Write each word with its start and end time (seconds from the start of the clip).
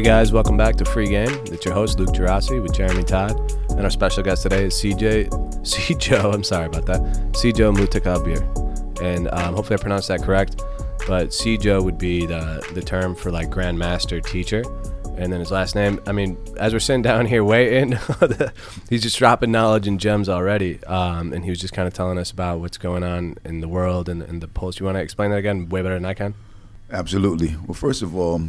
Hey 0.00 0.06
guys, 0.06 0.32
welcome 0.32 0.56
back 0.56 0.76
to 0.76 0.86
Free 0.86 1.08
Game. 1.08 1.28
It's 1.52 1.66
your 1.66 1.74
host 1.74 1.98
Luke 1.98 2.14
Gerasi 2.14 2.62
with 2.62 2.72
Jeremy 2.72 3.04
Todd, 3.04 3.38
and 3.68 3.82
our 3.82 3.90
special 3.90 4.22
guest 4.22 4.44
today 4.44 4.64
is 4.64 4.72
CJ 4.72 5.28
Sijo. 5.60 6.32
I'm 6.32 6.42
sorry 6.42 6.64
about 6.64 6.86
that, 6.86 7.02
Sijo 7.32 7.76
Mutakabir, 7.76 8.40
and 9.02 9.28
um, 9.30 9.54
hopefully 9.54 9.78
I 9.78 9.82
pronounced 9.82 10.08
that 10.08 10.22
correct. 10.22 10.62
But 11.06 11.28
Sijo 11.28 11.84
would 11.84 11.98
be 11.98 12.24
the 12.24 12.66
the 12.72 12.80
term 12.80 13.14
for 13.14 13.30
like 13.30 13.50
grandmaster 13.50 14.24
teacher, 14.24 14.62
and 15.18 15.30
then 15.30 15.38
his 15.38 15.50
last 15.50 15.74
name. 15.74 16.00
I 16.06 16.12
mean, 16.12 16.38
as 16.56 16.72
we're 16.72 16.78
sitting 16.78 17.02
down 17.02 17.26
here 17.26 17.44
waiting, 17.44 17.98
he's 18.88 19.02
just 19.02 19.18
dropping 19.18 19.52
knowledge 19.52 19.86
and 19.86 20.00
gems 20.00 20.30
already. 20.30 20.82
Um, 20.84 21.34
and 21.34 21.44
he 21.44 21.50
was 21.50 21.60
just 21.60 21.74
kind 21.74 21.86
of 21.86 21.92
telling 21.92 22.16
us 22.16 22.30
about 22.30 22.60
what's 22.60 22.78
going 22.78 23.04
on 23.04 23.36
in 23.44 23.60
the 23.60 23.68
world 23.68 24.08
and, 24.08 24.22
and 24.22 24.40
the 24.40 24.48
pulse. 24.48 24.80
You 24.80 24.86
want 24.86 24.96
to 24.96 25.02
explain 25.02 25.30
that 25.32 25.36
again 25.36 25.68
way 25.68 25.82
better 25.82 25.96
than 25.96 26.06
I 26.06 26.14
can? 26.14 26.32
Absolutely. 26.90 27.54
Well, 27.66 27.74
first 27.74 28.00
of 28.00 28.16
all, 28.16 28.40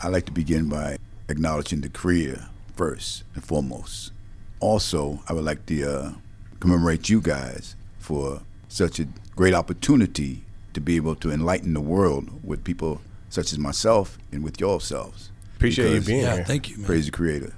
I'd 0.00 0.08
like 0.12 0.26
to 0.26 0.32
begin 0.32 0.68
by 0.68 0.98
acknowledging 1.28 1.80
the 1.80 1.88
Creator 1.88 2.46
first 2.74 3.24
and 3.34 3.42
foremost. 3.44 4.12
Also, 4.60 5.20
I 5.28 5.32
would 5.32 5.44
like 5.44 5.64
to 5.66 5.82
uh, 5.90 6.12
commemorate 6.60 7.08
you 7.08 7.20
guys 7.20 7.76
for 7.98 8.42
such 8.68 9.00
a 9.00 9.06
great 9.34 9.54
opportunity 9.54 10.44
to 10.74 10.80
be 10.80 10.96
able 10.96 11.14
to 11.16 11.30
enlighten 11.30 11.72
the 11.74 11.80
world 11.80 12.44
with 12.44 12.62
people 12.64 13.00
such 13.30 13.52
as 13.52 13.58
myself 13.58 14.18
and 14.30 14.44
with 14.44 14.60
yourselves. 14.60 15.30
Appreciate 15.56 15.84
Because- 15.90 16.08
you 16.08 16.14
being 16.14 16.22
Yeah, 16.24 16.34
here. 16.36 16.44
thank 16.44 16.68
you, 16.70 16.76
man. 16.78 16.86
Praise 16.86 17.06
the 17.06 17.12
Creator. 17.12 17.54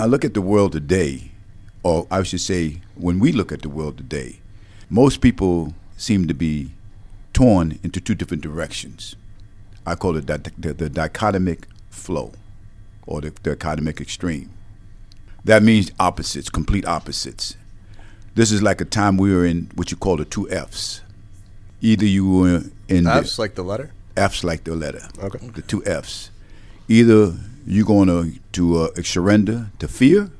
I 0.00 0.06
look 0.06 0.24
at 0.24 0.34
the 0.34 0.40
world 0.42 0.72
today, 0.72 1.32
or 1.82 2.06
I 2.10 2.22
should 2.22 2.40
say, 2.40 2.80
when 2.94 3.18
we 3.20 3.32
look 3.32 3.52
at 3.52 3.62
the 3.62 3.68
world 3.68 3.98
today, 3.98 4.40
most 4.88 5.20
people 5.20 5.74
seem 5.96 6.26
to 6.28 6.34
be 6.34 6.72
torn 7.34 7.78
into 7.82 8.00
two 8.00 8.14
different 8.14 8.42
directions. 8.42 9.14
I 9.86 9.94
call 9.94 10.16
it 10.16 10.26
that 10.26 10.44
the, 10.58 10.72
the 10.74 10.88
dichotomic 10.88 11.66
flow, 11.92 12.32
or 13.06 13.20
the, 13.20 13.30
the 13.42 13.54
dichotomic 13.54 14.00
extreme. 14.00 14.50
That 15.44 15.62
means 15.62 15.90
opposites, 15.98 16.48
complete 16.48 16.86
opposites. 16.86 17.56
This 18.34 18.50
is 18.50 18.62
like 18.62 18.80
a 18.80 18.84
time 18.84 19.16
we 19.16 19.34
were 19.34 19.44
in 19.44 19.70
what 19.74 19.90
you 19.90 19.96
call 19.96 20.16
the 20.16 20.24
two 20.24 20.48
Fs. 20.50 21.02
Either 21.80 22.06
you 22.06 22.28
were 22.28 22.62
in 22.88 23.04
That's 23.04 23.36
the 23.36 23.42
like 23.42 23.54
the 23.54 23.62
letter. 23.62 23.92
F's 24.16 24.44
like 24.44 24.64
the 24.64 24.74
letter. 24.74 25.08
Okay. 25.18 25.46
The 25.48 25.62
two 25.62 25.84
F's. 25.84 26.30
Either 26.88 27.34
you're 27.66 27.86
going 27.86 28.08
to 28.08 28.38
to 28.52 28.82
uh, 28.82 29.02
surrender 29.02 29.70
to 29.78 29.88
fear, 29.88 30.30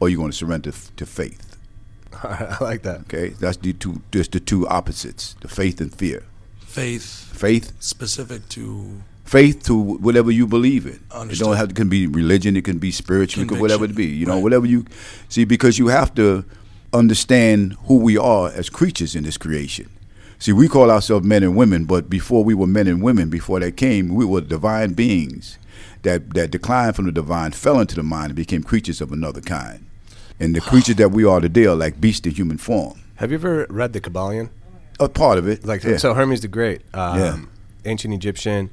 or 0.00 0.08
you're 0.08 0.18
going 0.18 0.30
to 0.30 0.36
surrender 0.36 0.72
to 0.72 1.06
faith. 1.06 1.56
I 2.22 2.56
like 2.60 2.82
that. 2.82 3.00
Okay, 3.02 3.30
that's 3.30 3.58
the 3.58 3.72
two. 3.72 4.02
Just 4.12 4.32
the 4.32 4.40
two 4.40 4.66
opposites: 4.68 5.36
the 5.40 5.48
faith 5.48 5.80
and 5.80 5.94
fear. 5.94 6.24
Faith 6.60 7.26
Faith, 7.36 7.72
specific 7.80 8.48
to 8.48 9.02
faith 9.26 9.62
to 9.64 9.74
whatever 9.76 10.30
you 10.30 10.46
believe 10.46 10.86
in. 10.86 11.00
It 11.30 11.38
don't 11.38 11.56
have. 11.56 11.70
It 11.70 11.76
can 11.76 11.88
be 11.88 12.06
religion. 12.06 12.56
It 12.56 12.64
can 12.64 12.78
be 12.78 12.90
spiritual. 12.90 13.42
It 13.42 13.48
can 13.48 13.60
whatever 13.60 13.84
it 13.84 13.94
be. 13.94 14.06
You 14.06 14.24
know, 14.26 14.34
Right. 14.34 14.42
whatever 14.42 14.66
you 14.66 14.84
see, 15.28 15.44
because 15.44 15.78
you 15.78 15.88
have 15.88 16.14
to 16.14 16.44
understand 16.92 17.76
who 17.86 17.96
we 17.98 18.16
are 18.16 18.48
as 18.50 18.68
creatures 18.70 19.14
in 19.14 19.24
this 19.24 19.36
creation. 19.36 19.88
See, 20.38 20.52
we 20.52 20.68
call 20.68 20.90
ourselves 20.90 21.26
men 21.26 21.42
and 21.42 21.56
women, 21.56 21.84
but 21.84 22.08
before 22.10 22.44
we 22.44 22.54
were 22.54 22.66
men 22.66 22.86
and 22.86 23.02
women, 23.02 23.28
before 23.30 23.58
they 23.60 23.72
came, 23.72 24.14
we 24.14 24.24
were 24.24 24.40
divine 24.40 24.92
beings 24.92 25.58
that 26.02 26.34
that 26.34 26.50
declined 26.50 26.94
from 26.94 27.06
the 27.06 27.12
divine, 27.12 27.52
fell 27.52 27.80
into 27.80 27.94
the 27.96 28.02
mind, 28.02 28.26
and 28.26 28.36
became 28.36 28.62
creatures 28.62 29.00
of 29.00 29.12
another 29.12 29.40
kind. 29.40 29.80
And 30.38 30.54
the 30.54 30.60
creatures 30.60 30.96
that 30.96 31.10
we 31.12 31.24
are 31.24 31.40
today 31.40 31.66
are 31.66 31.74
like 31.74 32.00
beasts 32.00 32.26
in 32.26 32.34
human 32.34 32.58
form. 32.58 33.00
Have 33.16 33.30
you 33.30 33.36
ever 33.38 33.66
read 33.70 33.92
the 33.94 34.00
Kybalion? 34.00 34.50
A 35.00 35.08
part 35.08 35.38
of 35.38 35.48
it, 35.48 35.64
Like 35.66 35.82
yeah. 35.84 35.96
so, 35.96 36.12
Hermes 36.14 36.40
the 36.42 36.48
Great, 36.48 36.82
um, 36.94 37.18
Yeah. 37.18 37.36
Ancient 37.86 38.12
Egyptian. 38.14 38.70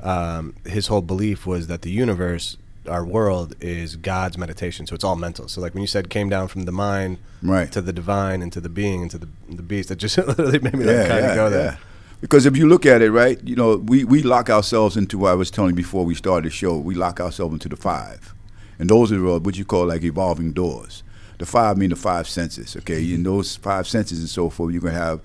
Um, 0.00 0.54
his 0.66 0.88
whole 0.88 1.02
belief 1.02 1.46
was 1.46 1.66
that 1.68 1.82
the 1.82 1.90
universe, 1.90 2.56
our 2.88 3.04
world, 3.04 3.54
is 3.60 3.96
God's 3.96 4.36
meditation. 4.36 4.86
So 4.86 4.94
it's 4.94 5.04
all 5.04 5.16
mental. 5.16 5.46
So 5.48 5.60
like 5.60 5.74
when 5.74 5.82
you 5.82 5.86
said 5.86 6.10
came 6.10 6.28
down 6.28 6.48
from 6.48 6.62
the 6.62 6.72
mind 6.72 7.18
Right. 7.42 7.70
to 7.72 7.80
the 7.80 7.92
divine 7.92 8.42
and 8.42 8.52
to 8.52 8.60
the 8.60 8.68
being 8.68 9.02
and 9.02 9.10
to 9.12 9.18
the 9.18 9.28
the 9.48 9.62
beast, 9.62 9.88
that 9.90 9.96
just 9.96 10.18
literally 10.28 10.58
made 10.58 10.74
me 10.74 10.84
like 10.84 11.08
kind 11.08 11.24
of 11.26 11.34
go 11.34 11.50
there. 11.50 11.78
Because 12.20 12.44
if 12.44 12.54
you 12.56 12.68
look 12.68 12.84
at 12.84 13.00
it, 13.00 13.10
right, 13.10 13.38
you 13.44 13.56
know, 13.56 13.76
we, 13.76 14.04
we 14.04 14.22
lock 14.22 14.50
ourselves 14.50 14.94
into 14.96 15.16
what 15.16 15.30
I 15.30 15.34
was 15.34 15.50
telling 15.50 15.70
you 15.70 15.76
before 15.76 16.04
we 16.04 16.14
started 16.14 16.44
the 16.50 16.54
show. 16.54 16.76
We 16.76 16.94
lock 16.94 17.18
ourselves 17.18 17.54
into 17.54 17.68
the 17.70 17.76
five, 17.76 18.34
and 18.78 18.90
those 18.90 19.10
are 19.12 19.26
uh, 19.26 19.38
what 19.38 19.56
you 19.56 19.64
call 19.64 19.86
like 19.86 20.02
evolving 20.02 20.52
doors. 20.52 21.02
The 21.38 21.46
five 21.46 21.78
mean 21.78 21.88
the 21.88 21.96
five 21.96 22.28
senses. 22.28 22.76
Okay, 22.76 23.14
in 23.14 23.22
those 23.22 23.56
five 23.56 23.86
senses 23.88 24.18
and 24.18 24.28
so 24.28 24.50
forth, 24.50 24.72
you're 24.74 24.82
gonna 24.82 24.92
have, 24.98 25.20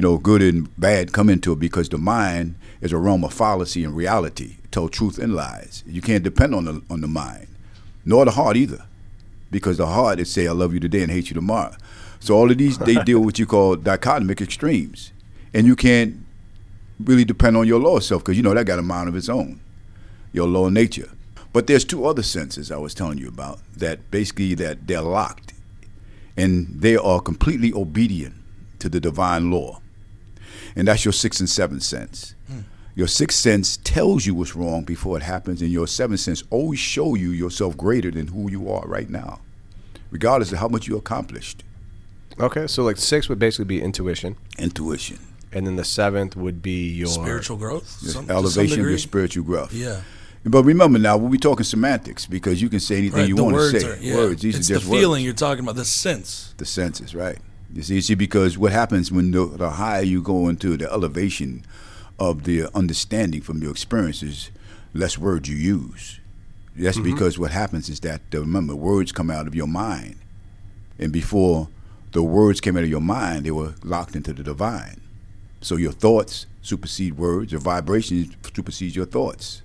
you 0.00 0.06
know, 0.06 0.16
good 0.16 0.40
and 0.40 0.74
bad 0.80 1.12
come 1.12 1.28
into 1.28 1.52
it 1.52 1.58
because 1.58 1.90
the 1.90 1.98
mind 1.98 2.54
is 2.80 2.90
a 2.90 2.96
realm 2.96 3.22
of 3.22 3.34
fallacy 3.34 3.84
and 3.84 3.94
reality, 3.94 4.56
tell 4.70 4.88
truth 4.88 5.18
and 5.18 5.34
lies. 5.34 5.84
You 5.86 6.00
can't 6.00 6.24
depend 6.24 6.54
on 6.54 6.64
the 6.64 6.82
on 6.88 7.02
the 7.02 7.06
mind, 7.06 7.48
nor 8.06 8.24
the 8.24 8.30
heart 8.30 8.56
either 8.56 8.86
because 9.50 9.76
the 9.76 9.86
heart 9.86 10.18
is 10.18 10.30
say 10.30 10.48
I 10.48 10.52
love 10.52 10.72
you 10.72 10.80
today 10.80 11.02
and 11.02 11.12
hate 11.12 11.28
you 11.28 11.34
tomorrow. 11.34 11.74
So 12.18 12.34
all 12.34 12.50
of 12.50 12.56
these 12.56 12.78
they 12.78 12.94
deal 13.04 13.18
with 13.18 13.26
what 13.26 13.38
you 13.40 13.44
call 13.44 13.76
dichotomic 13.76 14.40
extremes, 14.40 15.12
and 15.52 15.66
you 15.66 15.76
can't 15.76 16.16
really 16.98 17.26
depend 17.26 17.58
on 17.58 17.66
your 17.66 17.78
lower 17.78 18.00
self 18.00 18.22
because 18.24 18.38
you 18.38 18.42
know 18.42 18.54
that 18.54 18.64
got 18.64 18.78
a 18.78 18.82
mind 18.82 19.06
of 19.06 19.14
its 19.14 19.28
own, 19.28 19.60
your 20.32 20.48
lower 20.48 20.70
nature. 20.70 21.10
But 21.52 21.66
there's 21.66 21.84
two 21.84 22.06
other 22.06 22.22
senses 22.22 22.72
I 22.72 22.78
was 22.78 22.94
telling 22.94 23.18
you 23.18 23.28
about 23.28 23.58
that 23.76 24.10
basically 24.10 24.54
that 24.54 24.86
they're 24.86 25.02
locked, 25.02 25.52
and 26.38 26.68
they 26.80 26.96
are 26.96 27.20
completely 27.20 27.70
obedient 27.74 28.36
to 28.78 28.88
the 28.88 28.98
divine 28.98 29.50
law, 29.50 29.79
and 30.76 30.88
that's 30.88 31.04
your 31.04 31.12
sixth 31.12 31.40
and 31.40 31.48
seventh 31.48 31.82
sense. 31.82 32.34
Your 32.96 33.06
sixth 33.06 33.38
sense 33.38 33.76
tells 33.78 34.26
you 34.26 34.34
what's 34.34 34.56
wrong 34.56 34.82
before 34.84 35.16
it 35.16 35.22
happens, 35.22 35.62
and 35.62 35.70
your 35.70 35.86
seventh 35.86 36.20
sense 36.20 36.42
always 36.50 36.80
show 36.80 37.14
you 37.14 37.30
yourself 37.30 37.76
greater 37.76 38.10
than 38.10 38.26
who 38.28 38.50
you 38.50 38.70
are 38.70 38.84
right 38.86 39.08
now, 39.08 39.40
regardless 40.10 40.52
of 40.52 40.58
how 40.58 40.68
much 40.68 40.88
you 40.88 40.96
accomplished. 40.96 41.62
Okay, 42.38 42.66
so 42.66 42.82
like 42.82 42.96
six 42.96 43.28
would 43.28 43.38
basically 43.38 43.66
be 43.66 43.80
intuition, 43.80 44.36
Intuition, 44.58 45.18
and 45.52 45.66
then 45.66 45.76
the 45.76 45.84
seventh 45.84 46.36
would 46.36 46.62
be 46.62 46.90
your 46.90 47.06
spiritual 47.08 47.56
growth, 47.56 47.98
your 48.02 48.12
some, 48.12 48.28
elevation 48.30 48.80
of 48.80 48.86
your 48.88 48.98
spiritual 48.98 49.44
growth. 49.44 49.72
Yeah, 49.72 50.00
But 50.44 50.64
remember 50.64 50.98
now, 50.98 51.16
we're 51.16 51.30
be 51.30 51.38
talking 51.38 51.64
semantics 51.64 52.26
because 52.26 52.60
you 52.60 52.68
can 52.68 52.80
say 52.80 52.96
anything 52.98 53.20
right. 53.20 53.28
you 53.28 53.36
the 53.36 53.44
want 53.44 53.54
words 53.56 53.72
to 53.74 53.80
say. 53.80 53.88
are 53.88 53.96
yeah. 54.02 54.16
Words, 54.16 54.42
these 54.42 54.56
it's 54.58 54.68
are 54.70 54.74
the 54.74 54.80
just 54.80 54.90
feeling 54.90 55.10
words. 55.10 55.24
you're 55.24 55.34
talking 55.34 55.62
about, 55.64 55.76
the 55.76 55.84
sense. 55.84 56.54
The 56.56 56.66
senses, 56.66 57.14
right? 57.14 57.38
You 57.72 57.82
see, 57.82 58.00
see, 58.00 58.14
because 58.14 58.58
what 58.58 58.72
happens 58.72 59.12
when 59.12 59.30
the, 59.30 59.46
the 59.46 59.70
higher 59.70 60.02
you 60.02 60.22
go 60.22 60.48
into 60.48 60.76
the 60.76 60.90
elevation 60.92 61.64
of 62.18 62.44
the 62.44 62.68
understanding 62.74 63.40
from 63.40 63.62
your 63.62 63.70
experiences, 63.70 64.50
less 64.92 65.16
words 65.16 65.48
you 65.48 65.56
use. 65.56 66.18
That's 66.76 66.96
Mm-hmm. 66.98 67.10
because 67.12 67.38
what 67.38 67.50
happens 67.50 67.88
is 67.88 68.00
that 68.00 68.22
remember 68.32 68.74
words 68.74 69.12
come 69.12 69.30
out 69.30 69.46
of 69.46 69.54
your 69.54 69.66
mind, 69.66 70.16
and 70.98 71.12
before 71.12 71.68
the 72.12 72.22
words 72.22 72.60
came 72.60 72.76
out 72.76 72.82
of 72.84 72.88
your 72.88 73.00
mind, 73.00 73.44
they 73.44 73.50
were 73.50 73.74
locked 73.84 74.16
into 74.16 74.32
the 74.32 74.42
divine. 74.42 75.00
So 75.60 75.76
your 75.76 75.92
thoughts 75.92 76.46
supersede 76.62 77.16
words. 77.16 77.52
Your 77.52 77.60
vibrations 77.60 78.34
supersede 78.54 78.94
your 78.96 79.06
thoughts. 79.06 79.62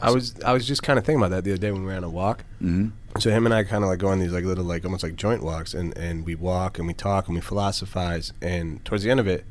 I 0.00 0.10
was 0.10 0.34
I 0.42 0.52
was 0.52 0.66
just 0.66 0.82
kind 0.82 0.98
of 0.98 1.04
thinking 1.04 1.20
about 1.20 1.30
that 1.30 1.44
the 1.44 1.52
other 1.52 1.60
day 1.60 1.70
when 1.72 1.82
we 1.82 1.86
were 1.88 1.94
on 1.94 2.04
a 2.04 2.08
walk. 2.10 2.44
hmm 2.58 2.88
So 3.18 3.30
him 3.30 3.44
and 3.44 3.54
I 3.54 3.64
kind 3.64 3.82
of 3.82 3.90
like 3.90 3.98
go 3.98 4.08
on 4.08 4.20
these 4.20 4.32
like 4.32 4.44
little 4.44 4.64
like 4.64 4.84
almost 4.84 5.02
like 5.02 5.16
joint 5.16 5.42
walks, 5.42 5.74
and 5.74 5.96
and 5.98 6.24
we 6.24 6.34
walk 6.34 6.78
and 6.78 6.86
we 6.86 6.94
talk 6.94 7.26
and 7.26 7.34
we 7.34 7.40
philosophize. 7.40 8.32
And 8.40 8.84
towards 8.84 9.04
the 9.04 9.10
end 9.10 9.20
of 9.20 9.26
it, 9.26 9.44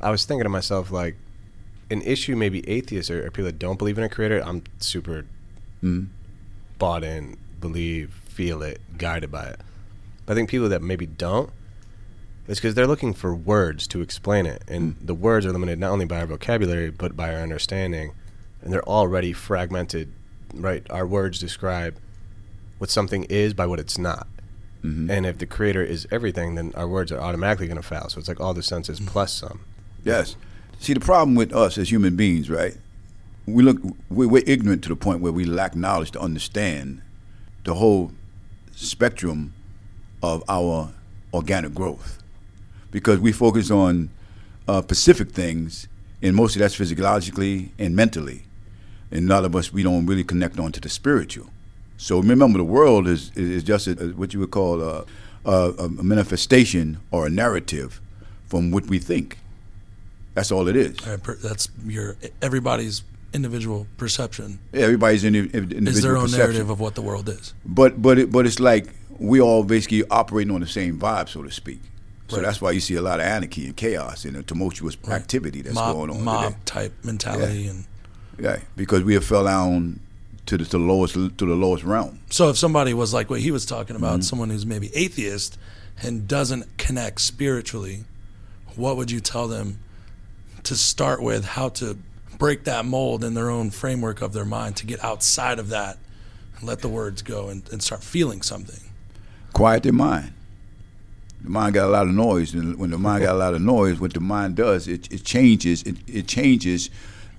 I 0.00 0.10
was 0.10 0.24
thinking 0.24 0.44
to 0.44 0.48
myself 0.48 0.90
like, 0.90 1.16
an 1.90 2.02
issue 2.02 2.34
maybe 2.34 2.66
atheists 2.68 3.10
or, 3.10 3.26
or 3.26 3.30
people 3.30 3.44
that 3.44 3.58
don't 3.58 3.78
believe 3.78 3.98
in 3.98 4.04
a 4.04 4.08
creator. 4.08 4.42
I'm 4.44 4.64
super 4.78 5.26
hmm 5.80 6.04
bought 6.78 7.04
in, 7.04 7.36
believe, 7.60 8.12
feel 8.24 8.60
it, 8.60 8.80
guided 8.98 9.30
by 9.30 9.44
it. 9.44 9.60
But 10.26 10.32
I 10.32 10.34
think 10.34 10.50
people 10.50 10.68
that 10.68 10.82
maybe 10.82 11.06
don't, 11.06 11.50
it's 12.48 12.58
because 12.58 12.74
they're 12.74 12.88
looking 12.88 13.14
for 13.14 13.32
words 13.32 13.86
to 13.88 14.00
explain 14.00 14.46
it, 14.46 14.64
and 14.66 14.96
the 15.00 15.14
words 15.14 15.46
are 15.46 15.52
limited 15.52 15.78
not 15.78 15.92
only 15.92 16.06
by 16.06 16.18
our 16.18 16.26
vocabulary 16.26 16.90
but 16.90 17.16
by 17.16 17.32
our 17.32 17.40
understanding, 17.40 18.14
and 18.60 18.72
they're 18.72 18.88
already 18.88 19.32
fragmented. 19.32 20.12
Right, 20.52 20.84
our 20.90 21.06
words 21.06 21.38
describe 21.38 21.98
what 22.82 22.90
something 22.90 23.22
is 23.30 23.54
by 23.54 23.64
what 23.64 23.78
it's 23.78 23.96
not. 23.96 24.26
hmm 24.82 25.08
And 25.08 25.24
if 25.24 25.38
the 25.38 25.46
creator 25.46 25.84
is 25.84 26.00
everything, 26.10 26.56
then 26.56 26.72
our 26.74 26.88
words 26.88 27.12
are 27.12 27.20
automatically 27.20 27.68
going 27.68 27.76
to 27.80 27.88
fail. 27.94 28.06
So 28.08 28.18
it's 28.18 28.26
like 28.26 28.40
all 28.40 28.54
the 28.54 28.62
senses 28.74 28.98
plus 28.98 29.32
some. 29.32 29.60
Yes. 30.04 30.34
See, 30.80 30.92
the 30.92 30.98
problem 31.12 31.36
with 31.36 31.52
us 31.54 31.78
as 31.78 31.92
human 31.92 32.16
beings, 32.16 32.50
right? 32.50 32.76
We 33.46 33.62
look, 33.62 33.78
we- 34.10 34.26
we're 34.26 34.42
ignorant 34.54 34.82
to 34.82 34.88
the 34.88 34.96
point 34.96 35.20
where 35.20 35.30
we 35.30 35.44
lack 35.44 35.76
knowledge 35.76 36.10
to 36.16 36.20
understand 36.20 37.02
the 37.62 37.74
whole 37.74 38.10
spectrum 38.74 39.52
of 40.20 40.42
our 40.48 40.90
organic 41.32 41.72
growth, 41.74 42.18
because 42.90 43.20
we 43.20 43.30
focus 43.30 43.70
on 43.70 44.10
uh, 44.66 44.82
specific 44.82 45.28
things, 45.30 45.86
and 46.20 46.34
most 46.34 46.56
of 46.56 46.60
that's 46.60 46.74
physiologically 46.74 47.70
and 47.78 47.94
mentally, 47.94 48.42
and 49.12 49.26
none 49.28 49.44
of 49.44 49.54
us 49.54 49.72
we 49.72 49.84
don't 49.84 50.04
really 50.06 50.24
connect 50.24 50.58
on 50.58 50.72
to 50.72 50.80
the 50.80 50.88
spiritual. 50.88 51.48
So 52.02 52.18
remember, 52.18 52.58
the 52.58 52.64
world 52.64 53.06
is 53.06 53.30
is 53.36 53.62
just 53.62 53.86
a, 53.86 53.94
what 54.16 54.34
you 54.34 54.40
would 54.40 54.50
call 54.50 54.82
a, 54.82 55.04
a, 55.44 55.70
a 55.78 55.88
manifestation 56.02 56.98
or 57.12 57.26
a 57.26 57.30
narrative 57.30 58.00
from 58.46 58.72
what 58.72 58.86
we 58.86 58.98
think. 58.98 59.38
That's 60.34 60.50
all 60.50 60.66
it 60.66 60.76
is. 60.76 60.94
Right, 61.06 61.20
that's 61.42 61.68
your 61.86 62.16
everybody's 62.40 63.04
individual 63.32 63.86
perception 63.96 64.58
Yeah, 64.72 64.82
everybody's 64.82 65.24
in, 65.24 65.34
in, 65.34 65.46
individual 65.46 65.88
is 65.88 66.02
their 66.02 66.16
own 66.16 66.24
perception. 66.24 66.38
narrative 66.40 66.70
of 66.70 66.80
what 66.80 66.94
the 66.96 67.02
world 67.02 67.28
is. 67.28 67.54
But 67.64 68.02
but 68.02 68.18
it, 68.18 68.32
but 68.32 68.46
it's 68.46 68.58
like 68.58 68.86
we 69.18 69.40
all 69.40 69.62
basically 69.62 70.02
operating 70.10 70.52
on 70.54 70.60
the 70.60 70.66
same 70.66 70.98
vibe, 70.98 71.28
so 71.28 71.42
to 71.42 71.50
speak. 71.50 71.80
So 72.28 72.36
Right. 72.36 72.46
that's 72.46 72.60
why 72.60 72.72
you 72.72 72.80
see 72.80 72.96
a 72.96 73.02
lot 73.02 73.20
of 73.20 73.26
anarchy 73.26 73.66
and 73.66 73.76
chaos 73.76 74.24
and 74.24 74.36
a 74.36 74.42
tumultuous 74.42 74.96
activity 75.08 75.62
that's 75.62 75.74
mob, 75.76 75.94
going 75.96 76.10
on 76.10 76.24
mob 76.24 76.44
today. 76.44 76.56
type 76.64 76.92
mentality 77.04 77.68
and 77.68 77.84
Yeah, 78.38 78.58
because 78.76 79.02
we 79.04 79.14
have 79.14 79.24
fell 79.24 79.44
down 79.44 80.00
to 80.46 80.56
the, 80.56 80.64
to 80.64 80.70
the 80.70 80.78
lowest 80.78 81.14
to 81.14 81.28
the 81.30 81.54
lowest 81.54 81.84
realm. 81.84 82.20
So 82.30 82.48
if 82.50 82.58
somebody 82.58 82.94
was 82.94 83.12
like 83.14 83.30
what 83.30 83.40
he 83.40 83.50
was 83.50 83.64
talking 83.66 83.96
about, 83.96 84.14
Mm-hmm. 84.14 84.22
someone 84.22 84.50
who's 84.50 84.66
maybe 84.66 84.90
atheist 84.94 85.58
and 86.02 86.26
doesn't 86.26 86.78
connect 86.78 87.20
spiritually, 87.20 88.04
what 88.76 88.96
would 88.96 89.10
you 89.10 89.20
tell 89.20 89.46
them 89.48 89.78
to 90.64 90.74
start 90.76 91.22
with 91.22 91.44
how 91.44 91.68
to 91.70 91.96
break 92.38 92.64
that 92.64 92.84
mold 92.84 93.22
in 93.22 93.34
their 93.34 93.50
own 93.50 93.70
framework 93.70 94.22
of 94.22 94.32
their 94.32 94.44
mind 94.44 94.76
to 94.76 94.86
get 94.86 95.02
outside 95.04 95.58
of 95.58 95.68
that 95.68 95.98
and 96.58 96.66
let 96.66 96.80
the 96.80 96.88
words 96.88 97.22
go 97.22 97.48
and, 97.48 97.68
and 97.70 97.82
start 97.82 98.02
feeling 98.02 98.42
something? 98.42 98.80
Quiet 99.52 99.82
their 99.82 99.92
mind. 99.92 100.32
The 101.42 101.50
mind 101.50 101.74
got 101.74 101.86
a 101.88 101.90
lot 101.90 102.06
of 102.06 102.14
noise, 102.14 102.54
and 102.54 102.78
when 102.78 102.90
the 102.90 102.98
mind 102.98 103.24
got 103.24 103.34
a 103.34 103.38
lot 103.38 103.54
of 103.54 103.60
noise, 103.60 104.00
what 104.00 104.14
the 104.14 104.20
mind 104.20 104.56
does, 104.56 104.86
it, 104.88 105.12
it 105.12 105.24
changes. 105.24 105.82
It, 105.82 105.96
it 106.06 106.26
changes 106.28 106.88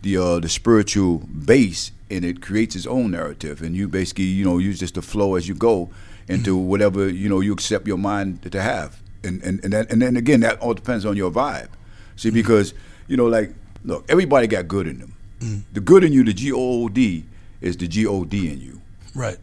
the 0.02 0.18
uh, 0.18 0.40
the 0.40 0.50
spiritual 0.50 1.20
base, 1.20 1.92
and 2.16 2.26
it 2.26 2.42
creates 2.42 2.76
its 2.76 2.86
own 2.86 3.12
narrative. 3.12 3.62
And 3.62 3.76
you 3.76 3.88
basically, 3.88 4.26
you 4.26 4.46
know, 4.46 4.58
use 4.58 4.80
just 4.80 4.96
the 4.96 5.02
flow 5.02 5.36
as 5.36 5.48
you 5.48 5.56
go 5.56 5.90
into 6.28 6.56
mm-hmm. 6.56 6.68
whatever 6.68 7.10
you 7.10 7.28
know 7.28 7.42
you 7.42 7.54
accept 7.54 7.88
your 7.88 7.98
mind 7.98 8.52
to 8.52 8.62
have. 8.62 9.02
And 9.24 9.42
and 9.44 9.64
and 9.64 9.74
then, 9.74 9.88
and 9.90 10.02
then 10.02 10.18
again, 10.18 10.42
that 10.42 10.60
all 10.60 10.74
depends 10.74 11.06
on 11.06 11.18
your 11.18 11.32
vibe. 11.32 11.70
See, 12.16 12.30
mm-hmm. 12.30 12.36
because 12.36 12.74
you 13.08 13.18
know, 13.18 13.26
like, 13.26 13.54
look, 13.84 14.06
everybody 14.10 14.48
got 14.48 14.68
good 14.68 14.88
in 14.88 15.00
them. 15.00 15.16
Mm-hmm. 15.40 15.74
The 15.74 15.82
good 15.82 16.04
in 16.04 16.14
you, 16.14 16.24
the 16.24 16.34
G 16.34 16.52
O 16.52 16.84
O 16.84 16.90
D, 16.90 17.26
is 17.62 17.78
the 17.78 17.88
G 17.88 18.06
O 18.06 18.24
D 18.24 18.52
in 18.52 18.60
you. 18.62 18.82
Right. 19.16 19.38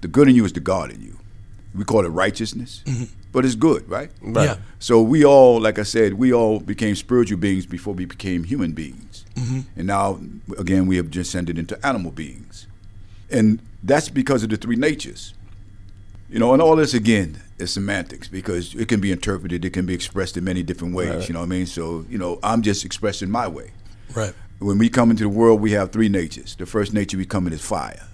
The 0.00 0.08
good 0.08 0.28
in 0.28 0.34
you 0.34 0.44
is 0.44 0.52
the 0.52 0.60
God 0.60 0.90
in 0.90 1.02
you. 1.02 1.18
We 1.74 1.84
call 1.84 2.04
it 2.04 2.08
righteousness, 2.08 2.82
but 3.36 3.44
it's 3.44 3.54
good, 3.54 3.86
right? 3.86 4.08
Mm-hmm. 4.22 4.34
Yeah. 4.38 4.56
So 4.78 5.02
we 5.02 5.22
all, 5.22 5.60
like 5.60 5.78
I 5.78 5.82
said, 5.82 6.14
we 6.14 6.32
all 6.32 6.58
became 6.58 6.94
spiritual 6.96 7.36
beings 7.36 7.66
before 7.66 7.92
we 7.92 8.06
became 8.06 8.44
human 8.44 8.72
beings, 8.72 9.24
Mm-hmm. 9.34 9.60
and 9.76 9.86
now 9.86 10.18
again 10.58 10.86
we 10.86 10.96
have 10.96 11.10
descended 11.10 11.58
into 11.58 11.76
animal 11.86 12.10
beings, 12.10 12.66
and 13.30 13.60
that's 13.82 14.08
because 14.08 14.42
of 14.42 14.48
the 14.48 14.56
three 14.56 14.76
natures. 14.76 15.34
You 16.30 16.38
know, 16.38 16.54
and 16.54 16.62
all 16.62 16.76
this 16.76 16.94
again 16.94 17.42
is 17.58 17.70
semantics 17.70 18.26
because 18.28 18.74
it 18.74 18.88
can 18.88 19.00
be 19.00 19.12
interpreted, 19.12 19.62
it 19.66 19.74
can 19.74 19.84
be 19.84 19.92
expressed 19.92 20.38
in 20.38 20.44
many 20.44 20.62
different 20.62 20.94
ways. 20.94 21.10
Right. 21.10 21.28
You 21.28 21.34
know 21.34 21.40
what 21.40 21.46
I 21.52 21.56
mean? 21.56 21.66
So 21.66 22.06
you 22.08 22.16
know, 22.16 22.38
I'm 22.42 22.62
just 22.62 22.86
expressing 22.86 23.30
my 23.30 23.46
way. 23.46 23.72
Right. 24.14 24.32
When 24.60 24.78
we 24.78 24.88
come 24.88 25.10
into 25.10 25.24
the 25.24 25.28
world, 25.28 25.60
we 25.60 25.72
have 25.72 25.92
three 25.92 26.08
natures. 26.08 26.56
The 26.56 26.64
first 26.64 26.94
nature 26.94 27.18
we 27.18 27.26
come 27.26 27.46
in 27.46 27.52
is 27.52 27.60
fire. 27.60 28.08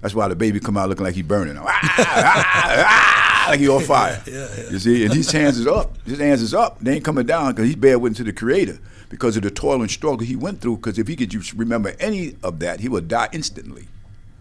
That's 0.00 0.14
why 0.14 0.28
the 0.28 0.36
baby 0.36 0.60
come 0.60 0.78
out 0.78 0.88
looking 0.88 1.04
like 1.04 1.14
he 1.16 1.22
burning. 1.22 1.58
Ah, 1.62 1.66
ah, 1.68 2.44
ah, 2.88 3.35
like 3.50 3.60
he 3.60 3.68
on 3.68 3.82
fire. 3.82 4.22
Yeah, 4.26 4.48
yeah. 4.56 4.70
You 4.70 4.78
see, 4.78 5.04
and 5.04 5.14
his 5.14 5.30
hands 5.30 5.58
is 5.58 5.66
up. 5.66 5.96
His 6.06 6.18
hands 6.18 6.42
is 6.42 6.54
up. 6.54 6.78
They 6.80 6.94
ain't 6.96 7.04
coming 7.04 7.26
down 7.26 7.52
because 7.52 7.66
he's 7.66 7.76
bare 7.76 7.98
witness 7.98 8.18
to 8.18 8.24
the 8.24 8.32
Creator 8.32 8.78
because 9.08 9.36
of 9.36 9.42
the 9.42 9.50
toil 9.50 9.80
and 9.80 9.90
struggle 9.90 10.26
he 10.26 10.36
went 10.36 10.60
through. 10.60 10.76
Because 10.76 10.98
if 10.98 11.08
he 11.08 11.16
could 11.16 11.30
just 11.30 11.52
remember 11.54 11.94
any 12.00 12.36
of 12.42 12.58
that, 12.60 12.80
he 12.80 12.88
would 12.88 13.08
die 13.08 13.28
instantly. 13.32 13.88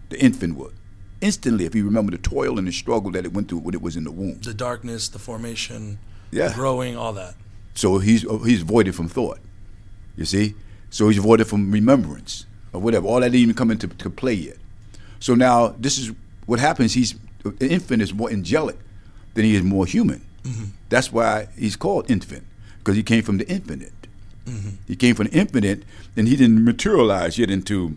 The 0.10 0.20
infant 0.24 0.56
would 0.56 0.74
instantly 1.22 1.66
if 1.66 1.74
he 1.74 1.82
remembered 1.82 2.14
the 2.14 2.18
toil 2.20 2.60
and 2.60 2.68
the 2.68 2.72
struggle 2.72 3.10
that 3.12 3.26
it 3.26 3.34
went 3.34 3.48
through 3.50 3.60
when 3.60 3.74
it 3.74 3.82
was 3.82 3.96
in 3.96 4.04
the 4.04 4.12
womb. 4.12 4.40
The 4.42 4.54
darkness, 4.54 5.08
the 5.10 5.18
formation, 5.20 5.98
Yeah. 6.32 6.50
the 6.50 6.56
growing, 6.56 6.96
all 6.98 7.14
that. 7.14 7.36
So 7.74 7.98
he's 7.98 8.26
uh, 8.26 8.38
he's 8.40 8.62
voided 8.62 8.96
from 8.96 9.08
thought. 9.08 9.40
You 10.16 10.26
see, 10.26 10.54
so 10.90 11.10
he's 11.10 11.18
voided 11.18 11.48
from 11.48 11.72
remembrance 11.72 12.46
or 12.74 12.80
whatever. 12.82 13.08
All 13.08 13.20
that 13.22 13.28
didn't 13.32 13.42
even 13.42 13.56
come 13.56 13.72
into 13.72 13.88
to 13.88 14.10
play 14.10 14.34
yet. 14.34 14.58
So 15.20 15.34
now 15.36 15.70
this 15.80 15.98
is 15.98 16.12
what 16.46 16.60
happens. 16.60 16.94
He's 16.94 17.16
the 17.44 17.68
infant 17.70 18.02
is 18.02 18.14
more 18.14 18.30
angelic 18.32 18.78
than 19.36 19.46
he 19.46 19.56
is 19.56 19.62
more 19.64 19.86
human. 19.86 20.22
That's 20.90 21.12
why 21.12 21.48
he's 21.58 21.76
called 21.76 22.10
infant 22.10 22.46
because 22.80 22.96
he 22.96 23.04
came 23.04 23.24
from 23.24 23.38
the 23.38 23.48
infinite. 23.48 23.92
He 24.88 24.96
came 24.96 25.16
from 25.16 25.28
the 25.28 25.34
infinite, 25.34 25.84
and 26.16 26.28
he 26.28 26.36
didn't 26.36 26.64
materialize 26.64 27.40
yet 27.40 27.50
into 27.50 27.96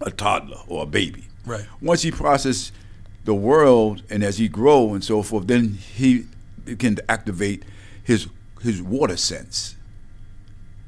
a 0.00 0.10
toddler 0.10 0.60
or 0.68 0.84
a 0.84 0.86
baby. 0.86 1.24
Right. 1.44 1.66
Once 1.82 2.00
he 2.02 2.10
processed 2.10 2.72
the 3.26 3.34
world, 3.34 4.02
and 4.08 4.22
as 4.24 4.38
he 4.38 4.48
grow 4.48 4.94
and 4.94 5.04
so 5.04 5.22
forth, 5.22 5.46
then 5.48 5.74
he 5.74 6.26
began 6.64 6.96
to 6.96 7.10
activate 7.10 7.62
his 8.02 8.26
his 8.62 8.80
water 8.82 9.16
sense, 9.18 9.76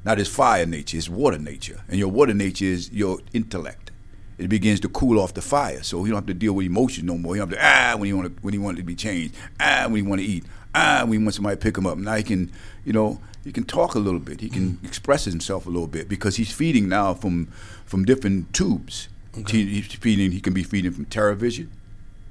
not 0.04 0.16
his 0.18 0.28
fire 0.28 0.64
nature, 0.64 0.96
his 0.96 1.10
water 1.10 1.38
nature. 1.38 1.82
And 1.88 1.98
your 1.98 2.08
water 2.08 2.32
nature 2.34 2.64
is 2.64 2.90
your 2.90 3.18
intellect. 3.34 3.90
It 4.38 4.48
begins 4.48 4.78
to 4.80 4.88
cool 4.88 5.18
off 5.18 5.34
the 5.34 5.42
fire, 5.42 5.82
so 5.82 6.04
he 6.04 6.10
don't 6.10 6.18
have 6.18 6.26
to 6.26 6.34
deal 6.34 6.52
with 6.52 6.66
emotions 6.66 7.04
no 7.04 7.18
more. 7.18 7.34
He 7.34 7.40
don't 7.40 7.50
have 7.50 7.58
to 7.58 7.64
ah 7.64 7.96
when 7.98 8.06
he 8.06 8.12
want 8.12 8.36
to, 8.36 8.42
when 8.42 8.54
he 8.54 8.58
want 8.58 8.76
to 8.76 8.82
be 8.84 8.94
changed, 8.94 9.34
ah 9.58 9.84
when 9.86 9.96
he 9.96 10.02
want 10.02 10.20
to 10.20 10.26
eat, 10.26 10.44
ah 10.74 11.00
when 11.02 11.18
he 11.18 11.24
wants 11.24 11.36
somebody 11.36 11.56
to 11.56 11.60
pick 11.62 11.76
him 11.76 11.86
up. 11.86 11.98
Now 11.98 12.14
he 12.14 12.22
can, 12.22 12.52
you 12.84 12.92
know, 12.92 13.20
he 13.44 13.50
can 13.50 13.64
talk 13.64 13.94
a 13.96 13.98
little 13.98 14.20
bit. 14.20 14.40
He 14.40 14.48
can 14.48 14.78
express 14.84 15.24
himself 15.24 15.66
a 15.66 15.70
little 15.70 15.88
bit 15.88 16.08
because 16.08 16.36
he's 16.36 16.52
feeding 16.52 16.88
now 16.88 17.14
from 17.14 17.46
from 17.84 18.04
different 18.04 18.52
tubes. 18.52 19.08
He- 19.48 19.66
He's 19.66 19.86
feeding. 19.86 20.30
He 20.32 20.40
can 20.40 20.52
be 20.54 20.62
feeding 20.62 20.92
from 20.92 21.06
television, 21.06 21.70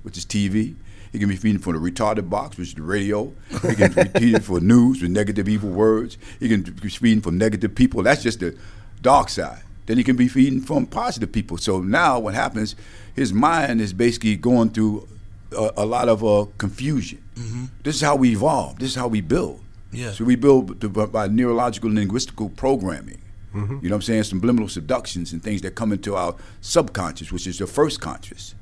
which 0.03 0.17
is 0.17 0.25
TV. 0.25 0.75
He 1.11 1.19
can 1.19 1.29
be 1.29 1.35
feeding 1.37 1.59
from 1.61 1.73
the 1.73 1.91
retarded 1.91 2.29
box, 2.29 2.57
which 2.57 2.69
is 2.69 2.73
the 2.73 2.83
radio. 2.83 3.33
He 3.67 3.75
can 3.75 3.91
be 3.93 4.03
feeding 4.19 4.41
for 4.41 4.59
news 4.61 5.01
with 5.01 5.11
negative, 5.11 5.47
evil 5.49 5.69
words. 5.69 6.17
He 6.39 6.47
can 6.49 6.61
be 6.61 6.89
feeding 6.89 7.21
from 7.21 7.37
negative 7.37 7.75
people. 7.75 8.03
That's 8.03 8.23
just 8.23 8.39
the 8.41 8.57
dark 9.01 9.29
side. 9.29 9.61
Then 9.87 9.97
he 9.97 10.03
can 10.03 10.15
be 10.15 10.27
feeding 10.27 10.61
from 10.61 10.85
positive 10.85 11.31
people. 11.31 11.57
So 11.57 11.81
now 11.81 12.19
what 12.19 12.35
happens? 12.35 12.75
His 13.15 13.33
mind 13.33 13.81
is 13.81 13.93
basically 13.93 14.35
going 14.35 14.69
through 14.69 15.07
a, 15.51 15.71
a 15.77 15.85
lot 15.85 16.07
of 16.09 16.23
uh, 16.23 16.45
confusion. 16.57 17.23
Mm-hmm. 17.35 17.65
This 17.83 17.95
is 17.95 18.01
how 18.01 18.15
we 18.15 18.31
evolve. 18.31 18.79
This 18.79 18.89
is 18.89 18.95
how 18.95 19.07
we 19.07 19.21
build. 19.21 19.61
Yeah. 19.91 20.11
So 20.11 20.25
we 20.25 20.35
build 20.35 20.79
to- 20.81 20.89
by, 20.89 21.27
neurological 21.27 21.89
linguistical 21.89 22.55
programming. 22.55 23.21
Mm-hmm. 23.55 23.79
You 23.81 23.89
know 23.89 23.95
what 23.95 23.99
I'm 23.99 24.01
saying? 24.03 24.23
Some 24.23 24.39
subliminal 24.39 24.67
seductions 24.69 25.33
and 25.33 25.41
things 25.41 25.61
that 25.61 25.75
come 25.75 25.91
into 25.91 26.15
our 26.15 26.35
subconscious, 26.61 27.31
which 27.31 27.47
is 27.47 27.57
the 27.57 27.65
first 27.65 28.01
conscious. 28.01 28.53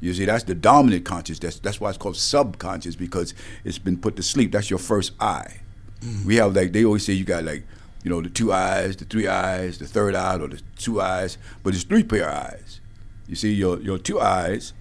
You 0.00 0.12
see, 0.14 0.24
that's 0.24 0.44
the 0.44 0.54
dominant 0.56 1.04
conscious. 1.04 1.38
That's 1.38 1.60
that's 1.60 1.80
why 1.80 1.90
it's 1.90 1.98
called 1.98 2.16
subconscious 2.16 2.96
because 2.96 3.34
it's 3.62 3.78
been 3.78 3.96
put 3.98 4.16
to 4.16 4.22
sleep. 4.22 4.50
That's 4.50 4.68
your 4.68 4.80
first 4.80 5.12
eye. 5.20 5.60
Mm-hmm. 6.00 6.26
We 6.26 6.36
have 6.36 6.56
like 6.56 6.72
they 6.72 6.84
always 6.84 7.04
say 7.04 7.12
you 7.12 7.24
got 7.24 7.44
like, 7.44 7.62
you 8.02 8.10
know, 8.10 8.20
the 8.20 8.30
two 8.30 8.52
eyes, 8.52 8.96
the 8.96 9.04
three 9.04 9.28
eyes, 9.28 9.78
the 9.78 9.86
third 9.86 10.14
eye, 10.14 10.36
or 10.38 10.48
the 10.48 10.60
two 10.76 11.00
eyes, 11.00 11.38
but 11.62 11.74
it's 11.74 11.84
three 11.84 12.02
pair 12.02 12.28
of 12.28 12.34
eyes. 12.34 12.80
You 13.28 13.36
see, 13.36 13.52
your 13.52 13.80
your 13.80 13.98
two 13.98 14.20
eyes, 14.20 14.72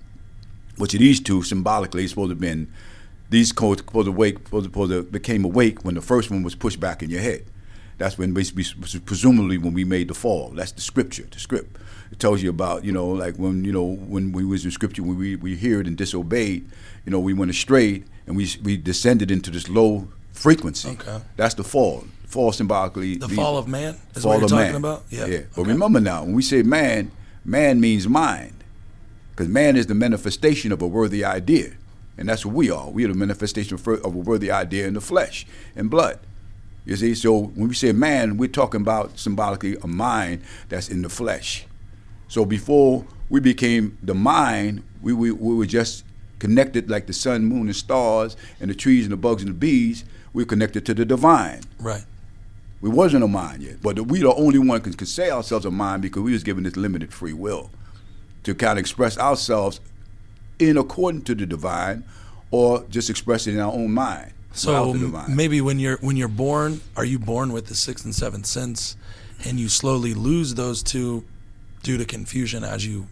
which 0.77 0.93
are 0.95 0.97
these 0.99 1.19
two 1.19 1.43
symbolically 1.43 2.07
supposed 2.07 2.29
to 2.29 2.33
have 2.33 2.39
been 2.39 2.71
these 3.29 3.51
codes 3.51 3.81
supposed 3.81 4.07
to 4.07 4.11
wake 4.11 4.39
supposed 4.39 4.65
to, 4.65 4.69
supposed 4.69 4.91
to 4.91 5.03
became 5.03 5.45
awake 5.45 5.83
when 5.85 5.95
the 5.95 6.01
first 6.01 6.29
one 6.29 6.43
was 6.43 6.53
pushed 6.53 6.79
back 6.79 7.01
in 7.01 7.09
your 7.09 7.21
head. 7.21 7.45
That's 7.97 8.17
when 8.17 8.33
basically 8.33 8.65
presumably 9.05 9.57
when 9.57 9.73
we 9.73 9.83
made 9.83 10.07
the 10.07 10.15
fall. 10.15 10.49
That's 10.49 10.71
the 10.71 10.81
scripture, 10.81 11.27
the 11.29 11.39
script. 11.39 11.77
It 12.11 12.19
tells 12.19 12.41
you 12.41 12.49
about, 12.49 12.83
you 12.83 12.91
know, 12.91 13.07
like 13.07 13.37
when, 13.37 13.63
you 13.63 13.71
know, 13.71 13.85
when 13.85 14.31
we 14.31 14.43
was 14.43 14.65
in 14.65 14.71
scripture, 14.71 15.03
when 15.03 15.17
we, 15.17 15.35
we 15.35 15.55
heard 15.55 15.87
and 15.87 15.95
disobeyed, 15.95 16.67
you 17.05 17.11
know, 17.11 17.19
we 17.19 17.33
went 17.33 17.51
astray 17.51 18.03
and 18.25 18.35
we 18.35 18.49
we 18.63 18.75
descended 18.75 19.29
into 19.29 19.51
this 19.51 19.69
low 19.69 20.07
frequency. 20.33 20.89
Okay. 20.89 21.21
That's 21.37 21.53
the 21.53 21.63
fall. 21.63 22.05
Fall 22.31 22.53
symbolically. 22.53 23.17
The 23.17 23.27
fall 23.27 23.57
of 23.57 23.67
man 23.67 23.97
is 24.15 24.23
fall 24.23 24.31
what 24.31 24.35
you're 24.38 24.45
of 24.45 24.50
talking 24.51 24.65
man. 24.67 24.75
about? 24.75 25.03
Yeah. 25.09 25.25
Yeah. 25.25 25.41
But 25.53 25.61
Okay. 25.63 25.71
remember 25.73 26.00
now, 26.00 26.23
when 26.23 26.33
we 26.33 26.41
say 26.41 26.63
man, 26.63 27.11
man 27.43 27.81
means 27.81 28.07
mind. 28.07 28.53
Because 29.31 29.50
man 29.50 29.75
is 29.75 29.88
the 29.88 29.95
manifestation 29.95 30.71
of 30.71 30.81
a 30.81 30.88
worthy 30.88 31.25
idea. 31.25 31.71
And 32.17 32.29
that's 32.29 32.45
what 32.45 32.55
we 32.55 32.71
are. 32.71 32.89
We 32.89 33.03
are 33.03 33.09
the 33.09 33.15
manifestation 33.15 33.75
of 33.75 33.85
a 33.88 34.07
worthy 34.09 34.50
idea 34.50 34.88
in 34.88 34.93
the 34.93 35.01
flesh 35.01 35.45
and 35.75 35.89
blood. 35.89 36.19
You 36.85 36.95
see, 36.95 37.15
so 37.15 37.38
when 37.38 37.67
we 37.67 37.73
say 37.75 37.91
man, 37.91 38.38
we're 38.38 38.47
talking 38.47 38.79
about 38.79 39.19
symbolically 39.19 39.75
a 39.83 39.88
mind 39.88 40.41
that's 40.69 40.88
in 40.88 41.01
the 41.01 41.09
flesh. 41.09 41.65
So 42.29 42.45
before 42.45 43.05
we 43.29 43.41
became 43.41 43.97
the 44.01 44.15
mind, 44.15 44.83
we, 45.01 45.11
we, 45.11 45.31
we 45.31 45.53
were 45.55 45.65
just 45.65 46.05
connected 46.39 46.89
like 46.89 47.07
the 47.07 47.13
sun, 47.13 47.43
moon, 47.45 47.67
and 47.67 47.75
stars, 47.75 48.38
and 48.61 48.69
the 48.69 48.75
trees 48.75 49.03
and 49.03 49.11
the 49.11 49.17
bugs 49.17 49.41
and 49.43 49.50
the 49.50 49.57
bees. 49.57 50.05
We 50.33 50.43
were 50.43 50.47
connected 50.47 50.85
to 50.85 50.93
the 50.93 51.03
divine. 51.03 51.61
Right. 51.77 52.03
We 52.81 52.89
wasn't 52.89 53.23
a 53.23 53.27
mind 53.27 53.61
yet, 53.61 53.81
but 53.81 54.00
we 54.07 54.19
the 54.19 54.33
only 54.33 54.59
one 54.59 54.81
can, 54.81 54.93
can 54.93 55.07
say 55.07 55.29
ourselves 55.29 55.65
a 55.65 55.71
mind 55.71 56.01
because 56.01 56.23
we 56.23 56.33
was 56.33 56.43
given 56.43 56.63
this 56.63 56.75
limited 56.75 57.13
free 57.13 57.33
will 57.33 57.69
to 58.43 58.55
kind 58.55 58.73
of 58.73 58.79
express 58.79 59.17
ourselves 59.19 59.79
in 60.57 60.77
according 60.77 61.21
to 61.23 61.35
the 61.35 61.45
divine, 61.45 62.03
or 62.50 62.83
just 62.89 63.09
express 63.09 63.47
it 63.47 63.53
in 63.53 63.59
our 63.59 63.71
own 63.71 63.91
mind. 63.91 64.33
So 64.53 64.71
without 64.71 64.85
the 64.85 65.05
m- 65.05 65.11
divine. 65.11 65.35
maybe 65.35 65.61
when 65.61 65.79
you're 65.79 65.97
when 65.97 66.17
you're 66.17 66.27
born, 66.27 66.81
are 66.97 67.05
you 67.05 67.19
born 67.19 67.53
with 67.53 67.67
the 67.67 67.75
sixth 67.75 68.03
and 68.03 68.13
seventh 68.13 68.45
sense, 68.45 68.97
and 69.45 69.59
you 69.59 69.69
slowly 69.69 70.13
lose 70.13 70.55
those 70.55 70.83
two 70.83 71.23
due 71.83 71.97
to 71.97 72.05
confusion 72.05 72.63
as 72.63 72.85
you 72.85 73.07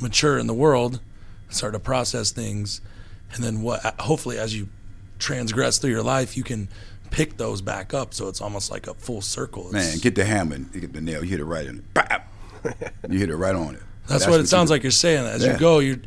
mature 0.00 0.36
in 0.38 0.46
the 0.46 0.54
world, 0.54 1.00
start 1.48 1.72
to 1.72 1.80
process 1.80 2.30
things, 2.30 2.80
and 3.32 3.42
then 3.42 3.62
what? 3.62 3.80
Hopefully, 4.00 4.38
as 4.38 4.54
you 4.54 4.68
transgress 5.18 5.78
through 5.78 5.90
your 5.90 6.02
life, 6.02 6.36
you 6.36 6.44
can 6.44 6.68
pick 7.16 7.38
those 7.38 7.62
back 7.62 7.94
up. 7.94 8.12
So 8.12 8.28
it's 8.28 8.40
almost 8.42 8.70
like 8.70 8.86
a 8.86 8.94
full 8.94 9.22
circle. 9.22 9.68
It's- 9.68 9.92
man, 9.94 9.98
get 9.98 10.14
the 10.14 10.24
hammer 10.24 10.56
and 10.56 10.70
get 10.72 10.92
the 10.92 11.00
nail, 11.00 11.24
you 11.24 11.30
hit 11.30 11.40
it 11.40 11.44
right 11.44 11.66
in 11.66 11.78
it. 11.78 11.94
Bam! 11.94 12.20
you 13.10 13.18
hit 13.18 13.30
it 13.30 13.36
right 13.36 13.54
on 13.54 13.74
it. 13.74 13.82
That's, 14.06 14.26
what 14.26 14.38
it 14.40 14.48
sounds 14.48 14.68
do. 14.68 14.74
like 14.74 14.82
you're 14.82 14.92
saying. 14.92 15.26
As 15.26 15.44
Yeah. 15.44 15.54
you 15.54 15.58
go, 15.58 15.78
you're 15.80 15.98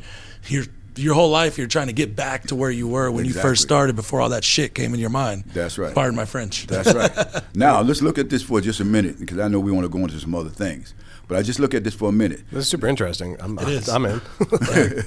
you're 0.48 0.64
your 0.96 1.14
whole 1.14 1.30
life 1.30 1.56
you're 1.56 1.66
trying 1.68 1.86
to 1.86 1.92
get 1.92 2.14
back 2.16 2.48
to 2.48 2.54
where 2.54 2.70
you 2.70 2.86
were 2.88 3.10
when 3.10 3.24
you 3.24 3.32
first 3.32 3.62
started 3.62 3.94
before 3.96 4.20
all 4.20 4.30
that 4.30 4.44
shit 4.44 4.74
came 4.74 4.92
in 4.94 5.00
your 5.00 5.10
mind. 5.10 5.44
That's 5.54 5.78
right. 5.78 5.94
Pardon 5.94 6.16
my 6.16 6.24
French. 6.24 6.66
That's 6.66 6.92
right. 6.94 7.42
now 7.54 7.80
let's 7.80 8.02
look 8.02 8.18
at 8.18 8.28
this 8.30 8.42
for 8.42 8.60
just 8.60 8.80
a 8.80 8.84
minute 8.84 9.18
because 9.18 9.38
I 9.38 9.48
know 9.48 9.60
we 9.60 9.72
want 9.72 9.84
to 9.84 9.88
go 9.88 9.98
into 9.98 10.18
some 10.18 10.34
other 10.34 10.50
things, 10.50 10.94
but 11.28 11.38
I 11.38 11.42
just 11.42 11.58
look 11.58 11.74
at 11.74 11.84
this 11.84 11.94
for 11.94 12.08
a 12.08 12.12
minute. 12.12 12.42
This 12.50 12.64
is 12.64 12.68
super 12.68 12.86
interesting. 12.86 13.36
I'm, 13.40 13.58
It 13.58 13.68
is. 13.68 13.88
I'm 13.88 14.04
in. 14.06 14.20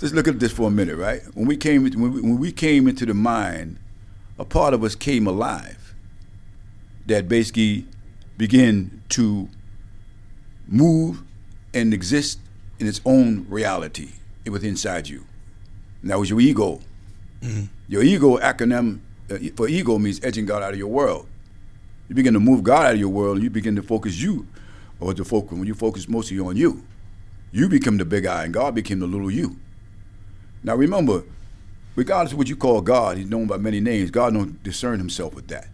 Just 0.00 0.14
look 0.14 0.26
at 0.26 0.40
this 0.40 0.50
for 0.50 0.66
a 0.66 0.70
minute, 0.70 0.96
right? 0.96 1.22
When 1.34 1.46
we 1.46 1.56
came, 1.56 1.84
when 1.84 2.12
we, 2.12 2.20
when 2.20 2.38
we 2.38 2.50
came 2.50 2.88
into 2.88 3.06
the 3.06 3.14
mind, 3.14 3.78
a 4.42 4.44
part 4.44 4.74
of 4.74 4.82
us 4.82 4.96
came 4.96 5.28
alive 5.28 5.94
that 7.06 7.28
basically 7.28 7.86
began 8.36 9.00
to 9.08 9.48
move 10.66 11.22
and 11.72 11.94
exist 11.94 12.40
in 12.80 12.88
its 12.88 13.00
own 13.04 13.46
reality. 13.48 14.08
It 14.44 14.50
was 14.50 14.64
inside 14.64 15.08
you. 15.08 15.24
And 16.02 16.10
that 16.10 16.18
was 16.18 16.28
your 16.28 16.40
ego. 16.40 16.80
Your 17.86 18.02
ego 18.02 18.36
acronym 18.38 18.98
uh, 19.30 19.38
for 19.54 19.68
ego 19.68 19.96
means 19.98 20.20
edging 20.24 20.46
God 20.46 20.60
out 20.60 20.72
of 20.72 20.78
your 20.78 20.88
world. 20.88 21.28
You 22.08 22.16
begin 22.16 22.34
to 22.34 22.40
move 22.40 22.64
God 22.64 22.86
out 22.86 22.94
of 22.94 23.00
your 23.00 23.10
world, 23.10 23.36
and 23.36 23.44
you 23.44 23.50
begin 23.50 23.76
to 23.76 23.82
focus 23.82 24.20
you, 24.20 24.48
or 24.98 25.14
to 25.14 25.24
focus 25.24 25.52
when 25.52 25.68
you 25.68 25.74
focus 25.74 26.08
mostly 26.08 26.40
on 26.40 26.56
you. 26.56 26.84
You 27.52 27.68
become 27.68 27.96
the 27.96 28.04
big 28.04 28.26
I, 28.26 28.44
and 28.44 28.52
God 28.52 28.74
became 28.74 28.98
the 28.98 29.06
little 29.06 29.30
you. 29.30 29.56
Now 30.64 30.74
remember, 30.74 31.22
regardless 31.94 32.32
of 32.32 32.38
what 32.38 32.48
you 32.48 32.56
call 32.56 32.80
God, 32.80 33.16
He's 33.16 33.30
known 33.30 33.46
by 33.46 33.56
many 33.56 33.80
names. 33.80 34.10
God 34.10 34.34
don't 34.34 34.62
discern 34.62 34.98
Himself 34.98 35.34
with 35.34 35.48
that. 35.48 35.68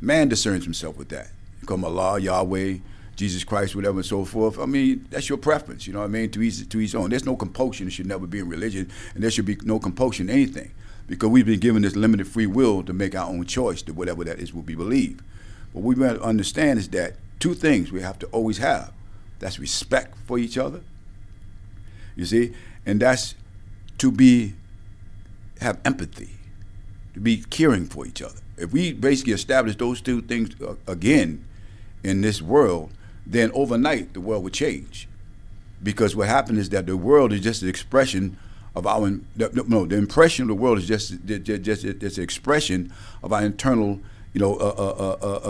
Man 0.00 0.28
discerns 0.28 0.64
Himself 0.64 0.96
with 0.96 1.08
that. 1.10 1.30
You 1.60 1.66
call 1.66 1.76
Him 1.76 1.84
Allah, 1.84 2.18
Yahweh, 2.18 2.78
Jesus 3.14 3.44
Christ, 3.44 3.76
whatever, 3.76 3.98
and 3.98 4.06
so 4.06 4.24
forth. 4.24 4.58
I 4.58 4.66
mean, 4.66 5.06
that's 5.10 5.28
your 5.28 5.38
preference. 5.38 5.86
You 5.86 5.92
know 5.92 6.00
what 6.00 6.06
I 6.06 6.08
mean? 6.08 6.30
To 6.30 6.42
each 6.42 6.68
to 6.68 6.80
each 6.80 6.94
own. 6.94 7.10
There's 7.10 7.26
no 7.26 7.36
compulsion. 7.36 7.86
There 7.86 7.92
should 7.92 8.06
never 8.06 8.26
be 8.26 8.40
in 8.40 8.48
religion, 8.48 8.90
and 9.14 9.22
there 9.22 9.30
should 9.30 9.46
be 9.46 9.56
no 9.62 9.78
compulsion 9.78 10.28
in 10.28 10.34
anything, 10.34 10.72
because 11.06 11.28
we've 11.28 11.46
been 11.46 11.60
given 11.60 11.82
this 11.82 11.94
limited 11.94 12.26
free 12.26 12.46
will 12.46 12.82
to 12.82 12.92
make 12.92 13.14
our 13.14 13.28
own 13.28 13.44
choice 13.44 13.82
to 13.82 13.92
whatever 13.92 14.24
that 14.24 14.38
is 14.38 14.52
what 14.52 14.66
we 14.66 14.74
believe. 14.74 15.22
What 15.72 15.84
we 15.84 15.94
must 15.94 16.20
understand 16.20 16.78
is 16.78 16.88
that 16.90 17.14
two 17.38 17.54
things 17.54 17.92
we 17.92 18.02
have 18.02 18.18
to 18.20 18.26
always 18.26 18.58
have. 18.58 18.92
That's 19.38 19.58
respect 19.58 20.16
for 20.26 20.38
each 20.38 20.56
other. 20.56 20.80
You 22.14 22.24
see, 22.24 22.54
and 22.86 23.00
that's 23.00 23.34
to 23.98 24.10
be 24.12 24.54
have 25.62 25.80
empathy, 25.84 26.30
to 27.14 27.20
be 27.20 27.38
caring 27.38 27.86
for 27.86 28.06
each 28.06 28.22
other. 28.22 28.40
If 28.56 28.72
we 28.72 28.92
basically 28.92 29.32
establish 29.32 29.76
those 29.76 30.00
two 30.00 30.22
things 30.22 30.50
uh, 30.60 30.74
again 30.86 31.44
in 32.02 32.20
this 32.20 32.42
world, 32.42 32.90
then 33.26 33.50
overnight 33.54 34.14
the 34.14 34.20
world 34.20 34.44
would 34.44 34.52
change. 34.52 35.08
Because 35.82 36.14
what 36.14 36.28
happened 36.28 36.58
is 36.58 36.68
that 36.70 36.86
the 36.86 36.96
world 36.96 37.32
is 37.32 37.40
just 37.40 37.62
an 37.62 37.68
expression 37.68 38.36
of 38.74 38.86
our 38.86 39.10
no, 39.36 39.86
the 39.86 39.96
impression 39.96 40.44
of 40.44 40.48
the 40.48 40.54
world 40.54 40.78
is 40.78 40.86
just 40.86 41.14
just 41.26 41.62
just 41.62 41.84
it's 41.84 42.16
an 42.16 42.24
expression 42.24 42.92
of 43.22 43.32
our 43.32 43.44
internal 43.44 44.00
you 44.32 44.40
know 44.40 44.54
uh, 44.54 44.74
uh, 44.78 45.16
uh, 45.20 45.46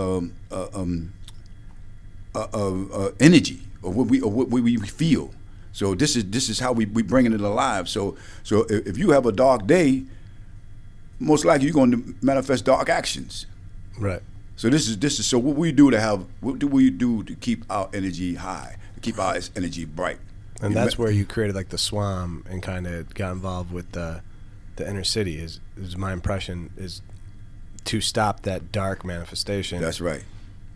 uh, 0.50 0.68
um, 0.74 1.12
uh, 2.34 2.46
um, 2.52 3.14
energy 3.20 3.60
or 3.82 3.92
what 3.92 4.08
we 4.08 4.20
or 4.20 4.30
what 4.30 4.48
we 4.48 4.76
feel. 4.76 5.30
So 5.72 5.94
this 5.94 6.16
is 6.16 6.26
this 6.26 6.48
is 6.48 6.58
how 6.60 6.72
we 6.72 6.84
we 6.86 7.02
bringing 7.02 7.32
it 7.32 7.40
alive. 7.40 7.88
So 7.88 8.16
so 8.42 8.66
if, 8.68 8.98
you 8.98 9.10
have 9.10 9.26
a 9.26 9.32
dark 9.32 9.66
day, 9.66 10.04
most 11.18 11.44
likely 11.44 11.66
you're 11.66 11.74
going 11.74 11.90
to 11.92 12.14
manifest 12.20 12.64
dark 12.64 12.88
actions. 12.88 13.46
right. 13.98 14.22
So 14.54 14.68
this 14.68 14.86
is 14.86 14.98
this 14.98 15.18
is 15.18 15.26
so 15.26 15.38
what 15.38 15.56
we 15.56 15.72
do 15.72 15.90
to 15.90 15.98
have 15.98 16.26
what 16.40 16.58
do 16.58 16.66
we 16.68 16.90
do 16.90 17.24
to 17.24 17.34
keep 17.34 17.64
our 17.70 17.88
energy 17.92 18.34
high, 18.34 18.76
to 18.94 19.00
keep 19.00 19.18
our 19.18 19.36
energy 19.56 19.84
bright. 19.86 20.18
And 20.60 20.76
that's 20.76 20.96
where 20.98 21.10
you 21.10 21.24
created 21.24 21.56
like 21.56 21.70
the 21.70 21.78
swam 21.78 22.44
and 22.48 22.62
kind 22.62 22.86
of 22.86 23.12
got 23.14 23.32
involved 23.32 23.72
with 23.72 23.90
the 23.92 24.20
the 24.76 24.88
inner 24.88 25.04
city. 25.04 25.38
Is 25.38 25.58
is 25.76 25.96
my 25.96 26.12
impression 26.12 26.70
is 26.76 27.00
to 27.86 28.00
stop 28.00 28.42
that 28.42 28.70
dark 28.70 29.04
manifestation. 29.04 29.80
That's 29.80 30.00
right. 30.00 30.22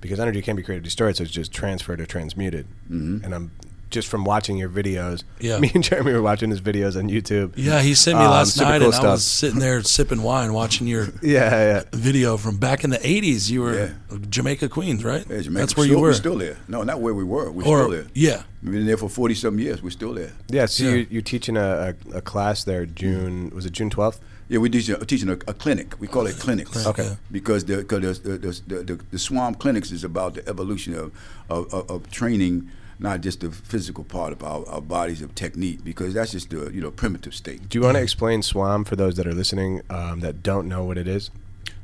because 0.00 0.18
energy 0.20 0.42
can't 0.42 0.56
be 0.56 0.62
created 0.62 0.82
destroyed, 0.82 1.16
so 1.16 1.22
it's 1.22 1.32
just 1.32 1.52
transferred 1.52 2.00
or 2.00 2.06
transmuted. 2.06 2.66
Mhm. 2.90 3.22
And 3.24 3.34
I'm 3.34 3.50
just 3.96 4.08
from 4.08 4.24
watching 4.24 4.58
your 4.58 4.68
videos. 4.68 5.24
Yeah. 5.40 5.58
Me 5.58 5.70
and 5.74 5.82
Jeremy 5.82 6.12
were 6.12 6.20
watching 6.22 6.50
his 6.50 6.60
videos 6.60 6.96
on 6.98 7.08
YouTube. 7.08 7.52
Yeah, 7.56 7.80
he 7.80 7.94
sent 7.94 8.18
me 8.18 8.24
Um, 8.24 8.30
last 8.30 8.56
night, 8.58 8.80
cool 8.82 8.92
and 8.92 9.06
I 9.06 9.10
was 9.12 9.24
sitting 9.24 9.58
there 9.58 9.82
sipping 9.96 10.22
wine, 10.22 10.52
watching 10.52 10.86
your 10.86 11.08
Yeah, 11.22 11.50
yeah. 11.50 11.82
video 11.92 12.36
from 12.36 12.58
back 12.58 12.84
in 12.84 12.90
the 12.90 12.98
'80s. 12.98 13.50
You 13.50 13.62
were 13.62 13.74
Yeah. 13.74 14.18
Jamaica 14.28 14.68
Queens, 14.68 15.02
right? 15.02 15.24
Yeah, 15.28 15.40
Jamaica, 15.40 15.60
That's 15.60 15.76
where 15.76 15.86
still, 15.86 15.96
you 15.96 16.02
were. 16.02 16.08
We're 16.08 16.14
still 16.14 16.36
there. 16.38 16.56
No, 16.68 16.82
not 16.82 17.00
where 17.00 17.14
we 17.14 17.24
were. 17.24 17.50
We're 17.50 17.64
or 17.64 17.78
still 17.80 17.90
there. 17.90 18.06
yeah, 18.14 18.42
We've 18.62 18.72
been 18.72 18.86
there 18.86 18.98
for 18.98 19.08
forty 19.08 19.34
something 19.34 19.64
years. 19.64 19.82
We're 19.82 19.90
still 19.90 20.12
there. 20.12 20.32
Yeah, 20.48 20.66
so 20.66 20.84
Yeah. 20.84 20.90
You're, 20.90 21.06
you're 21.10 21.22
teaching 21.22 21.56
a, 21.56 21.94
a, 22.12 22.18
a 22.18 22.20
class 22.20 22.64
there, 22.64 22.84
June, 22.86 23.50
was 23.54 23.64
it 23.66 23.72
June 23.72 23.88
12th? 23.90 24.18
Yeah, 24.48 24.58
we're 24.58 24.70
teaching, 24.70 24.94
teaching 25.06 25.28
a, 25.28 25.32
a 25.32 25.54
clinic. 25.54 25.94
We 25.98 26.06
call 26.06 26.26
it 26.28 26.36
clinics. 26.38 26.70
Clinic, 26.70 26.88
Okay. 26.90 27.02
yeah. 27.08 27.14
Because 27.32 27.64
the, 27.64 27.82
cause 27.82 28.20
the, 28.20 28.38
the, 28.38 28.60
the, 28.68 28.76
the, 28.84 28.94
the 29.10 29.18
SWAM 29.18 29.56
Clinics 29.56 29.90
is 29.90 30.04
about 30.04 30.34
the 30.34 30.48
evolution 30.48 30.94
of, 30.94 31.10
of, 31.50 31.72
of, 31.74 31.90
of 31.90 32.10
training, 32.12 32.70
not 32.98 33.20
just 33.20 33.40
the 33.40 33.50
physical 33.50 34.04
part 34.04 34.32
of 34.32 34.42
our, 34.42 34.66
our 34.68 34.80
bodies 34.80 35.22
of 35.22 35.34
technique, 35.34 35.84
because 35.84 36.14
that's 36.14 36.32
just 36.32 36.50
the 36.50 36.70
you 36.72 36.80
know 36.80 36.90
primitive 36.90 37.34
state. 37.34 37.68
Do 37.68 37.78
you 37.78 37.84
want 37.84 37.96
to 37.96 38.02
explain 38.02 38.42
SWAM 38.42 38.84
for 38.84 38.96
those 38.96 39.16
that 39.16 39.26
are 39.26 39.34
listening 39.34 39.82
um, 39.90 40.20
that 40.20 40.42
don't 40.42 40.68
know 40.68 40.84
what 40.84 40.98
it 40.98 41.08
is? 41.08 41.30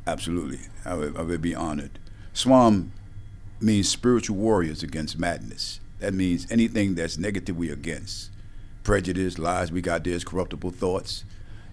Absolutely, 0.06 0.60
I 0.84 0.94
would, 0.94 1.16
I 1.16 1.22
would 1.22 1.42
be 1.42 1.54
honored. 1.54 1.98
Swam 2.32 2.92
means 3.60 3.88
spiritual 3.88 4.36
warriors 4.36 4.82
against 4.82 5.18
madness. 5.18 5.80
That 6.00 6.14
means 6.14 6.50
anything 6.50 6.94
that's 6.94 7.16
negative 7.16 7.56
we 7.56 7.70
are 7.70 7.74
against. 7.74 8.30
Prejudice, 8.82 9.38
lies 9.38 9.70
we 9.70 9.80
got 9.80 10.02
there's 10.02 10.24
corruptible 10.24 10.70
thoughts. 10.70 11.24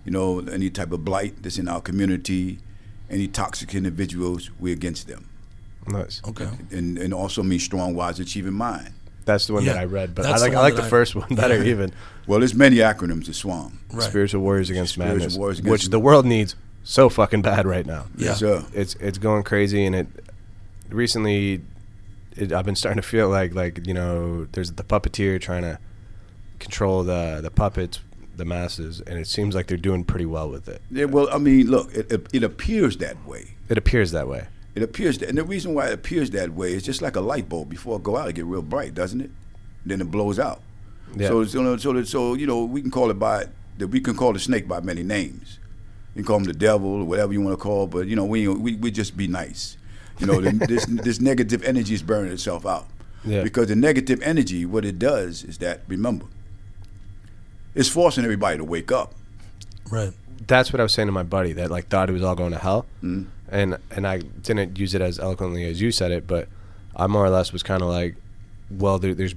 You 0.05 0.11
know, 0.11 0.39
any 0.39 0.69
type 0.69 0.91
of 0.91 1.03
blight 1.03 1.41
that's 1.41 1.57
in 1.57 1.67
our 1.67 1.81
community, 1.81 2.59
any 3.09 3.27
toxic 3.27 3.73
individuals, 3.73 4.51
we're 4.59 4.73
against 4.73 5.07
them. 5.07 5.29
Nice. 5.87 6.21
okay. 6.27 6.49
And, 6.71 6.97
and 6.97 7.13
also 7.13 7.41
means 7.41 7.63
strong, 7.63 7.95
wise, 7.95 8.19
achieving 8.19 8.53
mind. 8.53 8.93
That's 9.29 9.45
the 9.47 9.53
one 9.53 9.65
that 9.65 9.77
I 9.77 9.85
read, 9.85 10.15
but 10.15 10.25
I 10.25 10.37
like 10.37 10.53
I 10.53 10.59
like 10.59 10.75
the 10.75 10.83
I- 10.83 10.89
first 10.89 11.15
one 11.15 11.33
better 11.35 11.57
Yeah. 11.63 11.71
even. 11.71 11.91
Well, 12.27 12.39
there's 12.39 12.55
many 12.55 12.77
acronyms 12.77 13.25
to 13.25 13.33
SWAM. 13.33 13.79
Right. 13.91 14.03
Spiritual 14.03 14.41
Warriors 14.41 14.69
Against 14.69 14.93
Spiritual 14.93 15.17
Madness, 15.17 15.37
Warriors 15.37 15.59
Against- 15.59 15.71
which 15.71 15.85
the 15.89 15.99
world 15.99 16.25
needs 16.25 16.55
so 16.83 17.09
fucking 17.09 17.41
bad 17.43 17.65
right 17.67 17.85
now. 17.85 18.05
Yeah. 18.17 18.27
Yes, 18.29 18.39
sir. 18.39 18.65
It's 18.73 18.95
it's 18.95 19.17
going 19.17 19.43
crazy, 19.43 19.85
and 19.85 19.95
it 19.95 20.07
recently, 20.89 21.61
it, 22.35 22.51
I've 22.53 22.65
been 22.65 22.75
starting 22.75 23.01
to 23.01 23.07
feel 23.07 23.29
like 23.29 23.53
like 23.53 23.85
you 23.87 23.93
know, 23.93 24.45
there's 24.51 24.71
the 24.73 24.83
puppeteer 24.83 25.39
trying 25.39 25.61
to 25.63 25.79
control 26.59 27.03
the 27.03 27.39
the 27.41 27.51
puppets, 27.51 27.99
the 28.35 28.45
masses, 28.45 29.01
and 29.01 29.19
it 29.19 29.27
seems 29.27 29.55
like 29.55 29.67
they're 29.67 29.77
doing 29.77 30.03
pretty 30.03 30.25
well 30.25 30.49
with 30.49 30.67
it. 30.67 30.81
Yeah, 30.91 31.05
well, 31.05 31.29
I 31.31 31.37
mean, 31.37 31.67
look, 31.69 31.93
it, 31.93 32.11
it, 32.11 32.27
it 32.33 32.43
appears 32.43 32.97
that 32.97 33.25
way. 33.25 33.55
It 33.69 33.77
appears 33.77 34.11
that 34.11 34.27
way. 34.27 34.47
It 34.75 34.83
appears 34.83 35.17
that, 35.17 35.29
and 35.29 35.37
the 35.37 35.43
reason 35.43 35.73
why 35.73 35.87
it 35.87 35.93
appears 35.93 36.29
that 36.31 36.51
way 36.53 36.73
is 36.73 36.83
just 36.83 37.01
like 37.01 37.15
a 37.15 37.21
light 37.21 37.49
bulb. 37.49 37.69
Before 37.69 37.97
it 37.97 38.03
go 38.03 38.17
out, 38.17 38.29
it 38.29 38.33
get 38.33 38.45
real 38.45 38.61
bright, 38.61 38.93
doesn't 38.93 39.19
it? 39.21 39.31
Then 39.85 39.99
it 40.01 40.11
blows 40.11 40.39
out. 40.39 40.61
Yeah. 41.15 41.29
So, 41.29 41.43
so, 41.45 41.77
so, 41.77 42.03
so 42.03 42.33
you 42.35 42.45
know, 42.45 42.63
we 42.63 42.81
can 42.81 42.91
call 42.91 43.09
it 43.09 43.15
by 43.19 43.47
that. 43.77 43.87
We 43.87 43.99
can 43.99 44.15
call 44.15 44.33
the 44.33 44.39
snake 44.39 44.67
by 44.67 44.79
many 44.79 45.03
names. 45.03 45.57
You 46.15 46.21
can 46.23 46.27
call 46.27 46.37
him 46.37 46.43
the 46.43 46.53
devil 46.53 47.01
or 47.01 47.03
whatever 47.03 47.33
you 47.33 47.41
want 47.41 47.57
to 47.57 47.61
call, 47.61 47.87
but 47.87 48.07
you 48.07 48.15
know, 48.15 48.25
we 48.25 48.47
we, 48.47 48.75
we 48.75 48.91
just 48.91 49.17
be 49.17 49.27
nice. 49.27 49.75
You 50.19 50.27
know, 50.27 50.39
the, 50.39 50.51
this 50.51 50.85
this 50.89 51.19
negative 51.19 51.63
energy 51.63 51.93
is 51.95 52.03
burning 52.03 52.31
itself 52.31 52.65
out. 52.65 52.87
Yeah. 53.25 53.43
Because 53.43 53.67
the 53.67 53.75
negative 53.75 54.21
energy, 54.21 54.65
what 54.65 54.85
it 54.85 54.99
does 54.99 55.43
is 55.43 55.57
that 55.57 55.81
remember, 55.87 56.25
it's 57.75 57.89
forcing 57.89 58.23
everybody 58.23 58.57
to 58.57 58.63
wake 58.63 58.91
up. 58.91 59.13
Right. 59.91 60.13
That's 60.47 60.71
what 60.71 60.79
I 60.79 60.83
was 60.83 60.93
saying 60.93 61.07
to 61.07 61.11
my 61.11 61.23
buddy 61.23 61.53
that 61.53 61.69
like 61.69 61.87
thought 61.89 62.09
it 62.09 62.13
was 62.13 62.23
all 62.23 62.35
going 62.35 62.51
to 62.53 62.59
hell, 62.59 62.85
Mhm. 63.03 63.27
And 63.51 63.77
and 63.91 64.07
I 64.07 64.19
didn't 64.19 64.77
use 64.79 64.93
it 64.95 65.01
as 65.01 65.19
eloquently 65.19 65.65
as 65.65 65.81
you 65.81 65.91
said 65.91 66.11
it, 66.11 66.27
but 66.27 66.47
I 66.95 67.07
more 67.07 67.25
or 67.25 67.29
less 67.29 67.51
was 67.53 67.63
kind 67.63 67.81
of 67.81 67.87
like, 67.89 68.15
well, 68.69 68.99
there, 68.99 69.13
there's 69.13 69.35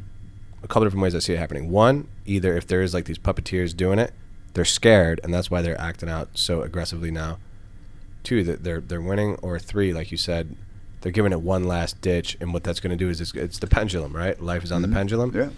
a 0.62 0.68
couple 0.68 0.84
different 0.84 1.02
ways 1.02 1.14
I 1.14 1.18
see 1.20 1.32
it 1.34 1.38
happening. 1.38 1.70
One, 1.70 2.08
either 2.26 2.56
if 2.56 2.66
there 2.66 2.82
is 2.82 2.94
like 2.94 3.04
these 3.06 3.18
puppeteers 3.18 3.76
doing 3.76 3.98
it, 3.98 4.12
they're 4.54 4.64
scared, 4.64 5.20
and 5.24 5.32
that's 5.32 5.50
why 5.50 5.62
they're 5.62 5.80
acting 5.80 6.08
out 6.08 6.28
so 6.34 6.62
aggressively 6.62 7.10
now. 7.10 7.38
Two, 8.22 8.44
that 8.44 8.62
they're 8.64 8.80
they're 8.80 9.00
winning, 9.00 9.34
or 9.42 9.58
three, 9.58 9.92
like 9.92 10.10
you 10.12 10.16
said, 10.16 10.54
they're 11.00 11.10
giving 11.12 11.32
it 11.32 11.40
one 11.42 11.64
last 11.64 12.00
ditch, 12.00 12.36
and 12.40 12.52
what 12.52 12.62
that's 12.62 12.78
going 12.80 12.96
to 12.96 12.96
do 12.96 13.08
is 13.10 13.20
it's, 13.20 13.34
it's 13.34 13.58
the 13.58 13.66
pendulum, 13.66 14.14
right? 14.14 14.40
Life 14.40 14.62
is 14.62 14.70
on 14.70 14.80
Mhm. 14.82 14.86
the 14.88 14.94
pendulum, 14.94 15.32
Yeah. 15.34 15.48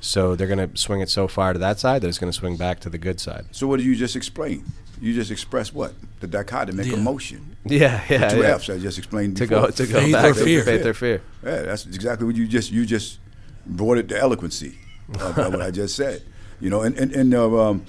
so 0.00 0.34
they're 0.34 0.48
going 0.48 0.68
to 0.70 0.76
swing 0.76 1.00
it 1.00 1.08
so 1.08 1.28
far 1.28 1.52
to 1.52 1.58
that 1.60 1.78
side 1.78 2.02
that 2.02 2.08
it's 2.08 2.18
going 2.18 2.32
to 2.32 2.36
swing 2.36 2.56
back 2.56 2.80
to 2.80 2.90
the 2.90 2.98
good 2.98 3.20
side. 3.20 3.44
So 3.52 3.68
what 3.68 3.76
did 3.76 3.86
you 3.86 3.94
just 3.94 4.16
explain? 4.16 4.64
You 5.00 5.14
just 5.14 5.30
expressed 5.30 5.74
what 5.74 5.94
the 6.20 6.26
dichotomy, 6.26 6.84
Yeah. 6.84 6.94
emotion. 6.94 7.56
Yeah, 7.64 8.02
yeah, 8.08 8.28
Two 8.30 8.40
yeah. 8.40 8.54
F's 8.54 8.70
I 8.70 8.78
just 8.78 8.96
explained 8.96 9.36
to 9.36 9.46
before. 9.46 9.66
go 9.66 9.70
to 9.70 9.86
go 9.86 10.00
Faith 10.00 10.12
back 10.12 10.24
or 10.24 10.34
to 10.34 10.44
fear. 10.44 10.62
faith 10.64 10.86
or 10.86 10.94
fear. 10.94 11.22
Yeah, 11.44 11.62
that's 11.62 11.84
exactly 11.86 12.26
what 12.26 12.34
you 12.36 12.46
just 12.48 12.70
you 12.72 12.86
just 12.86 13.18
brought 13.66 13.98
it 13.98 14.08
to 14.08 14.18
eloquency 14.18 14.78
of 15.14 15.38
of 15.38 15.52
what 15.52 15.60
I 15.62 15.70
just 15.82 15.94
said. 15.94 16.22
You 16.60 16.70
know, 16.70 16.80
and 16.82 16.96
and, 16.98 17.12
and 17.12 17.34
uh, 17.34 17.60
um, 17.70 17.84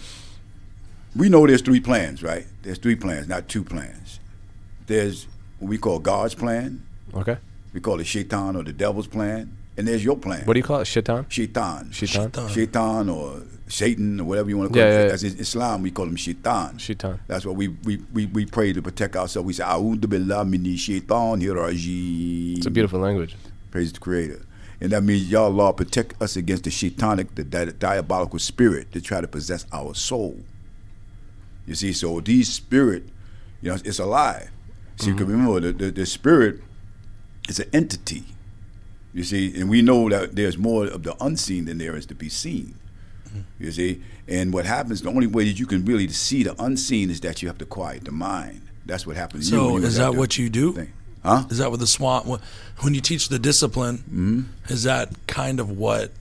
we 1.16 1.30
know 1.30 1.48
there's 1.48 1.62
three 1.62 1.80
plans, 1.80 2.22
right? 2.22 2.46
There's 2.64 2.78
three 2.80 2.96
plans, 2.96 3.28
not 3.30 3.48
two 3.48 3.64
plans. 3.64 4.20
There's 4.88 5.26
what 5.60 5.70
we 5.70 5.78
call 5.78 6.00
God's 6.00 6.36
plan. 6.36 6.84
Okay. 7.14 7.38
We 7.74 7.80
call 7.80 8.00
it 8.02 8.08
Shaitan 8.08 8.56
or 8.58 8.64
the 8.64 8.74
devil's 8.74 9.08
plan. 9.08 9.56
And 9.78 9.88
there's 9.88 10.04
your 10.04 10.18
plan. 10.18 10.46
What 10.46 10.54
do 10.54 10.60
you 10.60 10.64
call 10.64 10.80
it? 10.80 10.86
Shaitan? 10.86 11.26
Shaitan. 11.30 11.92
Shaitan? 11.92 12.32
Shaitan. 12.32 12.50
Shaitan 12.50 13.10
or 13.10 13.42
Satan 13.68 14.20
or 14.20 14.26
whatever 14.26 14.50
you 14.50 14.58
want 14.58 14.74
to 14.74 14.80
call 14.80 14.88
Yeah, 14.88 15.00
it. 15.00 15.08
yeah, 15.08 15.14
As 15.14 15.24
in 15.24 15.40
Islam, 15.40 15.82
we 15.82 15.92
call 15.92 16.06
him 16.06 16.16
Shaitan. 16.18 16.78
Shaitan. 16.78 17.20
That's 17.28 17.46
what 17.46 17.56
we, 17.56 17.70
we, 17.70 18.04
we, 18.14 18.26
we 18.28 18.46
pray 18.46 18.74
to 18.74 18.82
protect 18.82 19.16
ourselves. 19.16 19.48
We 19.48 19.54
say, 19.54 19.64
A'udhu 19.64 20.10
billah 20.10 20.46
mini 20.46 20.76
shaitan 20.76 21.42
hirajim. 21.42 22.58
It's 22.58 22.66
a 22.66 22.72
beautiful 22.72 23.00
language. 23.00 23.36
Praise 23.72 23.94
the 23.94 24.00
Creator. 24.00 24.46
And 24.82 24.92
that 24.92 25.04
means, 25.04 25.30
y'all, 25.30 25.52
Lord, 25.52 25.78
protect 25.78 26.22
us 26.22 26.36
against 26.36 26.64
the 26.64 26.72
shaitanic, 26.72 27.36
the, 27.36 27.44
di- 27.44 27.66
diabolical 27.66 28.40
spirit 28.40 28.92
that 28.92 29.04
try 29.04 29.22
to 29.22 29.28
possess 29.28 29.66
our 29.72 29.94
soul. 29.94 30.38
You 31.68 31.76
see, 31.76 31.94
so 31.94 32.20
these 32.20 32.52
spirit, 32.52 33.04
you 33.62 33.70
know, 33.70 33.78
it's 33.86 34.00
alive. 34.00 34.50
See, 34.98 35.08
you 35.08 35.16
can 35.16 35.28
mm-hmm. 35.28 35.48
remember 35.48 35.60
the, 35.60 35.72
the, 35.72 35.92
the 35.92 36.06
spirit 36.06 36.62
is 37.48 37.60
an 37.60 37.70
entity. 37.72 38.26
You 39.14 39.24
see, 39.24 39.54
and 39.60 39.70
we 39.70 39.82
know 39.82 40.10
that 40.10 40.36
there's 40.36 40.58
more 40.58 40.86
of 40.86 41.04
the 41.04 41.16
unseen 41.24 41.66
than 41.66 41.78
there 41.78 41.96
is 41.96 42.06
to 42.08 42.16
be 42.16 42.30
seen. 42.30 42.76
You 43.60 43.72
see, 43.72 44.02
and 44.28 44.52
what 44.54 44.66
happens? 44.66 45.02
The 45.02 45.10
only 45.10 45.28
way 45.28 45.46
that 45.46 45.58
you 45.58 45.66
can 45.66 45.86
really 45.86 46.08
see 46.10 46.44
the 46.44 46.62
unseen 46.62 47.10
is 47.10 47.22
that 47.22 47.42
you 47.42 47.48
have 47.48 47.58
to 47.60 47.66
quiet 47.66 48.04
the 48.06 48.12
mind. 48.12 48.62
That's 48.86 49.08
what 49.08 49.16
happens. 49.16 49.50
you 49.50 49.58
So 49.58 49.78
you 49.78 49.84
is 49.86 49.96
that 49.98 50.16
what 50.16 50.38
you 50.38 50.50
do? 50.50 50.74
thing. 50.74 50.92
Huh? 51.24 51.46
Is 51.50 51.60
that 51.60 51.70
what 51.72 51.80
the 51.80 51.88
SWAM? 51.88 52.40
When 52.82 52.94
you 52.94 53.00
teach 53.02 53.30
the 53.30 53.40
discipline, 53.40 53.98
Mm-hmm. 54.00 54.42
is 54.74 54.84
that 54.84 55.10
kind 55.28 55.60
of 55.62 55.70
what, 55.70 56.12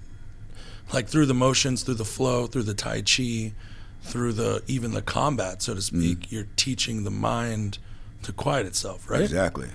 like 0.93 1.09
through 1.09 1.27
the 1.27 1.35
motions, 1.35 1.83
through 1.83 1.95
the 1.95 2.05
flow, 2.05 2.47
through 2.47 2.65
the 2.65 2.75
tai 2.75 3.03
chi, 3.03 3.53
through 4.03 4.35
the 4.35 4.63
even 4.69 4.93
the 4.93 5.03
combat, 5.03 5.63
so 5.63 5.75
to 5.75 5.81
speak, 5.83 6.21
Mm-hmm. 6.21 6.35
you're 6.35 6.47
teaching 6.57 7.03
the 7.05 7.11
mind 7.11 7.79
to 8.23 8.33
quiet 8.33 8.67
itself, 8.67 9.09
right? 9.11 9.23
Exactly. 9.23 9.69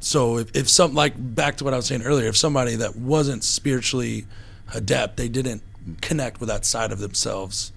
So 0.00 0.38
if, 0.38 0.54
if 0.54 0.68
some 0.68 0.94
like 0.94 1.14
back 1.16 1.56
to 1.56 1.64
what 1.64 1.74
I 1.74 1.76
was 1.76 1.86
saying 1.86 2.02
earlier, 2.02 2.28
if 2.28 2.36
somebody 2.36 2.76
that 2.76 2.96
wasn't 2.96 3.44
spiritually 3.44 4.26
adept, 4.74 5.16
they 5.16 5.28
didn't 5.28 5.62
connect 6.00 6.40
with 6.40 6.48
that 6.48 6.64
side 6.64 6.92
of 6.92 6.98
themselves, 6.98 7.72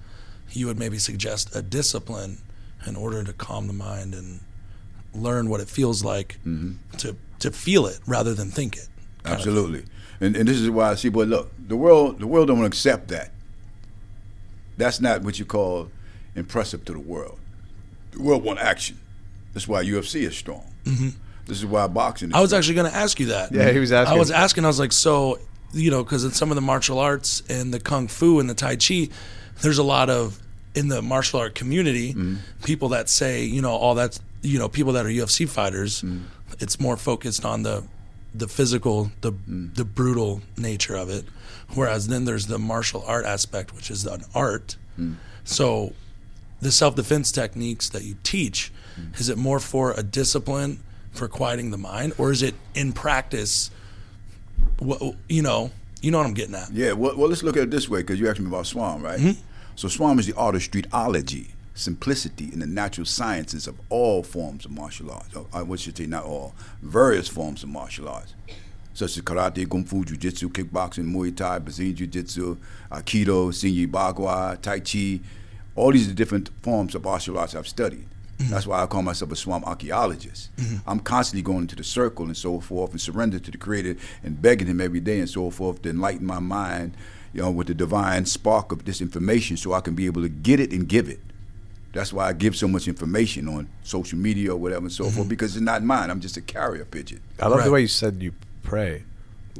you 0.52 0.68
would 0.68 0.78
maybe 0.78 0.98
suggest 0.98 1.56
a 1.56 1.62
discipline 1.62 2.40
in 2.86 2.96
order 2.96 3.24
to 3.24 3.34
calm 3.34 3.68
the 3.68 3.74
mind 3.74 4.14
and 4.14 4.42
learn 5.14 5.50
what 5.50 5.62
it 5.62 5.68
feels 5.68 6.04
like 6.04 6.38
to 6.98 7.16
to 7.40 7.52
feel 7.52 7.86
it 7.86 8.00
rather 8.06 8.34
than 8.34 8.50
think 8.50 8.78
it. 8.78 8.88
Absolutely. 9.26 9.86
And, 10.20 10.36
and 10.36 10.48
this 10.48 10.60
is 10.60 10.70
why 10.70 10.92
I 10.92 10.96
see, 10.96 11.10
boy, 11.10 11.24
look, 11.24 11.52
the 11.68 11.76
world 11.76 12.20
the 12.20 12.28
world 12.28 12.48
don't 12.48 12.60
want 12.60 12.72
to 12.72 12.78
accept 12.78 13.08
that. 13.10 13.32
That's 14.78 15.02
not 15.02 15.22
what 15.24 15.40
you 15.40 15.46
call 15.46 15.90
impressive 16.36 16.86
to 16.86 16.94
the 16.94 17.00
world. 17.00 17.40
The 18.12 18.22
world 18.22 18.44
want 18.44 18.60
action. 18.60 19.00
That's 19.54 19.68
why 19.68 19.84
UFC 19.84 20.22
is 20.22 20.36
strong. 20.36 20.72
Mm-hmm. 20.86 21.10
This 21.52 21.58
is 21.58 21.66
why 21.66 21.86
boxing 21.88 22.30
is 22.30 22.34
I 22.34 22.40
was 22.40 22.54
actually 22.54 22.76
going 22.76 22.90
to 22.90 22.96
ask 22.96 23.20
you 23.20 23.26
that. 23.26 23.52
Yeah, 23.52 23.72
he 23.72 23.80
was 23.80 23.92
asking. 23.92 24.16
I 24.16 24.18
was 24.18 24.32
asking. 24.32 24.64
I 24.64 24.70
was 24.70 24.80
like, 24.80 24.94
so 24.94 25.38
you 25.74 25.92
know, 25.92 26.02
because 26.02 26.24
in 26.24 26.32
some 26.32 26.50
of 26.50 26.56
the 26.56 26.62
martial 26.62 26.98
arts 26.98 27.44
and 27.50 27.74
the 27.74 27.80
kung 27.82 28.08
fu 28.08 28.40
and 28.40 28.50
the 28.50 28.54
tai 28.54 28.78
chi, 28.78 29.10
there's 29.62 29.78
a 29.78 29.84
lot 29.84 30.10
of 30.10 30.40
in 30.76 30.88
the 30.88 31.02
martial 31.02 31.42
art 31.42 31.54
community 31.54 32.14
mm-hmm. 32.14 32.36
people 32.64 32.88
that 32.88 33.10
say, 33.10 33.44
you 33.44 33.62
know, 33.62 33.72
all 33.72 33.96
that's 33.96 34.22
you 34.42 34.60
know, 34.60 34.70
people 34.70 34.94
that 34.94 35.06
are 35.06 35.10
UFC 35.10 35.46
fighters. 35.46 36.04
Mm-hmm. 36.04 36.24
It's 36.62 36.80
more 36.80 36.96
focused 36.96 37.44
on 37.44 37.64
the 37.64 37.84
the 38.34 38.48
physical, 38.48 39.12
the 39.20 39.34
mm. 39.34 39.76
the 39.76 39.84
brutal 39.84 40.42
nature 40.56 40.96
of 40.96 41.10
it. 41.10 41.26
Whereas 41.76 42.08
then 42.08 42.24
there's 42.24 42.48
the 42.48 42.60
martial 42.60 43.04
art 43.06 43.26
aspect, 43.26 43.76
which 43.76 43.92
is 43.92 44.06
an 44.06 44.24
art. 44.34 44.78
Mm. 44.98 45.18
So 45.44 45.92
the 46.62 46.72
self 46.72 46.96
defense 46.96 47.30
techniques 47.30 47.90
that 47.90 48.04
you 48.04 48.16
teach, 48.24 48.72
mm. 48.98 49.20
is 49.20 49.28
it 49.28 49.38
more 49.38 49.60
for 49.60 49.92
a 49.92 50.02
discipline 50.02 50.80
for 51.12 51.28
quieting 51.28 51.72
the 51.72 51.78
mind, 51.78 52.14
or 52.18 52.32
is 52.32 52.42
it 52.42 52.56
in 52.74 52.94
practice? 52.94 53.70
You 55.28 55.42
know, 55.42 55.72
you 56.02 56.12
know 56.12 56.18
what 56.18 56.28
I'm 56.28 56.34
getting 56.34 56.56
at. 56.56 56.72
Yeah, 56.72 56.94
well, 56.94 57.16
well, 57.16 57.30
let's 57.30 57.44
look 57.44 57.58
at 57.58 57.64
it 57.64 57.72
this 57.72 57.88
way 57.90 58.00
because 58.00 58.20
you 58.20 58.30
asked 58.30 58.40
me 58.40 58.48
about 58.48 58.66
SWAM, 58.66 59.04
right? 59.04 59.20
Mm-hmm. 59.20 59.42
So 59.76 59.88
SWAM 59.88 60.20
is 60.20 60.28
the 60.28 60.34
art 60.36 60.56
of 60.56 60.62
streetology, 60.62 61.50
simplicity 61.76 62.50
in 62.52 62.60
the 62.60 62.68
natural 62.68 63.06
sciences 63.06 63.68
of 63.68 63.80
all 63.90 64.24
forms 64.24 64.66
of 64.66 64.72
martial 64.72 65.12
arts. 65.12 65.36
Or, 65.36 65.46
I 65.54 65.76
should 65.76 65.98
say 65.98 66.06
not 66.06 66.24
all, 66.24 66.54
various 66.82 67.28
forms 67.28 67.64
of 67.64 67.70
martial 67.70 68.10
arts, 68.10 68.34
such 68.94 69.18
as 69.18 69.24
karate, 69.24 69.70
kung 69.70 69.84
fu, 69.84 70.04
jiu-jitsu, 70.04 70.50
kickboxing, 70.50 71.06
muay 71.06 71.36
thai, 71.36 71.60
Brazilian 71.60 71.96
jiu-jitsu, 71.96 72.58
aikido, 72.92 73.50
Xingyi 73.50 73.88
bagua, 73.88 74.60
tai 74.62 74.80
chi. 74.80 75.20
All 75.76 75.92
these 75.92 76.08
different 76.10 76.50
forms 76.62 76.96
of 76.96 77.04
martial 77.04 77.38
arts 77.38 77.56
I've 77.56 77.68
studied. 77.68 78.08
Mm-hmm. 78.42 78.52
That's 78.54 78.66
why 78.68 78.82
I 78.82 78.86
call 78.88 79.02
myself 79.04 79.32
a 79.32 79.36
swamp 79.36 79.68
archaeologist. 79.68 80.56
Mm-hmm. 80.58 80.90
I'm 80.90 81.00
constantly 81.00 81.42
going 81.44 81.60
into 81.62 81.76
the 81.76 81.84
circle 81.84 82.26
and 82.26 82.36
so 82.36 82.60
forth 82.60 82.92
and 82.92 83.00
surrender 83.02 83.40
to 83.40 83.52
the 83.52 83.58
Creator 83.58 83.98
and 84.24 84.42
begging 84.42 84.68
Him 84.68 84.82
every 84.82 85.00
day 85.00 85.20
and 85.20 85.30
so 85.30 85.50
forth 85.50 85.82
to 85.84 85.90
enlighten 85.90 86.26
my 86.26 86.40
mind, 86.40 86.96
you 87.34 87.42
know, 87.42 87.52
with 87.52 87.68
the 87.68 87.74
divine 87.74 88.26
spark 88.26 88.72
of 88.72 88.86
this 88.86 89.02
information 89.02 89.58
so 89.58 89.74
I 89.74 89.82
can 89.82 89.96
be 89.96 90.06
able 90.08 90.22
to 90.24 90.30
get 90.30 90.60
it 90.60 90.72
and 90.72 90.88
give 90.88 91.08
it. 91.08 91.20
That's 91.94 92.14
why 92.14 92.30
I 92.30 92.34
give 92.34 92.56
so 92.56 92.68
much 92.70 92.88
information 92.88 93.48
on 93.50 93.68
social 93.84 94.18
media 94.18 94.54
or 94.54 94.58
whatever 94.58 94.86
and 94.86 94.92
so 94.92 95.04
forth 95.04 95.16
mm-hmm. 95.16 95.28
because 95.28 95.56
it's 95.56 95.64
not 95.64 95.84
mine. 95.84 96.10
I'm 96.10 96.22
just 96.22 96.38
a 96.38 96.42
carrier 96.42 96.86
pigeon. 96.86 97.22
I 97.40 97.48
love 97.48 97.60
Right. 97.60 97.66
the 97.66 97.72
way 97.72 97.82
you 97.82 97.88
said 97.88 98.24
you 98.24 98.34
pray. 98.64 99.04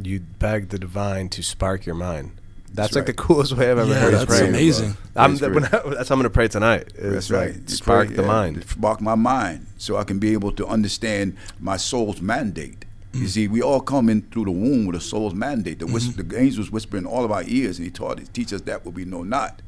You 0.02 0.22
beg 0.22 0.70
the 0.70 0.80
divine 0.80 1.28
to 1.30 1.44
spark 1.44 1.86
your 1.86 1.96
mind. 1.96 2.32
That's, 2.74 2.94
That's 2.94 2.96
like 2.96 3.06
the 3.08 3.14
coolest 3.14 3.52
way 3.58 3.70
I've 3.70 3.80
ever 3.80 3.90
Yeah, 3.90 4.00
heard 4.00 4.14
that's 4.14 4.32
us 4.32 4.40
pray. 4.40 4.48
amazing. 4.50 4.96
I'm, 5.16 5.36
That's 5.36 5.54
when 5.54 5.66
I- 5.66 5.70
that's 5.96 6.08
how 6.10 6.16
I'm 6.16 6.20
going 6.20 6.24
to 6.24 6.30
pray 6.30 6.48
tonight. 6.48 6.94
is, 6.96 7.14
That's 7.14 7.30
like, 7.30 7.40
right. 7.52 7.56
You 7.70 7.76
Spark 7.76 8.08
pray, 8.08 8.16
the 8.16 8.22
yeah, 8.22 8.28
mind. 8.28 8.64
Spark 8.66 9.02
my 9.02 9.16
mind 9.16 9.66
so 9.78 9.98
I 9.98 10.06
can 10.06 10.20
be 10.20 10.32
able 10.32 10.54
to 10.54 10.66
understand 10.68 11.36
my 11.60 11.76
soul's 11.76 12.22
mandate. 12.22 12.86
Mm. 13.12 13.20
You 13.22 13.28
see, 13.28 13.48
we 13.50 13.62
all 13.62 13.82
come 13.82 14.08
in 14.08 14.22
through 14.22 14.46
the 14.46 14.52
womb 14.52 14.86
with 14.86 14.96
a 14.96 15.02
soul's 15.02 15.34
mandate. 15.34 15.80
The, 15.80 15.86
whis- 15.86 16.08
Mm-hmm. 16.08 16.30
the 16.30 16.40
angels 16.40 16.72
whisper 16.72 16.96
in 16.96 17.06
all 17.06 17.26
of 17.26 17.32
our 17.32 17.44
ears, 17.46 17.78
and 17.78 17.86
he 17.86 17.92
taught 17.92 18.22
us, 18.22 18.30
teach 18.30 18.54
us 18.54 18.62
that 18.62 18.86
what 18.86 18.96
we 18.96 19.04
know 19.04 19.24
not. 19.24 19.62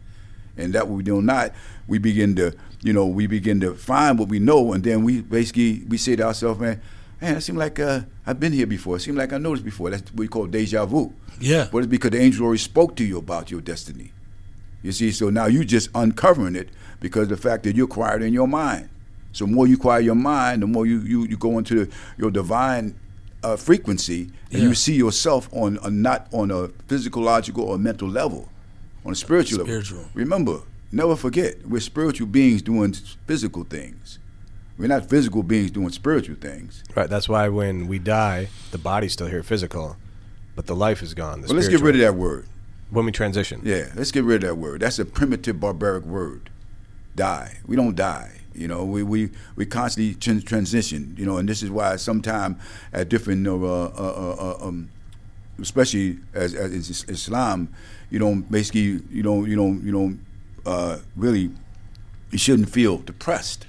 And 0.55 0.71
that 0.73 0.87
what 0.87 0.95
we 0.97 1.03
know 1.03 1.19
not, 1.19 1.51
we 1.87 1.97
begin 1.97 2.35
to, 2.37 2.55
you 2.83 2.93
know, 2.93 3.05
we 3.05 3.27
begin 3.27 3.59
to 3.61 3.73
find 3.75 4.17
what 4.17 4.29
we 4.29 4.39
know, 4.39 4.71
and 4.71 4.81
then 4.83 5.03
we 5.03 5.19
basically 5.19 5.83
we 5.89 5.97
say 5.97 6.15
to 6.15 6.23
ourselves, 6.23 6.59
man, 6.61 6.79
man, 7.23 7.37
it 7.37 7.41
seems 7.41 7.57
like 7.57 7.79
uh, 7.79 8.01
I've 8.25 8.39
been 8.39 8.51
here 8.53 8.67
before. 8.67 8.97
It 8.97 8.99
seems 8.99 9.17
like 9.17 9.31
I 9.33 9.37
know 9.37 9.51
this 9.55 9.61
before. 9.63 9.89
That's 9.89 10.03
what 10.11 10.15
we 10.19 10.27
call 10.27 10.45
deja 10.47 10.85
vu. 10.85 11.13
Yeah. 11.39 11.67
But 11.71 11.79
it's 11.79 11.87
because 11.87 12.11
the 12.11 12.19
angel 12.21 12.45
already 12.45 12.59
spoke 12.59 12.95
to 12.97 13.03
you 13.03 13.17
about 13.17 13.49
your 13.49 13.61
destiny. 13.61 14.11
You 14.81 14.91
see, 14.91 15.11
so 15.11 15.29
now 15.29 15.45
you're 15.47 15.63
just 15.63 15.89
uncovering 15.95 16.55
it 16.55 16.69
because 16.99 17.23
of 17.23 17.29
the 17.29 17.37
fact 17.37 17.63
that 17.63 17.75
you're 17.75 17.87
quiet 17.87 18.21
in 18.21 18.33
your 18.33 18.47
mind. 18.47 18.89
So 19.31 19.45
the 19.45 19.51
more 19.51 19.65
you 19.67 19.77
quiet 19.77 20.03
your 20.03 20.15
mind, 20.15 20.61
the 20.61 20.67
more 20.67 20.85
you, 20.85 20.99
you, 20.99 21.23
you 21.25 21.37
go 21.37 21.57
into 21.57 21.85
the, 21.85 21.93
your 22.17 22.29
divine 22.29 22.99
uh, 23.43 23.55
frequency 23.55 24.23
and 24.51 24.61
Yeah. 24.61 24.67
you 24.67 24.75
see 24.75 24.93
yourself 24.95 25.47
on 25.53 25.79
a, 25.83 25.89
not 25.89 26.27
on 26.33 26.51
a 26.51 26.67
physiological 26.87 27.63
or 27.63 27.77
mental 27.77 28.09
level, 28.09 28.49
on 29.05 29.13
a 29.13 29.15
spiritual, 29.15 29.63
Spiritual. 29.63 29.99
level. 29.99 30.11
Remember, 30.13 30.59
never 30.91 31.15
forget, 31.15 31.65
we're 31.67 31.79
spiritual 31.79 32.27
beings 32.27 32.61
doing 32.61 32.93
physical 33.25 33.63
things. 33.63 34.19
We're 34.77 34.87
not 34.87 35.09
physical 35.09 35.43
beings 35.43 35.71
doing 35.71 35.89
spiritual 35.91 36.35
things. 36.35 36.83
Right. 36.95 37.09
That's 37.09 37.29
why 37.29 37.47
when 37.49 37.87
we 37.87 37.99
die, 37.99 38.47
the 38.71 38.77
body's 38.77 39.13
still 39.13 39.27
here, 39.27 39.43
physical, 39.43 39.97
but 40.55 40.65
the 40.65 40.75
life 40.75 41.01
is 41.03 41.13
gone. 41.13 41.41
The 41.41 41.47
But 41.47 41.55
let's 41.55 41.67
get 41.67 41.81
rid 41.81 41.95
of 41.95 42.01
that 42.01 42.15
word. 42.15 42.47
when 42.89 43.05
we 43.05 43.11
transition. 43.11 43.61
Yeah, 43.63 43.89
let's 43.95 44.11
get 44.11 44.23
rid 44.23 44.43
of 44.43 44.49
that 44.49 44.55
word. 44.55 44.81
That's 44.81 44.99
a 44.99 45.05
primitive, 45.05 45.59
barbaric 45.59 46.05
word. 46.05 46.49
Die. 47.15 47.57
We 47.67 47.75
don't 47.75 47.95
die. 47.95 48.39
You 48.55 48.67
know, 48.67 48.83
we 48.85 49.01
we, 49.03 49.29
we 49.55 49.65
constantly 49.65 50.15
tran- 50.15 50.43
transition. 50.45 51.15
You 51.17 51.25
know, 51.25 51.37
and 51.37 51.47
this 51.47 51.61
is 51.63 51.69
why 51.69 51.95
sometimes 51.97 52.61
at 52.91 53.09
different, 53.09 53.47
uh, 53.47 53.55
uh, 53.55 53.89
uh, 53.95 54.35
uh, 54.61 54.67
um, 54.67 54.89
especially 55.59 56.17
as, 56.33 56.53
as 56.55 57.05
Islam, 57.07 57.69
you 58.09 58.19
don't 58.19 58.51
basically 58.51 59.01
you 59.11 59.23
don't 59.23 59.47
you 59.49 59.55
don't 59.55 59.83
you 59.83 59.91
don't 59.91 60.19
uh, 60.65 60.97
really 61.15 61.51
you 62.31 62.37
shouldn't 62.37 62.69
feel 62.69 62.97
depressed. 62.99 63.65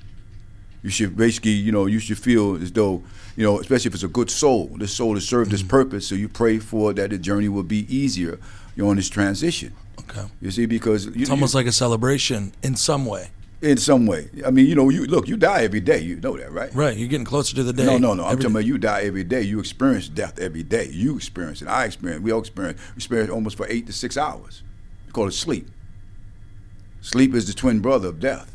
You 0.85 0.91
should 0.91 1.17
basically, 1.17 1.53
you 1.53 1.73
know, 1.73 1.87
you 1.87 1.99
should 1.99 2.19
feel 2.19 2.57
as 2.57 2.71
though, 2.71 3.03
you 3.37 3.43
know, 3.43 3.59
especially 3.59 3.89
if 3.89 3.95
it's 3.95 4.05
a 4.05 4.09
good 4.09 4.31
soul. 4.31 4.67
This 4.77 4.93
soul 4.93 5.15
has 5.15 5.27
served 5.27 5.51
this 5.51 5.63
mm-hmm. 5.63 5.71
purpose, 5.71 6.07
so 6.07 6.15
you 6.15 6.29
pray 6.29 6.59
for 6.59 6.93
that 6.93 7.09
the 7.09 7.17
journey 7.17 7.49
will 7.49 7.63
be 7.63 7.87
easier. 7.93 8.39
You're 8.77 8.91
on 8.91 8.97
this 8.97 9.09
transition. 9.09 9.73
Okay. 10.01 10.27
You 10.43 10.51
see, 10.51 10.67
because 10.67 11.07
you, 11.07 11.23
It's 11.23 11.31
almost 11.31 11.55
like 11.55 11.65
a 11.67 11.73
celebration 11.73 12.53
in 12.63 12.77
some 12.77 13.07
way. 13.07 13.31
in 13.63 13.79
some 13.79 14.07
way. 14.07 14.29
I 14.45 14.51
mean, 14.51 14.67
you 14.67 14.75
know, 14.75 14.91
you 14.91 15.07
look, 15.07 15.27
you 15.27 15.39
die 15.39 15.63
every 15.63 15.81
day. 15.81 16.01
You 16.01 16.17
know 16.17 16.37
that, 16.37 16.53
right? 16.53 16.73
Right. 16.75 16.95
You're 16.95 17.09
getting 17.09 17.25
closer 17.25 17.57
to 17.57 17.63
the 17.63 17.73
day. 17.73 17.87
No, 17.87 17.97
no, 17.97 18.13
no. 18.13 18.27
I'm 18.27 18.37
talking 18.37 18.51
about 18.51 18.67
you 18.67 18.77
die 18.77 19.05
every 19.05 19.25
day. 19.25 19.41
You 19.41 19.61
experience 19.61 20.09
death 20.09 20.39
every 20.39 20.63
day. 20.63 20.91
You 20.91 21.17
experience 21.17 21.63
it. 21.63 21.69
I 21.69 21.87
experience. 21.87 22.23
We 22.23 22.31
all 22.31 22.41
experience. 22.41 22.79
We 22.91 22.97
experience 22.97 23.31
almost 23.31 23.57
for 23.57 23.67
eight 23.71 23.87
to 23.87 23.95
six 23.95 24.19
hours. 24.19 24.63
We 25.07 25.13
call 25.13 25.29
it 25.29 25.33
sleep. 25.33 25.71
Sleep 27.01 27.35
is 27.35 27.47
the 27.47 27.55
twin 27.55 27.81
brother 27.81 28.09
of 28.09 28.21
death. 28.21 28.54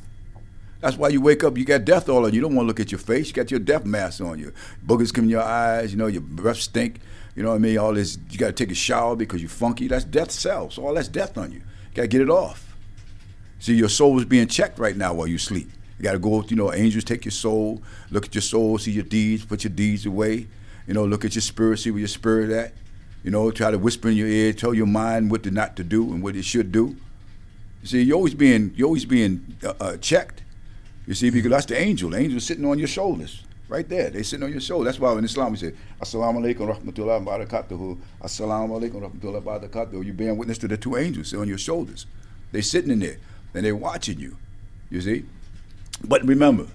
That's 0.82 0.98
why 0.98 1.10
you 1.10 1.22
wake 1.22 1.44
up. 1.44 1.58
You 1.58 1.65
got 1.65 1.84
death 1.84 2.08
all 2.08 2.26
on 2.26 2.32
you. 2.32 2.38
You 2.38 2.42
don't 2.42 2.56
want 2.56 2.65
to 2.65 2.68
look 2.68 2.80
at 2.80 2.92
your 2.92 3.00
face. 3.00 3.28
You 3.28 3.34
got 3.34 3.52
your 3.52 3.60
death 3.60 3.86
mask 3.86 4.22
on 4.22 4.39
you. 4.39 4.54
Boogers 4.86 5.13
come 5.13 5.26
in 5.26 5.30
your 5.30 5.42
eyes. 5.42 5.92
You 5.92 5.98
know 5.98 6.08
your 6.08 6.22
breath 6.22 6.58
stink. 6.58 7.00
You 7.36 7.44
know 7.44 7.50
what 7.50 7.56
I 7.56 7.60
mean. 7.60 7.78
All 7.78 7.94
this. 7.94 8.18
You 8.30 8.38
got 8.38 8.48
to 8.48 8.54
take 8.54 8.72
a 8.72 8.76
shower 8.76 9.15
because 9.15 9.42
you're 9.42 9.50
funky. 9.50 9.88
That's 9.88 10.06
death 10.06 10.32
cells. 10.32 10.78
All 10.78 10.94
that's 10.94 11.10
death 11.10 11.38
on 11.38 11.52
you. 11.52 11.60
You 11.60 11.96
got 11.96 12.02
to 12.04 12.08
get 12.08 12.22
it 12.22 12.30
off. 12.30 12.76
See, 13.60 13.76
your 13.76 13.89
soul 13.89 14.18
is 14.20 14.26
being 14.26 14.48
checked 14.48 14.80
right 14.80 14.96
now 14.96 15.13
while 15.13 15.28
you 15.28 15.38
sleep. 15.38 15.70
You 15.98 16.04
got 16.04 16.13
to 16.13 16.20
go, 16.20 16.44
you 16.48 16.56
know, 16.56 16.72
angels 16.72 17.04
take 17.04 17.26
your 17.26 17.34
soul, 17.34 17.82
look 18.10 18.26
at 18.26 18.34
your 18.34 18.42
soul, 18.42 18.78
see 18.78 18.92
your 18.92 19.04
deeds, 19.04 19.44
put 19.44 19.65
your 19.65 19.74
deeds 19.74 20.06
away. 20.06 20.48
You 20.88 20.94
know, 20.94 21.04
look 21.06 21.26
at 21.26 21.36
your 21.36 21.42
spirit, 21.42 21.80
see 21.80 21.92
where 21.92 22.00
your 22.00 22.08
spirit 22.08 22.52
at. 22.52 22.74
You 23.22 23.32
know, 23.32 23.52
try 23.52 23.70
to 23.70 23.78
whisper 23.78 24.08
in 24.08 24.15
your 24.15 24.28
ear, 24.28 24.54
tell 24.54 24.74
your 24.74 24.88
mind 24.88 25.30
what 25.30 25.44
to 25.44 25.52
not 25.52 25.76
to 25.76 25.84
do 25.84 26.13
and 26.13 26.24
what 26.24 26.38
it 26.38 26.46
should 26.46 26.72
do. 26.72 26.96
See, 27.84 28.02
you're 28.02 28.15
always 28.15 28.34
being 28.34 28.74
you're 28.76 28.88
always 28.88 29.06
being 29.06 29.58
uh, 29.62 29.74
uh, 29.80 29.98
checked. 29.98 30.42
You 31.10 31.15
see, 31.15 31.32
because 31.32 31.50
that's 31.50 31.65
the 31.65 31.76
angel. 31.76 32.12
The 32.12 32.17
angel's 32.19 32.43
sitting 32.43 32.63
on 32.65 32.78
your 32.78 32.88
shoulders, 32.88 33.43
right 33.67 33.89
there. 33.89 34.12
They're 34.12 34.24
sitting 34.24 34.43
on 34.43 34.52
your 34.52 34.62
shoulder. 34.62 34.86
That's 34.86 35.00
why 35.00 35.12
in 35.17 35.24
Islam 35.24 35.54
we 35.54 35.58
say, 35.58 35.74
Assalamu 36.00 36.38
alaikum 36.38 36.72
rahmatullahi 36.72 37.26
wa 37.26 37.38
barakatuhu. 37.39 37.98
Assalamu 38.22 38.80
alaikum 38.80 39.02
rahmatullahi 39.10 39.43
wa 39.43 39.58
barakatuhu. 39.58 40.06
You're 40.06 40.13
bearing 40.13 40.38
witness 40.38 40.60
to 40.60 40.67
the 40.67 40.78
two 40.78 40.98
angels 40.98 41.34
on 41.34 41.48
your 41.48 41.58
shoulders. 41.58 42.06
They're 42.52 42.62
sitting 42.62 42.91
in 42.91 43.00
there 43.00 43.17
and 43.56 43.65
they're 43.65 43.76
watching 43.76 44.19
you. 44.19 44.38
You 44.91 45.02
see? 45.02 45.26
But 46.04 46.24
remember, 46.28 46.67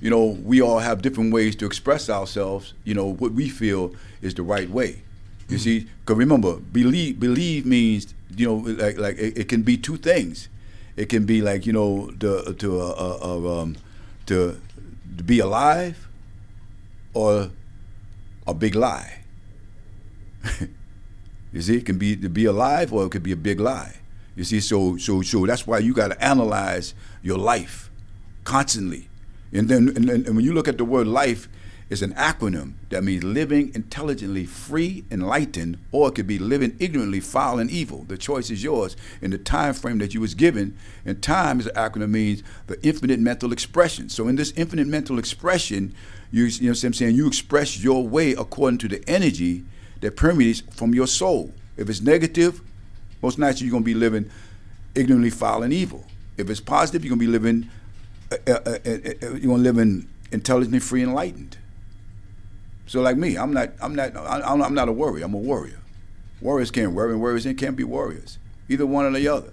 you 0.00 0.10
know, 0.10 0.38
we 0.44 0.62
all 0.62 0.78
have 0.78 1.02
different 1.02 1.32
ways 1.32 1.56
to 1.56 1.66
express 1.66 2.08
ourselves, 2.08 2.72
you 2.84 2.94
know, 2.94 3.14
what 3.14 3.32
we 3.32 3.48
feel 3.48 3.96
is 4.22 4.32
the 4.34 4.44
right 4.44 4.70
way. 4.70 5.02
You 5.48 5.56
hmm. 5.56 5.62
see, 5.62 5.88
because 6.04 6.16
remember, 6.16 6.54
believe 6.54 7.18
believe 7.18 7.66
means 7.66 8.14
you 8.36 8.46
know 8.46 8.56
like 8.84 8.96
like 8.96 9.18
it, 9.18 9.38
it, 9.38 9.48
can 9.48 9.62
be 9.62 9.76
two 9.76 9.96
things. 9.96 10.48
It 10.96 11.08
can 11.08 11.26
be 11.26 11.42
like 11.42 11.66
you 11.66 11.72
know 11.72 12.10
to 12.20 12.54
to 12.54 12.80
uh, 12.80 12.94
uh, 12.96 13.18
uh, 13.22 13.60
um, 13.62 13.76
to 14.26 14.60
to 15.16 15.24
be 15.24 15.40
alive, 15.40 16.08
or 17.14 17.50
a 18.46 18.54
big 18.54 18.74
lie. 18.74 19.20
you 21.52 21.60
see, 21.60 21.76
it 21.76 21.86
can 21.86 21.98
be 21.98 22.16
to 22.16 22.28
be 22.28 22.46
alive, 22.46 22.92
or 22.92 23.04
it 23.06 23.10
could 23.10 23.22
be 23.22 23.32
a 23.32 23.36
big 23.36 23.60
lie. 23.60 23.96
You 24.36 24.44
see, 24.44 24.60
so 24.60 24.96
so 24.96 25.22
so 25.22 25.46
that's 25.46 25.66
why 25.66 25.78
you 25.78 25.92
got 25.92 26.08
to 26.08 26.24
analyze 26.24 26.94
your 27.22 27.38
life 27.38 27.90
constantly, 28.44 29.08
and 29.52 29.68
then 29.68 29.88
and, 29.96 30.08
and 30.08 30.36
when 30.36 30.44
you 30.44 30.54
look 30.54 30.68
at 30.68 30.78
the 30.78 30.84
word 30.84 31.06
life, 31.06 31.48
is 31.88 32.02
an 32.02 32.12
acronym 32.14 32.72
that 32.90 33.04
means 33.04 33.22
living 33.22 33.70
intelligently, 33.74 34.44
free, 34.44 35.04
enlightened, 35.10 35.78
or 35.92 36.08
it 36.08 36.16
could 36.16 36.26
be 36.26 36.38
living 36.38 36.76
ignorantly, 36.80 37.20
foul, 37.20 37.60
and 37.60 37.70
evil. 37.70 38.04
The 38.08 38.18
choice 38.18 38.50
is 38.50 38.64
yours 38.64 38.96
in 39.22 39.30
the 39.30 39.38
time 39.38 39.72
frame 39.72 39.98
that 39.98 40.12
you 40.12 40.20
was 40.20 40.34
given. 40.34 40.76
And 41.04 41.22
time 41.22 41.60
is 41.60 41.66
an 41.66 41.74
acronym 41.76 42.10
means 42.10 42.42
the 42.66 42.84
infinite 42.84 43.20
mental 43.20 43.52
expression. 43.52 44.08
So 44.08 44.26
in 44.26 44.34
this 44.34 44.52
infinite 44.56 44.88
mental 44.88 45.18
expression, 45.18 45.94
you, 46.32 46.44
you 46.46 46.64
know 46.64 46.70
what 46.70 46.82
I'm 46.82 46.92
saying, 46.92 47.14
you 47.14 47.28
express 47.28 47.78
your 47.78 48.06
way 48.06 48.32
according 48.32 48.78
to 48.78 48.88
the 48.88 49.08
energy 49.08 49.64
that 50.00 50.16
permeates 50.16 50.62
from 50.72 50.92
your 50.92 51.06
soul. 51.06 51.52
If 51.76 51.88
it's 51.88 52.00
negative, 52.00 52.62
most 53.22 53.38
naturally 53.38 53.66
you're 53.66 53.72
gonna 53.72 53.84
be 53.84 53.94
living 53.94 54.28
ignorantly, 54.96 55.30
foul, 55.30 55.62
and 55.62 55.72
evil. 55.72 56.04
If 56.36 56.50
it's 56.50 56.60
positive, 56.60 57.04
you're 57.04 57.10
gonna 57.10 57.20
be 57.20 57.26
living, 57.28 57.70
uh, 58.32 58.36
uh, 58.48 58.60
uh, 58.64 58.78
uh 58.84 59.10
you're 59.20 59.38
gonna 59.38 59.62
live 59.62 59.78
in 59.78 60.08
intelligently, 60.32 60.80
free, 60.80 61.02
enlightened. 61.04 61.58
So 62.86 63.02
like 63.02 63.16
me, 63.16 63.36
I'm 63.36 63.52
not, 63.52 63.70
I'm 63.80 63.94
not, 63.94 64.16
I'm 64.16 64.74
not 64.74 64.88
a 64.88 64.92
warrior. 64.92 65.24
I'm 65.24 65.34
a 65.34 65.38
warrior. 65.38 65.80
Warriors 66.40 66.70
can't 66.70 66.92
worry, 66.92 67.12
and 67.12 67.20
warriors 67.20 67.46
can't 67.56 67.76
be 67.76 67.84
warriors. 67.84 68.38
Either 68.68 68.86
one 68.86 69.04
or 69.04 69.10
the 69.10 69.28
other. 69.28 69.52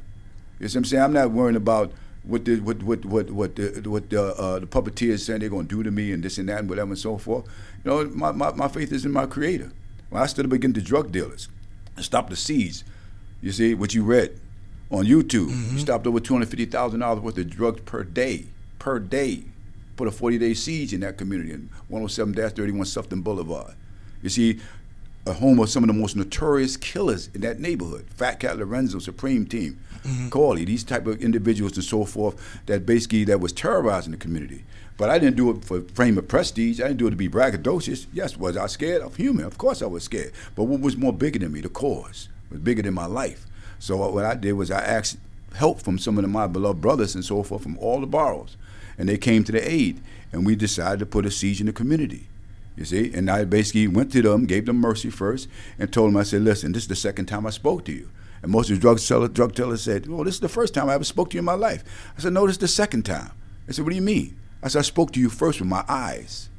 You 0.59 0.67
see 0.67 0.77
what 0.77 0.81
I'm 0.81 0.85
saying? 0.85 1.03
I'm 1.03 1.13
not 1.13 1.31
worrying 1.31 1.55
about 1.55 1.91
what 2.23 2.45
the 2.45 2.59
what 2.59 2.83
what 2.83 3.05
what 3.05 3.31
what 3.31 3.55
the 3.55 3.81
what 3.85 4.09
the, 4.09 4.23
uh, 4.35 4.59
the 4.59 4.65
puppeteers 4.65 5.19
saying 5.19 5.39
they're 5.39 5.49
going 5.49 5.67
to 5.67 5.75
do 5.75 5.83
to 5.83 5.91
me 5.91 6.11
and 6.11 6.23
this 6.23 6.37
and 6.37 6.47
that 6.49 6.59
and 6.59 6.69
whatever 6.69 6.91
and 6.91 6.97
so 6.97 7.17
forth. 7.17 7.45
You 7.83 7.91
know, 7.91 8.05
my, 8.05 8.31
my, 8.31 8.51
my 8.53 8.67
faith 8.67 8.91
is 8.91 9.05
in 9.05 9.11
my 9.11 9.25
Creator. 9.25 9.71
When 10.09 10.21
I 10.21 10.25
stood 10.27 10.45
up 10.45 10.51
against 10.51 10.75
the 10.75 10.81
drug 10.81 11.11
dealers, 11.11 11.49
and 11.95 12.05
stopped 12.05 12.29
the 12.29 12.35
seeds. 12.35 12.83
You 13.41 13.51
see 13.51 13.73
what 13.73 13.93
you 13.93 14.03
read 14.03 14.39
on 14.89 15.05
YouTube. 15.05 15.49
Mm-hmm. 15.49 15.75
You 15.75 15.79
stopped 15.79 16.07
over 16.07 16.19
two 16.19 16.33
hundred 16.33 16.49
fifty 16.49 16.65
thousand 16.65 17.01
dollars 17.01 17.21
worth 17.21 17.37
of 17.37 17.49
drugs 17.49 17.81
per 17.81 18.03
day, 18.03 18.45
per 18.79 18.99
day 18.99 19.43
put 19.95 20.07
a 20.07 20.11
40 20.11 20.37
day 20.37 20.53
siege 20.53 20.93
in 20.93 21.01
that 21.01 21.17
community 21.17 21.51
in 21.51 21.69
107 21.87 22.33
31 22.33 22.85
Sutphin 22.85 23.23
Boulevard. 23.23 23.75
You 24.21 24.29
see, 24.29 24.59
a 25.25 25.33
home 25.33 25.59
of 25.59 25.69
some 25.69 25.83
of 25.83 25.87
the 25.87 25.93
most 25.93 26.15
notorious 26.15 26.75
killers 26.75 27.29
in 27.33 27.41
that 27.41 27.59
neighborhood. 27.59 28.05
Fat 28.15 28.39
Cat 28.39 28.57
Lorenzo, 28.57 28.99
Supreme 28.99 29.45
Team, 29.45 29.79
mm-hmm. 30.03 30.29
Corley, 30.29 30.65
these 30.65 30.83
type 30.83 31.07
of 31.07 31.21
individuals 31.21 31.75
and 31.75 31.83
so 31.83 32.03
forth 32.03 32.61
that 32.65 32.85
basically 32.85 33.23
that 33.25 33.39
was 33.39 33.53
terrorizing 33.53 34.11
the 34.11 34.17
community. 34.17 34.63
But 34.97 35.09
I 35.09 35.17
didn't 35.19 35.37
do 35.37 35.49
it 35.49 35.65
for 35.65 35.81
frame 35.81 36.17
of 36.17 36.27
prestige. 36.27 36.79
I 36.79 36.87
didn't 36.87 36.99
do 36.99 37.07
it 37.07 37.11
to 37.11 37.15
be 37.15 37.29
braggadocious. 37.29 38.05
Yes, 38.13 38.37
was 38.37 38.57
I 38.57 38.67
scared? 38.67 39.01
of 39.01 39.15
human. 39.15 39.45
Of 39.45 39.57
course 39.57 39.81
I 39.81 39.87
was 39.87 40.03
scared. 40.03 40.33
But 40.55 40.65
what 40.65 40.81
was 40.81 40.97
more 40.97 41.13
bigger 41.13 41.39
than 41.39 41.51
me? 41.51 41.61
The 41.61 41.69
cause 41.69 42.29
was 42.49 42.59
bigger 42.59 42.81
than 42.81 42.93
my 42.93 43.05
life. 43.05 43.45
So 43.79 43.97
what 44.09 44.25
I 44.25 44.35
did 44.35 44.53
was 44.53 44.71
I 44.71 44.81
asked 44.81 45.17
help 45.55 45.81
from 45.81 45.97
some 45.97 46.17
of 46.17 46.29
my 46.29 46.47
beloved 46.47 46.81
brothers 46.81 47.15
and 47.15 47.25
so 47.25 47.43
forth 47.43 47.63
from 47.63 47.77
all 47.79 47.99
the 47.99 48.07
boroughs 48.07 48.57
and 48.97 49.09
they 49.09 49.17
came 49.17 49.43
to 49.43 49.51
the 49.51 49.69
aid, 49.69 50.01
and 50.31 50.45
we 50.45 50.55
decided 50.55 50.99
to 50.99 51.05
put 51.05 51.25
a 51.25 51.31
siege 51.31 51.59
in 51.59 51.67
the 51.67 51.73
community. 51.73 52.27
You 52.75 52.85
see, 52.85 53.13
and 53.13 53.29
I 53.29 53.45
basically 53.45 53.87
went 53.87 54.11
to 54.13 54.21
them, 54.21 54.45
gave 54.45 54.65
them 54.65 54.77
mercy 54.77 55.09
first, 55.09 55.47
and 55.77 55.91
told 55.91 56.09
them, 56.09 56.17
I 56.17 56.23
said, 56.23 56.41
listen, 56.41 56.71
this 56.71 56.83
is 56.83 56.89
the 56.89 56.95
second 56.95 57.27
time 57.27 57.45
I 57.45 57.51
spoke 57.51 57.85
to 57.85 57.91
you. 57.91 58.09
And 58.41 58.51
most 58.51 58.69
of 58.69 58.77
the 58.77 58.81
drug 58.81 58.99
seller, 58.99 59.27
drug 59.27 59.55
tellers 59.55 59.83
said, 59.83 60.07
well, 60.07 60.23
this 60.23 60.35
is 60.35 60.41
the 60.41 60.49
first 60.49 60.73
time 60.73 60.89
I 60.89 60.95
ever 60.95 61.03
spoke 61.03 61.29
to 61.29 61.35
you 61.35 61.39
in 61.39 61.45
my 61.45 61.53
life. 61.53 61.83
I 62.17 62.21
said, 62.21 62.33
no, 62.33 62.45
this 62.45 62.55
is 62.55 62.59
the 62.59 62.67
second 62.67 63.03
time. 63.03 63.31
I 63.69 63.71
said, 63.71 63.85
what 63.85 63.91
do 63.91 63.95
you 63.95 64.01
mean? 64.01 64.37
I 64.61 64.67
said, 64.67 64.79
I 64.79 64.83
spoke 64.83 65.11
to 65.13 65.19
you 65.19 65.29
first 65.29 65.59
with 65.59 65.69
my 65.69 65.85
eyes. 65.87 66.49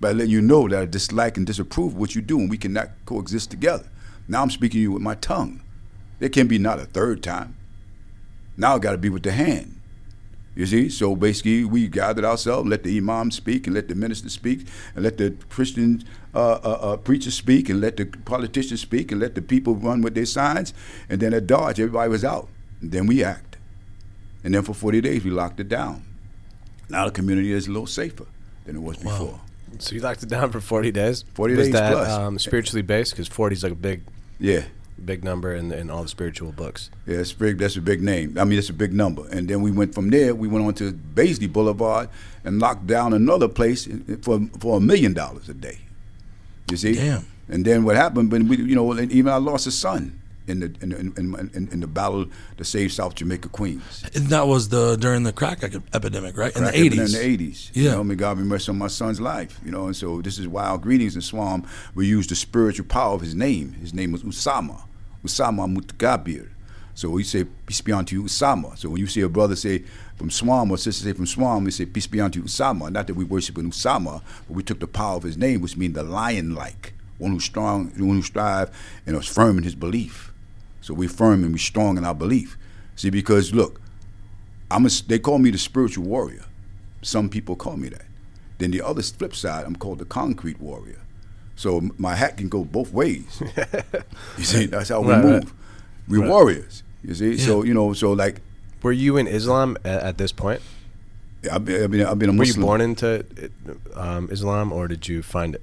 By 0.00 0.12
letting 0.12 0.32
you 0.32 0.42
know 0.42 0.68
that 0.68 0.78
I 0.78 0.84
dislike 0.86 1.36
and 1.36 1.46
disapprove 1.46 1.96
what 1.96 2.14
you 2.14 2.20
do, 2.20 2.38
and 2.38 2.50
we 2.50 2.58
cannot 2.58 2.90
coexist 3.06 3.50
together. 3.50 3.88
Now 4.28 4.42
I'm 4.42 4.50
speaking 4.50 4.78
to 4.78 4.82
you 4.82 4.92
with 4.92 5.02
my 5.02 5.14
tongue. 5.14 5.62
There 6.18 6.28
can 6.28 6.48
be 6.48 6.58
not 6.58 6.80
a 6.80 6.84
third 6.84 7.22
time. 7.22 7.56
Now 8.56 8.74
I 8.74 8.78
got 8.78 8.92
to 8.92 8.98
be 8.98 9.08
with 9.08 9.22
the 9.22 9.32
hand. 9.32 9.75
You 10.56 10.64
see, 10.64 10.88
so 10.88 11.14
basically 11.14 11.64
we 11.66 11.86
gathered 11.86 12.24
ourselves, 12.24 12.66
let 12.66 12.82
the 12.82 12.96
imam 12.96 13.30
speak, 13.30 13.66
and 13.66 13.74
let 13.74 13.88
the 13.88 13.94
minister 13.94 14.30
speak, 14.30 14.66
and 14.94 15.04
let 15.04 15.18
the 15.18 15.36
Christian 15.50 16.02
uh, 16.34 16.52
uh, 16.64 16.78
uh, 16.80 16.96
preachers 16.96 17.34
speak, 17.34 17.68
and 17.68 17.78
let 17.78 17.98
the 17.98 18.06
politicians 18.06 18.80
speak, 18.80 19.12
and 19.12 19.20
let 19.20 19.34
the 19.34 19.42
people 19.42 19.76
run 19.76 20.00
with 20.00 20.14
their 20.14 20.24
signs, 20.24 20.72
and 21.10 21.20
then 21.20 21.34
at 21.34 21.46
Dodge, 21.46 21.78
everybody 21.78 22.08
was 22.08 22.24
out. 22.24 22.48
And 22.80 22.90
then 22.90 23.06
we 23.06 23.22
act, 23.22 23.58
and 24.42 24.54
then 24.54 24.62
for 24.62 24.72
40 24.72 25.02
days 25.02 25.24
we 25.24 25.30
locked 25.30 25.60
it 25.60 25.68
down. 25.68 26.04
Now 26.88 27.04
the 27.04 27.10
community 27.10 27.52
is 27.52 27.66
a 27.66 27.70
little 27.70 27.86
safer 27.86 28.26
than 28.64 28.76
it 28.76 28.82
was 28.82 28.96
wow. 29.04 29.10
before. 29.10 29.40
So 29.78 29.94
you 29.94 30.00
locked 30.00 30.22
it 30.22 30.30
down 30.30 30.52
for 30.52 30.60
40 30.60 30.90
days. 30.90 31.22
40 31.34 31.54
was 31.54 31.66
days 31.66 31.72
that, 31.74 31.92
plus. 31.92 32.10
Um, 32.10 32.38
spiritually 32.38 32.80
based 32.80 33.12
because 33.12 33.28
40 33.28 33.54
is 33.56 33.62
like 33.62 33.72
a 33.72 33.74
big. 33.74 34.04
Yeah 34.38 34.64
big 35.04 35.22
number 35.22 35.54
in, 35.54 35.72
in 35.72 35.90
all 35.90 36.02
the 36.02 36.08
spiritual 36.08 36.52
books. 36.52 36.90
Yeah, 37.06 37.18
that's 37.18 37.32
big. 37.32 37.58
That's 37.58 37.76
a 37.76 37.80
big 37.80 38.02
name. 38.02 38.36
I 38.38 38.44
mean, 38.44 38.56
that's 38.56 38.70
a 38.70 38.74
big 38.74 38.92
number. 38.92 39.26
And 39.28 39.48
then 39.48 39.62
we 39.62 39.70
went 39.70 39.94
from 39.94 40.10
there. 40.10 40.34
We 40.34 40.48
went 40.48 40.66
on 40.66 40.74
to 40.74 40.92
Baisley 40.92 41.52
Boulevard 41.52 42.08
and 42.44 42.58
locked 42.58 42.86
down 42.86 43.12
another 43.12 43.48
place 43.48 43.88
for 44.22 44.40
for 44.60 44.78
a 44.78 44.80
million 44.80 45.12
dollars 45.12 45.48
a 45.48 45.54
day. 45.54 45.78
You 46.70 46.76
see? 46.76 46.94
Damn. 46.94 47.26
And 47.48 47.64
then 47.64 47.84
what 47.84 47.96
happened? 47.96 48.30
But 48.30 48.42
we, 48.42 48.56
you 48.56 48.74
know, 48.74 48.98
even 48.98 49.28
I 49.28 49.36
lost 49.36 49.66
a 49.66 49.70
son 49.70 50.20
in 50.46 50.60
the 50.60 50.74
in, 50.80 50.92
in, 50.92 51.50
in, 51.54 51.68
in, 51.72 51.80
the 51.80 51.86
battle 51.86 52.26
to 52.56 52.64
save 52.64 52.92
South 52.92 53.14
Jamaica 53.14 53.48
Queens. 53.48 54.04
And 54.14 54.26
that 54.26 54.46
was 54.46 54.68
the 54.68 54.96
during 54.96 55.22
the 55.22 55.32
crack 55.32 55.62
epidemic, 55.62 56.36
right? 56.36 56.52
Crack 56.52 56.56
in 56.56 56.64
the 56.64 56.78
eighties. 56.78 57.14
In 57.14 57.20
the 57.20 57.26
eighties. 57.26 57.70
Yeah. 57.74 57.82
You 57.82 57.90
know, 57.90 58.04
may 58.04 58.14
God 58.14 58.38
be 58.38 58.44
mercy 58.44 58.70
on 58.70 58.78
my 58.78 58.88
son's 58.88 59.20
life. 59.20 59.58
You 59.64 59.72
know, 59.72 59.86
and 59.86 59.96
so 59.96 60.20
this 60.22 60.38
is 60.38 60.46
wild 60.48 60.82
greetings 60.82 61.14
in 61.14 61.22
Swam. 61.22 61.66
We 61.94 62.06
use 62.06 62.26
the 62.26 62.36
spiritual 62.36 62.86
power 62.86 63.14
of 63.14 63.20
his 63.20 63.34
name. 63.34 63.72
His 63.74 63.92
name 63.92 64.12
was 64.12 64.22
Usama. 64.22 64.82
Usama 65.24 65.72
Mutakabir. 65.72 66.50
So 66.94 67.10
we 67.10 67.24
say 67.24 67.44
peace 67.44 67.82
be 67.82 67.92
unto 67.92 68.16
you, 68.16 68.22
Usama. 68.22 68.78
So 68.78 68.88
when 68.88 69.00
you 69.00 69.06
see 69.06 69.20
a 69.20 69.28
brother 69.28 69.54
say 69.54 69.84
from 70.16 70.30
Swam 70.30 70.70
or 70.70 70.78
sister 70.78 71.04
say 71.04 71.12
from 71.12 71.26
Swam, 71.26 71.64
we 71.64 71.70
say 71.70 71.84
peace 71.84 72.06
be 72.06 72.22
unto 72.22 72.38
you, 72.38 72.46
Usama. 72.46 72.90
Not 72.90 73.06
that 73.06 73.14
we 73.14 73.24
worship 73.24 73.58
in 73.58 73.70
Usama, 73.70 74.22
but 74.48 74.56
we 74.56 74.62
took 74.62 74.80
the 74.80 74.86
power 74.86 75.16
of 75.16 75.22
his 75.22 75.36
name, 75.36 75.60
which 75.60 75.76
means 75.76 75.92
the 75.92 76.02
lion-like, 76.02 76.94
one 77.18 77.32
who's 77.32 77.44
strong, 77.44 77.90
one 77.98 78.16
who 78.16 78.22
strive 78.22 78.70
and 79.04 79.14
is 79.14 79.26
firm 79.26 79.58
in 79.58 79.64
his 79.64 79.74
belief. 79.74 80.32
So 80.86 80.94
we 80.94 81.08
firm 81.08 81.42
and 81.42 81.52
we 81.52 81.58
strong 81.58 81.98
in 81.98 82.04
our 82.04 82.14
belief. 82.14 82.56
See, 82.94 83.10
because 83.10 83.52
look, 83.52 83.80
I'm 84.70 84.86
a, 84.86 84.88
they 85.08 85.18
call 85.18 85.40
me 85.40 85.50
the 85.50 85.58
spiritual 85.58 86.04
warrior. 86.04 86.44
Some 87.02 87.28
people 87.28 87.56
call 87.56 87.76
me 87.76 87.88
that. 87.88 88.04
Then 88.58 88.70
the 88.70 88.82
other 88.82 89.02
flip 89.02 89.34
side, 89.34 89.66
I'm 89.66 89.74
called 89.74 89.98
the 89.98 90.04
concrete 90.04 90.60
warrior. 90.60 91.00
So 91.56 91.90
my 91.98 92.14
hat 92.14 92.36
can 92.36 92.48
go 92.48 92.62
both 92.62 92.92
ways. 92.92 93.42
you 94.38 94.44
see, 94.44 94.66
that's 94.66 94.90
how 94.90 95.00
we 95.00 95.10
right, 95.10 95.24
move. 95.24 95.42
Right. 95.42 95.52
We're 96.06 96.20
right. 96.20 96.30
warriors. 96.30 96.84
You 97.02 97.14
see, 97.16 97.32
yeah. 97.32 97.44
so 97.44 97.64
you 97.64 97.74
know, 97.74 97.92
so 97.92 98.12
like. 98.12 98.40
Were 98.84 98.92
you 98.92 99.16
in 99.16 99.26
Islam 99.26 99.76
at, 99.84 100.02
at 100.02 100.18
this 100.18 100.30
point? 100.30 100.62
Yeah, 101.42 101.56
I've 101.56 101.64
been, 101.64 102.06
I've 102.06 102.18
been, 102.20 102.30
a 102.30 102.32
Were 102.32 102.44
you 102.44 102.54
born 102.54 102.80
into 102.80 103.24
um, 103.96 104.28
Islam, 104.30 104.70
or 104.70 104.86
did 104.86 105.08
you 105.08 105.24
find 105.24 105.56
it? 105.56 105.62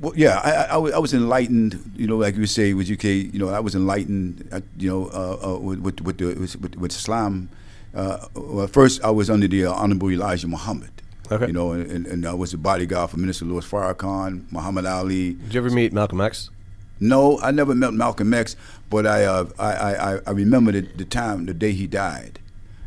Well, 0.00 0.12
yeah, 0.16 0.40
I, 0.42 0.74
I, 0.74 0.76
I, 0.76 0.98
was 0.98 1.14
enlightened. 1.14 1.92
You 1.96 2.06
know, 2.06 2.16
like 2.16 2.36
you 2.36 2.46
say 2.46 2.74
with 2.74 2.90
UK. 2.90 3.04
You 3.04 3.38
know, 3.38 3.48
I 3.48 3.60
was 3.60 3.74
enlightened. 3.74 4.48
Uh, 4.50 4.60
you 4.76 4.90
know, 4.90 5.06
uh, 5.08 5.54
uh, 5.54 5.58
with, 5.58 5.80
with, 5.80 6.00
with, 6.00 6.18
the, 6.18 6.34
with, 6.34 6.76
with 6.76 6.92
Islam. 6.92 7.48
Uh, 7.94 8.26
well, 8.34 8.66
first, 8.66 9.02
I 9.04 9.10
was 9.10 9.28
under 9.30 9.46
the 9.46 9.66
uh, 9.66 9.72
Honorable 9.72 10.10
Elijah 10.10 10.48
Muhammad. 10.48 10.90
Okay. 11.30 11.46
You 11.46 11.52
know, 11.52 11.72
and, 11.72 12.06
and 12.06 12.26
I 12.26 12.34
was 12.34 12.52
a 12.52 12.58
bodyguard 12.58 13.10
for 13.10 13.16
Minister 13.16 13.44
Louis 13.44 13.66
Farrakhan, 13.66 14.50
Muhammad 14.50 14.86
Ali. 14.86 15.34
Did 15.34 15.54
you 15.54 15.60
ever 15.60 15.70
meet 15.70 15.92
Malcolm 15.92 16.20
X? 16.20 16.50
No, 17.00 17.40
I 17.40 17.50
never 17.50 17.74
met 17.74 17.94
Malcolm 17.94 18.32
X, 18.32 18.54
but 18.88 19.06
I 19.06 19.24
uh, 19.24 19.48
I, 19.58 19.72
I, 19.72 20.18
I 20.26 20.30
remember 20.30 20.72
the, 20.72 20.82
the 20.82 21.04
time, 21.04 21.46
the 21.46 21.54
day 21.54 21.72
he 21.72 21.86
died. 21.86 22.38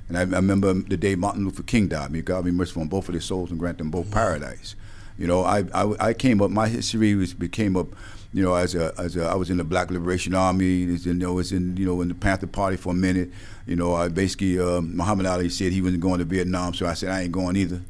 And 0.07 0.17
I, 0.17 0.21
I, 0.21 0.39
remember 0.39 0.73
the 0.73 0.97
day 0.97 1.15
Martin 1.15 1.43
Luther 1.43 1.63
King 1.63 1.87
died. 1.87 2.11
May 2.11 2.21
God 2.21 2.45
be 2.45 2.51
merciful 2.51 2.83
on 2.83 2.87
both 2.87 3.09
of 3.09 3.13
their 3.13 3.21
souls 3.21 3.49
and 3.51 3.59
grant 3.59 3.79
them 3.79 3.89
both 3.89 4.11
paradise. 4.11 4.75
You 5.17 5.27
know, 5.27 5.43
I, 5.43 5.63
I, 5.73 6.07
I 6.07 6.13
came 6.13 6.41
up, 6.41 6.51
my 6.51 6.67
history 6.67 7.15
was, 7.15 7.33
became 7.33 7.77
up 7.77 7.87
you 8.35 8.43
know, 8.43 8.53
as 8.53 8.75
a 8.75 8.93
as 8.97 9.15
a, 9.15 9.23
I 9.23 9.35
was 9.35 9.49
in 9.49 9.55
the 9.55 9.63
Black 9.63 9.89
Liberation 9.89 10.35
Army. 10.35 10.65
You 10.65 11.13
know, 11.13 11.31
was 11.31 11.53
in 11.53 11.77
you 11.77 11.85
know 11.85 12.01
in 12.01 12.09
the 12.09 12.13
Panther 12.13 12.47
Party 12.47 12.75
for 12.75 12.89
a 12.89 12.93
minute. 12.93 13.31
You 13.65 13.77
know, 13.77 13.95
I 13.95 14.09
basically 14.09 14.59
um, 14.59 14.97
Muhammad 14.97 15.25
Ali 15.25 15.47
said 15.47 15.71
he 15.71 15.81
wasn't 15.81 16.01
going 16.01 16.19
to 16.19 16.25
Vietnam, 16.25 16.73
so 16.73 16.85
I 16.85 16.95
said 16.95 17.11
I 17.11 17.21
ain't 17.21 17.31
going 17.31 17.55
either. 17.55 17.81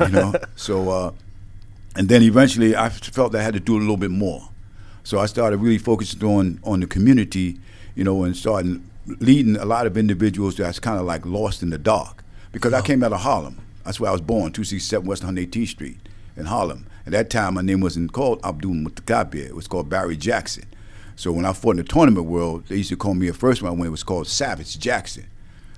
You 0.00 0.08
know, 0.08 0.32
so 0.56 0.88
uh, 0.88 1.12
and 1.94 2.08
then 2.08 2.22
eventually 2.22 2.74
I 2.74 2.88
felt 2.88 3.32
that 3.32 3.42
I 3.42 3.44
had 3.44 3.52
to 3.52 3.60
do 3.60 3.76
a 3.76 3.80
little 3.80 3.98
bit 3.98 4.10
more. 4.10 4.48
So 5.04 5.18
I 5.18 5.26
started 5.26 5.58
really 5.58 5.76
focusing 5.76 6.24
on 6.24 6.58
on 6.64 6.80
the 6.80 6.86
community, 6.86 7.60
you 7.94 8.02
know, 8.02 8.24
and 8.24 8.34
starting 8.34 8.88
leading 9.20 9.56
a 9.56 9.66
lot 9.66 9.86
of 9.86 9.98
individuals 9.98 10.56
that's 10.56 10.78
kind 10.78 10.98
of 10.98 11.04
like 11.04 11.26
lost 11.26 11.62
in 11.62 11.68
the 11.68 11.76
dark. 11.76 12.24
Because 12.50 12.72
I 12.72 12.80
came 12.80 13.04
out 13.04 13.12
of 13.12 13.20
Harlem. 13.20 13.60
That's 13.84 14.00
where 14.00 14.08
I 14.08 14.12
was 14.12 14.22
born, 14.22 14.52
267 14.52 15.06
West 15.06 15.22
118th 15.22 15.68
Street 15.68 15.98
in 16.36 16.46
Harlem. 16.46 16.86
At 17.06 17.12
that 17.12 17.30
time, 17.30 17.54
my 17.54 17.62
name 17.62 17.80
wasn't 17.80 18.12
called 18.12 18.40
Abdul 18.44 18.72
Mutakabir. 18.72 19.46
It 19.46 19.56
was 19.56 19.66
called 19.66 19.88
Barry 19.88 20.16
Jackson. 20.16 20.64
So 21.16 21.32
when 21.32 21.44
I 21.44 21.52
fought 21.52 21.72
in 21.72 21.76
the 21.78 21.84
tournament 21.84 22.26
world, 22.26 22.64
they 22.68 22.76
used 22.76 22.88
to 22.90 22.96
call 22.96 23.14
me 23.14 23.28
at 23.28 23.36
first 23.36 23.62
when 23.62 23.70
I 23.70 23.74
went, 23.74 23.86
it 23.86 23.90
was 23.90 24.02
called 24.02 24.26
Savage 24.26 24.78
Jackson. 24.78 25.26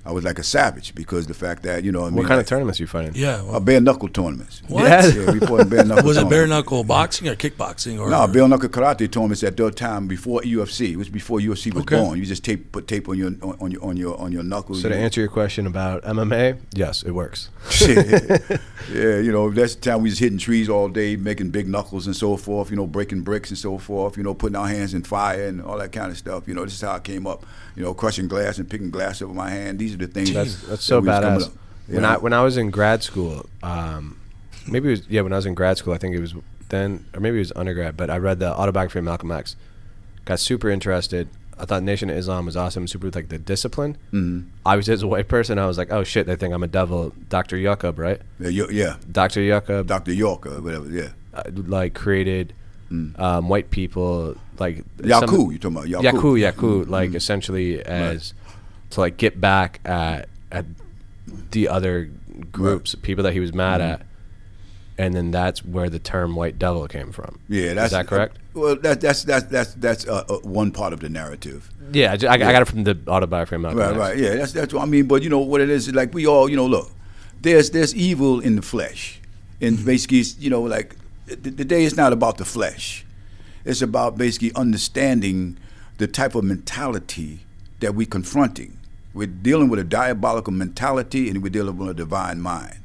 I 0.06 0.12
was 0.12 0.22
like 0.24 0.38
a 0.38 0.42
savage 0.42 0.94
because 0.94 1.26
the 1.26 1.34
fact 1.34 1.62
that 1.62 1.82
you 1.82 1.90
know 1.90 2.00
I 2.00 2.04
What 2.04 2.12
mean, 2.12 2.22
kind 2.26 2.36
like, 2.38 2.44
of 2.44 2.48
tournaments 2.50 2.78
you 2.78 2.86
fighting? 2.86 3.12
Yeah. 3.14 3.42
uh, 3.50 3.58
bare 3.60 3.80
knuckle 3.80 4.08
tournaments. 4.08 4.62
What? 4.68 4.84
Yeah, 4.84 5.30
we 5.32 5.40
fought 5.40 5.60
in 5.60 5.68
bare 5.70 5.84
knuckle. 5.88 6.06
was 6.08 6.16
it 6.18 6.28
bare 6.28 6.46
knuckle 6.46 6.84
boxing 6.84 7.28
or 7.28 7.34
kickboxing 7.36 7.98
or 7.98 8.10
No, 8.10 8.26
bare 8.26 8.46
knuckle 8.46 8.68
karate 8.68 9.10
tournaments 9.10 9.42
at 9.42 9.56
that 9.56 9.76
time 9.76 10.06
before 10.06 10.40
UFC. 10.42 10.90
It 10.90 10.96
was 10.96 11.08
before 11.08 11.38
UFC 11.38 11.72
was 11.72 11.82
Okay. 11.84 11.96
born. 11.96 12.18
You 12.18 12.26
just 12.26 12.44
tape 12.44 12.70
put 12.72 12.86
tape 12.86 13.08
on 13.08 13.16
your 13.16 13.28
on, 13.42 13.56
on 13.60 13.70
your 13.70 13.82
on 13.84 13.96
your 13.96 14.16
on 14.20 14.30
your 14.32 14.42
knuckles. 14.42 14.82
So 14.82 14.88
to 14.90 14.94
know. 14.94 15.00
answer 15.00 15.20
your 15.20 15.30
question 15.30 15.66
about 15.66 16.02
MMA, 16.04 16.58
yes, 16.74 17.02
it 17.02 17.12
works. 17.12 17.48
yeah, 18.92 19.18
you 19.18 19.32
know, 19.32 19.50
that's 19.50 19.74
the 19.74 19.80
time 19.80 20.02
we 20.02 20.10
was 20.10 20.18
hitting 20.18 20.38
trees 20.38 20.68
all 20.68 20.88
day, 20.88 21.16
making 21.16 21.50
big 21.50 21.68
knuckles 21.68 22.06
and 22.06 22.14
so 22.14 22.36
forth, 22.36 22.70
you 22.70 22.76
know, 22.76 22.86
breaking 22.86 23.22
bricks 23.22 23.50
and 23.50 23.58
so 23.58 23.78
forth, 23.78 24.16
you 24.16 24.22
know, 24.22 24.34
putting 24.34 24.56
our 24.56 24.68
hands 24.68 24.94
in 24.94 25.02
fire 25.02 25.46
and 25.46 25.62
all 25.62 25.78
that 25.78 25.92
kind 25.92 26.10
of 26.10 26.18
stuff. 26.18 26.46
You 26.48 26.54
know, 26.54 26.64
this 26.64 26.74
is 26.74 26.80
how 26.82 26.92
I 26.92 26.98
came 27.00 27.26
up, 27.26 27.44
you 27.76 27.82
know, 27.82 27.94
crushing 27.94 28.28
glass 28.28 28.58
and 28.58 28.68
picking 28.68 28.90
glass 28.90 29.22
over 29.22 29.32
my 29.32 29.50
hand. 29.50 29.78
These 29.78 29.93
are 29.94 29.98
the 29.98 30.06
things 30.06 30.32
That's 30.32 30.56
that 30.62 30.68
that's 30.70 30.84
so 30.84 31.00
we 31.00 31.08
was 31.08 31.18
badass. 31.20 31.46
up, 31.46 31.52
When 31.88 32.02
know. 32.02 32.08
I 32.08 32.16
when 32.18 32.32
I 32.32 32.42
was 32.42 32.56
in 32.56 32.70
grad 32.70 33.02
school, 33.02 33.46
um, 33.62 34.18
maybe 34.66 34.88
it 34.88 34.90
was 34.92 35.08
yeah 35.08 35.20
when 35.22 35.32
I 35.32 35.36
was 35.36 35.46
in 35.46 35.54
grad 35.54 35.78
school, 35.78 35.94
I 35.94 35.98
think 35.98 36.14
it 36.14 36.20
was 36.20 36.34
then 36.68 37.04
or 37.14 37.20
maybe 37.20 37.36
it 37.36 37.40
was 37.40 37.52
undergrad, 37.56 37.96
but 37.96 38.10
I 38.10 38.16
read 38.18 38.38
the 38.40 38.50
autobiography 38.54 38.98
of 38.98 39.04
Malcolm 39.04 39.30
X. 39.30 39.56
Got 40.24 40.40
super 40.40 40.70
interested. 40.70 41.28
I 41.56 41.66
thought 41.66 41.82
Nation 41.84 42.10
of 42.10 42.16
Islam 42.16 42.46
was 42.46 42.56
awesome, 42.56 42.88
super 42.88 43.10
like 43.10 43.28
the 43.28 43.38
discipline. 43.38 43.96
Mhm. 44.12 44.46
Obviously, 44.66 44.94
as 44.94 45.02
a 45.02 45.06
white 45.06 45.28
person, 45.28 45.58
I 45.58 45.66
was 45.66 45.78
like, 45.78 45.92
oh 45.92 46.02
shit, 46.02 46.26
they 46.26 46.34
think 46.34 46.52
I'm 46.52 46.62
a 46.64 46.66
devil. 46.66 47.12
Dr. 47.28 47.56
Yaqub, 47.56 47.96
right? 47.98 48.20
yeah, 48.40 48.48
you- 48.48 48.68
yeah, 48.72 48.96
Dr. 49.12 49.40
Yaqub, 49.40 49.86
Dr. 49.86 50.12
York 50.12 50.46
or 50.46 50.60
whatever, 50.60 50.88
yeah. 50.90 51.10
uh, 51.32 51.42
like 51.54 51.94
created 51.94 52.54
um, 53.16 53.48
white 53.48 53.70
people 53.70 54.36
like 54.58 54.84
some- 55.00 55.28
Yaku, 55.28 55.52
you 55.52 55.58
talking 55.58 55.76
about 55.76 55.88
Yaku? 55.88 56.12
Yaku, 56.12 56.52
Yaku, 56.52 56.88
like 56.88 57.14
essentially 57.14 57.82
as 57.84 58.34
to 58.94 59.00
like 59.00 59.16
get 59.16 59.40
back 59.40 59.80
at 59.84 60.28
at 60.50 60.64
the 61.50 61.68
other 61.68 62.10
groups, 62.52 62.94
people 62.94 63.24
that 63.24 63.32
he 63.32 63.40
was 63.40 63.52
mad 63.52 63.80
at, 63.80 64.02
and 64.96 65.14
then 65.14 65.30
that's 65.30 65.64
where 65.64 65.90
the 65.90 65.98
term 65.98 66.34
white 66.36 66.58
devil 66.58 66.86
came 66.88 67.12
from. 67.12 67.40
Yeah, 67.48 67.74
that's 67.74 67.86
is 67.86 67.92
that 67.92 68.06
correct? 68.06 68.38
well, 68.54 68.76
that, 68.76 69.00
that's 69.00 69.24
that's 69.24 69.46
that's 69.46 69.74
that's 69.74 70.06
uh, 70.06 70.24
uh, 70.28 70.38
one 70.42 70.70
part 70.70 70.92
of 70.92 71.00
the 71.00 71.08
narrative. 71.08 71.70
yeah, 71.92 72.12
I, 72.12 72.16
ju- 72.16 72.28
I, 72.28 72.34
I 72.34 72.38
got 72.38 72.62
it 72.62 72.66
from 72.66 72.84
the 72.84 72.96
autobiography 73.08 73.56
of 73.56 73.62
Malcolm 73.62 73.80
Right, 73.80 73.96
right. 73.96 74.16
Yeah, 74.16 74.36
that's 74.36 74.52
that's 74.52 74.72
what 74.72 74.82
I 74.82 74.86
mean. 74.86 75.06
But 75.06 75.22
you 75.22 75.28
know 75.30 75.40
what 75.40 75.60
it 75.60 75.70
is? 75.70 75.92
Like 75.92 76.14
we 76.14 76.26
all, 76.26 76.48
you 76.48 76.56
know, 76.56 76.66
look, 76.66 76.90
there's 77.40 77.70
there's 77.70 77.94
evil 77.94 78.40
in 78.40 78.56
the 78.56 78.62
flesh, 78.62 79.20
and 79.60 79.84
basically, 79.84 80.20
it's, 80.20 80.38
you 80.38 80.50
know, 80.50 80.62
like 80.62 80.96
the, 81.26 81.50
the 81.50 81.64
day 81.64 81.82
is 81.84 81.96
not 81.96 82.12
about 82.12 82.38
the 82.38 82.44
flesh. 82.44 83.04
It's 83.64 83.82
about 83.82 84.18
basically 84.18 84.52
understanding 84.54 85.58
the 85.98 86.06
type 86.06 86.34
of 86.34 86.44
mentality 86.44 87.40
that 87.80 87.94
we're 87.94 88.06
confronting. 88.06 88.78
We're 89.14 89.28
dealing 89.28 89.68
with 89.68 89.78
a 89.78 89.84
diabolical 89.84 90.52
mentality, 90.52 91.30
and 91.30 91.42
we're 91.42 91.48
dealing 91.48 91.78
with 91.78 91.88
a 91.88 91.94
divine 91.94 92.40
mind. 92.40 92.76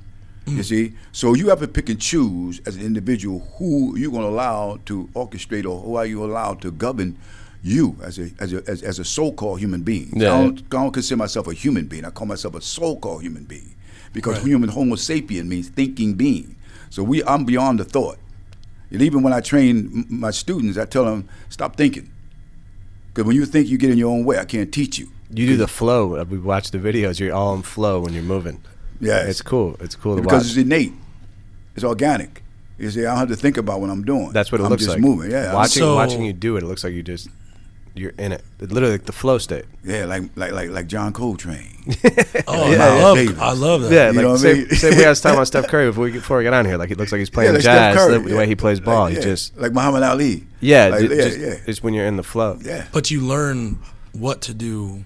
You 0.45 0.57
mm. 0.57 0.63
see, 0.63 0.93
so 1.11 1.33
you 1.33 1.49
have 1.49 1.59
to 1.59 1.67
pick 1.67 1.89
and 1.89 1.99
choose 1.99 2.61
as 2.65 2.75
an 2.75 2.83
individual 2.83 3.39
who 3.57 3.97
you're 3.97 4.11
going 4.11 4.23
to 4.23 4.29
allow 4.29 4.79
to 4.85 5.09
orchestrate, 5.13 5.65
or 5.65 5.81
who 5.81 5.95
are 5.95 6.05
you 6.05 6.23
allowed 6.23 6.61
to 6.61 6.71
govern 6.71 7.17
you 7.61 7.97
as 8.01 8.17
a 8.17 8.31
as 8.39 8.53
a 8.53 8.63
as, 8.67 8.81
as 8.83 8.99
a 8.99 9.03
so-called 9.03 9.59
human 9.59 9.81
being. 9.81 10.11
Yeah. 10.15 10.33
I, 10.33 10.43
don't, 10.43 10.59
I 10.59 10.75
don't 10.83 10.91
consider 10.91 11.17
myself 11.17 11.47
a 11.47 11.53
human 11.53 11.87
being. 11.87 12.05
I 12.05 12.09
call 12.09 12.27
myself 12.27 12.55
a 12.55 12.61
so-called 12.61 13.21
human 13.21 13.43
being 13.43 13.75
because 14.13 14.37
Right. 14.37 14.47
human 14.47 14.69
Homo 14.69 14.95
sapien 14.95 15.47
means 15.47 15.67
thinking 15.69 16.13
being. 16.13 16.55
So 16.89 17.03
we, 17.03 17.23
I'm 17.23 17.45
beyond 17.45 17.79
the 17.79 17.85
thought. 17.85 18.17
And 18.91 19.01
even 19.01 19.21
when 19.21 19.33
I 19.33 19.41
train 19.41 20.05
my 20.09 20.31
students, 20.31 20.77
I 20.77 20.85
tell 20.85 21.05
them 21.05 21.27
stop 21.49 21.75
thinking. 21.75 22.11
Because 23.09 23.25
when 23.27 23.35
you 23.35 23.45
think, 23.45 23.67
you 23.67 23.77
get 23.77 23.91
in 23.91 23.97
your 23.97 24.11
own 24.11 24.25
way. 24.25 24.39
I 24.39 24.45
can't 24.45 24.71
teach 24.71 24.97
you. 24.97 25.11
You 25.31 25.47
do 25.47 25.57
the 25.57 25.67
flow. 25.67 26.15
Uh, 26.15 26.25
we 26.25 26.37
watch 26.39 26.71
the 26.71 26.77
videos. 26.79 27.19
You're 27.19 27.33
all 27.35 27.53
in 27.55 27.61
flow 27.61 27.99
when 28.01 28.13
you're 28.13 28.23
moving. 28.23 28.61
Yeah, 28.99 29.23
It's 29.25 29.41
cool. 29.41 29.77
It's 29.79 29.95
cool 29.95 30.15
to 30.17 30.21
because 30.21 30.43
watch. 30.43 30.47
it's 30.49 30.57
innate. 30.57 30.93
It's 31.75 31.83
organic. 31.85 32.43
You 32.77 32.89
see, 32.91 33.01
I 33.01 33.09
don't 33.11 33.17
have 33.17 33.27
to 33.29 33.35
think 33.35 33.57
about 33.57 33.79
what 33.81 33.89
I'm 33.89 34.03
doing. 34.03 34.31
That's 34.31 34.51
what 34.51 34.59
it 34.59 34.63
I'm 34.63 34.69
looks 34.69 34.83
just 34.83 34.95
like. 34.95 35.01
moving. 35.01 35.31
Yeah, 35.31 35.53
watching 35.53 35.81
So- 35.81 35.95
watching 35.95 36.23
you 36.23 36.33
do 36.33 36.57
it, 36.57 36.63
it 36.63 36.65
looks 36.67 36.83
like 36.83 36.93
you 36.93 37.03
just 37.03 37.27
you're 37.95 38.13
in 38.17 38.31
it. 38.31 38.43
It's 38.59 38.71
literally 38.71 38.93
like 38.93 39.05
the 39.05 39.11
flow 39.11 39.37
state. 39.37 39.65
yeah, 39.83 40.05
like 40.05 40.23
like 40.35 40.51
like 40.53 40.69
like 40.69 40.87
John 40.87 41.11
Coltrane. 41.13 41.65
Oh, 42.47 42.71
Yeah, 42.71 42.85
I 42.85 43.01
love 43.01 43.17
Davis. 43.17 43.39
I 43.39 43.53
love 43.53 43.81
that. 43.83 43.91
Yeah, 43.91 44.07
You 44.07 44.13
like 44.13 44.23
know 44.23 44.31
what 44.31 44.39
I 44.39 44.43
same, 44.43 44.57
mean? 44.57 44.69
same 44.71 44.97
way 44.97 45.05
I 45.05 45.09
was 45.09 45.21
talking 45.21 45.35
about 45.37 45.47
Steph 45.47 45.67
Curry 45.67 45.87
before 45.89 46.03
we, 46.05 46.11
before 46.13 46.37
we 46.37 46.43
got 46.43 46.53
on 46.53 46.65
here. 46.65 46.77
Like 46.77 46.91
it 46.91 46.97
looks 46.97 47.11
like 47.11 47.19
he's 47.19 47.29
playing 47.29 47.49
yeah, 47.49 47.53
like 47.55 47.63
jazz. 47.63 47.93
Steph 47.95 48.07
Curry, 48.09 48.23
the 48.23 48.29
yeah. 48.31 48.37
way 48.37 48.47
he 48.47 48.55
plays 48.55 48.79
ball, 48.79 49.03
Like, 49.03 49.11
he 49.13 49.17
yeah, 49.19 49.23
just 49.25 49.57
like 49.57 49.73
Muhammad 49.73 50.03
Ali. 50.03 50.45
yeah, 50.61 50.87
Like, 50.87 51.01
ju- 51.09 51.15
yeah, 51.15 51.25
yeah. 51.47 51.55
just 51.65 51.83
when 51.83 51.93
you're 51.93 52.05
in 52.05 52.15
the 52.17 52.23
flow. 52.23 52.57
Yeah. 52.63 52.87
But 52.93 53.11
you 53.11 53.21
learn 53.21 53.79
what 54.13 54.41
to 54.43 54.53
do, 54.53 55.03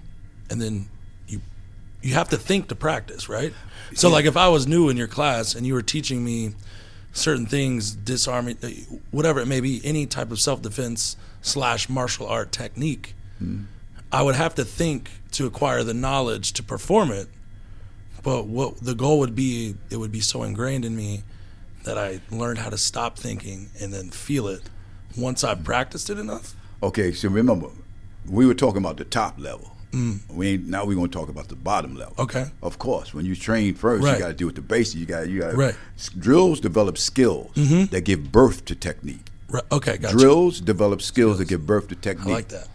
and 0.54 0.62
then 0.62 0.88
you 1.26 1.40
you 2.00 2.14
have 2.14 2.28
to 2.28 2.36
think 2.36 2.68
to 2.68 2.76
practice, 2.76 3.28
right? 3.28 3.52
So, 3.94 4.08
like, 4.08 4.24
if 4.24 4.36
I 4.36 4.48
was 4.48 4.66
new 4.68 4.88
in 4.88 4.96
your 4.96 5.08
class 5.08 5.54
and 5.54 5.66
you 5.66 5.74
were 5.74 5.82
teaching 5.82 6.24
me 6.24 6.54
certain 7.12 7.46
things, 7.46 7.92
disarming, 7.92 8.56
uh, 8.62 8.68
whatever 9.10 9.40
it 9.40 9.46
may 9.46 9.60
be, 9.60 9.80
any 9.84 10.06
type 10.06 10.30
of 10.30 10.38
self 10.40 10.62
defense 10.62 11.16
slash 11.42 11.88
martial 11.88 12.26
art 12.26 12.52
technique, 12.52 13.14
I 14.12 14.22
would 14.22 14.36
have 14.36 14.54
to 14.54 14.64
think 14.64 15.10
to 15.32 15.46
acquire 15.46 15.82
the 15.82 15.94
knowledge 15.94 16.52
to 16.54 16.62
perform 16.62 17.10
it. 17.10 17.26
But 18.22 18.46
what 18.46 18.78
the 18.78 18.94
goal 18.94 19.18
would 19.18 19.34
be, 19.34 19.74
it 19.90 19.96
would 19.96 20.12
be 20.12 20.20
so 20.20 20.44
ingrained 20.44 20.84
in 20.84 20.94
me 20.96 21.24
that 21.82 21.98
I 21.98 22.20
learned 22.30 22.58
how 22.58 22.70
to 22.70 22.78
stop 22.78 23.18
thinking 23.18 23.70
and 23.80 23.92
then 23.92 24.10
feel 24.10 24.46
it 24.46 24.62
once 25.16 25.42
I've 25.42 25.64
practiced 25.64 26.10
it 26.10 26.18
enough. 26.18 26.54
Okay, 26.82 27.12
so 27.12 27.28
remember, 27.28 27.70
we 28.28 28.46
were 28.46 28.54
talking 28.54 28.78
about 28.78 28.96
the 28.96 29.04
top 29.04 29.38
level. 29.38 29.73
Mm. 29.94 30.34
We 30.34 30.48
ain't, 30.48 30.66
now 30.66 30.84
we're 30.84 30.96
gonna 30.96 31.08
talk 31.08 31.28
about 31.28 31.48
the 31.48 31.56
bottom 31.56 31.94
level. 31.96 32.14
Okay. 32.18 32.46
Of 32.62 32.78
course, 32.78 33.14
when 33.14 33.24
you 33.24 33.36
train 33.36 33.74
first, 33.74 34.04
Right. 34.04 34.14
you 34.14 34.18
got 34.18 34.28
to 34.28 34.34
deal 34.34 34.48
with 34.48 34.56
the 34.56 34.62
basics. 34.62 34.96
You 34.96 35.06
got 35.06 35.28
you 35.28 35.40
got 35.40 35.54
Right. 35.54 35.76
drills 36.18 36.60
develop 36.60 36.98
skills 36.98 37.52
mm-hmm. 37.54 37.84
that 37.86 38.02
give 38.02 38.32
birth 38.32 38.64
to 38.66 38.74
technique. 38.74 39.30
Right. 39.48 39.62
Okay, 39.70 39.96
gotcha. 39.98 40.16
Drills 40.16 40.60
develop 40.60 41.00
skills 41.00 41.38
that 41.38 41.48
give 41.48 41.66
birth 41.66 41.88
to 41.88 41.94
technique. 41.94 42.28
I 42.28 42.32
like 42.32 42.48
that. 42.48 42.68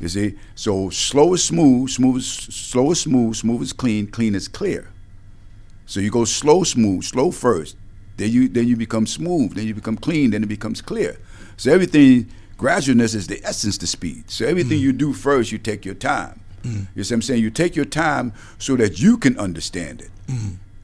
You 0.00 0.08
see, 0.08 0.34
so 0.54 0.90
slow 0.90 1.32
is 1.34 1.42
smooth, 1.42 1.88
smooth 1.88 2.18
is 2.18 2.28
slow 2.28 2.90
is 2.90 3.00
smooth, 3.00 3.34
smooth 3.34 3.62
is 3.62 3.72
clean, 3.72 4.06
clean 4.06 4.34
is 4.34 4.46
clear. 4.46 4.90
So 5.86 6.00
you 6.00 6.10
go 6.10 6.24
slow, 6.24 6.64
smooth, 6.64 7.04
slow 7.04 7.30
first. 7.30 7.76
Then 8.16 8.30
you 8.30 8.48
then 8.48 8.66
you 8.68 8.76
become 8.76 9.06
smooth. 9.06 9.54
Then 9.54 9.66
you 9.66 9.74
become 9.74 9.96
clean. 9.96 10.30
Then 10.30 10.42
it 10.42 10.48
becomes 10.48 10.82
clear. 10.82 11.18
So 11.56 11.72
everything 11.72 12.30
gradualness 12.58 13.14
is 13.14 13.26
the 13.26 13.40
essence 13.44 13.78
to 13.78 13.86
speed. 13.86 14.30
So 14.30 14.46
everything 14.46 14.78
mm. 14.78 14.82
you 14.82 14.92
do 14.92 15.12
first, 15.12 15.52
you 15.52 15.58
take 15.58 15.84
your 15.84 15.94
time. 15.94 16.40
You 16.94 17.04
see 17.04 17.14
what 17.14 17.16
I'm 17.18 17.22
saying? 17.22 17.42
You 17.42 17.50
take 17.50 17.76
your 17.76 17.84
time 17.84 18.32
so 18.58 18.76
that 18.76 19.00
you 19.00 19.16
can 19.18 19.38
understand 19.38 20.02
it. 20.02 20.10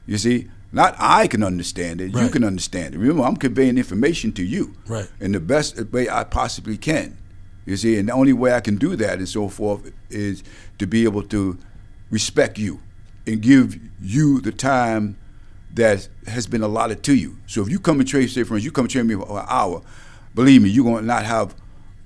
You 0.05 0.17
see, 0.17 0.49
not 0.71 0.95
I 0.99 1.27
can 1.27 1.43
understand 1.43 2.01
it. 2.01 2.13
You 2.15 2.29
can 2.29 2.43
understand 2.43 2.95
it. 2.95 2.97
Remember, 2.97 3.23
I'm 3.23 3.35
conveying 3.37 3.77
information 3.77 4.31
to 4.33 4.43
you 4.43 4.75
Right. 4.87 5.07
in 5.19 5.31
the 5.33 5.39
best 5.39 5.79
way 5.91 6.09
I 6.09 6.23
possibly 6.23 6.77
can. 6.77 7.17
You 7.65 7.77
see, 7.77 7.97
and 7.97 8.09
the 8.09 8.13
only 8.13 8.33
way 8.33 8.53
I 8.53 8.59
can 8.59 8.75
do 8.77 8.95
that 8.97 9.19
and 9.19 9.29
so 9.29 9.47
forth 9.47 9.91
is 10.09 10.43
to 10.79 10.85
be 10.87 11.03
able 11.05 11.23
to 11.23 11.57
respect 12.09 12.57
you 12.57 12.81
and 13.25 13.41
give 13.41 13.77
you 14.01 14.41
the 14.41 14.51
time 14.51 15.15
that 15.73 16.07
has 16.27 16.45
been 16.45 16.61
allotted 16.61 17.03
to 17.03 17.15
you. 17.15 17.37
So 17.47 17.61
if 17.61 17.69
you 17.69 17.79
come 17.79 17.99
and 17.99 18.07
trade, 18.07 18.29
say 18.29 18.43
for 18.43 18.55
instance, 18.55 18.63
you 18.65 18.71
come 18.71 18.85
and 18.85 18.91
trade 18.91 19.05
me 19.05 19.15
for 19.15 19.39
an 19.39 19.45
hour, 19.47 19.81
believe 20.35 20.61
me, 20.61 20.69
you're 20.69 20.83
going 20.83 21.01
to 21.01 21.05
not 21.07 21.23
have 21.25 21.55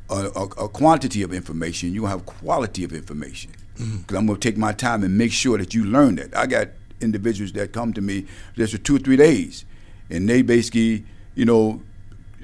a, 0.09 0.29
a, 0.35 0.43
a 0.65 0.69
quantity 0.69 1.21
of 1.23 1.33
information. 1.33 1.91
You're 1.91 2.01
going 2.07 2.11
to 2.13 2.17
have 2.19 2.25
quality 2.25 2.83
of 2.83 2.93
information. 2.93 3.51
Mm-hmm. 3.77 3.97
Because 3.97 4.17
I'm 4.17 4.25
going 4.25 4.39
to 4.39 4.49
take 4.49 4.57
my 4.57 4.73
time 4.73 5.03
and 5.03 5.17
make 5.17 5.31
sure 5.31 5.57
that 5.57 5.73
you 5.73 5.85
learn 5.85 6.15
that. 6.15 6.35
I 6.35 6.47
got 6.47 6.69
individuals 6.99 7.51
that 7.53 7.73
come 7.73 7.93
to 7.93 8.01
me 8.01 8.25
just 8.55 8.73
for 8.73 8.79
two 8.79 8.95
or 8.95 8.99
three 8.99 9.17
days, 9.17 9.65
and 10.09 10.27
they 10.27 10.41
basically, 10.41 11.05
you 11.35 11.45
know, 11.45 11.81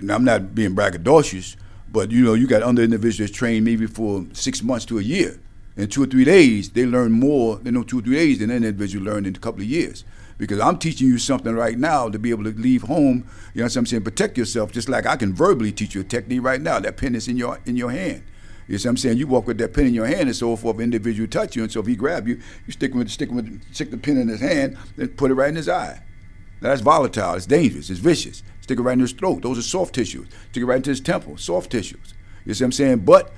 I'm 0.10 0.24
not 0.24 0.54
being 0.54 0.76
braggadocious, 0.76 1.56
but 1.92 2.12
you 2.12 2.24
know, 2.24 2.34
you 2.34 2.48
got 2.48 2.62
other 2.64 2.84
individuals 2.84 3.32
that 3.32 3.36
train 3.36 3.64
maybe 3.64 3.88
for 3.88 4.26
six 4.34 4.62
months 4.64 4.86
to 4.86 5.00
a 5.00 5.02
year. 5.02 5.40
In 5.76 5.88
two 5.88 6.04
or 6.04 6.06
three 6.06 6.24
days, 6.24 6.70
they 6.70 6.86
learn 6.86 7.12
more 7.12 7.60
in 7.66 7.74
two 7.86 8.00
or 8.00 8.02
three 8.02 8.16
days 8.16 8.40
than 8.40 8.52
an 8.52 8.64
individual 8.64 9.06
learned 9.06 9.26
in 9.26 9.36
a 9.36 9.40
couple 9.40 9.62
of 9.62 9.68
years. 9.68 10.04
because 10.38 10.60
I'm 10.60 10.78
teaching 10.78 11.08
you 11.08 11.18
something 11.18 11.54
right 11.56 11.78
now 11.78 12.10
to 12.10 12.20
be 12.20 12.30
able 12.30 12.44
to 12.44 12.52
leave 12.52 12.84
home. 12.84 13.28
You 13.54 13.62
know 13.62 13.66
what 13.66 13.76
I'm 13.76 13.86
saying? 13.86 14.04
Protect 14.04 14.38
yourself, 14.38 14.72
just 14.72 14.90
like 14.90 15.06
I 15.06 15.16
can 15.16 15.34
verbally 15.34 15.72
teach 15.72 15.96
you 15.96 16.02
a 16.02 16.04
technique 16.04 16.44
right 16.44 16.62
now. 16.62 16.80
That 16.80 16.98
pen 16.98 17.16
is 17.16 17.28
in 17.28 17.38
your 17.38 17.60
in 17.66 17.76
your 17.76 17.92
hand. 17.92 18.24
You 18.68 18.78
see 18.78 18.88
what 18.88 18.92
I'm 18.92 18.98
saying? 18.98 19.18
You 19.18 19.28
walk 19.28 19.48
with 19.48 19.58
that 19.58 19.74
pen 19.74 19.88
in 19.88 19.94
your 19.94 20.06
hand, 20.06 20.22
and 20.22 20.36
so 20.36 20.56
forth. 20.56 20.78
An 20.78 20.84
individual 20.84 21.28
touch 21.28 21.56
you, 21.56 21.64
and 21.64 21.72
so 21.72 21.82
if 21.82 21.88
he 21.88 21.96
grab 21.96 22.28
you, 22.28 22.42
you 22.66 22.74
stick 22.74 22.94
with 22.94 23.10
stick 23.10 23.32
with 23.32 23.62
stick 23.74 23.92
the 23.92 23.98
pen 23.98 24.18
in 24.18 24.28
his 24.28 24.42
hand, 24.42 24.78
and 24.98 25.16
put 25.18 25.32
it 25.32 25.34
right 25.34 25.50
in 25.50 25.56
his 25.56 25.70
eye. 25.70 26.02
Now, 26.62 26.70
that's 26.70 26.82
volatile. 26.82 27.34
It's 27.34 27.46
dangerous. 27.46 27.90
It's 27.90 28.00
vicious. 28.00 28.42
Stick 28.62 28.80
it 28.80 28.82
right 28.82 28.94
in 28.94 29.02
his 29.02 29.12
throat. 29.12 29.42
Those 29.42 29.60
are 29.60 29.64
soft 29.64 29.96
tissues. 29.96 30.28
Stick 30.52 30.64
it 30.64 30.66
right 30.66 30.78
into 30.78 30.92
his 30.92 31.02
temple. 31.02 31.36
Soft 31.38 31.72
tissues. 31.72 32.14
You 32.46 32.54
see 32.54 32.64
what 32.64 32.68
I'm 32.68 32.72
saying? 32.72 33.00
But 33.00 33.34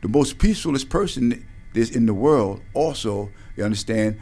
the 0.00 0.08
most 0.08 0.38
peacefulest 0.38 0.88
person 0.88 1.46
there's 1.74 1.90
in 1.94 2.06
the 2.06 2.14
world 2.14 2.62
also, 2.72 3.30
you 3.56 3.64
understand, 3.64 4.18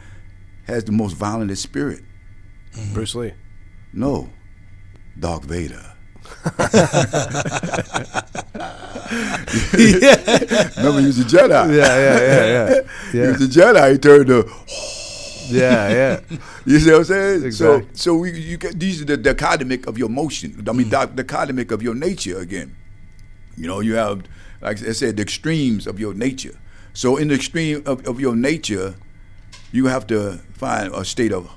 has 0.65 0.83
the 0.83 0.91
most 0.91 1.13
violent 1.13 1.57
spirit. 1.57 2.03
Bruce 2.93 3.15
Lee. 3.15 3.33
No, 3.93 4.29
Darth 5.19 5.45
Vader. 5.45 5.90
Remember, 10.77 10.99
he 11.01 11.07
was 11.07 11.19
a 11.19 11.23
Jedi. 11.23 11.75
Yeah, 11.75 11.75
yeah, 11.75 12.19
yeah, 12.19 12.45
yeah. 12.47 12.81
He 13.11 13.17
Yeah, 13.19 13.31
was 13.31 13.41
a 13.41 13.47
Jedi. 13.47 13.91
He 13.93 13.97
turned 13.97 14.27
to. 14.27 14.49
yeah, 15.49 15.89
yeah. 15.89 16.19
You 16.65 16.79
see 16.79 16.91
what 16.91 16.99
I'm 16.99 17.03
saying? 17.05 17.43
Exactly. 17.45 17.87
So, 17.93 17.93
so 17.93 18.15
we, 18.15 18.31
you 18.39 18.57
get 18.57 18.79
these 18.79 19.01
are 19.01 19.05
the 19.05 19.17
dichotomic 19.17 19.87
of 19.87 19.97
your 19.97 20.09
motion. 20.09 20.51
I 20.67 20.71
mean, 20.73 20.87
Mm. 20.87 21.15
the 21.15 21.23
dichotomic 21.23 21.71
of 21.71 21.81
your 21.81 21.95
nature 21.95 22.37
again. 22.39 22.75
You 23.57 23.67
know, 23.67 23.79
you 23.81 23.95
have, 23.95 24.23
like 24.61 24.81
I 24.81 24.91
said, 24.93 25.17
the 25.17 25.23
extremes 25.23 25.87
of 25.87 25.99
your 25.99 26.13
nature. 26.13 26.57
So, 26.93 27.17
in 27.17 27.27
the 27.29 27.35
extreme 27.35 27.81
of, 27.85 28.05
of 28.07 28.19
your 28.19 28.35
nature, 28.35 28.95
you 29.71 29.87
have 29.87 30.05
to 30.07 30.37
find 30.53 30.93
a 30.93 31.03
state 31.03 31.33
of 31.33 31.49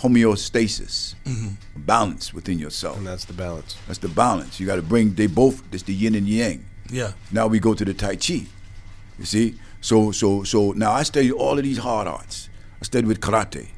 homeostasis, 0.00 1.14
balance 1.76 2.34
within 2.34 2.58
yourself. 2.58 2.98
And 2.98 3.06
that's 3.06 3.24
the 3.24 3.32
balance. 3.32 3.76
That's 3.86 3.98
the 3.98 4.08
balance. 4.08 4.60
You 4.60 4.66
got 4.66 4.76
to 4.76 4.82
bring. 4.82 5.14
They 5.14 5.26
both. 5.26 5.62
It's 5.72 5.84
the 5.84 5.94
yin 5.94 6.14
and 6.14 6.28
yang. 6.28 6.64
Yeah. 6.90 7.12
Now 7.32 7.46
we 7.46 7.58
go 7.58 7.74
to 7.74 7.84
the 7.84 7.94
Tai 7.94 8.16
Chi. 8.16 8.46
You 9.18 9.24
see? 9.24 9.58
So 9.80 10.12
so 10.12 10.42
so 10.42 10.72
now 10.72 10.92
I 10.92 11.02
study 11.02 11.32
all 11.32 11.58
of 11.58 11.64
these 11.64 11.78
hard 11.78 12.06
arts. 12.06 12.48
I 12.80 12.84
studied 12.84 13.06
with 13.06 13.20
karate. 13.20 13.68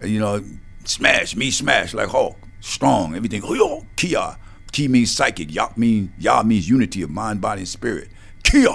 And, 0.00 0.10
you 0.10 0.20
know, 0.20 0.42
smash, 0.84 1.34
me 1.36 1.50
smash 1.50 1.94
like 1.94 2.08
Hulk. 2.08 2.36
Strong, 2.60 3.14
everything. 3.16 3.42
Oh 3.44 3.54
yo, 3.54 3.86
Kia. 3.96 4.36
Ki 4.72 4.88
means 4.88 5.10
psychic. 5.10 5.54
Ya 5.54 5.70
mean 5.76 6.12
Ya 6.18 6.42
means 6.42 6.68
unity 6.68 7.02
of 7.02 7.10
mind, 7.10 7.40
body, 7.40 7.60
and 7.60 7.68
spirit. 7.68 8.08
Kia. 8.42 8.74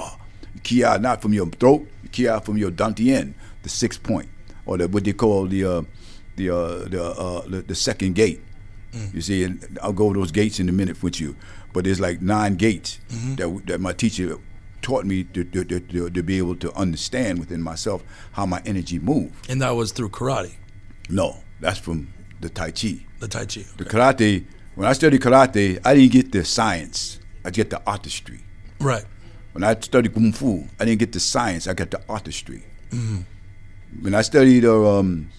Kia 0.63 0.97
not 0.97 1.21
from 1.21 1.33
your 1.33 1.47
throat, 1.47 1.87
Kia 2.11 2.39
from 2.39 2.57
your 2.57 2.71
Dantien, 2.71 3.33
the 3.63 3.69
sixth 3.69 4.01
point. 4.01 4.29
Or 4.65 4.77
the 4.77 4.87
what 4.87 5.03
they 5.03 5.13
call 5.13 5.45
the 5.45 5.65
uh 5.65 5.81
the 6.41 6.55
uh 6.55 6.89
the 6.89 7.03
uh 7.03 7.41
the, 7.47 7.61
the 7.61 7.75
second 7.75 8.15
gate. 8.15 8.41
You 9.13 9.21
see, 9.21 9.45
and 9.45 9.79
I'll 9.81 9.93
go 9.93 10.05
over 10.05 10.15
those 10.15 10.31
gates 10.31 10.59
in 10.59 10.67
a 10.67 10.73
minute 10.73 11.01
with 11.01 11.21
you. 11.21 11.37
But 11.71 11.85
there's 11.85 12.01
like 12.01 12.21
nine 12.21 12.55
gates 12.55 12.99
that 13.37 13.47
that 13.67 13.79
my 13.79 13.93
teacher 13.93 14.37
taught 14.81 15.05
me 15.05 15.23
to, 15.23 15.43
to, 15.43 15.63
to, 15.63 16.09
to, 16.09 16.23
be 16.23 16.37
able 16.39 16.55
to 16.55 16.73
understand 16.73 17.39
within 17.39 17.61
myself 17.61 18.03
how 18.31 18.45
my 18.45 18.61
energy 18.65 18.99
moved. 18.99 19.49
And 19.49 19.61
that 19.61 19.71
was 19.71 19.91
through 19.91 20.09
karate, 20.09 20.55
No, 21.07 21.37
that's 21.59 21.77
from 21.77 22.11
the 22.39 22.49
Tai 22.49 22.71
Chi. 22.71 23.05
the 23.19 23.27
Tai 23.27 23.45
Chi. 23.45 23.63
The 23.77 23.85
karate, 23.85 24.45
when 24.75 24.87
I 24.87 24.93
studied 24.93 25.21
karate, 25.21 25.79
I 25.85 25.93
didn't 25.93 26.11
get 26.11 26.31
the 26.31 26.43
science. 26.43 27.19
I 27.45 27.51
get 27.51 27.69
the 27.69 27.81
artistry. 27.85 28.41
Right. 28.79 29.05
When 29.53 29.63
I 29.63 29.79
studied 29.79 30.13
kung 30.13 30.31
fu, 30.31 30.67
I 30.79 30.85
didn't 30.85 30.99
get 30.99 31.11
the 31.11 31.19
science. 31.19 31.67
I 31.67 31.73
got 31.73 31.91
the 31.91 32.01
artistry. 32.09 32.63
When 34.01 34.15
I 34.15 34.21
studied, 34.21 34.65
uh, 34.65 34.99
um, 34.99 35.29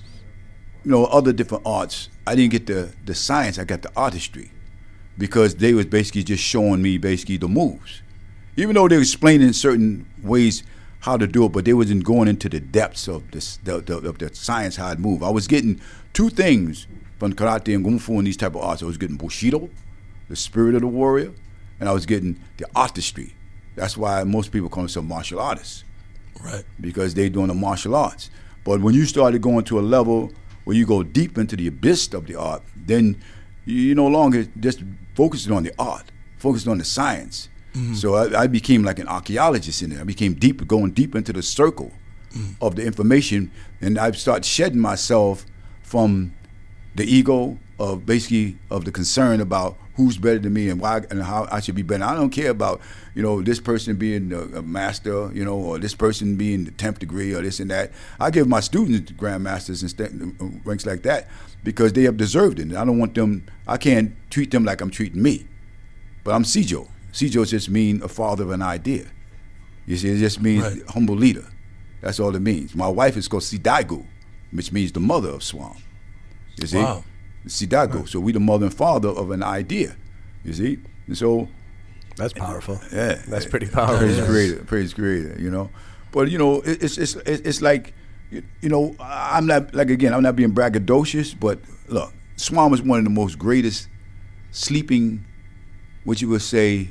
you 0.84 0.90
know, 0.90 1.04
other 1.06 1.32
different 1.32 1.64
arts, 1.66 2.08
I 2.26 2.34
didn't 2.34 2.52
get 2.52 2.66
the 2.66 2.92
the 3.04 3.14
science. 3.14 3.58
I 3.58 3.64
got 3.64 3.82
the 3.82 3.90
artistry, 3.96 4.50
because 5.18 5.56
they 5.56 5.74
was 5.74 5.86
basically 5.86 6.22
just 6.24 6.42
showing 6.42 6.82
me 6.82 6.98
basically 6.98 7.36
the 7.36 7.48
moves. 7.48 8.02
Even 8.56 8.74
though 8.74 8.88
they 8.88 8.96
were 8.96 9.02
explaining 9.02 9.52
certain 9.52 10.06
ways 10.22 10.62
how 11.00 11.16
to 11.16 11.26
do 11.26 11.44
it, 11.46 11.52
but 11.52 11.64
they 11.64 11.72
wasn't 11.74 12.04
going 12.04 12.28
into 12.28 12.48
the 12.48 12.60
depths 12.60 13.08
of 13.08 13.30
this 13.30 13.56
the, 13.64 13.80
the, 13.80 13.96
of 13.98 14.18
the 14.18 14.34
science 14.34 14.76
how 14.76 14.90
it 14.92 14.98
move. 14.98 15.22
I 15.22 15.30
was 15.30 15.46
getting 15.46 15.80
two 16.12 16.28
things 16.30 16.86
from 17.18 17.32
karate 17.32 17.74
and 17.74 17.84
kung 17.84 17.98
fu 17.98 18.18
and 18.18 18.26
these 18.26 18.36
type 18.36 18.54
of 18.54 18.62
arts. 18.62 18.82
I 18.82 18.86
was 18.86 18.98
getting 18.98 19.16
bushido, 19.16 19.70
the 20.28 20.36
spirit 20.36 20.74
of 20.74 20.80
the 20.82 20.88
warrior, 20.88 21.32
and 21.80 21.88
I 21.88 21.92
was 21.92 22.06
getting 22.06 22.40
the 22.56 22.66
artistry. 22.74 23.34
That's 23.74 23.96
why 23.96 24.22
most 24.24 24.52
people 24.52 24.68
call 24.68 24.82
themselves 24.82 25.08
martial 25.08 25.40
artists 25.40 25.84
Right. 26.44 26.64
because 26.80 27.14
they're 27.14 27.30
doing 27.30 27.46
the 27.48 27.54
martial 27.54 27.94
arts. 27.94 28.28
But 28.64 28.80
when 28.80 28.94
you 28.94 29.06
started 29.06 29.40
going 29.42 29.64
to 29.64 29.80
a 29.80 29.82
level 29.82 30.30
where 30.64 30.76
you 30.76 30.86
go 30.86 31.02
deep 31.02 31.38
into 31.38 31.56
the 31.56 31.66
abyss 31.66 32.12
of 32.14 32.26
the 32.26 32.36
art, 32.36 32.62
then 32.76 33.20
you 33.64 33.94
no 33.94 34.06
longer 34.06 34.46
just 34.58 34.82
focusing 35.14 35.52
on 35.52 35.62
the 35.62 35.72
art, 35.78 36.04
focusing 36.38 36.70
on 36.70 36.78
the 36.78 36.84
science. 36.84 37.48
Mm-hmm. 37.74 37.94
So 37.94 38.14
I, 38.14 38.42
I 38.42 38.46
became 38.46 38.82
like 38.82 38.98
an 38.98 39.08
archaeologist 39.08 39.82
in 39.82 39.90
there. 39.90 40.00
I 40.00 40.04
became 40.04 40.34
deep, 40.34 40.66
going 40.66 40.92
deep 40.92 41.14
into 41.14 41.32
the 41.32 41.42
circle 41.42 41.92
mm-hmm. 42.32 42.52
of 42.60 42.76
the 42.76 42.84
information, 42.84 43.50
and 43.80 43.98
I 43.98 44.10
started 44.12 44.44
shedding 44.44 44.80
myself 44.80 45.46
from 45.82 46.34
the 46.94 47.04
ego 47.04 47.58
of 47.78 48.04
basically 48.04 48.58
of 48.70 48.84
the 48.84 48.92
concern 48.92 49.40
about 49.40 49.76
who's 49.94 50.16
better 50.16 50.38
than 50.38 50.52
me 50.54 50.68
and 50.68 50.80
why 50.80 51.02
and 51.10 51.22
how 51.22 51.46
I 51.50 51.60
should 51.60 51.74
be 51.74 51.82
better. 51.82 52.04
I 52.04 52.14
don't 52.14 52.30
care 52.30 52.50
about 52.50 52.80
you 53.14 53.22
know 53.22 53.42
this 53.42 53.60
person 53.60 53.96
being 53.96 54.32
a, 54.32 54.40
a 54.58 54.62
master, 54.62 55.30
you 55.34 55.44
know, 55.44 55.56
or 55.56 55.78
this 55.78 55.94
person 55.94 56.36
being 56.36 56.64
the 56.64 56.70
tenth 56.70 56.98
degree 56.98 57.34
or 57.34 57.42
this 57.42 57.60
and 57.60 57.70
that. 57.70 57.92
I 58.18 58.30
give 58.30 58.48
my 58.48 58.60
students 58.60 59.12
grandmasters 59.12 59.82
and 59.82 59.90
st- 59.90 60.64
ranks 60.66 60.86
like 60.86 61.02
that 61.02 61.28
because 61.62 61.92
they 61.92 62.04
have 62.04 62.16
deserved 62.16 62.58
it. 62.58 62.62
And 62.62 62.76
I 62.76 62.84
don't 62.84 62.98
want 62.98 63.14
them. 63.14 63.44
I 63.68 63.76
can't 63.76 64.14
treat 64.30 64.50
them 64.50 64.64
like 64.64 64.80
I'm 64.80 64.90
treating 64.90 65.22
me. 65.22 65.46
But 66.24 66.34
I'm 66.34 66.44
Sijo. 66.44 66.88
Sijo 67.12 67.46
just 67.46 67.68
means 67.68 68.02
a 68.02 68.08
father 68.08 68.44
of 68.44 68.50
an 68.50 68.62
idea. 68.62 69.06
You 69.86 69.96
see, 69.96 70.08
it 70.10 70.18
just 70.18 70.40
means 70.40 70.62
Right. 70.62 70.82
humble 70.88 71.16
leader. 71.16 71.44
That's 72.00 72.18
all 72.18 72.34
it 72.34 72.40
means. 72.40 72.74
My 72.74 72.88
wife 72.88 73.16
is 73.16 73.28
called 73.28 73.42
Sidaigu, 73.42 74.04
which 74.52 74.72
means 74.72 74.92
the 74.92 75.00
mother 75.00 75.28
of 75.30 75.42
SWAM. 75.42 75.76
You 76.56 76.66
see? 76.66 76.78
Wow. 76.78 77.04
Sidaigu. 77.46 78.08
So 78.08 78.20
we 78.20 78.32
the 78.32 78.40
mother 78.40 78.66
and 78.66 78.74
father 78.74 79.08
of 79.08 79.30
an 79.30 79.42
idea. 79.42 79.96
You 80.44 80.52
see? 80.52 80.78
And 81.06 81.16
so 81.16 81.48
That's 82.16 82.32
powerful. 82.32 82.80
yeah, 82.92 83.20
That's 83.28 83.46
pretty 83.46 83.66
powerful. 83.68 83.98
Praise 83.98 84.16
Yes. 84.18 84.28
creator, 84.28 84.64
praise 84.64 84.94
creator. 84.94 85.36
You 85.40 85.50
know, 85.50 85.70
but 86.12 86.30
you 86.30 86.38
know, 86.38 86.60
it, 86.60 86.82
it's 86.82 86.98
it's 86.98 87.14
it's 87.16 87.42
it's 87.48 87.62
like, 87.62 87.94
you 88.30 88.42
you 88.60 88.68
know, 88.68 88.94
I'm 89.00 89.46
not 89.46 89.74
like 89.74 89.90
again, 89.90 90.12
I'm 90.14 90.22
not 90.22 90.36
being 90.36 90.52
braggadocious, 90.52 91.38
but 91.38 91.58
look, 91.88 92.12
SWAM 92.36 92.72
is 92.74 92.82
one 92.82 92.98
of 92.98 93.04
the 93.04 93.10
most 93.10 93.38
greatest 93.38 93.88
sleeping, 94.50 95.24
what 96.04 96.20
you 96.20 96.28
would 96.28 96.42
say, 96.42 96.88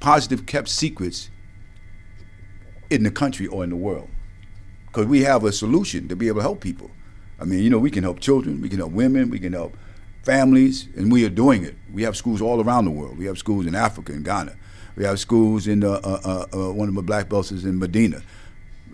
positive 0.00 0.46
kept 0.46 0.68
secrets 0.68 1.30
in 2.90 3.02
the 3.04 3.10
country 3.10 3.46
or 3.46 3.64
in 3.64 3.70
the 3.70 3.76
world, 3.76 4.08
because 4.86 5.06
we 5.06 5.22
have 5.22 5.44
a 5.44 5.52
solution 5.52 6.08
to 6.08 6.16
be 6.16 6.28
able 6.28 6.38
to 6.38 6.42
help 6.42 6.60
people. 6.60 6.90
I 7.42 7.44
mean, 7.44 7.58
you 7.58 7.70
know, 7.70 7.78
we 7.78 7.90
can 7.90 8.04
help 8.04 8.20
children, 8.20 8.60
we 8.60 8.68
can 8.68 8.78
help 8.78 8.92
women, 8.92 9.28
we 9.28 9.40
can 9.40 9.52
help 9.52 9.76
families, 10.22 10.86
and 10.96 11.10
we 11.10 11.24
are 11.24 11.28
doing 11.28 11.64
it. 11.64 11.74
We 11.92 12.04
have 12.04 12.16
schools 12.16 12.40
all 12.40 12.62
around 12.62 12.84
the 12.84 12.92
world. 12.92 13.18
We 13.18 13.26
have 13.26 13.36
schools 13.36 13.66
in 13.66 13.74
Africa 13.74 14.12
and 14.12 14.24
Ghana. 14.24 14.54
We 14.94 15.02
have 15.04 15.18
schools 15.18 15.66
in 15.66 15.82
uh, 15.82 16.00
uh, 16.04 16.20
uh, 16.24 16.56
uh, 16.68 16.72
one 16.72 16.86
of 16.86 16.94
my 16.94 17.00
black 17.00 17.28
belts 17.28 17.50
is 17.50 17.64
in 17.64 17.80
Medina. 17.80 18.22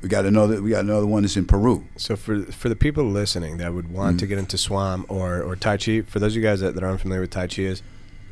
We 0.01 0.09
got 0.09 0.25
another. 0.25 0.63
We 0.63 0.71
got 0.71 0.85
another 0.85 1.07
one 1.07 1.25
that's 1.25 1.37
in 1.37 1.45
Peru. 1.45 1.85
So 1.97 2.17
for 2.17 2.45
for 2.45 2.69
the 2.69 2.77
people 2.77 3.05
listening 3.05 3.59
that 3.59 3.75
would 3.75 3.93
want 3.93 4.21
to 4.21 4.27
get 4.27 4.39
into 4.39 4.57
SWAM 4.57 5.05
or, 5.09 5.43
or 5.43 5.57
Tai 5.57 5.77
Chi, 5.77 6.03
for 6.03 6.21
those 6.21 6.33
of 6.33 6.37
you 6.37 6.43
guys 6.43 6.61
that, 6.61 6.75
that 6.75 6.85
aren't 6.85 7.01
familiar 7.01 7.21
with 7.23 7.31
Tai 7.31 7.49
Chi 7.49 7.63
is, 7.63 7.83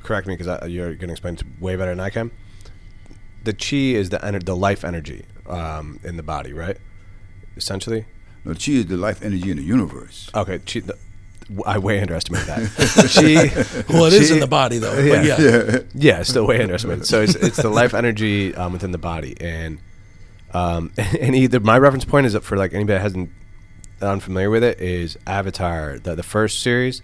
correct 0.02 0.26
me 0.28 0.36
because 0.36 0.70
you're 0.70 0.94
going 0.94 1.08
to 1.08 1.12
explain 1.12 1.34
it 1.34 1.42
way 1.60 1.74
better 1.76 1.90
than 1.90 2.00
I 2.00 2.10
can. 2.10 2.30
The 3.42 3.52
Chi 3.52 3.98
is 3.98 4.10
the 4.10 4.18
ener- 4.18 4.44
the 4.44 4.56
life 4.56 4.84
energy 4.84 5.26
um, 5.46 6.00
in 6.04 6.16
the 6.16 6.22
body, 6.22 6.52
right? 6.52 6.78
Essentially. 7.56 8.06
No, 8.46 8.54
chi 8.54 8.72
is 8.72 8.86
the 8.86 8.96
life 8.96 9.22
energy 9.22 9.50
in 9.50 9.56
the 9.56 9.62
universe. 9.64 10.30
Okay. 10.32 10.60
Chi, 10.60 10.78
the, 10.78 10.96
I 11.66 11.78
way 11.78 12.00
underestimate 12.00 12.46
that. 12.46 12.60
chi. 13.86 13.92
Well, 13.92 14.04
it 14.04 14.12
is 14.12 14.30
in 14.30 14.38
the 14.38 14.46
body 14.46 14.78
though. 14.78 14.96
Yeah. 14.96 15.16
But 15.16 15.24
yeah. 15.24 15.78
Yeah, 15.94 16.20
it's 16.20 16.30
still 16.30 16.46
way 16.46 16.62
underestimated. 16.62 17.06
So 17.06 17.22
it's, 17.22 17.34
it's 17.34 17.56
the 17.56 17.68
life 17.68 17.92
energy 17.92 18.54
um, 18.54 18.72
within 18.72 18.92
the 18.92 18.98
body, 18.98 19.36
and 19.40 19.78
um, 20.54 20.92
and 20.96 21.34
either 21.34 21.58
my 21.58 21.76
reference 21.76 22.04
point 22.04 22.26
is 22.26 22.34
that 22.34 22.44
for 22.44 22.56
like 22.56 22.72
anybody 22.72 22.94
that 22.94 23.02
hasn't 23.02 23.30
that 23.98 24.10
unfamiliar 24.10 24.48
with 24.48 24.62
it 24.62 24.80
is 24.80 25.18
Avatar, 25.26 25.98
the 25.98 26.14
the 26.14 26.22
first 26.22 26.62
series, 26.62 27.02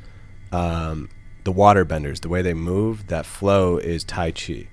um, 0.53 1.09
the 1.43 1.53
water 1.53 1.85
benders, 1.85 2.21
the 2.21 2.29
way 2.29 2.41
they 2.41 2.55
move, 2.55 3.09
that 3.09 3.27
flow 3.27 3.79
is 3.79 4.05
Tai 4.05 4.31
Chi, 4.31 4.69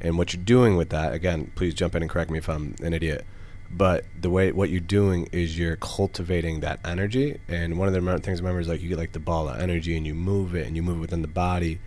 and 0.00 0.18
what 0.18 0.34
you're 0.34 0.42
doing 0.42 0.76
with 0.76 0.90
that 0.90 1.12
again, 1.12 1.52
please 1.54 1.74
jump 1.74 1.94
in 1.94 2.02
and 2.02 2.10
correct 2.10 2.30
me 2.30 2.38
if 2.38 2.48
I'm 2.48 2.74
an 2.82 2.92
idiot. 2.92 3.24
But 3.70 4.04
the 4.18 4.30
way 4.30 4.50
what 4.50 4.70
you're 4.70 4.80
doing 4.80 5.28
is 5.30 5.58
you're 5.58 5.76
cultivating 5.76 6.60
that 6.60 6.80
energy, 6.84 7.38
and 7.48 7.78
one 7.78 7.86
of 7.88 7.94
the 7.94 8.18
things 8.20 8.40
I 8.40 8.42
remember 8.42 8.60
is 8.60 8.68
like 8.68 8.80
you 8.80 8.88
get 8.88 8.98
like 8.98 9.12
the 9.12 9.20
ball 9.20 9.48
of 9.48 9.60
energy 9.60 9.96
and 9.96 10.06
you 10.06 10.14
move 10.14 10.54
it 10.54 10.66
and 10.66 10.74
you 10.74 10.82
move 10.82 10.98
it 10.98 11.00
within 11.00 11.22
the 11.22 11.28
body, 11.28 11.78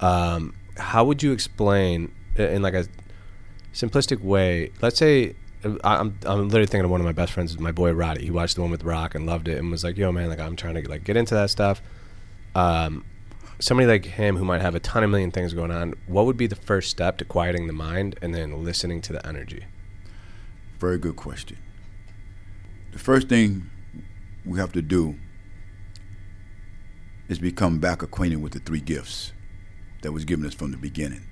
um, 0.00 0.54
how 0.76 1.04
would 1.04 1.22
you 1.22 1.32
explain 1.32 2.12
in 2.36 2.62
like 2.62 2.74
a 2.74 2.86
simplistic 3.72 4.20
way 4.20 4.70
let's 4.82 4.98
say 4.98 5.34
I'm 5.82 6.18
I'm 6.26 6.48
literally 6.48 6.66
thinking 6.66 6.84
of 6.84 6.90
one 6.90 7.00
of 7.00 7.06
my 7.06 7.12
best 7.12 7.32
friends, 7.32 7.58
my 7.58 7.72
boy 7.72 7.92
Roddy. 7.92 8.24
He 8.24 8.30
watched 8.30 8.56
the 8.56 8.60
one 8.60 8.70
with 8.70 8.84
Rock 8.84 9.14
and 9.14 9.26
loved 9.26 9.48
it, 9.48 9.56
and 9.56 9.70
was 9.70 9.82
like, 9.82 9.96
"Yo, 9.96 10.12
man, 10.12 10.28
like 10.28 10.40
I'm 10.40 10.56
trying 10.56 10.74
to 10.74 10.88
like 10.88 11.04
get 11.04 11.16
into 11.16 11.34
that 11.34 11.50
stuff." 11.50 11.80
Um, 12.54 13.04
somebody 13.58 13.86
like 13.86 14.04
him 14.04 14.36
who 14.36 14.44
might 14.44 14.60
have 14.60 14.74
a 14.74 14.80
ton 14.80 15.02
of 15.02 15.10
million 15.10 15.30
things 15.30 15.54
going 15.54 15.70
on, 15.70 15.94
what 16.06 16.26
would 16.26 16.36
be 16.36 16.46
the 16.46 16.56
first 16.56 16.90
step 16.90 17.16
to 17.18 17.24
quieting 17.24 17.66
the 17.66 17.72
mind 17.72 18.18
and 18.20 18.34
then 18.34 18.62
listening 18.62 19.00
to 19.02 19.12
the 19.12 19.26
energy? 19.26 19.64
Very 20.78 20.98
good 20.98 21.16
question. 21.16 21.58
The 22.92 22.98
first 22.98 23.28
thing 23.28 23.70
we 24.44 24.58
have 24.58 24.72
to 24.72 24.82
do 24.82 25.16
is 27.28 27.38
become 27.38 27.78
back 27.78 28.02
acquainted 28.02 28.42
with 28.42 28.52
the 28.52 28.58
three 28.58 28.80
gifts 28.80 29.32
that 30.02 30.12
was 30.12 30.24
given 30.24 30.44
us 30.44 30.54
from 30.54 30.70
the 30.70 30.76
beginning. 30.76 31.26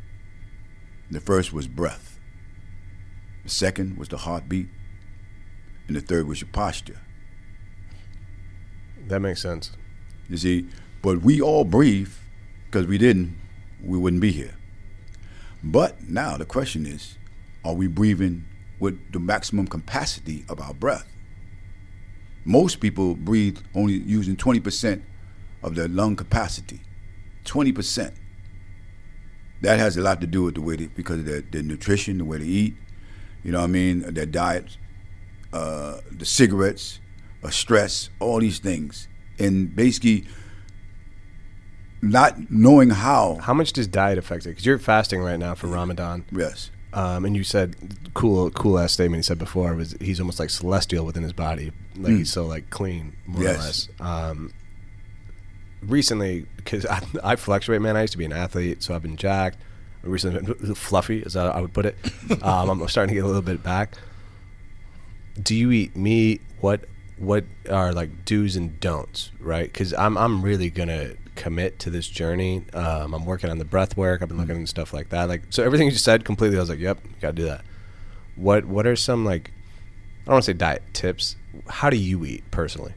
The 1.11 1.21
first 1.21 1.53
was 1.53 1.69
breath. 1.69 2.19
The 3.45 3.51
second 3.51 3.99
was 3.99 4.09
the 4.09 4.19
heartbeat. 4.19 4.69
And 5.87 5.97
the 5.97 6.01
third 6.01 6.27
was 6.27 6.41
your 6.41 6.49
posture. 6.51 7.01
That 9.09 9.21
makes 9.21 9.43
sense. 9.43 9.73
You 10.29 10.37
see, 10.37 10.69
but 11.03 11.23
we 11.23 11.41
all 11.41 11.65
breathe 11.65 12.13
because 12.67 12.87
we 12.87 12.97
didn't, 12.97 13.37
we 13.85 13.99
wouldn't 13.99 14.23
be 14.23 14.33
here. 14.33 14.55
But 15.63 16.09
now 16.09 16.37
the 16.37 16.47
question 16.47 16.87
is, 16.87 17.19
are 17.65 17.75
we 17.75 17.89
breathing 17.89 18.47
with 18.83 19.13
the 19.13 19.21
maximum 19.21 19.69
capacity 19.69 20.45
of 20.49 20.61
our 20.61 20.75
breath? 20.75 21.07
Most 22.45 22.81
people 22.81 23.15
breathe 23.15 23.59
only 23.77 23.95
using 23.95 24.35
20% 24.35 25.03
of 25.63 25.77
their 25.77 25.87
lung 25.87 26.17
capacity. 26.17 26.81
20%. 27.45 28.13
That 29.61 29.79
has 29.79 29.97
a 29.97 30.01
lot 30.01 30.21
to 30.21 30.27
do 30.27 30.43
with 30.43 30.57
the 30.57 30.61
way 30.61 30.75
they, 30.75 30.87
because 30.89 31.21
of 31.21 31.27
their, 31.27 31.43
their 31.43 31.63
nutrition, 31.63 32.19
the 32.19 32.25
way 32.25 32.39
they 32.39 32.45
eat, 32.45 32.75
you 33.45 33.53
know 33.53 33.61
what 33.61 33.67
I 33.67 33.69
mean, 33.69 34.01
their 34.01 34.27
diet, 34.27 34.77
uh, 35.53 35.99
the 36.11 36.25
cigarettes, 36.25 36.99
uh, 37.45 37.51
stress, 37.51 38.11
all 38.19 38.41
these 38.41 38.59
things. 38.59 39.07
And 39.39 39.75
basically, 39.75 40.27
not 42.03 42.51
knowing 42.51 42.91
how. 42.91 43.39
How 43.43 43.55
much 43.55 43.73
does 43.73 43.87
diet 43.87 44.19
affect 44.19 44.45
it? 44.47 44.51
Because 44.51 44.67
you're 44.67 44.81
fasting 44.81 45.21
right 45.21 45.39
now 45.39 45.55
for 45.55 45.69
Ramadan, 45.69 46.25
Yes. 46.33 46.73
Um, 46.93 47.25
and 47.25 47.37
you 47.37 47.45
said 47.45 47.77
cool, 48.15 48.51
cool 48.51 48.79
ass 48.79 48.93
statement 48.93 49.19
he 49.19 49.23
said 49.23 49.39
before 49.39 49.75
was 49.75 49.97
he's 50.01 50.21
almost 50.21 50.39
like 50.39 50.51
celestial 50.51 51.07
within 51.07 51.23
his 51.23 51.33
body, 51.33 51.73
like 51.97 52.13
he's 52.13 52.33
so 52.33 52.47
like 52.47 52.71
clean, 52.71 53.17
more 53.27 53.43
or 53.43 53.45
less. 53.45 53.89
Um, 54.01 54.53
recently, 55.83 56.47
because 56.57 56.87
I, 56.87 57.03
I 57.23 57.37
fluctuate, 57.37 57.81
man. 57.81 57.97
I 57.97 58.03
used 58.03 58.13
to 58.13 58.19
be 58.19 58.25
an 58.25 58.33
athlete, 58.33 58.83
so 58.83 58.95
I've 58.95 59.03
been 59.03 59.17
jacked. 59.17 59.59
Recently, 60.03 60.55
been 60.55 60.75
fluffy, 60.75 61.23
as 61.25 61.37
I, 61.37 61.49
I 61.49 61.61
would 61.61 61.73
put 61.73 61.87
it. 61.87 61.97
Um, 62.43 62.71
I'm 62.71 62.89
starting 62.89 63.11
to 63.11 63.15
get 63.15 63.25
a 63.25 63.27
little 63.27 63.43
bit 63.43 63.63
back. 63.63 63.97
Do 65.41 65.55
you 65.55 65.71
eat 65.71 65.97
meat? 65.97 66.41
What 66.61 66.85
what 67.19 67.45
are 67.71 67.93
like 67.93 68.25
do's 68.25 68.57
and 68.57 68.81
don'ts, 68.81 69.31
right? 69.39 69.71
Because 69.71 69.95
I'm 69.95 70.17
I'm 70.19 70.43
really 70.43 70.71
gonna 70.71 71.15
commit 71.43 71.81
to 71.81 71.91
this 71.91 72.07
journey. 72.07 72.65
Um, 72.73 73.15
I'm 73.15 73.27
working 73.27 73.51
on 73.51 73.59
the 73.59 73.65
breath 73.65 73.97
work. 73.97 74.23
I've 74.23 74.29
been 74.29 74.39
looking 74.39 74.55
into 74.55 74.69
stuff 74.69 74.95
like 74.95 75.09
that. 75.09 75.29
Like 75.29 75.43
so, 75.51 75.65
everything 75.65 75.87
you 75.87 75.93
just 75.93 76.05
said 76.05 76.25
completely. 76.25 76.57
I 76.57 76.61
was 76.61 76.69
like, 76.69 76.79
yep, 76.79 76.99
gotta 77.21 77.33
do 77.33 77.45
that. 77.47 77.65
What 78.37 78.65
what 78.65 78.87
are 78.87 78.95
some 78.95 79.25
like 79.25 79.51
I 80.23 80.27
don't 80.27 80.35
want 80.35 80.45
to 80.45 80.51
say 80.53 80.57
diet 80.57 80.83
tips. 80.93 81.35
How 81.69 81.91
do 81.91 81.97
you 81.97 82.25
eat 82.25 82.49
personally? 82.53 82.95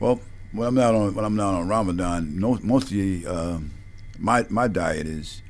Well, 0.00 0.20
when 0.50 0.66
I'm 0.66 0.74
not 0.74 0.94
on 0.94 1.14
when 1.14 1.24
I'm 1.24 1.36
not 1.36 1.54
on 1.54 1.68
Ramadan, 1.68 2.40
no, 2.40 2.58
mostly 2.62 3.24
um, 3.26 3.70
my 4.18 4.44
my 4.50 4.66
diet 4.66 5.06
is 5.06 5.40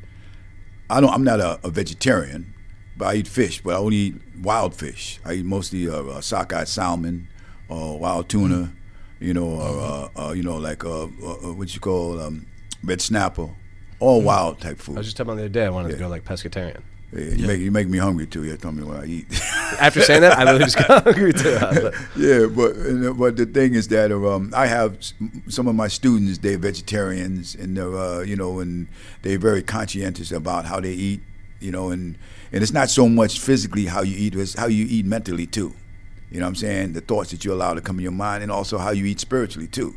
I 0.90 1.00
don't 1.00 1.10
I'm 1.10 1.24
not 1.24 1.40
a, 1.40 1.58
a 1.64 1.70
vegetarian, 1.70 2.52
but 2.94 3.06
I 3.06 3.14
eat 3.14 3.26
fish, 3.26 3.62
but 3.62 3.74
I 3.74 3.78
only 3.78 3.96
eat 3.96 4.14
wild 4.42 4.74
fish. 4.74 5.18
I 5.24 5.34
eat 5.34 5.46
mostly 5.46 5.88
uh, 5.88 6.02
uh, 6.02 6.20
sockeye 6.20 6.64
salmon 6.64 7.28
or 7.70 7.98
wild 7.98 8.28
tuna, 8.28 8.74
you 9.22 9.34
know, 9.34 9.44
or 9.44 9.80
uh, 10.16 10.28
uh, 10.28 10.32
you 10.32 10.42
know 10.42 10.56
like 10.56 10.84
uh, 10.84 11.04
uh, 11.04 11.06
uh, 11.06 11.52
what 11.54 11.72
you 11.74 11.80
call 11.80 12.20
um, 12.20 12.46
red 12.84 13.00
snapper, 13.00 13.48
all 14.00 14.22
wild 14.22 14.60
type 14.60 14.78
food. 14.78 14.96
I 14.96 14.98
was 14.98 15.06
just 15.06 15.16
talking 15.16 15.30
about 15.30 15.36
the 15.36 15.44
other 15.44 15.48
day. 15.48 15.64
I 15.64 15.70
wanted 15.70 15.92
to 15.92 15.96
go 15.98 16.08
like 16.08 16.24
pescatarian. 16.24 16.82
Yeah, 17.14 17.24
you, 17.24 17.46
Make, 17.46 17.60
you 17.60 17.70
make 17.70 17.88
me 17.88 17.98
hungry 17.98 18.26
too. 18.26 18.42
You 18.44 18.56
tell 18.56 18.72
me 18.72 18.82
what 18.82 19.00
I 19.00 19.04
eat. 19.04 19.26
After 19.78 20.00
saying 20.00 20.22
that, 20.22 20.38
I 20.38 20.44
literally 20.44 20.64
just 20.64 20.78
got 20.78 21.04
hungry 21.04 21.34
too. 21.34 21.58
But 21.60 21.94
yeah, 22.16 22.46
but 22.46 23.18
but 23.18 23.36
the 23.36 23.44
thing 23.44 23.74
is 23.74 23.88
that 23.88 24.10
um, 24.10 24.52
I 24.56 24.66
have 24.66 24.96
some 25.48 25.68
of 25.68 25.74
my 25.74 25.88
students. 25.88 26.38
They're 26.38 26.58
vegetarians, 26.58 27.54
and 27.54 27.76
they're 27.76 27.94
uh, 27.94 28.20
you 28.20 28.34
know, 28.34 28.60
and 28.60 28.88
they're 29.20 29.38
very 29.38 29.62
conscientious 29.62 30.32
about 30.32 30.64
how 30.64 30.80
they 30.80 30.92
eat. 30.92 31.20
You 31.60 31.70
know, 31.70 31.90
and 31.90 32.16
and 32.50 32.62
it's 32.62 32.72
not 32.72 32.88
so 32.88 33.08
much 33.08 33.38
physically 33.38 33.84
how 33.84 34.02
you 34.02 34.16
eat; 34.16 34.34
it's 34.34 34.54
how 34.54 34.66
you 34.66 34.86
eat 34.88 35.04
mentally 35.04 35.46
too. 35.46 35.74
You 36.32 36.40
know 36.40 36.46
what 36.46 36.50
I'm 36.50 36.56
saying? 36.56 36.92
The 36.94 37.02
thoughts 37.02 37.30
that 37.30 37.44
you 37.44 37.52
allow 37.52 37.74
to 37.74 37.82
come 37.82 37.98
in 37.98 38.02
your 38.02 38.12
mind, 38.12 38.42
and 38.42 38.50
also 38.50 38.78
how 38.78 38.90
you 38.90 39.04
eat 39.04 39.20
spiritually 39.20 39.68
too. 39.68 39.94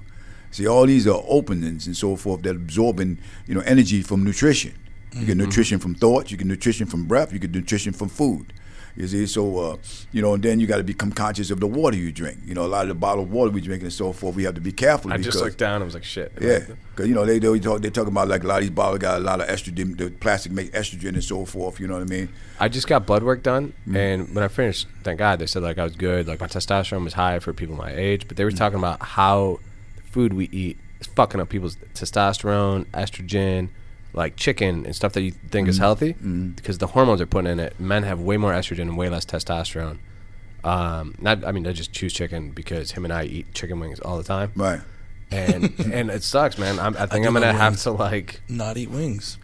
See, 0.51 0.67
all 0.67 0.85
these 0.85 1.07
are 1.07 1.23
openings 1.27 1.87
and 1.87 1.95
so 1.95 2.15
forth 2.15 2.41
that 2.43 2.55
absorbing 2.55 3.19
you 3.47 3.55
know 3.55 3.61
energy 3.61 4.01
from 4.01 4.23
nutrition. 4.23 4.73
You 5.13 5.25
get 5.25 5.37
mm-hmm. 5.37 5.45
nutrition 5.45 5.79
from 5.79 5.95
thoughts, 5.95 6.29
you 6.31 6.37
get 6.37 6.47
nutrition 6.47 6.87
from 6.87 7.05
breath, 7.05 7.31
you 7.31 7.39
get 7.39 7.51
nutrition 7.51 7.93
from 7.93 8.09
food. 8.09 8.51
You 8.95 9.07
see, 9.07 9.25
so 9.25 9.57
uh, 9.57 9.77
you 10.13 10.21
know, 10.21 10.35
and 10.35 10.43
then 10.43 10.59
you 10.59 10.67
got 10.67 10.77
to 10.77 10.83
become 10.83 11.11
conscious 11.11 11.51
of 11.51 11.59
the 11.59 11.67
water 11.67 11.97
you 11.97 12.13
drink. 12.13 12.37
You 12.45 12.53
know, 12.53 12.65
a 12.65 12.67
lot 12.67 12.83
of 12.83 12.87
the 12.89 12.95
bottled 12.95 13.29
water 13.29 13.51
we 13.51 13.59
drink 13.59 13.83
and 13.83 13.91
so 13.91 14.13
forth, 14.13 14.35
we 14.35 14.43
have 14.43 14.55
to 14.55 14.61
be 14.61 14.71
careful. 14.71 15.11
I 15.11 15.17
because, 15.17 15.33
just 15.33 15.43
looked 15.43 15.57
down 15.57 15.75
and 15.75 15.85
was 15.85 15.93
like, 15.93 16.05
shit. 16.05 16.31
yeah, 16.39 16.59
because 16.91 17.09
you 17.09 17.13
know 17.13 17.25
they 17.25 17.39
they 17.39 17.59
talk 17.59 17.81
they 17.81 17.89
talk 17.89 18.07
about 18.07 18.29
like 18.29 18.43
a 18.43 18.47
lot 18.47 18.57
of 18.57 18.61
these 18.61 18.69
bottles 18.69 18.99
got 18.99 19.17
a 19.17 19.23
lot 19.23 19.41
of 19.41 19.47
estrogen. 19.47 19.97
The 19.97 20.11
plastic 20.11 20.53
make 20.53 20.71
estrogen 20.71 21.09
and 21.09 21.23
so 21.23 21.43
forth. 21.43 21.79
You 21.79 21.87
know 21.87 21.95
what 21.95 22.03
I 22.03 22.05
mean? 22.05 22.29
I 22.57 22.69
just 22.69 22.87
got 22.87 23.05
blood 23.05 23.23
work 23.23 23.43
done, 23.43 23.73
and 23.93 24.33
when 24.33 24.43
I 24.43 24.47
finished, 24.47 24.87
thank 25.03 25.19
God, 25.19 25.39
they 25.39 25.47
said 25.47 25.61
like 25.61 25.77
I 25.77 25.83
was 25.83 25.95
good. 25.95 26.27
Like 26.27 26.39
my 26.39 26.47
testosterone 26.47 27.03
was 27.03 27.13
high 27.13 27.39
for 27.39 27.51
people 27.51 27.75
my 27.75 27.93
age, 27.93 28.29
but 28.29 28.37
they 28.37 28.45
were 28.45 28.51
talking 28.51 28.79
about 28.79 29.01
how 29.01 29.59
the 29.97 30.03
food 30.03 30.33
we 30.33 30.45
eat 30.53 30.77
is 31.01 31.07
fucking 31.07 31.41
up 31.41 31.49
people's 31.49 31.75
testosterone, 31.93 32.85
estrogen, 32.93 33.69
like 34.15 34.35
chicken 34.37 34.85
and 34.85 34.95
stuff 34.95 35.13
that 35.13 35.21
you 35.21 35.31
think 35.31 35.67
is 35.67 35.77
healthy, 35.77 36.13
because 36.13 36.77
the 36.79 36.87
hormones 36.87 37.19
are 37.21 37.25
putting 37.25 37.51
in 37.51 37.59
it. 37.59 37.79
Men 37.79 38.03
have 38.03 38.19
way 38.19 38.37
more 38.37 38.53
estrogen 38.53 38.81
and 38.83 38.97
way 38.97 39.09
less 39.09 39.25
testosterone. 39.25 39.97
Um, 40.63 41.13
not, 41.19 41.45
I 41.45 41.51
mean, 41.51 41.67
I 41.67 41.73
just 41.73 41.91
choose 41.93 42.11
chicken 42.13 42.49
because 42.51 42.91
him 42.91 43.03
and 43.05 43.13
I 43.13 43.25
eat 43.25 43.53
chicken 43.53 43.79
wings 43.79 43.99
all 43.99 44.17
the 44.17 44.23
time, 44.23 44.51
Right. 44.55 44.81
and 45.31 45.65
and 45.93 46.09
it 46.09 46.23
sucks, 46.23 46.57
man. 46.57 46.79
I'm, 46.79 46.95
I 46.97 47.05
think 47.05 47.23
do 47.23 47.27
I'm 47.27 47.33
gonna 47.33 47.53
have 47.53 47.77
to 47.83 47.91
like 47.91 48.41
Not 48.49 48.77
eat 48.77 48.89
wings. 48.89 49.37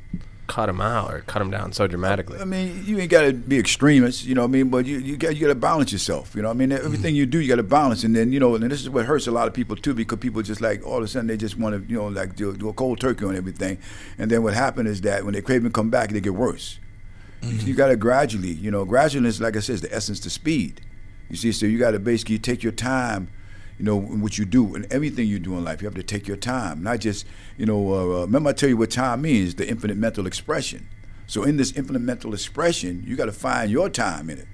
Cut 0.52 0.66
them 0.66 0.82
out 0.82 1.14
or 1.14 1.22
cut 1.22 1.40
them 1.40 1.50
down 1.50 1.72
so 1.72 1.88
dramatically. 1.88 2.38
I 2.38 2.44
mean, 2.44 2.84
you 2.86 3.00
ain't 3.00 3.10
got 3.10 3.22
to 3.22 3.32
be 3.32 3.58
extremist, 3.58 4.26
you 4.26 4.36
know 4.36 4.42
what 4.42 4.50
I 4.50 4.52
mean? 4.52 4.68
But 4.70 4.86
you 4.86 4.98
you 4.98 5.16
got 5.16 5.34
you 5.34 5.40
got 5.40 5.48
to 5.48 5.56
balance 5.56 5.94
yourself, 5.94 6.36
you 6.36 6.42
know 6.42 6.50
what 6.50 6.56
I 6.56 6.58
mean? 6.58 6.74
Everything 6.74 7.14
mm-hmm. 7.14 7.16
you 7.16 7.26
do, 7.26 7.40
you 7.40 7.48
got 7.48 7.56
to 7.56 7.64
balance, 7.64 8.04
and 8.04 8.14
then 8.14 8.34
you 8.34 8.40
know, 8.40 8.56
and 8.56 8.70
this 8.70 8.82
is 8.82 8.90
what 8.90 9.06
hurts 9.06 9.28
a 9.28 9.32
lot 9.32 9.48
of 9.48 9.54
people 9.54 9.78
too, 9.78 9.94
because 9.94 10.20
people 10.20 10.42
just 10.42 10.60
like 10.60 10.86
all 10.86 10.98
of 10.98 11.04
a 11.04 11.08
sudden 11.08 11.28
they 11.28 11.38
just 11.38 11.58
want 11.58 11.74
to, 11.74 11.90
you 11.90 11.98
know, 11.98 12.10
like 12.10 12.36
do, 12.36 12.54
do 12.58 12.68
a 12.68 12.74
cold 12.74 13.00
turkey 13.00 13.24
on 13.24 13.38
everything, 13.38 13.78
and 14.18 14.30
then 14.30 14.44
what 14.44 14.54
happened 14.54 14.90
is 14.90 15.00
that 15.02 15.24
when 15.24 15.34
they 15.34 15.42
crave 15.42 15.62
craving 15.62 15.72
come 15.72 15.90
back, 15.90 16.10
they 16.10 16.20
get 16.20 16.34
worse. 16.34 16.80
Mm-hmm. 17.42 17.66
You 17.66 17.74
got 17.74 17.88
to 17.88 17.96
gradually, 17.96 18.52
you 18.52 18.72
know, 18.72 18.84
gradually 18.84 19.30
is 19.30 19.40
like 19.40 19.56
I 19.56 19.62
said, 19.62 19.76
is 19.76 19.82
the 19.82 19.96
essence 19.96 20.20
to 20.22 20.30
speed. 20.30 20.82
You 21.30 21.38
see, 21.38 21.54
so 21.54 21.66
you 21.66 21.80
got 21.80 21.92
to 21.92 22.00
basically 22.00 22.40
take 22.40 22.62
your 22.62 22.74
time. 22.74 23.30
You 23.82 23.88
know 23.88 23.98
in 23.98 24.22
what 24.22 24.38
you 24.38 24.46
do 24.46 24.76
and 24.76 24.86
everything 24.94 25.28
you 25.28 25.40
do 25.40 25.58
in 25.58 25.64
life. 25.64 25.82
You 25.82 25.88
have 25.88 25.96
to 25.96 26.04
take 26.04 26.28
your 26.28 26.38
time, 26.38 26.84
not 26.84 27.00
just 27.00 27.26
you 27.58 27.66
know. 27.66 27.92
Uh, 27.92 27.96
uh, 27.96 28.22
remember, 28.28 28.52
I 28.52 28.54
tell 28.54 28.70
you 28.70 28.78
what 28.78 28.92
time 28.92 29.24
means: 29.24 29.56
the 29.56 29.68
infinite 29.68 29.98
mental 29.98 30.28
expression. 30.28 30.88
So 31.26 31.42
in 31.42 31.58
this 31.58 31.72
infinite 31.76 32.04
mental 32.04 32.36
expression, 32.36 33.04
you 33.08 33.16
got 33.16 33.26
to 33.26 33.32
find 33.32 33.72
your 33.72 33.90
time 33.90 34.30
in 34.30 34.38
it. 34.38 34.48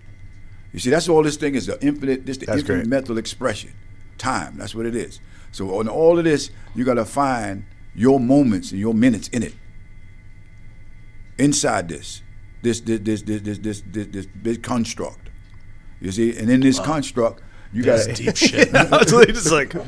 You 0.72 0.80
see, 0.80 0.90
that's 0.90 1.10
all 1.10 1.24
this 1.24 1.36
thing 1.36 1.56
is 1.56 1.66
the 1.66 1.78
infinite. 1.86 2.26
This 2.26 2.38
the 2.38 2.46
That's 2.46 2.60
infinite 2.60 2.84
great. 2.84 2.88
mental 2.88 3.18
expression, 3.18 3.74
time. 4.18 4.56
That's 4.56 4.74
what 4.74 4.86
it 4.86 4.96
is. 4.96 5.20
So 5.52 5.78
on 5.78 5.90
all 5.90 6.18
of 6.18 6.24
this, 6.24 6.50
you 6.74 6.86
got 6.86 6.94
to 6.94 7.04
find 7.04 7.66
your 7.94 8.22
moments 8.22 8.72
and 8.72 8.80
your 8.80 8.94
minutes 8.94 9.28
in 9.28 9.44
it. 9.44 9.56
Inside 11.38 11.90
this, 11.90 12.22
this 12.62 12.80
this 12.80 13.02
this 13.02 13.24
this 13.24 13.42
this 13.42 13.58
this 13.60 13.84
this, 13.92 14.08
this 14.08 14.26
big 14.26 14.64
construct. 14.64 15.32
You 16.00 16.14
see, 16.14 16.38
and 16.38 16.50
in 16.50 16.62
this 16.62 16.80
construct, 16.80 17.42
you 17.74 17.84
got 17.84 18.16
deep 18.16 18.36
shit. 18.36 18.76
I 18.76 18.84
was 18.84 19.12
literally 19.14 19.34
just 19.34 19.52
like, 19.52 19.76
oh 19.76 19.86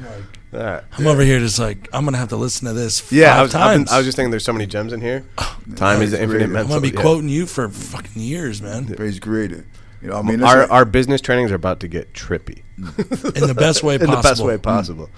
all 0.51 0.59
right. 0.59 0.83
I'm 0.97 1.05
over 1.05 1.21
here 1.21 1.39
just 1.39 1.59
like 1.59 1.87
I'm 1.93 2.05
gonna 2.05 2.17
have 2.17 2.29
to 2.29 2.35
listen 2.35 2.67
to 2.67 2.73
this. 2.73 2.99
Five 2.99 3.11
Yeah, 3.11 3.37
I 3.37 3.41
was, 3.43 3.53
I've 3.53 3.71
been- 3.71 3.85
times. 3.85 3.91
I 3.91 3.97
was 3.97 4.05
just 4.05 4.15
thinking 4.15 4.31
there's 4.31 4.43
so 4.43 4.53
many 4.53 4.65
gems 4.65 4.93
in 4.93 5.01
here. 5.01 5.25
Time 5.75 6.01
is 6.01 6.11
the 6.11 6.21
infinite 6.21 6.39
great. 6.39 6.49
mental. 6.49 6.73
I'm 6.73 6.81
gonna 6.81 6.91
be 6.91 6.95
yeah. 6.95 7.01
quoting 7.01 7.29
you 7.29 7.45
for 7.45 7.69
fucking 7.69 8.21
years, 8.21 8.61
man. 8.61 8.87
praise 8.95 9.19
creator. 9.19 9.65
You 10.01 10.09
know, 10.09 10.17
I 10.17 10.21
mean, 10.21 10.41
Our, 10.41 10.59
that's 10.59 10.71
our 10.71 10.85
business 10.85 11.19
trainings 11.19 11.51
are 11.51 11.55
about 11.55 11.81
to 11.81 11.87
get 11.89 12.13
trippy 12.13 12.63
mm. 12.79 13.35
In 13.35 13.47
the 13.47 13.53
best 13.53 13.83
way 13.83 13.97
possible. 13.97 14.13
in 14.15 14.21
the 14.21 14.29
best 14.29 14.41
way 14.41 14.55
mm. 14.55 14.61
possible. 14.61 15.09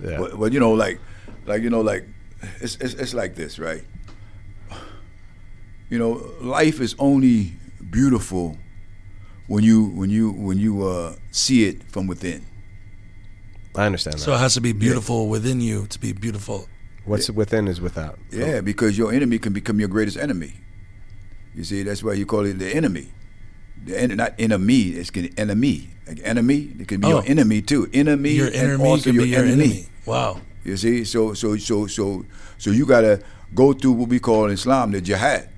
Yeah. 0.00 0.18
But, 0.18 0.38
but 0.38 0.52
you 0.52 0.58
know, 0.58 0.72
like, 0.72 0.98
like 1.46 1.62
you 1.62 1.70
know, 1.70 1.80
like, 1.80 2.04
it's, 2.60 2.76
it's 2.76 2.94
it's 2.94 3.14
like 3.14 3.36
this, 3.36 3.58
right? 3.58 3.84
You 5.88 5.98
know, 5.98 6.32
life 6.40 6.80
is 6.80 6.94
only 6.98 7.52
beautiful 7.90 8.56
when 9.50 9.64
you 9.64 9.78
when 10.00 10.10
you 10.10 10.30
when 10.46 10.58
you 10.58 10.72
uh, 10.86 11.16
see 11.32 11.64
it 11.68 11.76
from 11.92 12.06
within. 12.06 12.40
I 13.74 13.86
understand 13.86 14.14
that. 14.14 14.20
So 14.20 14.32
it 14.34 14.38
has 14.38 14.54
to 14.54 14.60
be 14.60 14.72
beautiful 14.72 15.28
within 15.28 15.60
you 15.60 15.86
to 15.88 15.98
be 15.98 16.12
beautiful. 16.12 16.68
What's 17.04 17.28
within 17.30 17.66
is 17.66 17.80
without. 17.80 18.18
Yeah, 18.30 18.60
because 18.60 18.96
your 18.96 19.12
enemy 19.12 19.38
can 19.38 19.52
become 19.52 19.80
your 19.80 19.88
greatest 19.88 20.16
enemy. 20.16 20.52
You 21.54 21.64
see, 21.64 21.82
that's 21.82 22.02
why 22.04 22.12
you 22.14 22.26
call 22.26 22.44
it 22.46 22.58
the 22.58 22.70
enemy. 22.80 23.08
the 23.84 23.98
en- 23.98 24.16
not 24.16 24.34
enemy. 24.38 24.80
It's 25.00 25.10
getting 25.10 25.34
enemy. 25.38 25.88
Like 26.06 26.20
enemy. 26.22 26.70
It 26.78 26.86
can 26.86 27.00
be 27.00 27.06
Oh. 27.08 27.10
your 27.10 27.24
enemy 27.26 27.62
too. 27.62 27.88
Enemy 27.92 28.30
Your 28.30 28.46
and 28.48 28.56
enemy 28.56 28.84
also 28.86 29.04
could 29.04 29.14
your, 29.14 29.24
be 29.24 29.30
your 29.30 29.44
enemy. 29.44 29.64
enemy. 29.64 29.86
Wow. 30.06 30.40
You 30.64 30.76
see, 30.76 31.04
so 31.04 31.34
so 31.34 31.56
so 31.56 31.86
so 31.88 32.24
so 32.58 32.70
you 32.70 32.84
gotta 32.86 33.14
go 33.54 33.72
through 33.72 33.92
what 33.98 34.08
we 34.14 34.20
call 34.20 34.46
in 34.46 34.52
Islam 34.52 34.92
the 34.92 35.00
jihad, 35.00 35.48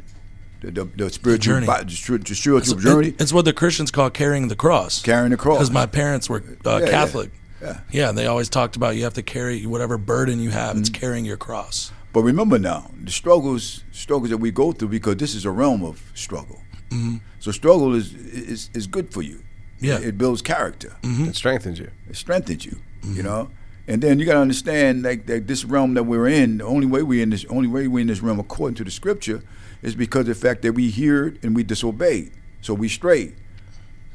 the 0.63 0.71
the, 0.71 0.85
the 0.85 1.11
spiritual 1.11 1.55
journey. 1.55 1.67
bi- 1.67 1.81
the, 1.83 1.87
stri- 1.91 2.27
the 2.27 2.35
spiritual 2.35 2.75
It's, 2.75 2.85
journey, 2.85 3.09
it- 3.09 3.21
it's 3.21 3.33
what 3.33 3.45
the 3.45 3.53
Christians 3.53 3.91
call 3.91 4.11
carrying 4.11 4.49
the 4.49 4.57
cross. 4.57 5.03
carrying 5.03 5.31
the 5.31 5.37
cross. 5.37 5.59
Because 5.59 5.71
my 5.71 5.87
parents 5.87 6.29
were 6.29 6.43
uh, 6.65 6.71
Yeah, 6.71 6.79
yeah, 6.85 6.91
Catholic. 6.91 7.31
yeah. 7.61 7.81
Yeah, 7.91 8.13
they 8.13 8.27
always 8.27 8.49
talked 8.49 8.77
about 8.77 8.97
you 8.97 9.05
have 9.05 9.15
to 9.15 9.23
carry 9.23 9.67
whatever 9.67 9.99
burden 9.99 10.41
you 10.41 10.51
have. 10.51 10.77
It's 10.77 10.89
mm-hmm. 10.89 11.01
carrying 11.01 11.25
your 11.25 11.37
cross. 11.37 11.93
But 12.13 12.23
remember 12.23 12.59
now, 12.59 12.91
the 13.03 13.11
struggles 13.11 13.85
struggles 13.93 14.31
that 14.31 14.39
we 14.39 14.51
go 14.51 14.73
through 14.73 14.89
because 14.89 15.17
this 15.17 15.35
is 15.35 15.45
a 15.45 15.51
realm 15.51 15.83
of 15.83 16.11
struggle. 16.15 16.61
Mm-hmm. 16.91 17.17
So 17.41 17.51
struggle 17.53 17.95
is 17.95 18.15
is 18.15 18.71
is 18.75 18.87
good 18.87 19.13
for 19.13 19.23
you. 19.23 19.43
Yeah. 19.81 19.99
it 19.99 20.17
builds 20.17 20.43
character. 20.43 20.97
Mm-hmm. 21.03 21.25
It 21.31 21.37
strengthens 21.37 21.79
you. 21.79 21.91
It 22.09 22.17
strengthens 22.17 22.65
you. 22.65 22.77
You 23.03 23.23
know. 23.23 23.51
And 23.89 24.01
then 24.01 24.21
you 24.21 24.27
got 24.27 24.35
to 24.35 24.39
understand 24.41 25.03
like 25.03 25.27
that 25.27 25.49
this 25.49 25.65
realm 25.65 25.95
that 25.95 26.05
we're 26.05 26.29
in, 26.29 26.59
the 26.59 26.65
only 26.65 26.87
way 26.87 27.03
we 27.03 27.21
in 27.21 27.31
this 27.31 27.45
only 27.47 27.69
way 27.69 27.89
we 27.89 28.01
in 28.03 28.07
this 28.07 28.21
realm 28.21 28.39
according 28.39 28.77
to 28.77 28.85
the 28.85 28.91
scripture 28.93 29.43
is 29.83 29.95
because 29.95 30.21
of 30.21 30.27
the 30.29 30.35
fact 30.35 30.63
that 30.63 30.73
we 30.73 30.91
heard 30.91 31.39
and 31.43 31.55
we 31.55 31.65
disobeyed. 31.65 32.33
So 32.61 32.73
we 32.75 32.89
strayed. 32.89 33.35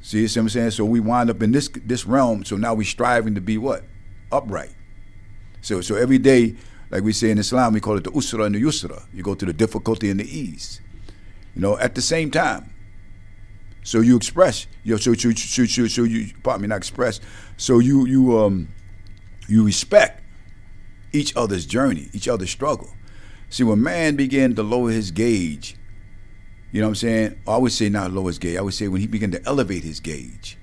See 0.02 0.24
what 0.24 0.38
I'm 0.38 0.50
saying? 0.50 0.72
So 0.72 0.86
we 0.86 1.00
wind 1.00 1.30
up 1.30 1.44
in 1.44 1.52
this 1.52 1.70
this 1.86 2.06
realm, 2.06 2.46
so 2.46 2.56
now 2.56 2.74
we're 2.74 2.86
striving 2.86 3.36
to 3.36 3.42
be 3.42 3.58
what? 3.58 3.84
Upright. 4.32 4.74
So 5.62 5.82
so 5.82 5.96
every 5.96 6.18
day, 6.18 6.56
like 6.90 7.04
we 7.04 7.12
say 7.12 7.30
in 7.30 7.38
Islam, 7.38 7.74
we 7.74 7.82
call 7.82 7.98
it 7.98 8.06
the 8.06 8.12
usra 8.12 8.46
and 8.46 8.56
the 8.56 8.62
yusra. 8.62 9.04
You 9.14 9.24
go 9.24 9.36
through 9.36 9.48
the 9.48 9.58
difficulty 9.58 10.10
and 10.10 10.20
the 10.20 10.26
ease. 10.26 10.80
You 11.56 11.62
know, 11.62 11.78
at 11.78 11.96
the 11.96 12.02
same 12.02 12.32
time. 12.32 12.74
So 13.84 14.02
you 14.02 14.18
express, 14.18 14.68
you 14.84 14.94
know, 14.94 14.98
so 14.98 15.14
so 15.14 15.32
so 15.32 15.66
so, 15.66 15.88
so 15.88 16.04
you 16.04 16.34
pardon 16.44 16.62
me, 16.62 16.68
not 16.68 16.78
express. 16.78 17.20
So 17.58 17.80
you 17.80 18.06
you 18.06 18.38
um 18.38 18.70
you 19.48 19.66
respect 19.66 20.24
each 21.14 21.36
other's 21.36 21.66
journey, 21.66 22.10
each 22.14 22.28
other's 22.28 22.50
struggle. 22.50 22.90
See, 23.50 23.64
when 23.64 23.82
man 23.82 24.16
began 24.16 24.56
to 24.56 24.64
lower 24.64 24.92
his 24.92 25.12
gauge, 25.12 25.76
you 26.72 26.82
know 26.82 26.88
what 26.88 26.92
I'm 26.92 26.96
saying? 26.96 27.42
I 27.48 27.58
would 27.58 27.72
say 27.72 27.90
not 27.90 28.12
lower 28.12 28.28
his 28.28 28.40
gauge. 28.40 28.58
I 28.58 28.62
would 28.62 28.74
say 28.74 28.88
when 28.88 29.02
he 29.02 29.08
began 29.08 29.32
to 29.32 29.46
elevate 29.46 29.84
his 29.84 30.00
gauge, 30.00 30.58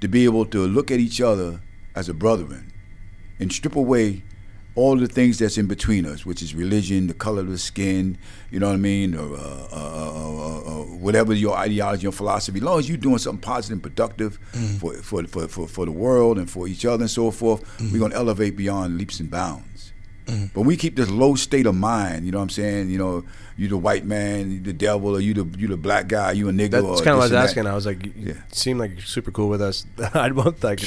to 0.00 0.08
be 0.08 0.24
able 0.24 0.46
to 0.46 0.66
look 0.66 0.90
at 0.90 1.00
each 1.00 1.20
other 1.20 1.60
as 1.94 2.08
a 2.08 2.14
brethren 2.14 2.72
and 3.38 3.52
strip 3.52 3.76
away 3.76 4.22
all 4.74 4.96
the 4.96 5.06
things 5.06 5.38
that's 5.38 5.58
in 5.58 5.66
between 5.66 6.06
us, 6.06 6.24
which 6.24 6.40
is 6.40 6.54
religion, 6.54 7.06
the 7.06 7.12
color 7.14 7.40
of 7.42 7.50
the 7.50 7.58
skin, 7.58 8.16
you 8.50 8.58
know 8.58 8.68
what 8.68 8.74
I 8.74 8.78
mean, 8.78 9.14
or 9.14 9.36
uh, 9.36 9.68
uh, 9.70 9.76
uh, 9.76 10.80
uh, 10.80 10.84
whatever 10.96 11.34
your 11.34 11.56
ideology 11.58 12.06
or 12.06 12.12
philosophy. 12.12 12.58
As 12.58 12.64
long 12.64 12.78
as 12.78 12.88
you're 12.88 12.96
doing 12.96 13.18
something 13.18 13.40
positive 13.42 13.74
and 13.74 13.82
productive 13.82 14.38
for, 14.80 14.94
for, 14.94 15.24
for, 15.24 15.46
for, 15.48 15.68
for 15.68 15.84
the 15.84 15.92
world 15.92 16.38
and 16.38 16.50
for 16.50 16.66
each 16.66 16.86
other 16.86 17.02
and 17.02 17.10
so 17.10 17.30
forth, 17.30 17.62
we're 17.92 17.98
going 17.98 18.12
to 18.12 18.16
elevate 18.16 18.56
beyond 18.56 18.96
leaps 18.96 19.20
and 19.20 19.30
bounds. 19.30 19.66
But 20.54 20.62
we 20.62 20.76
keep 20.76 20.96
this 20.96 21.10
low 21.10 21.34
state 21.34 21.66
of 21.66 21.74
mind, 21.74 22.24
you 22.24 22.32
know 22.32 22.38
what 22.38 22.44
I'm 22.44 22.50
saying? 22.50 22.90
You 22.90 22.98
know, 22.98 23.24
you 23.56 23.68
the 23.68 23.76
white 23.76 24.04
man, 24.06 24.50
you 24.52 24.60
the 24.60 24.72
devil, 24.72 25.14
or 25.16 25.20
you 25.20 25.34
the 25.34 25.58
you 25.58 25.68
the 25.68 25.76
black 25.76 26.08
guy, 26.08 26.32
you 26.32 26.48
a 26.48 26.52
nigga. 26.52 26.70
That's 26.70 26.82
kind 26.82 26.90
of 26.90 27.04
what 27.04 27.06
I 27.06 27.16
was 27.16 27.24
and 27.30 27.34
that. 27.38 27.44
asking. 27.44 27.66
I 27.66 27.74
was 27.74 27.86
like, 27.86 28.06
you 28.06 28.12
Yeah. 28.16 28.34
seem 28.52 28.78
like 28.78 28.92
you're 28.92 29.00
super 29.02 29.30
cool 29.30 29.48
with 29.48 29.60
us. 29.60 29.84
I'd 30.14 30.34
both 30.34 30.62
like. 30.64 30.80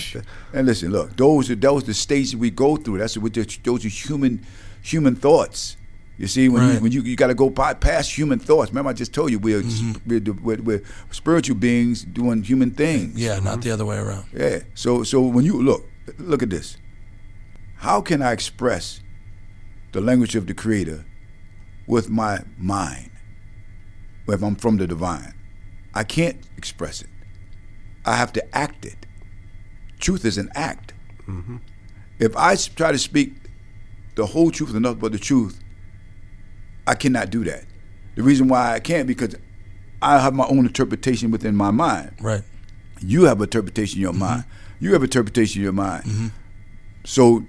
And 0.53 0.65
listen, 0.65 0.91
look, 0.91 1.15
those 1.17 1.51
are 1.51 1.55
those 1.55 1.83
the 1.83 1.93
stages 1.93 2.35
we 2.35 2.49
go 2.49 2.75
through. 2.77 2.97
That's 2.99 3.17
what 3.17 3.33
the, 3.33 3.43
those 3.63 3.85
are 3.85 3.89
human 3.89 4.45
human 4.81 5.15
thoughts. 5.15 5.77
You 6.17 6.27
see, 6.27 6.47
when 6.47 6.73
you 6.73 6.79
when 6.79 6.91
you, 6.93 7.01
you 7.01 7.15
got 7.17 7.27
to 7.27 7.33
go 7.35 7.49
by, 7.49 7.73
past 7.73 8.17
human 8.17 8.39
thoughts. 8.39 8.71
Remember, 8.71 8.89
I 8.89 8.93
just 8.93 9.13
told 9.13 9.31
you 9.31 9.37
we're, 9.37 9.61
Mm-hmm. 9.61 10.09
we're, 10.09 10.33
we're, 10.41 10.61
we're 10.63 10.83
spiritual 11.11 11.57
beings 11.57 12.03
doing 12.05 12.41
human 12.41 12.71
things. 12.71 13.19
Yeah, 13.19 13.39
not 13.41 13.61
the 13.61 13.71
other 13.71 13.83
way 13.85 13.97
around. 13.97 14.25
Yeah. 14.33 14.59
So 14.75 15.03
so 15.03 15.21
when 15.21 15.43
you 15.45 15.61
look, 15.61 15.83
look 16.17 16.41
at 16.41 16.49
this. 16.49 16.77
How 17.75 17.99
can 18.01 18.21
I 18.21 18.31
express 18.31 19.01
the 19.95 20.01
language 20.01 20.35
of 20.35 20.45
the 20.45 20.53
Creator 20.53 21.05
with 21.87 22.09
my 22.09 22.39
mind? 22.57 23.11
If 24.27 24.43
I'm 24.43 24.55
from 24.55 24.75
the 24.75 24.85
divine, 24.85 25.33
I 25.93 26.03
can't 26.03 26.37
express 26.57 27.01
it. 27.01 27.07
I 28.05 28.17
have 28.17 28.33
to 28.33 28.57
act 28.57 28.85
it. 28.85 29.05
Truth 29.99 30.25
is 30.25 30.37
an 30.37 30.49
act. 30.53 30.93
Mm-hmm. 31.27 31.57
If 32.19 32.35
I 32.35 32.57
try 32.57 32.91
to 32.91 32.97
speak 32.97 33.35
the 34.15 34.25
whole 34.25 34.51
truth 34.51 34.73
and 34.73 34.81
nothing 34.81 34.99
but 34.99 35.13
the 35.13 35.17
truth, 35.17 35.61
I 36.85 36.95
cannot 36.95 37.29
do 37.29 37.45
that. 37.45 37.63
The 38.15 38.23
reason 38.23 38.49
why 38.49 38.73
I 38.73 38.81
can't 38.81 39.07
because 39.07 39.35
I 40.01 40.19
have 40.19 40.33
my 40.33 40.45
own 40.45 40.65
interpretation 40.65 41.31
within 41.31 41.55
my 41.55 41.71
mind. 41.71 42.11
Right. 42.19 42.43
You 42.99 43.23
have 43.23 43.39
interpretation 43.39 43.99
in 43.99 44.01
your 44.01 44.11
mm-hmm. 44.11 44.19
mind. 44.19 44.43
You 44.81 44.91
have 44.91 45.03
interpretation 45.03 45.61
in 45.61 45.63
your 45.63 45.73
mind. 45.73 46.03
Mm-hmm. 46.03 46.27
So 47.05 47.45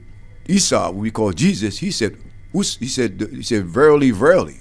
Isa, 0.47 0.83
what 0.87 0.95
we 0.95 1.11
call 1.11 1.33
Jesus, 1.33 1.79
he 1.79 1.91
said, 1.91 2.17
"Us-" 2.59 2.77
he 2.77 2.89
said, 2.89 3.29
he 3.33 3.43
said, 3.43 3.67
verily, 3.67 4.11
verily, 4.11 4.59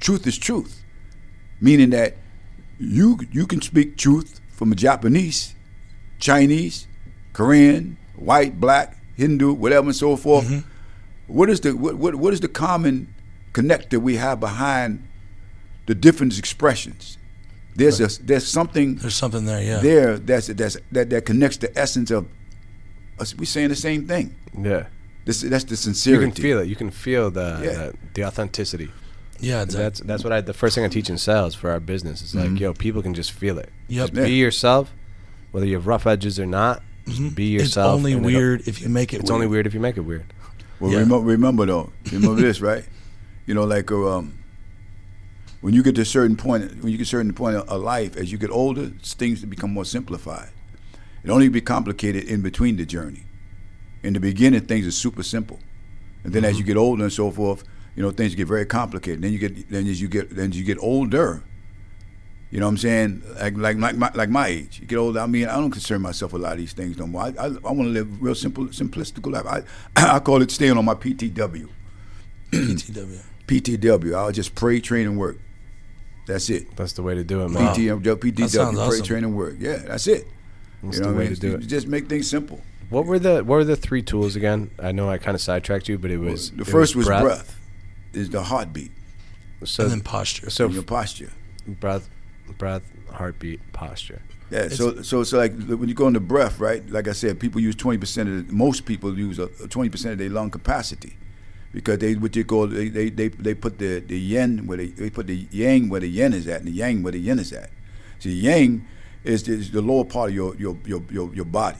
truth 0.00 0.26
is 0.26 0.38
truth, 0.38 0.82
meaning 1.60 1.90
that 1.90 2.16
you 2.78 3.18
you 3.32 3.46
can 3.46 3.60
speak 3.60 3.96
truth 3.96 4.40
from 4.50 4.72
a 4.72 4.74
Japanese, 4.74 5.54
Chinese, 6.18 6.86
Korean, 7.32 7.96
white, 8.16 8.60
black, 8.60 8.96
Hindu, 9.16 9.52
whatever, 9.52 9.86
and 9.86 9.96
so 9.96 10.16
forth. 10.16 10.46
Mm-hmm. 10.46 10.68
What 11.28 11.50
is 11.50 11.60
the 11.60 11.76
what, 11.76 11.96
what 11.96 12.14
what 12.14 12.32
is 12.32 12.40
the 12.40 12.48
common 12.48 13.14
connector 13.52 13.98
we 13.98 14.16
have 14.16 14.40
behind 14.40 15.06
the 15.86 15.94
different 15.94 16.38
expressions? 16.38 17.18
There's 17.76 18.00
a 18.00 18.22
there's 18.22 18.46
something 18.46 18.96
There's 18.96 19.14
something 19.14 19.44
there. 19.44 19.62
Yeah. 19.62 19.78
there 19.78 20.18
that's 20.18 20.48
that's 20.48 20.76
that, 20.90 21.10
that 21.10 21.24
connects 21.26 21.58
the 21.58 21.76
essence 21.78 22.10
of 22.10 22.26
us. 23.20 23.36
We're 23.36 23.44
saying 23.44 23.68
the 23.68 23.76
same 23.76 24.06
thing. 24.06 24.34
Yeah. 24.58 24.86
This 25.28 25.42
that's 25.42 25.64
the 25.64 25.76
sincerity. 25.76 26.24
You 26.26 26.32
can 26.32 26.42
feel 26.42 26.58
it. 26.60 26.66
You 26.68 26.76
can 26.76 26.90
feel 26.90 27.30
the 27.30 27.60
Yeah. 27.62 27.72
the, 27.78 27.94
the 28.14 28.24
authenticity. 28.24 28.88
yeah. 29.40 29.62
Exactly. 29.62 29.82
That's 29.84 30.00
that's 30.00 30.24
what 30.24 30.32
I 30.32 30.40
the 30.40 30.54
first 30.54 30.74
thing 30.74 30.84
I 30.84 30.88
teach 30.88 31.10
in 31.10 31.18
sales 31.18 31.54
for 31.54 31.70
our 31.70 31.80
business 31.80 32.22
is 32.22 32.34
like, 32.34 32.48
Mhm. 32.50 32.60
yo, 32.60 32.72
people 32.72 33.02
can 33.02 33.12
just 33.12 33.32
feel 33.32 33.58
it. 33.58 33.68
Yep. 33.88 34.12
Just 34.14 34.26
be 34.26 34.32
yourself, 34.46 34.90
whether 35.52 35.66
you 35.66 35.74
have 35.74 35.86
rough 35.86 36.06
edges 36.06 36.40
or 36.40 36.46
not. 36.46 36.82
Just 37.06 37.34
be 37.34 37.44
yourself. 37.56 37.94
It's 37.94 37.98
only 37.98 38.14
weird 38.16 38.66
if 38.66 38.80
you 38.80 38.88
make 38.88 39.12
it. 39.12 39.20
It's 39.20 39.30
weird. 39.30 39.34
only 39.34 39.46
weird 39.46 39.66
if 39.66 39.74
you 39.74 39.80
make 39.80 39.98
it 39.98 40.06
weird. 40.12 40.24
Well, 40.80 40.90
Yeah. 40.92 41.00
remember, 41.00 41.26
remember 41.26 41.66
though, 41.66 41.92
remember 42.10 42.40
this, 42.40 42.60
right? 42.70 42.84
You 43.46 43.52
know, 43.54 43.64
like 43.64 43.92
uh, 43.92 44.16
um, 44.18 44.32
when 45.60 45.74
you 45.74 45.82
get 45.82 45.94
to 45.96 46.02
a 46.02 46.04
certain 46.06 46.36
point, 46.36 46.62
when 46.82 46.90
you 46.92 46.96
get 46.98 47.04
to 47.04 47.16
a 47.16 47.16
certain 47.18 47.34
point 47.34 47.56
of 47.56 47.68
of 47.68 47.82
life, 47.82 48.16
as 48.16 48.32
you 48.32 48.38
get 48.38 48.50
older, 48.50 48.92
things 49.02 49.44
become 49.44 49.72
more 49.74 49.84
simplified. 49.84 50.50
It 51.24 51.30
only 51.30 51.48
be 51.50 51.60
complicated 51.60 52.24
in 52.24 52.40
between 52.40 52.76
the 52.76 52.86
journey. 52.86 53.24
In 54.02 54.12
the 54.12 54.20
beginning, 54.20 54.60
things 54.62 54.86
are 54.86 54.92
super 54.92 55.22
simple, 55.22 55.58
and 56.24 56.32
then 56.32 56.44
as 56.44 56.56
you 56.56 56.62
mm-hmm. 56.62 56.68
get 56.68 56.76
older 56.76 57.02
and 57.04 57.12
so 57.12 57.30
forth, 57.30 57.64
you 57.96 58.02
know, 58.02 58.10
things 58.10 58.34
get 58.34 58.46
very 58.46 58.64
complicated. 58.64 59.22
Then 59.22 59.32
you 59.32 59.38
get, 59.38 59.68
then 59.70 59.86
as 59.88 60.00
you 60.00 60.08
get, 60.08 60.30
then 60.30 60.50
as 60.50 60.58
you 60.58 60.64
get 60.64 60.78
older, 60.78 61.42
you 62.50 62.60
know 62.60 62.66
what 62.66 62.70
I'm 62.70 62.78
saying? 62.78 63.22
Like 63.40 63.56
like 63.56 63.76
like 63.76 63.96
my, 63.96 64.10
like 64.14 64.30
my 64.30 64.46
age. 64.46 64.78
You 64.80 64.86
get 64.86 64.96
older. 64.96 65.20
I 65.20 65.26
mean, 65.26 65.48
I 65.48 65.56
don't 65.56 65.70
concern 65.70 66.00
myself 66.00 66.32
with 66.32 66.42
a 66.42 66.44
lot 66.44 66.52
of 66.52 66.58
these 66.58 66.72
things 66.72 66.96
no 66.96 67.06
more. 67.06 67.22
I 67.22 67.34
I, 67.38 67.46
I 67.46 67.72
want 67.72 67.82
to 67.82 67.88
live 67.88 68.22
real 68.22 68.34
simple, 68.34 68.66
simplistic 68.66 69.26
life. 69.30 69.66
I 69.96 70.14
I 70.16 70.20
call 70.20 70.40
it 70.42 70.50
staying 70.50 70.78
on 70.78 70.84
my 70.84 70.94
PTW. 70.94 71.68
PTW. 72.50 73.20
PTW. 73.46 74.14
I'll 74.14 74.32
just 74.32 74.54
pray, 74.54 74.80
train, 74.80 75.06
and 75.06 75.18
work. 75.18 75.38
That's 76.26 76.50
it. 76.50 76.76
That's 76.76 76.92
the 76.92 77.02
way 77.02 77.14
to 77.14 77.24
do 77.24 77.42
it, 77.42 77.48
man. 77.48 77.74
PTW, 77.74 78.00
PTW, 78.16 78.74
pray, 78.74 78.82
awesome. 78.82 79.06
train, 79.06 79.24
and 79.24 79.34
work. 79.34 79.56
Yeah, 79.58 79.78
that's 79.78 80.06
it. 80.06 80.26
That's 80.82 80.98
you 80.98 81.02
know 81.02 81.08
the 81.08 81.14
what 81.14 81.18
way 81.18 81.24
I 81.24 81.28
mean? 81.28 81.34
to 81.34 81.40
do 81.40 81.54
it. 81.56 81.60
Just 81.66 81.86
make 81.86 82.08
things 82.08 82.28
simple. 82.28 82.60
What 82.90 83.04
were 83.06 83.18
the 83.18 83.36
what 83.44 83.56
were 83.56 83.64
the 83.64 83.76
three 83.76 84.02
tools 84.02 84.34
again? 84.36 84.70
I 84.78 84.92
know 84.92 85.10
I 85.10 85.18
kind 85.18 85.34
of 85.34 85.40
sidetracked 85.40 85.88
you, 85.88 85.98
but 85.98 86.10
it 86.10 86.18
was 86.18 86.50
the 86.52 86.62
it 86.62 86.66
first 86.66 86.96
was 86.96 87.06
breath. 87.06 87.54
Is 88.14 88.30
the 88.30 88.42
heartbeat 88.42 88.90
So 89.64 89.82
and 89.82 89.92
then 89.92 90.00
posture. 90.00 90.48
so 90.50 90.64
and 90.66 90.74
your 90.74 90.82
posture. 90.82 91.30
breath, 91.66 92.08
breath, 92.56 92.82
heartbeat, 93.12 93.60
posture. 93.72 94.22
Yeah, 94.50 94.68
so 94.68 95.02
so 95.02 95.22
so 95.24 95.36
like 95.36 95.52
when 95.66 95.88
you 95.90 95.94
go 95.94 96.06
into 96.08 96.20
breath, 96.20 96.58
right? 96.58 96.82
Like 96.88 97.06
I 97.06 97.12
said, 97.12 97.38
people 97.38 97.60
use 97.60 97.74
twenty 97.74 97.98
percent 97.98 98.28
of 98.30 98.46
the, 98.48 98.52
most 98.52 98.86
people 98.86 99.16
use 99.18 99.38
twenty 99.68 99.90
percent 99.90 100.12
of 100.12 100.18
their 100.18 100.30
lung 100.30 100.50
capacity 100.50 101.18
because 101.72 101.98
they 101.98 102.14
what 102.14 102.34
you 102.34 102.44
call 102.46 102.66
they 102.66 102.88
they, 102.88 103.10
they, 103.10 103.28
they 103.28 103.52
put 103.54 103.78
the, 103.78 104.00
the 104.00 104.18
yin 104.18 104.66
where 104.66 104.78
they, 104.78 104.86
they 104.86 105.10
put 105.10 105.26
the 105.26 105.46
yang 105.50 105.90
where 105.90 106.00
the 106.00 106.08
yin 106.08 106.32
is 106.32 106.48
at 106.48 106.60
and 106.60 106.68
the 106.68 106.72
yang 106.72 107.02
where 107.02 107.12
the 107.12 107.18
yin 107.20 107.38
is 107.38 107.52
at. 107.52 107.68
See, 108.20 108.32
yang 108.32 108.86
is, 109.22 109.46
is 109.46 109.70
the 109.70 109.82
lower 109.82 110.04
part 110.06 110.30
of 110.30 110.34
your 110.34 110.56
your, 110.56 110.78
your 110.86 111.02
your 111.10 111.34
your 111.34 111.44
body, 111.44 111.76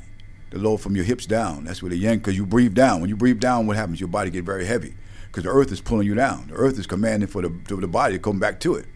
the 0.50 0.58
lower 0.58 0.78
from 0.78 0.96
your 0.96 1.04
hips 1.04 1.26
down. 1.26 1.64
That's 1.64 1.82
where 1.82 1.90
the 1.90 1.96
yang 1.96 2.18
because 2.18 2.36
you 2.36 2.46
breathe 2.46 2.74
down. 2.74 3.00
When 3.00 3.10
you 3.10 3.16
breathe 3.16 3.40
down, 3.40 3.66
what 3.66 3.76
happens? 3.76 4.00
Your 4.00 4.08
body 4.08 4.30
get 4.30 4.44
very 4.44 4.64
heavy 4.64 4.94
because 5.26 5.44
the 5.44 5.50
earth 5.50 5.70
is 5.72 5.80
pulling 5.80 6.06
you 6.06 6.14
down. 6.14 6.48
The 6.48 6.54
earth 6.54 6.78
is 6.78 6.86
commanding 6.86 7.28
for 7.28 7.42
the 7.42 7.52
for 7.64 7.76
the 7.76 7.88
body 7.88 8.14
to 8.14 8.18
come 8.18 8.38
back 8.38 8.60
to 8.60 8.74
it. 8.74 8.86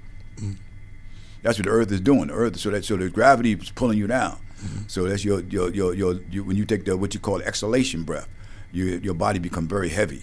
That's 1.43 1.59
what 1.59 1.67
the 1.67 1.73
earth 1.73 1.91
is 1.91 2.01
doing. 2.01 2.29
The 2.29 2.35
earth, 2.35 2.59
so 2.59 2.71
that 2.71 2.85
so 2.85 2.97
the 2.97 3.11
gravity 3.11 3.53
is 3.53 3.71
pulling 3.71 3.99
you 3.99 4.07
down. 4.07 4.39
So 4.87 5.09
that's 5.09 5.25
your 5.25 5.41
your 5.41 5.71
your, 5.71 5.95
your 5.95 6.15
you, 6.31 6.45
when 6.45 6.57
you 6.57 6.65
take 6.65 6.85
the 6.85 6.97
what 6.97 7.15
you 7.15 7.21
call 7.21 7.43
exhalation 7.43 8.05
breath, 8.05 8.29
you, 8.73 8.85
your 9.03 9.15
body 9.15 9.39
become 9.39 9.67
very 9.67 9.89
heavy. 9.89 10.23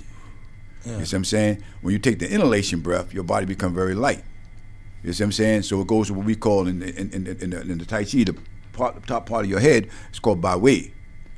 Yeah. 0.85 0.99
You 0.99 1.05
see 1.05 1.15
what 1.15 1.19
I'm 1.19 1.25
saying? 1.25 1.63
When 1.81 1.91
you 1.91 1.99
take 1.99 2.19
the 2.19 2.31
inhalation 2.31 2.79
breath, 2.79 3.13
your 3.13 3.23
body 3.25 3.45
become 3.45 3.73
very 3.73 3.93
light. 3.95 4.23
You 5.03 5.11
see 5.11 5.23
what 5.23 5.27
I'm 5.27 5.31
saying? 5.33 5.63
So 5.63 5.81
it 5.81 5.87
goes 5.87 6.07
to 6.07 6.13
what 6.13 6.25
we 6.25 6.35
call 6.35 6.67
in 6.67 6.81
in 6.81 7.09
in, 7.11 7.27
in, 7.27 7.49
the, 7.49 7.61
in 7.61 7.77
the 7.77 7.85
Tai 7.85 8.05
Chi, 8.05 8.23
the 8.23 8.35
part, 8.71 8.95
the 8.95 9.01
top 9.01 9.25
part 9.25 9.43
of 9.43 9.51
your 9.51 9.59
head 9.59 9.89
is 10.13 10.19
called 10.19 10.41
Bai 10.41 10.57
Hui. 10.57 10.91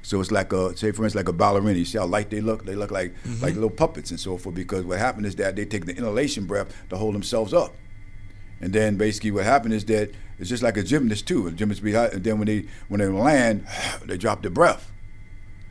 So 0.03 0.19
it's 0.19 0.31
like 0.31 0.51
a 0.51 0.75
say 0.75 0.91
for 0.91 1.03
instance 1.03 1.15
like 1.15 1.29
a 1.29 1.33
ballerina. 1.33 1.77
You 1.77 1.85
see 1.85 1.97
how 1.97 2.05
light 2.05 2.29
they 2.29 2.41
look? 2.41 2.65
They 2.65 2.75
look 2.75 2.91
like 2.91 3.13
mm-hmm. 3.23 3.43
like 3.43 3.53
little 3.53 3.69
puppets 3.69 4.11
and 4.11 4.19
so 4.19 4.37
forth. 4.37 4.55
Because 4.55 4.83
what 4.83 4.99
happened 4.99 5.25
is 5.25 5.35
that 5.35 5.55
they 5.55 5.65
take 5.65 5.85
the 5.85 5.95
inhalation 5.95 6.45
breath 6.45 6.73
to 6.89 6.97
hold 6.97 7.15
themselves 7.15 7.53
up. 7.53 7.75
And 8.59 8.73
then 8.73 8.95
basically 8.95 9.31
what 9.31 9.43
happened 9.43 9.73
is 9.73 9.85
that 9.85 10.11
it's 10.39 10.49
just 10.49 10.63
like 10.63 10.77
a 10.77 10.83
gymnast 10.83 11.27
too. 11.27 11.47
A 11.47 11.51
gymnast 11.51 11.83
be 11.83 11.93
and 11.93 12.23
then 12.23 12.39
when 12.39 12.47
they 12.47 12.65
when 12.87 12.99
they 12.99 13.07
land, 13.07 13.65
they 14.05 14.17
drop 14.17 14.41
the 14.41 14.49
breath, 14.49 14.91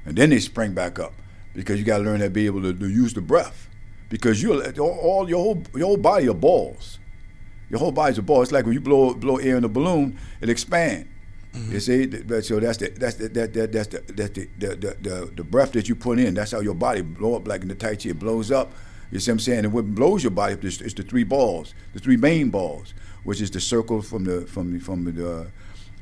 and 0.05 0.17
then 0.17 0.31
they 0.31 0.41
spring 0.41 0.75
back 0.75 0.99
up 0.99 1.13
because 1.55 1.79
you 1.79 1.85
got 1.85 1.99
to 1.99 2.05
learn 2.05 2.21
to 2.21 2.31
be 2.31 2.47
able 2.47 2.63
to, 2.63 2.73
to 2.73 2.89
use 2.89 3.15
the 3.15 3.21
breath 3.21 3.69
because 4.09 4.43
you 4.43 4.63
all, 4.79 4.99
all 4.99 5.29
your 5.29 5.43
whole 5.43 5.63
your 5.75 5.87
whole 5.87 5.97
body 5.97 6.29
are 6.29 6.35
balls. 6.35 6.99
Your 7.71 7.79
whole 7.79 7.93
body's 7.93 8.19
a 8.19 8.23
ball. 8.23 8.43
It's 8.43 8.53
like 8.53 8.65
when 8.65 8.75
you 8.75 8.81
blow 8.81 9.15
blow 9.15 9.37
air 9.37 9.57
in 9.57 9.65
a 9.65 9.69
balloon, 9.69 10.19
it 10.41 10.49
expands. 10.49 11.09
You 11.53 11.81
see, 11.81 12.07
but 12.07 12.45
so 12.45 12.61
that's 12.61 12.79
the 12.79 12.91
that's 12.91 13.17
the 13.17 13.29
that, 13.29 13.53
that 13.55 13.73
that's 13.73 13.89
the 13.89 13.99
that's 14.13 14.31
the 14.31 14.49
the, 14.59 14.69
the 14.77 14.97
the 15.01 15.33
the 15.37 15.45
breath 15.45 15.73
that 15.73 15.89
you 15.89 15.97
put 15.97 16.19
in. 16.21 16.35
That's 16.35 16.53
how 16.53 16.61
your 16.61 16.75
body 16.75 17.03
blow 17.03 17.35
up 17.35 17.49
like 17.49 17.63
in 17.63 17.69
the 17.69 17.75
Tai 17.75 17.97
Chi. 17.97 18.11
It 18.11 18.19
blows 18.21 18.53
up. 18.53 18.73
You 19.11 19.19
see 19.19 19.33
what 19.33 19.35
I'm 19.35 19.39
saying? 19.41 19.65
And 19.65 19.73
what 19.73 19.93
blows 19.93 20.23
your 20.23 20.31
body 20.31 20.55
up 20.55 20.63
is, 20.63 20.81
is 20.81 20.95
the 20.95 21.03
three 21.03 21.25
balls, 21.25 21.75
the 21.93 21.99
three 21.99 22.17
main 22.17 22.51
balls, 22.51 22.95
which 23.25 23.41
is 23.41 23.51
the 23.51 23.61
circle 23.61 24.01
from 24.01 24.25
the 24.25 24.43
from 24.43 24.79
from 24.79 25.05
the 25.05 25.51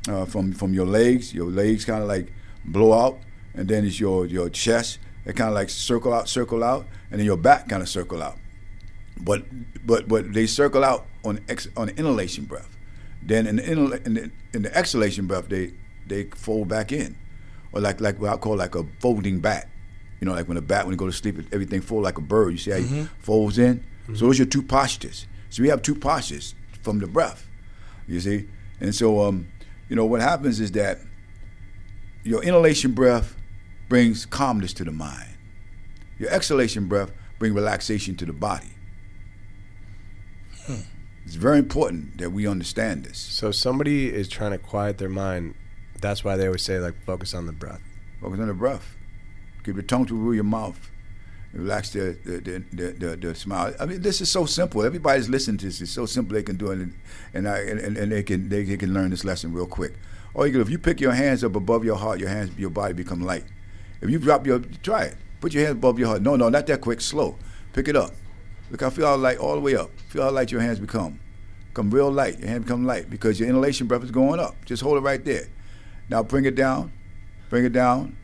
uh, 0.08 0.26
from 0.26 0.52
from 0.52 0.74
your 0.74 0.86
legs. 0.86 1.32
Your 1.32 1.46
legs 1.46 1.86
kind 1.86 2.02
of 2.02 2.08
like 2.08 2.30
blow 2.66 2.92
out, 2.92 3.18
and 3.54 3.66
then 3.68 3.86
it's 3.86 3.98
your 3.98 4.26
your 4.26 4.50
chest. 4.50 4.98
It 5.24 5.34
kind 5.34 5.48
of 5.48 5.54
like 5.54 5.70
circle 5.70 6.12
out, 6.12 6.28
circle 6.28 6.62
out, 6.62 6.86
and 7.10 7.18
then 7.18 7.26
your 7.26 7.38
back 7.38 7.68
kind 7.68 7.82
of 7.82 7.88
circle 7.88 8.22
out 8.22 8.38
but 9.20 9.44
but 9.86 10.08
but 10.08 10.32
they 10.32 10.46
circle 10.46 10.84
out 10.84 11.06
on 11.24 11.40
ex, 11.48 11.68
on 11.76 11.88
inhalation 11.90 12.44
breath. 12.44 12.76
Then 13.22 13.46
in 13.46 13.56
the, 13.56 14.02
in 14.04 14.14
the 14.14 14.30
in 14.52 14.62
the 14.62 14.76
exhalation 14.76 15.26
breath, 15.26 15.48
they 15.48 15.72
they 16.06 16.24
fold 16.24 16.68
back 16.68 16.92
in, 16.92 17.16
or 17.72 17.80
like 17.80 18.00
like 18.00 18.20
what 18.20 18.32
I 18.32 18.36
call 18.36 18.56
like 18.56 18.74
a 18.74 18.84
folding 19.00 19.40
bat. 19.40 19.68
You 20.20 20.26
know, 20.26 20.32
like 20.32 20.48
when 20.48 20.56
a 20.56 20.62
bat 20.62 20.84
when 20.84 20.92
you 20.92 20.98
go 20.98 21.06
to 21.06 21.12
sleep, 21.12 21.36
everything 21.52 21.80
folds 21.80 22.04
like 22.04 22.18
a 22.18 22.22
bird. 22.22 22.52
You 22.52 22.58
see 22.58 22.70
how 22.70 22.76
he 22.78 22.84
mm-hmm. 22.84 23.04
folds 23.20 23.58
in. 23.58 23.84
So 24.06 24.12
mm-hmm. 24.12 24.26
those 24.26 24.36
are 24.36 24.42
your 24.42 24.50
two 24.50 24.62
postures. 24.62 25.26
So 25.50 25.62
we 25.62 25.68
have 25.68 25.82
two 25.82 25.94
postures 25.94 26.54
from 26.82 26.98
the 26.98 27.06
breath. 27.06 27.46
You 28.06 28.20
see, 28.20 28.48
and 28.80 28.94
so 28.94 29.20
um, 29.22 29.48
you 29.88 29.96
know 29.96 30.06
what 30.06 30.20
happens 30.20 30.60
is 30.60 30.72
that 30.72 30.98
your 32.24 32.42
inhalation 32.42 32.92
breath 32.92 33.36
brings 33.88 34.26
calmness 34.26 34.72
to 34.74 34.84
the 34.84 34.92
mind. 34.92 35.28
Your 36.18 36.30
exhalation 36.30 36.86
breath 36.86 37.12
brings 37.38 37.54
relaxation 37.54 38.16
to 38.16 38.26
the 38.26 38.32
body. 38.32 38.70
Hmm. 40.66 40.80
It's 41.28 41.36
very 41.36 41.58
important 41.58 42.16
that 42.16 42.30
we 42.30 42.46
understand 42.46 43.04
this. 43.04 43.18
So 43.18 43.50
somebody 43.50 44.10
is 44.10 44.30
trying 44.30 44.52
to 44.52 44.58
quiet 44.58 44.96
their 44.96 45.10
mind. 45.10 45.56
That's 46.00 46.24
why 46.24 46.38
they 46.38 46.46
always 46.46 46.62
say 46.62 46.78
like 46.78 46.94
focus 47.04 47.34
on 47.34 47.44
the 47.44 47.52
breath. 47.52 47.82
Focus 48.22 48.40
on 48.40 48.48
the 48.48 48.54
breath. 48.54 48.96
Keep 49.62 49.74
your 49.74 49.82
tongue 49.82 50.06
to 50.06 50.14
rule 50.14 50.34
your 50.34 50.44
mouth. 50.44 50.90
Relax 51.52 51.90
the 51.90 52.16
the, 52.24 52.38
the, 52.40 52.64
the, 52.72 52.92
the, 52.92 53.16
the 53.16 53.34
smile. 53.34 53.74
I 53.78 53.84
mean, 53.84 54.00
this 54.00 54.22
is 54.22 54.30
so 54.30 54.46
simple. 54.46 54.82
Everybody's 54.82 55.28
listening 55.28 55.58
to 55.58 55.66
this. 55.66 55.82
It's 55.82 55.90
so 55.90 56.06
simple. 56.06 56.32
They 56.32 56.42
can 56.42 56.56
do 56.56 56.70
it, 56.70 56.78
and 56.78 56.94
and, 57.34 57.46
I, 57.46 57.58
and, 57.58 57.98
and 57.98 58.10
they 58.10 58.22
can 58.22 58.48
they, 58.48 58.62
they 58.62 58.78
can 58.78 58.94
learn 58.94 59.10
this 59.10 59.22
lesson 59.22 59.52
real 59.52 59.66
quick. 59.66 59.96
All 60.32 60.46
you 60.46 60.52
can, 60.52 60.62
if 60.62 60.70
you 60.70 60.78
pick 60.78 60.98
your 60.98 61.12
hands 61.12 61.44
up 61.44 61.56
above 61.56 61.84
your 61.84 61.96
heart, 61.96 62.20
your 62.20 62.30
hands, 62.30 62.56
your 62.56 62.70
body 62.70 62.94
become 62.94 63.20
light. 63.20 63.44
If 64.00 64.08
you 64.08 64.18
drop 64.18 64.46
your, 64.46 64.60
try 64.82 65.02
it. 65.02 65.16
Put 65.42 65.52
your 65.52 65.66
hands 65.66 65.76
above 65.76 65.98
your 65.98 66.08
heart. 66.08 66.22
No, 66.22 66.36
no, 66.36 66.48
not 66.48 66.66
that 66.68 66.80
quick. 66.80 67.02
Slow. 67.02 67.36
Pick 67.74 67.86
it 67.86 67.96
up. 67.96 68.14
Look, 68.70 68.82
I 68.82 68.90
feel 68.90 69.06
all 69.06 69.18
light 69.18 69.38
all 69.38 69.54
the 69.54 69.60
way 69.60 69.76
up. 69.76 69.90
Feel 70.08 70.22
how 70.24 70.30
light 70.30 70.50
your 70.52 70.60
hands 70.60 70.78
become. 70.78 71.18
Become 71.68 71.90
real 71.90 72.10
light. 72.10 72.38
Your 72.38 72.48
hand 72.48 72.64
become 72.64 72.84
light 72.86 73.08
because 73.08 73.38
your 73.40 73.48
inhalation 73.48 73.86
breath 73.86 74.02
is 74.04 74.10
going 74.10 74.40
up. 74.40 74.56
Just 74.64 74.82
hold 74.82 74.98
it 74.98 75.00
right 75.00 75.24
there. 75.24 75.46
Now 76.08 76.22
bring 76.22 76.44
it 76.44 76.54
down. 76.54 76.92
Bring 77.50 77.64
it 77.64 77.72
down. 77.72 78.16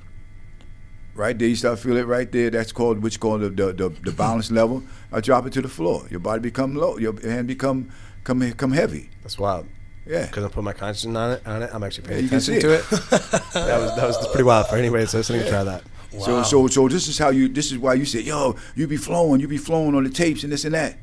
Right 1.14 1.38
there, 1.38 1.47
you 1.49 1.55
start 1.55 1.78
feel 1.78 1.97
it 1.97 2.07
right 2.07 2.30
there. 2.32 2.51
That's 2.51 2.72
called 2.72 2.99
which 2.99 3.20
called 3.20 3.42
the 3.42 3.51
the, 3.51 3.72
the, 3.72 3.88
the 3.88 4.12
balance 4.12 4.51
level. 4.51 4.82
I 5.12 5.20
drop 5.20 5.47
it 5.47 5.53
to 5.53 5.62
the 5.62 5.68
floor. 5.68 6.05
Your 6.11 6.18
body 6.20 6.40
become 6.40 6.74
low. 6.74 6.99
Your 6.99 7.14
hand 7.20 7.47
become 7.47 7.90
come 8.24 8.53
come 8.55 8.72
heavy. 8.72 9.11
That's 9.22 9.38
wild. 9.38 9.68
Yeah. 10.07 10.26
Because 10.26 10.45
I'm 10.45 10.51
putting 10.51 10.64
my 10.64 10.72
consciousness 10.72 11.16
on 11.16 11.30
it. 11.32 11.47
On 11.47 11.62
it, 11.62 11.70
I'm 11.72 11.82
actually 11.84 12.05
Yeah, 12.05 12.09
paying 12.16 12.28
can 12.28 12.38
attention 12.38 12.55
see 12.55 12.61
to 12.61 12.74
it. 12.74 12.90
that 12.90 13.78
was 13.80 13.97
that 13.97 14.07
was 14.07 14.28
pretty 14.28 14.42
wild 14.42 14.66
for 14.66 14.76
anybody 14.76 15.05
that's 15.05 15.14
listening. 15.14 15.42
to 15.42 15.49
Try 15.49 15.62
that. 15.64 15.84
So 16.20 16.42
so 16.42 16.66
so 16.68 16.88
this 16.88 17.08
is 17.08 17.18
how 17.18 17.30
you 17.30 17.48
this 17.48 17.72
is 17.72 17.78
why 17.78 17.94
you 17.94 18.04
say, 18.04 18.20
yo, 18.20 18.56
you 18.76 18.86
be 18.86 18.96
flowing, 18.96 19.40
you 19.40 19.48
be 19.48 19.58
flowing 19.58 19.94
on 19.94 20.04
the 20.04 20.10
tapes 20.10 20.42
and 20.44 20.52
this 20.52 20.64
and 20.64 20.74
that. 20.74 20.96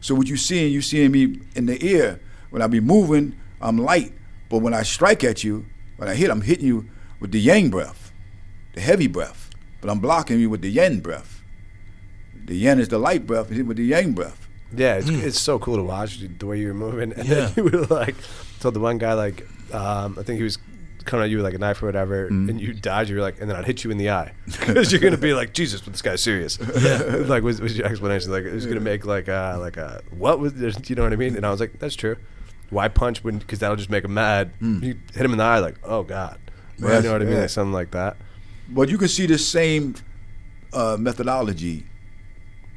So 0.00 0.14
what 0.14 0.28
you 0.28 0.36
seeing, 0.36 0.72
you 0.72 0.82
seeing 0.82 1.12
me 1.12 1.40
in 1.54 1.66
the 1.66 1.84
ear. 1.84 2.20
When 2.50 2.60
I 2.62 2.66
be 2.66 2.80
moving, 2.80 3.34
I'm 3.60 3.78
light. 3.78 4.12
But 4.50 4.58
when 4.58 4.74
I 4.74 4.82
strike 4.82 5.24
at 5.24 5.42
you, 5.42 5.64
when 5.96 6.08
I 6.08 6.14
hit, 6.14 6.30
I'm 6.30 6.42
hitting 6.42 6.66
you 6.66 6.88
with 7.20 7.32
the 7.32 7.40
yang 7.40 7.70
breath, 7.70 8.12
the 8.74 8.80
heavy 8.80 9.06
breath. 9.06 9.48
But 9.80 9.90
I'm 9.90 10.00
blocking 10.00 10.38
you 10.38 10.50
with 10.50 10.60
the 10.60 10.70
yin 10.70 11.00
breath. 11.00 11.42
The 12.44 12.54
yin 12.56 12.78
is 12.80 12.88
the 12.88 12.98
light 12.98 13.26
breath, 13.26 13.48
and 13.48 13.56
hit 13.56 13.66
with 13.66 13.76
the 13.78 13.84
yang 13.84 14.12
breath. 14.12 14.48
Yeah, 14.76 14.96
it's, 14.96 15.08
it's 15.08 15.40
so 15.40 15.58
cool 15.58 15.76
to 15.76 15.82
watch 15.82 16.18
the 16.20 16.46
way 16.46 16.58
you 16.60 16.68
were 16.68 16.74
moving. 16.74 17.12
And 17.12 17.26
Yeah. 17.28 17.46
then 17.46 17.52
you 17.56 17.64
were 17.64 17.86
like, 17.86 18.14
told 18.60 18.74
the 18.74 18.80
one 18.80 18.98
guy 18.98 19.14
like, 19.14 19.46
um, 19.72 20.16
I 20.18 20.22
think 20.22 20.38
he 20.38 20.42
was 20.44 20.58
coming 21.02 21.24
at 21.24 21.30
you 21.30 21.36
with 21.36 21.44
like 21.44 21.54
a 21.54 21.58
knife 21.58 21.82
or 21.82 21.86
whatever, 21.86 22.26
and 22.26 22.60
you 22.60 22.72
dodge. 22.72 23.10
you're 23.10 23.20
like, 23.20 23.40
and 23.40 23.48
then 23.50 23.56
I'd 23.56 23.64
hit 23.64 23.84
you 23.84 23.90
in 23.90 23.98
the 23.98 24.10
eye 24.10 24.32
because 24.46 24.92
you're 24.92 25.00
gonna 25.00 25.16
be 25.16 25.34
like, 25.34 25.52
Jesus, 25.52 25.80
but 25.80 25.92
this 25.92 26.02
guy's 26.02 26.22
serious. 26.22 26.58
Yeah. 26.80 26.98
like, 27.26 27.42
was, 27.42 27.60
was 27.60 27.76
your 27.76 27.86
explanation 27.86 28.30
like 28.30 28.44
it 28.44 28.52
was 28.52 28.66
gonna 28.66 28.80
make 28.80 29.04
like 29.04 29.28
uh 29.28 29.56
like 29.60 29.76
a 29.76 30.02
what 30.16 30.38
was 30.38 30.54
this, 30.54 30.76
you 30.88 30.96
know 30.96 31.02
what 31.02 31.12
I 31.12 31.16
mean? 31.16 31.36
And 31.36 31.44
I 31.46 31.50
was 31.50 31.60
like, 31.60 31.78
that's 31.78 31.94
true. 31.94 32.16
Why 32.70 32.88
punch 32.88 33.22
when? 33.22 33.38
Because 33.38 33.58
that'll 33.58 33.76
just 33.76 33.90
make 33.90 34.04
him 34.04 34.14
mad. 34.14 34.52
You 34.60 34.96
hit 35.14 35.24
him 35.24 35.32
in 35.32 35.38
the 35.38 35.44
eye, 35.44 35.58
like, 35.58 35.76
oh 35.84 36.02
god. 36.02 36.38
Yes, 36.78 37.02
you 37.04 37.08
know 37.08 37.12
what 37.12 37.22
I 37.22 37.24
mean? 37.26 37.34
yeah. 37.34 37.40
Like 37.42 37.50
something 37.50 37.72
like 37.72 37.90
that. 37.92 38.16
But 38.68 38.88
you 38.88 38.98
can 38.98 39.08
see 39.08 39.26
the 39.26 39.38
same 39.38 39.94
uh, 40.72 40.96
methodology 40.98 41.86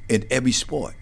in 0.09 0.25
every 0.29 0.51
sport. 0.51 0.95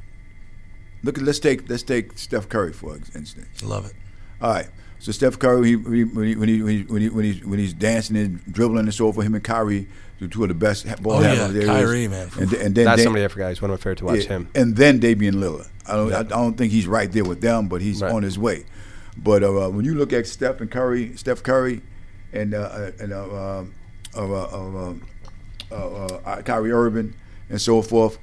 Look 1.03 1.17
at 1.17 1.23
let's 1.23 1.39
take 1.39 1.67
let's 1.69 1.83
take 1.83 2.17
Steph 2.17 2.47
Curry 2.47 2.71
for 2.71 2.95
instance. 2.95 3.61
Love 3.61 3.85
it. 3.87 3.93
All 4.41 4.51
right. 4.53 4.69
So 5.03 5.11
Steph 5.11 5.37
Curry, 5.37 5.67
he, 5.71 5.75
when, 5.75 5.93
he, 5.95 6.03
when, 6.05 6.25
he, 6.27 6.35
when, 6.35 6.47
he, 6.47 6.55
when, 6.61 7.01
he, 7.01 7.09
when, 7.09 7.25
he, 7.25 7.39
when, 7.41 7.59
he's, 7.59 7.73
dancing 7.73 8.15
and 8.15 8.39
dribbling 8.49 8.85
and 8.85 8.93
so 8.93 9.11
forth, 9.11 9.25
him 9.27 9.35
and 9.35 9.43
Kyrie, 9.43 9.85
the 10.21 10.29
two 10.29 10.43
of 10.43 10.47
the 10.47 10.55
best 10.55 10.87
ha- 10.87 10.95
ball 10.95 11.15
Oh, 11.17 11.19
yeah, 11.19 11.27
handlers 11.35 11.51
there 11.53 11.61
is. 11.63 11.67
Kyrie, 11.67 12.07
man. 12.07 12.29
And, 12.39 12.49
th- 12.49 12.61
and 12.61 12.73
then 12.73 12.85
That's 12.85 12.99
they- 12.99 13.03
somebody 13.03 13.25
I 13.25 13.27
forgot. 13.27 13.49
He's 13.49 13.61
one 13.61 13.69
of 13.69 13.79
my 13.79 13.83
favorite 13.83 13.97
to 13.97 14.05
watch 14.05 14.19
yeah, 14.23 14.27
him. 14.29 14.49
And 14.55 14.77
then 14.77 14.99
Damian 14.99 15.35
Lillard. 15.35 15.67
I 15.85 15.95
don't, 15.97 16.13
I, 16.13 16.19
I 16.19 16.23
don't 16.23 16.53
think 16.57 16.71
he's 16.71 16.87
right 16.87 17.11
there 17.11 17.25
with 17.25 17.41
them, 17.41 17.67
but 17.67 17.81
he's 17.81 18.01
Right. 18.01 18.13
on 18.13 18.23
his 18.23 18.39
way. 18.39 18.63
But 19.17 19.43
uh, 19.43 19.67
when 19.71 19.83
you 19.83 19.93
look 19.93 20.13
at 20.13 20.25
Steph 20.25 20.61
and 20.61 20.71
Curry, 20.71 21.17
Steph 21.17 21.43
Curry, 21.43 21.81
and 22.31 22.53
uh, 22.53 22.59
uh, 22.59 22.91
and 23.01 23.11
uh, 23.11 23.57
um, 23.59 23.73
uh, 24.15 24.21
uh, 24.21 24.93
uh, 25.69 25.75
uh, 25.75 26.19
uh, 26.25 26.41
Kyrie 26.43 26.71
Irving, 26.71 27.13
and 27.49 27.61
so 27.61 27.81
forth, 27.81 28.19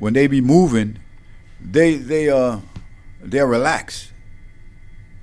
when 0.00 0.12
they 0.12 0.26
be 0.26 0.40
moving, 0.40 0.98
they 1.60 1.94
they 1.94 2.28
uh 2.28 2.58
they're 3.22 3.46
relaxed. 3.46 4.10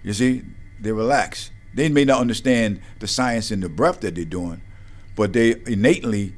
You 0.01 0.13
see, 0.13 0.43
they 0.83 0.91
relax. 0.91 1.51
They 1.73 1.89
may 1.89 2.05
not 2.05 2.21
understand 2.21 2.81
the 2.99 3.07
science 3.07 3.49
and 3.49 3.63
the 3.63 3.69
breath 3.69 4.01
that 4.01 4.15
they're 4.15 4.25
doing, 4.25 4.61
but 5.15 5.33
they 5.33 5.55
innately 5.65 6.35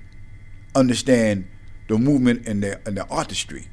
understand 0.74 1.48
the 1.88 1.98
movement 1.98 2.48
and 2.48 2.64
the 2.64 2.80
and 2.86 2.96
the 2.98 3.06
artistry. 3.08 3.68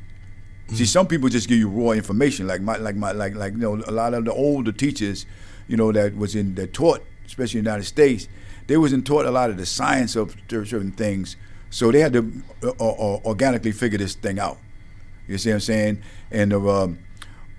See, 0.72 0.86
some 0.86 1.06
people 1.06 1.28
just 1.28 1.48
give 1.48 1.58
you 1.58 1.68
raw 1.68 1.90
information, 1.90 2.46
like 2.46 2.62
my 2.62 2.76
like 2.76 2.96
my 2.96 3.12
like 3.12 3.34
like 3.34 3.52
you 3.52 3.58
know 3.58 3.82
a 3.86 3.92
lot 3.92 4.14
of 4.14 4.24
the 4.24 4.32
older 4.32 4.72
teachers, 4.72 5.26
you 5.68 5.76
know 5.76 5.92
that 5.92 6.16
was 6.16 6.34
in 6.34 6.54
that 6.54 6.72
taught, 6.72 7.04
especially 7.26 7.58
in 7.58 7.64
the 7.64 7.70
United 7.70 7.86
States, 7.86 8.26
they 8.66 8.76
wasn't 8.76 9.06
taught 9.06 9.26
a 9.26 9.30
lot 9.30 9.50
of 9.50 9.58
the 9.58 9.66
science 9.66 10.16
of 10.16 10.34
certain 10.48 10.92
things, 10.92 11.36
so 11.70 11.92
they 11.92 12.00
had 12.00 12.12
to 12.14 12.42
uh, 12.62 12.70
uh, 12.80 13.20
organically 13.24 13.72
figure 13.72 13.98
this 13.98 14.14
thing 14.14 14.38
out. 14.38 14.58
You 15.28 15.38
see 15.38 15.50
what 15.50 15.54
I'm 15.54 15.60
saying? 15.60 16.02
And 16.30 16.52
uh, 16.52 16.84
um, 16.84 16.98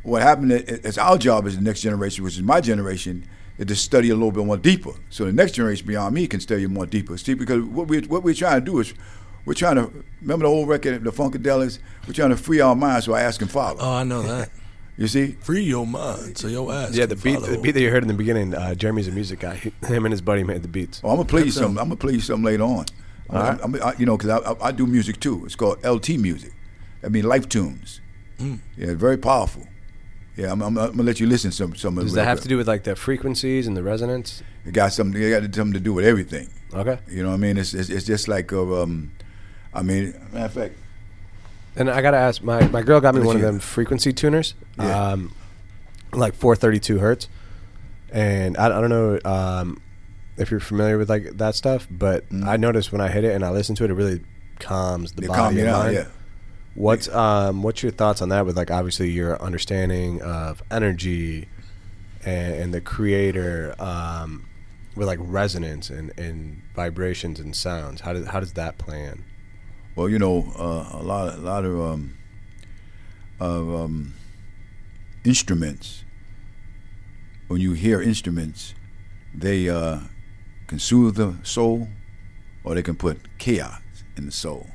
what 0.03 0.21
happened 0.21 0.51
is 0.51 0.61
it's 0.79 0.97
our 0.97 1.17
job 1.17 1.45
as 1.47 1.55
the 1.55 1.61
next 1.63 1.81
generation, 1.81 2.23
which 2.23 2.35
is 2.35 2.41
my 2.43 2.61
generation, 2.61 3.25
is 3.57 3.65
to 3.67 3.75
study 3.75 4.09
a 4.09 4.13
little 4.13 4.31
bit 4.31 4.45
more 4.45 4.57
deeper. 4.57 4.91
So 5.09 5.25
the 5.25 5.33
next 5.33 5.53
generation 5.53 5.87
beyond 5.87 6.13
me 6.15 6.27
can 6.27 6.39
study 6.39 6.65
more 6.67 6.85
deeper. 6.85 7.17
See, 7.17 7.33
because 7.33 7.63
what 7.63 7.87
we 7.87 8.01
what 8.01 8.23
we're 8.23 8.33
trying 8.33 8.59
to 8.59 8.65
do 8.65 8.79
is 8.79 8.93
we're 9.45 9.53
trying 9.53 9.75
to 9.75 9.91
remember 10.21 10.43
the 10.45 10.49
old 10.51 10.67
record, 10.69 11.03
the 11.03 11.11
Funkadelics. 11.11 11.79
We're 12.07 12.13
trying 12.13 12.29
to 12.31 12.37
free 12.37 12.59
our 12.61 12.75
minds 12.75 13.05
so 13.05 13.13
I 13.13 13.21
ask 13.21 13.41
and 13.41 13.51
follow. 13.51 13.77
Oh, 13.79 13.93
I 13.95 14.03
know 14.03 14.21
that. 14.23 14.49
You 14.95 15.07
see? 15.07 15.31
Free 15.41 15.63
your 15.63 15.87
mind, 15.87 16.37
so 16.37 16.47
your 16.47 16.71
ass. 16.71 16.93
Yeah, 16.95 17.07
the 17.07 17.15
beat, 17.15 17.39
follow. 17.39 17.47
the 17.47 17.57
beat 17.57 17.71
that 17.71 17.81
you 17.81 17.89
heard 17.89 18.03
in 18.03 18.07
the 18.07 18.13
beginning. 18.13 18.53
Uh, 18.53 18.75
Jeremy's 18.75 19.07
a 19.07 19.11
music 19.11 19.39
guy. 19.39 19.55
He- 19.55 19.73
Him 19.87 20.05
and 20.05 20.13
his 20.13 20.21
buddy 20.21 20.43
made 20.43 20.61
the 20.61 20.67
beats. 20.67 21.01
Oh, 21.03 21.09
I'm 21.09 21.15
gonna 21.15 21.27
play 21.27 21.39
you 21.39 21.45
That's 21.45 21.55
some. 21.57 21.73
them. 21.73 21.79
I'm 21.79 21.85
gonna 21.87 21.95
play 21.95 22.13
you 22.13 22.19
some 22.19 22.43
later 22.43 22.61
on. 22.61 22.85
I'm, 23.27 23.35
All 23.35 23.41
right. 23.43 23.59
I'm- 23.61 23.75
I, 23.83 23.93
you 23.97 24.05
know, 24.05 24.17
because 24.17 24.29
I, 24.29 24.51
I, 24.51 24.67
I 24.67 24.71
do 24.71 24.85
music 24.85 25.19
too. 25.19 25.45
It's 25.45 25.55
called 25.55 25.83
LT 25.83 26.09
music. 26.19 26.53
I 27.03 27.07
mean, 27.09 27.23
life 27.23 27.49
tunes. 27.49 28.01
Mm. 28.37 28.59
Yeah, 28.77 28.93
very 28.93 29.17
powerful. 29.17 29.67
Yeah, 30.35 30.51
I'm, 30.51 30.61
I'm, 30.61 30.77
I'm 30.77 30.91
gonna 30.91 31.03
let 31.03 31.19
you 31.19 31.27
listen 31.27 31.51
to 31.51 31.55
some 31.55 31.75
some 31.75 31.97
of 31.97 32.05
Does 32.05 32.13
it 32.13 32.15
that 32.15 32.25
have 32.25 32.41
to 32.41 32.47
do 32.47 32.57
with 32.57 32.67
like 32.67 32.83
the 32.83 32.95
frequencies 32.95 33.67
and 33.67 33.77
the 33.77 33.83
resonance? 33.83 34.41
It 34.65 34.73
got 34.73 34.91
something. 34.93 35.21
It 35.21 35.29
got 35.29 35.43
something 35.55 35.73
to 35.73 35.79
do 35.79 35.93
with 35.93 36.05
everything. 36.05 36.49
Okay. 36.73 36.97
You 37.07 37.21
know 37.21 37.29
what 37.29 37.35
I 37.35 37.37
mean? 37.37 37.57
It's 37.57 37.73
it's, 37.75 37.89
it's 37.89 38.05
just 38.05 38.27
like 38.27 38.51
uh, 38.51 38.81
um, 38.81 39.11
I 39.73 39.83
mean, 39.83 40.13
matter 40.31 40.45
of 40.45 40.53
fact, 40.53 40.75
And 41.75 41.89
I 41.89 42.01
gotta 42.01 42.17
ask, 42.17 42.41
my, 42.41 42.67
my 42.67 42.81
girl 42.81 42.99
got 42.99 43.13
me 43.15 43.21
one 43.21 43.35
of 43.35 43.41
them 43.43 43.59
frequency 43.59 44.11
tuners. 44.13 44.55
Yeah. 44.77 45.09
Um, 45.11 45.33
like 46.13 46.33
432 46.35 46.99
hertz, 46.99 47.27
and 48.11 48.55
I, 48.57 48.65
I 48.65 48.81
don't 48.81 48.89
know 48.89 49.19
um, 49.25 49.81
if 50.37 50.49
you're 50.51 50.59
familiar 50.59 50.97
with 50.97 51.09
like 51.09 51.37
that 51.37 51.55
stuff, 51.55 51.87
but 51.89 52.23
I 52.45 52.57
noticed 52.57 52.91
when 52.91 53.01
I 53.01 53.07
hit 53.07 53.23
it 53.23 53.33
and 53.35 53.43
I 53.43 53.49
listen 53.51 53.75
to 53.75 53.83
it, 53.83 53.91
it 53.91 53.93
really 53.95 54.21
calms 54.59 55.13
the 55.13 55.21
They 55.21 55.27
body 55.27 55.39
calm 55.39 55.53
you 55.53 55.59
and 55.61 55.67
down, 55.69 55.79
mind. 55.85 55.95
yeah. 55.95 56.05
What's 56.75 57.07
um 57.09 57.61
what's 57.61 57.83
your 57.83 57.91
thoughts 57.91 58.21
on 58.21 58.29
that? 58.29 58.45
With 58.45 58.57
like 58.57 58.71
obviously 58.71 59.11
your 59.11 59.41
understanding 59.41 60.21
of 60.21 60.63
energy 60.71 61.47
and, 62.25 62.53
and 62.55 62.73
the 62.73 62.81
creator 62.81 63.75
um, 63.79 64.47
with 64.95 65.07
like 65.07 65.19
resonance 65.21 65.89
and, 65.89 66.17
and 66.17 66.61
vibrations 66.75 67.39
and 67.39 67.55
sounds. 67.55 68.01
How 68.01 68.13
does 68.13 68.27
how 68.27 68.39
does 68.39 68.53
that 68.53 68.77
play 68.77 69.03
in? 69.03 69.23
Well, 69.95 70.09
you 70.09 70.17
know, 70.17 70.51
uh, 70.57 70.97
a 70.99 71.03
lot, 71.03 71.35
a 71.35 71.37
lot 71.37 71.65
of 71.65 71.79
um, 71.79 72.17
of 73.39 73.73
um, 73.73 74.13
instruments. 75.23 76.03
When 77.47 77.61
you 77.61 77.73
hear 77.73 78.01
instruments, 78.01 78.73
they 79.35 79.69
uh, 79.69 79.99
can 80.67 80.79
soothe 80.79 81.15
the 81.15 81.35
soul, 81.43 81.89
or 82.63 82.73
they 82.73 82.81
can 82.81 82.95
put 82.95 83.37
chaos 83.37 83.81
in 84.17 84.25
the 84.25 84.31
soul. 84.31 84.67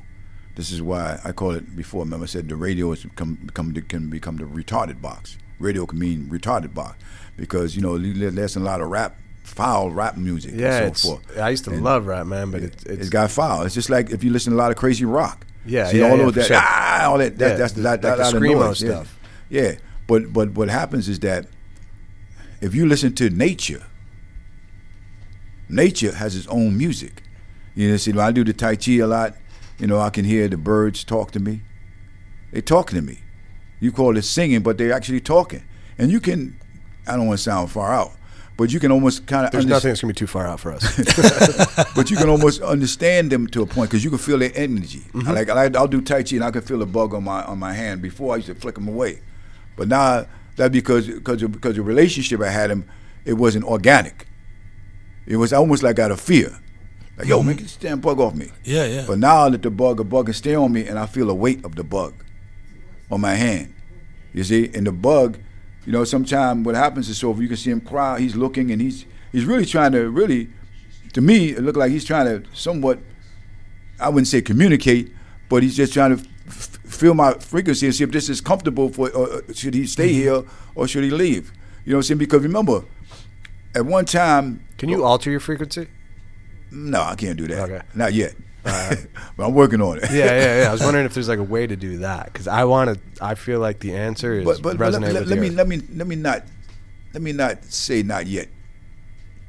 This 0.59 0.73
is 0.73 0.81
why 0.81 1.21
I 1.23 1.31
call 1.31 1.51
it 1.51 1.73
before. 1.73 2.03
Remember, 2.03 2.25
I 2.25 2.27
said 2.27 2.49
the 2.49 2.57
radio 2.57 2.89
has 2.89 3.03
become, 3.03 3.35
become 3.45 3.71
can 3.73 4.09
become 4.09 4.35
the 4.35 4.43
retarded 4.43 5.01
box. 5.01 5.37
Radio 5.57 5.85
can 5.85 5.97
mean 5.99 6.25
retarded 6.25 6.73
box 6.73 6.97
because 7.37 7.77
you 7.77 7.81
know 7.81 7.97
there's 7.97 8.57
a 8.57 8.59
lot 8.59 8.81
of 8.81 8.89
rap, 8.89 9.15
foul 9.43 9.89
rap 9.89 10.17
music, 10.17 10.51
Yeah, 10.53 10.79
and 10.83 10.97
so 10.97 11.15
forth. 11.15 11.37
I 11.37 11.51
used 11.51 11.63
to 11.63 11.71
And- 11.71 11.81
love 11.81 12.07
rap, 12.07 12.25
man, 12.27 12.51
but 12.51 12.61
it's 12.61 12.83
it's 12.83 13.01
it's 13.03 13.09
got 13.09 13.31
foul. 13.31 13.61
It's 13.65 13.73
just 13.73 13.89
like 13.89 14.09
if 14.09 14.21
you 14.21 14.31
listen 14.31 14.51
to 14.51 14.57
a 14.57 14.61
lot 14.63 14.69
of 14.71 14.75
crazy 14.75 15.05
rock. 15.05 15.45
Yeah, 15.65 15.87
See, 15.87 15.99
yeah, 15.99 16.09
all 16.11 16.17
yeah, 16.17 16.29
that, 16.31 16.45
sure. 16.47 16.57
ah, 16.59 17.05
all 17.09 17.17
that, 17.19 17.37
that 17.37 17.51
Yeah, 17.51 17.55
that's 17.55 17.73
the- 17.73 17.81
that, 17.83 18.03
like 18.03 18.17
that, 18.17 18.17
the 18.17 18.23
screamo 18.39 18.59
noise, 18.67 18.81
yeah. 18.83 18.89
stuff. 18.89 19.17
Yeah, 19.49 19.71
but 20.07 20.33
but 20.33 20.51
what 20.55 20.67
happens 20.69 21.07
is 21.07 21.19
that 21.19 21.47
if 22.59 22.75
you 22.75 22.85
listen 22.85 23.15
to 23.15 23.29
nature, 23.29 23.83
nature 25.69 26.11
has 26.15 26.35
its 26.35 26.47
own 26.47 26.77
music. 26.77 27.23
You 27.75 27.91
know, 27.91 27.97
see, 27.97 28.11
when 28.11 28.25
I 28.25 28.31
do 28.33 28.43
the 28.43 28.51
Tai 28.51 28.75
Chi 28.75 28.93
a 28.97 29.07
lot, 29.07 29.35
you 29.79 29.87
know, 29.87 29.99
I 29.99 30.09
can 30.09 30.25
hear 30.25 30.47
the 30.47 30.57
birds 30.57 31.03
talk 31.03 31.31
to 31.31 31.39
me. 31.39 31.61
They're 32.51 32.61
talking 32.61 32.95
to 32.97 33.01
me. 33.01 33.19
You 33.79 33.91
call 33.91 34.17
it 34.17 34.21
singing, 34.23 34.61
but 34.61 34.77
they're 34.77 34.93
actually 34.93 35.21
talking. 35.21 35.63
And 35.97 36.11
you 36.11 36.19
can, 36.19 36.59
I 37.07 37.15
don't 37.15 37.27
want 37.27 37.39
to 37.39 37.43
sound 37.43 37.71
far 37.71 37.93
out, 37.93 38.11
but 38.57 38.73
you 38.73 38.79
can 38.79 38.91
almost 38.91 39.25
kind 39.25 39.45
of 39.45 39.51
there's 39.51 39.65
nothing 39.65 39.89
that's 39.89 40.01
gonna 40.01 40.13
be 40.13 40.17
too 40.17 40.27
far 40.27 40.45
out 40.45 40.59
for 40.59 40.73
us. 40.73 40.83
but 41.95 42.11
you 42.11 42.17
can 42.17 42.27
almost 42.27 42.61
understand 42.61 43.31
them 43.31 43.47
to 43.47 43.61
a 43.61 43.65
point 43.65 43.89
because 43.89 44.03
you 44.03 44.09
can 44.09 44.19
feel 44.19 44.37
their 44.37 44.51
energy. 44.53 44.99
Mm-hmm. 45.13 45.29
I 45.29 45.31
Like 45.31 45.49
I, 45.49 45.79
I'll 45.79 45.87
do 45.87 46.01
tai 46.01 46.23
chi 46.23 46.35
and 46.35 46.43
I 46.43 46.51
can 46.51 46.61
feel 46.61 46.81
a 46.81 46.85
bug 46.85 47.13
on 47.13 47.23
my 47.23 47.41
on 47.43 47.57
my 47.57 47.73
hand. 47.73 48.01
Before 48.01 48.33
I 48.33 48.37
used 48.37 48.47
to 48.47 48.55
flick 48.55 48.75
them 48.75 48.89
away, 48.89 49.21
but 49.77 49.87
now 49.87 50.25
that 50.57 50.73
because 50.73 51.07
because 51.07 51.41
of, 51.41 51.53
because 51.53 51.77
the 51.77 51.81
relationship 51.81 52.41
I 52.41 52.49
had 52.49 52.69
him, 52.69 52.89
it 53.23 53.33
wasn't 53.33 53.63
organic. 53.63 54.27
It 55.25 55.37
was 55.37 55.53
almost 55.53 55.83
like 55.83 55.99
out 55.99 56.11
of 56.11 56.19
fear. 56.19 56.59
Like 57.19 57.27
yo, 57.27 57.43
man, 57.43 57.57
get 57.57 57.63
this 57.63 57.75
damn 57.75 57.99
bug 57.99 58.21
off 58.21 58.33
me. 58.33 58.49
Yeah, 58.63 58.85
yeah. 58.85 59.03
But 59.05 59.19
now 59.19 59.49
that 59.49 59.61
the 59.61 59.69
bug, 59.69 59.99
a 59.99 60.05
bug 60.05 60.27
can 60.27 60.33
stay 60.33 60.55
on 60.55 60.71
me, 60.71 60.87
and 60.87 60.97
I 60.97 61.05
feel 61.05 61.27
the 61.27 61.35
weight 61.35 61.65
of 61.65 61.75
the 61.75 61.83
bug 61.83 62.13
on 63.11 63.19
my 63.19 63.35
hand. 63.35 63.73
You 64.33 64.45
see, 64.45 64.71
and 64.73 64.87
the 64.87 64.93
bug, 64.93 65.37
you 65.85 65.91
know, 65.91 66.05
sometimes 66.05 66.65
what 66.65 66.75
happens 66.75 67.09
is 67.09 67.17
so 67.17 67.31
if 67.31 67.39
you 67.39 67.49
can 67.49 67.57
see 67.57 67.71
him 67.71 67.81
cry, 67.81 68.21
he's 68.21 68.37
looking 68.37 68.71
and 68.71 68.81
he's 68.81 69.05
he's 69.33 69.43
really 69.43 69.65
trying 69.65 69.91
to 69.91 70.09
really, 70.09 70.47
to 71.11 71.19
me, 71.19 71.49
it 71.49 71.61
looked 71.61 71.77
like 71.77 71.91
he's 71.91 72.05
trying 72.05 72.25
to 72.25 72.49
somewhat, 72.53 72.99
I 73.99 74.07
wouldn't 74.07 74.27
say 74.27 74.41
communicate, 74.41 75.11
but 75.49 75.61
he's 75.61 75.75
just 75.75 75.91
trying 75.91 76.15
to 76.15 76.23
f- 76.47 76.79
feel 76.85 77.15
my 77.15 77.33
frequency 77.33 77.85
and 77.85 77.93
see 77.93 78.05
if 78.05 78.11
this 78.11 78.29
is 78.29 78.39
comfortable 78.39 78.87
for, 78.87 79.09
or 79.09 79.27
or 79.27 79.53
should 79.53 79.73
he 79.73 79.85
stay 79.87 80.07
mm-hmm. 80.07 80.21
here 80.21 80.43
or 80.73 80.87
should 80.87 81.03
he 81.03 81.09
leave? 81.09 81.51
You 81.83 81.91
know 81.91 81.97
what 81.97 81.99
I'm 81.99 82.03
saying? 82.03 82.17
Because 82.19 82.43
remember, 82.43 82.85
at 83.75 83.85
one 83.85 84.05
time, 84.05 84.63
Can 84.77 84.87
you 84.87 85.03
alter 85.03 85.29
your 85.29 85.41
frequency? 85.41 85.87
No, 86.71 87.01
I 87.01 87.15
can't 87.15 87.37
do 87.37 87.47
that. 87.47 87.69
Okay. 87.69 87.81
Not 87.95 88.13
yet. 88.13 88.35
but 88.63 89.45
I'm 89.45 89.53
working 89.53 89.81
on 89.81 89.97
it. 89.97 90.11
Yeah, 90.11 90.25
yeah, 90.25 90.61
yeah. 90.63 90.69
I 90.69 90.71
was 90.71 90.81
wondering 90.87 91.05
if 91.05 91.13
there's 91.13 91.29
like 91.29 91.39
a 91.39 91.43
way 91.43 91.65
to 91.65 91.75
do 91.75 91.99
that 91.99 92.25
because 92.25 92.47
I 92.47 92.65
want 92.65 92.93
to. 92.93 93.23
I 93.25 93.35
feel 93.35 93.59
like 93.59 93.79
the 93.79 93.95
answer 93.95 94.33
is 94.39 94.45
but, 94.45 94.61
but, 94.61 94.77
but 94.77 94.93
let, 94.93 95.01
let, 95.13 95.27
let 95.27 95.39
me 95.39 95.49
let 95.49 95.67
me 95.67 95.77
let 95.95 96.07
me 96.07 96.15
not 96.15 96.43
let 97.13 97.23
me 97.23 97.31
not 97.31 97.63
say 97.63 98.03
not 98.03 98.27
yet 98.27 98.49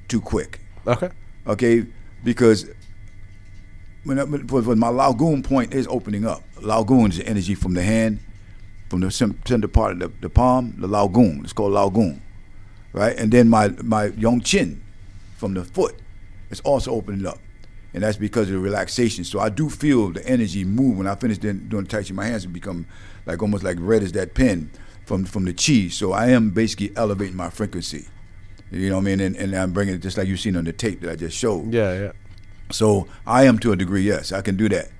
too 0.08 0.20
quick 0.20 0.60
Okay. 0.86 1.10
okay 1.46 1.86
because 2.24 2.68
when, 4.04 4.18
I- 4.18 4.24
when 4.24 4.78
my 4.78 4.88
Laogong 4.88 5.44
point 5.44 5.74
is 5.74 5.86
opening 5.88 6.24
up 6.26 6.42
Laogong 6.56 7.10
is 7.10 7.18
the 7.18 7.26
energy 7.26 7.54
from 7.54 7.74
the 7.74 7.82
hand 7.82 8.20
from 8.88 9.00
the 9.00 9.10
center 9.10 9.68
part 9.68 9.92
of 9.92 9.98
the, 9.98 10.08
the 10.20 10.30
palm 10.30 10.74
the 10.78 10.88
Laogong 10.88 11.42
it's 11.44 11.52
called 11.52 11.72
Laogong 11.72 12.20
right 12.92 13.16
and 13.18 13.30
then 13.32 13.48
my 13.48 13.68
my 13.82 14.08
Yongquan 14.10 14.78
from 15.36 15.54
the 15.54 15.64
foot 15.64 15.96
is 16.50 16.60
also 16.60 16.92
opening 16.92 17.26
up. 17.26 17.38
And 17.92 18.04
that's 18.04 18.16
because 18.16 18.48
of 18.48 18.54
the 18.54 18.60
relaxation. 18.60 19.24
So 19.24 19.40
i 19.40 19.48
do 19.48 19.68
feel 19.68 20.10
the 20.12 20.24
energy 20.26 20.64
move 20.64 20.98
when 20.98 21.06
i 21.06 21.14
finish 21.14 21.38
doing, 21.38 21.68
doing 21.68 21.86
tai 21.86 22.02
chi 22.02 22.12
my 22.12 22.26
hands 22.26 22.44
have 22.44 22.52
become 22.52 22.86
like 23.26 23.42
almost 23.42 23.64
like 23.64 23.76
red 23.80 24.02
as 24.02 24.12
that 24.12 24.34
pen 24.34 24.70
from 25.04 25.24
from 25.24 25.44
the 25.44 25.52
chi. 25.52 25.88
So 25.88 26.12
i 26.12 26.28
am 26.28 26.50
basically 26.50 26.92
elevating 26.96 27.36
my 27.36 27.50
frequency. 27.50 28.06
You 28.70 28.90
know 28.90 28.96
what 28.96 29.02
i 29.02 29.04
mean? 29.04 29.20
And, 29.20 29.36
and 29.36 29.54
i'm 29.54 29.72
bringing 29.72 29.94
it 29.94 29.98
just 29.98 30.16
like 30.16 30.28
you've 30.28 30.40
seen 30.40 30.56
on 30.56 30.64
the 30.64 30.72
tape 30.72 31.00
that 31.00 31.10
i 31.10 31.16
just 31.16 31.36
showed. 31.36 31.72
Yeah, 31.74 31.92
yeah. 31.94 32.12
so 32.70 33.08
I 33.26 33.44
am 33.44 33.58
to 33.60 33.72
a 33.72 33.76
degree, 33.76 34.02
yes, 34.02 34.32
I 34.32 34.42
can 34.42 34.56
do 34.56 34.68
that. 34.68 34.90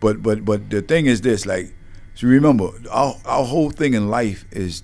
But 0.00 0.22
but 0.22 0.44
but 0.44 0.68
the 0.70 0.82
thing 0.82 1.06
is 1.06 1.20
this, 1.20 1.46
like, 1.46 1.72
so 2.14 2.26
remember, 2.26 2.70
our 2.90 3.14
our 3.24 3.44
whole 3.44 3.70
thing 3.70 3.94
in 3.94 4.08
life 4.08 4.44
is, 4.50 4.82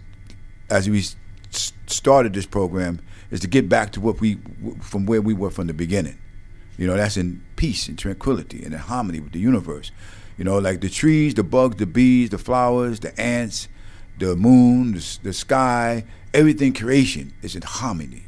as 0.70 0.88
we 0.88 1.02
started 1.50 2.34
this 2.34 2.46
program, 2.46 3.00
is 3.30 3.40
to 3.40 3.46
get 3.46 3.68
back 3.68 3.92
to 3.92 4.00
what 4.00 4.20
we 4.20 4.38
from 4.80 5.06
where 5.06 5.20
we 5.20 5.34
were 5.34 5.50
from 5.50 5.66
the 5.66 5.74
beginning. 5.74 6.18
You 6.76 6.86
know, 6.86 6.96
that's 6.96 7.16
in 7.16 7.42
peace 7.56 7.88
and 7.88 7.98
tranquility 7.98 8.62
and 8.64 8.72
in 8.72 8.78
harmony 8.80 9.20
with 9.20 9.32
the 9.32 9.40
universe. 9.40 9.90
You 10.36 10.44
know, 10.44 10.58
like 10.58 10.80
the 10.80 10.88
trees, 10.88 11.34
the 11.34 11.42
bugs, 11.42 11.76
the 11.76 11.86
bees, 11.86 12.30
the 12.30 12.38
flowers, 12.38 13.00
the 13.00 13.18
ants, 13.20 13.68
the 14.18 14.36
moon, 14.36 14.92
the, 14.92 15.18
the 15.24 15.32
sky, 15.32 16.04
everything 16.32 16.72
creation 16.72 17.32
is 17.42 17.56
in 17.56 17.62
harmony. 17.62 18.22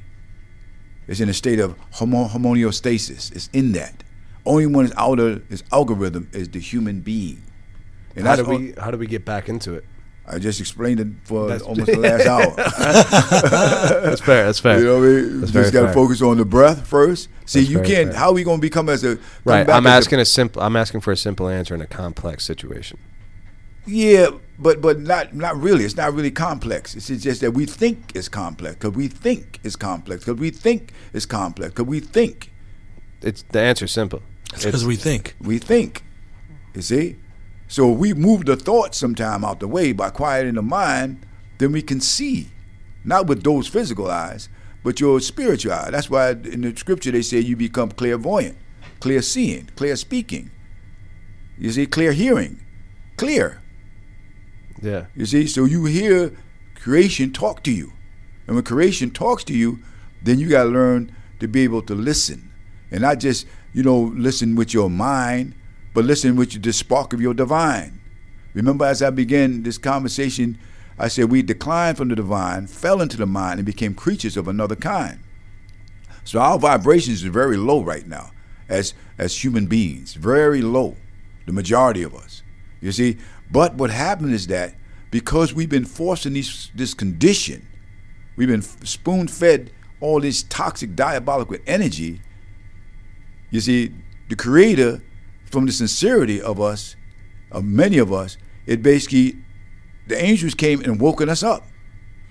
It's 1.07 1.21
in 1.21 1.29
a 1.29 1.35
state 1.35 1.61
of 1.61 1.77
homo- 1.93 2.27
homeostasis. 2.29 3.33
It's 3.35 3.49
in 3.53 3.73
that. 3.73 4.03
Only 4.45 4.67
one 4.67 4.85
is 4.85 4.93
out 4.97 5.19
of 5.21 5.49
this 5.49 5.63
algorithm 5.73 6.29
is 6.33 6.49
the 6.49 6.61
human 6.61 7.01
being. 7.01 7.43
And 8.17 8.27
How 8.27 8.37
do 8.37 8.45
all- 8.45 8.59
we 8.59 8.73
how 8.77 8.91
do 8.91 8.99
we 8.99 9.07
get 9.07 9.25
back 9.25 9.49
into 9.49 9.75
it? 9.75 9.85
I 10.33 10.39
just 10.39 10.61
explained 10.61 11.01
it 11.01 11.09
for 11.25 11.49
That's- 11.49 11.63
almost 11.63 11.87
the 11.87 11.99
last 11.99 12.27
hour. 12.35 12.55
That's 14.05 14.21
fair. 14.21 14.45
That's 14.47 14.59
fair. 14.61 14.79
You 14.79 14.85
know 14.87 14.99
what 15.01 15.05
I 15.05 15.09
mean? 15.09 15.41
That's 15.41 15.53
just 15.53 15.73
got 15.73 15.87
to 15.87 15.93
focus 15.93 16.23
on 16.23 16.37
the 16.39 16.45
breath 16.45 16.87
first. 16.87 17.29
See, 17.47 17.61
That's 17.61 17.71
you 17.71 17.81
can't. 17.83 18.11
fair. 18.11 18.19
How 18.19 18.29
are 18.29 18.35
we 18.35 18.45
going 18.45 18.59
to 18.59 18.63
become 18.63 18.89
as 18.89 19.05
a 19.05 19.19
Right. 19.45 19.67
back 19.67 19.77
I'm 19.77 19.87
as 19.87 19.93
a- 19.93 19.97
asking 19.97 20.21
a 20.21 20.25
simple. 20.25 20.63
I'm 20.63 20.77
asking 20.77 21.01
for 21.01 21.13
a 21.13 21.17
simple 21.17 21.49
answer 21.49 21.75
in 21.75 21.81
a 21.81 21.87
complex 21.87 22.45
situation. 22.45 22.99
Yeah, 23.87 24.29
but 24.59 24.81
but 24.81 25.01
not 25.01 25.35
not 25.35 25.57
really. 25.61 25.85
It's 25.85 25.97
not 25.97 26.13
really 26.15 26.31
complex. 26.31 26.95
It's 26.95 27.09
just 27.09 27.41
that 27.41 27.53
we 27.53 27.67
think 27.67 28.13
it's 28.15 28.29
complex 28.29 28.77
because 28.77 28.95
we 28.95 29.09
think 29.09 29.59
it's 29.65 29.75
complex 29.75 30.25
because 30.25 30.39
we 30.39 30.51
think 30.51 30.93
it's 31.13 31.27
complex 31.27 31.71
because 31.73 31.87
we 31.87 32.01
think 32.01 32.53
It's 33.23 33.43
the 33.51 33.61
answer's 33.61 33.91
simple. 33.91 34.23
It's 34.53 34.65
because 34.65 34.85
we 34.85 34.97
think. 34.97 35.35
we 35.41 35.59
think. 35.59 36.05
You 36.75 36.83
see, 36.83 37.17
so 37.71 37.89
we 37.89 38.15
move 38.15 38.47
the 38.47 38.57
thoughts 38.57 38.99
sometime 38.99 39.45
out 39.45 39.61
the 39.61 39.69
way 39.69 39.93
by 39.93 40.11
quieting 40.11 40.57
the 40.57 40.63
mind. 40.63 41.25
Then 41.59 41.71
we 41.71 41.83
can 41.83 42.01
see, 42.01 42.49
not 43.05 43.29
with 43.29 43.45
those 43.45 43.69
physical 43.69 44.11
eyes, 44.11 44.49
but 44.83 44.99
your 44.99 45.21
spiritual 45.21 45.75
eye. 45.75 45.91
That's 45.93 46.11
why 46.11 46.31
in 46.31 46.63
the 46.63 46.77
scripture 46.77 47.13
they 47.13 47.23
say 47.23 47.39
you 47.39 47.55
become 47.55 47.93
clairvoyant, 47.93 48.59
clear 48.99 49.23
seeing, 49.23 49.67
clear 49.77 49.95
speaking. 49.95 50.51
You 51.59 51.71
see, 51.71 51.87
clear 51.87 52.11
hearing, 52.11 52.61
clear. 53.17 53.63
Yeah. 54.83 55.07
You 55.15 55.27
see, 55.27 55.47
so 55.47 55.65
you 55.65 55.85
hear 55.85 56.37
creation 56.75 57.33
talk 57.33 57.63
to 57.63 57.71
you. 57.71 57.93
And 58.49 58.57
when 58.57 58.65
creation 58.65 59.13
talks 59.13 59.45
to 59.45 59.55
you, 59.55 59.79
then 60.21 60.41
you 60.41 60.49
got 60.49 60.65
to 60.65 60.71
learn 60.71 61.15
to 61.39 61.47
be 61.47 61.61
able 61.61 61.83
to 61.83 61.95
listen. 61.95 62.51
And 62.91 63.03
not 63.03 63.21
just, 63.21 63.47
you 63.73 63.85
know, 63.85 64.13
listen 64.17 64.57
with 64.57 64.75
your 64.75 64.91
mind, 64.91 65.55
but 65.95 66.05
listen 66.05 66.37
with 66.37 66.63
the 66.63 66.73
spark 66.73 67.13
of 67.13 67.21
your 67.21 67.35
divine. 67.35 68.01
Remember, 68.55 68.85
as 68.85 69.03
I 69.03 69.11
began 69.11 69.63
this 69.63 69.79
conversation, 69.79 70.59
I 70.99 71.09
said 71.09 71.31
we 71.31 71.43
declined 71.43 71.97
from 71.97 72.09
the 72.09 72.17
divine, 72.17 72.67
fell 72.67 73.01
into 73.01 73.17
the 73.17 73.27
mind, 73.27 73.59
and 73.59 73.67
became 73.67 73.95
creatures 73.95 74.37
of 74.37 74.49
another 74.49 74.77
kind. 74.77 75.21
So 76.25 76.41
our 76.41 76.59
vibrations 76.59 77.25
are 77.25 77.31
very 77.31 77.57
low 77.57 77.83
right 77.83 78.07
now 78.07 78.33
as 78.69 78.95
as 79.19 79.45
human 79.45 79.67
beings, 79.67 80.15
very 80.15 80.63
low, 80.63 80.97
the 81.47 81.53
majority 81.53 82.03
of 82.03 82.15
us. 82.15 82.43
You 82.81 82.93
see, 82.93 83.19
but 83.51 83.75
what 83.75 83.91
happened 83.91 84.33
is 84.33 84.47
that 84.47 84.75
because 85.11 85.53
we've 85.53 85.69
been 85.69 85.85
forced 85.85 86.25
in 86.25 86.35
these, 86.35 86.71
this 86.75 86.95
condition, 86.95 87.67
we've 88.37 88.49
been 88.49 88.63
spoon 88.63 89.29
fed 89.29 89.73
all 90.01 90.21
this 90.21 90.43
toxic, 90.45 90.97
diabolical 90.97 91.59
energy. 91.67 92.21
You 93.51 93.61
see, 93.61 93.93
the 94.29 94.37
Creator, 94.37 95.03
from 95.51 95.67
the 95.67 95.73
sincerity 95.73 96.41
of 96.41 96.61
us, 96.61 96.97
of 97.51 97.65
many 97.65 97.99
of 97.99 98.13
us, 98.13 98.37
it 98.67 98.83
basically, 98.83 99.37
the 100.07 100.23
angels 100.23 100.55
came 100.55 100.81
and 100.83 101.01
woken 101.01 101.29
us 101.29 101.43
up. 101.43 101.67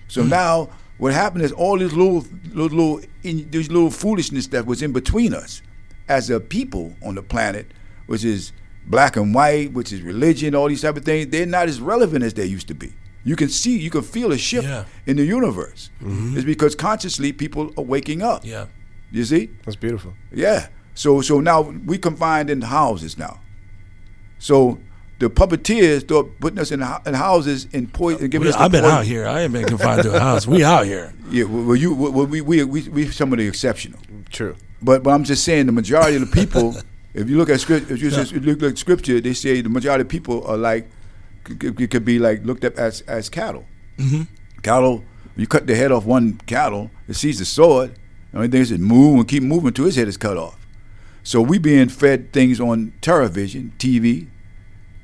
So 0.08 0.22
mm. 0.22 0.28
now 0.28 0.70
what 0.98 1.12
happened 1.12 1.44
is 1.44 1.52
all 1.52 1.78
this 1.78 1.92
little, 1.92 2.24
little, 2.52 2.76
little, 2.76 3.00
in, 3.22 3.50
this 3.50 3.68
little 3.70 3.90
foolishness 3.90 4.48
that 4.48 4.66
was 4.66 4.82
in 4.82 4.92
between 4.92 5.34
us 5.34 5.62
as 6.08 6.30
a 6.30 6.40
people 6.40 6.94
on 7.04 7.14
the 7.14 7.22
planet, 7.22 7.66
which 8.06 8.24
is 8.24 8.52
black 8.86 9.16
and 9.16 9.34
white, 9.34 9.72
which 9.72 9.92
is 9.92 10.02
religion, 10.02 10.54
all 10.54 10.68
these 10.68 10.82
type 10.82 10.96
of 10.96 11.04
things, 11.04 11.28
they're 11.28 11.46
not 11.46 11.68
as 11.68 11.80
relevant 11.80 12.24
as 12.24 12.34
they 12.34 12.46
used 12.46 12.68
to 12.68 12.74
be. 12.74 12.92
You 13.22 13.36
can 13.36 13.48
see, 13.48 13.78
you 13.78 13.90
can 13.90 14.02
feel 14.02 14.32
a 14.32 14.38
shift 14.38 14.66
Yeah. 14.66 14.84
in 15.06 15.16
the 15.16 15.24
universe. 15.24 15.90
Mm-hmm. 16.02 16.36
It's 16.36 16.44
because 16.44 16.74
consciously 16.74 17.32
people 17.32 17.72
are 17.76 17.84
waking 17.84 18.22
up. 18.22 18.44
Yeah. 18.44 18.66
You 19.12 19.24
see? 19.24 19.50
That's 19.64 19.76
beautiful. 19.76 20.14
Yeah. 20.32 20.68
So 20.94 21.20
so 21.20 21.40
now 21.40 21.60
we 21.62 21.98
confined 21.98 22.50
in 22.50 22.60
houses 22.62 23.16
now. 23.16 23.40
So 24.38 24.78
the 25.18 25.28
puppeteers 25.28 26.00
start 26.00 26.40
putting 26.40 26.58
us 26.58 26.70
in, 26.72 26.80
in 26.80 27.14
houses 27.14 27.68
and 27.72 27.92
poison. 27.92 28.28
Giving 28.30 28.48
us 28.48 28.54
the 28.56 28.62
I've 28.62 28.72
been 28.72 28.82
poison. 28.82 28.96
out 28.96 29.04
here. 29.04 29.26
I 29.26 29.42
ain't 29.42 29.52
been 29.52 29.66
confined 29.66 30.02
to 30.04 30.14
a 30.16 30.20
house. 30.20 30.46
We 30.46 30.64
out 30.64 30.86
here. 30.86 31.12
Yeah. 31.30 31.44
Well, 31.44 31.76
you 31.76 31.94
well, 31.94 32.26
we 32.26 32.40
we 32.40 32.64
we 32.64 32.88
we 32.88 33.06
some 33.08 33.32
of 33.32 33.38
the 33.38 33.46
exceptional. 33.46 34.00
True. 34.30 34.56
But 34.82 35.04
but 35.04 35.10
I'm 35.10 35.22
just 35.22 35.44
saying 35.44 35.66
the 35.66 35.72
majority 35.72 36.16
of 36.16 36.28
the 36.28 36.34
people. 36.34 36.74
if 37.14 37.30
you 37.30 37.38
look 37.38 37.48
at 37.50 37.60
script, 37.60 37.88
if 37.88 38.02
you 38.02 38.10
just 38.10 38.32
look 38.32 38.60
at 38.64 38.76
scripture, 38.78 39.20
they 39.20 39.32
say 39.32 39.60
the 39.60 39.68
majority 39.68 40.02
of 40.02 40.08
people 40.08 40.44
are 40.44 40.56
like 40.56 40.90
could, 41.44 41.60
could- 41.60 41.88
could 41.90 42.04
be 42.04 42.18
like 42.18 42.44
looked 42.44 42.64
up 42.64 42.76
as 42.78 43.02
as 43.02 43.28
cattle. 43.28 43.64
Mm-hmm. 43.98 44.22
Cattle. 44.62 45.04
You 45.36 45.46
cut 45.46 45.68
the 45.68 45.76
head 45.76 45.92
off 45.92 46.04
one 46.04 46.38
cattle, 46.46 46.90
it 47.06 47.14
sees 47.14 47.38
the 47.38 47.44
sword. 47.44 47.94
The 48.32 48.38
only 48.38 48.48
thing 48.48 48.60
is 48.62 48.72
it 48.72 48.80
move 48.80 49.20
and 49.20 49.28
keep 49.28 49.44
moving 49.44 49.72
till 49.72 49.84
his 49.84 49.94
head 49.94 50.08
is 50.08 50.16
cut 50.16 50.36
off. 50.36 50.59
So 51.30 51.40
we 51.40 51.58
being 51.58 51.88
fed 51.88 52.32
things 52.32 52.58
on 52.58 52.92
television, 53.02 53.72
TV, 53.78 54.26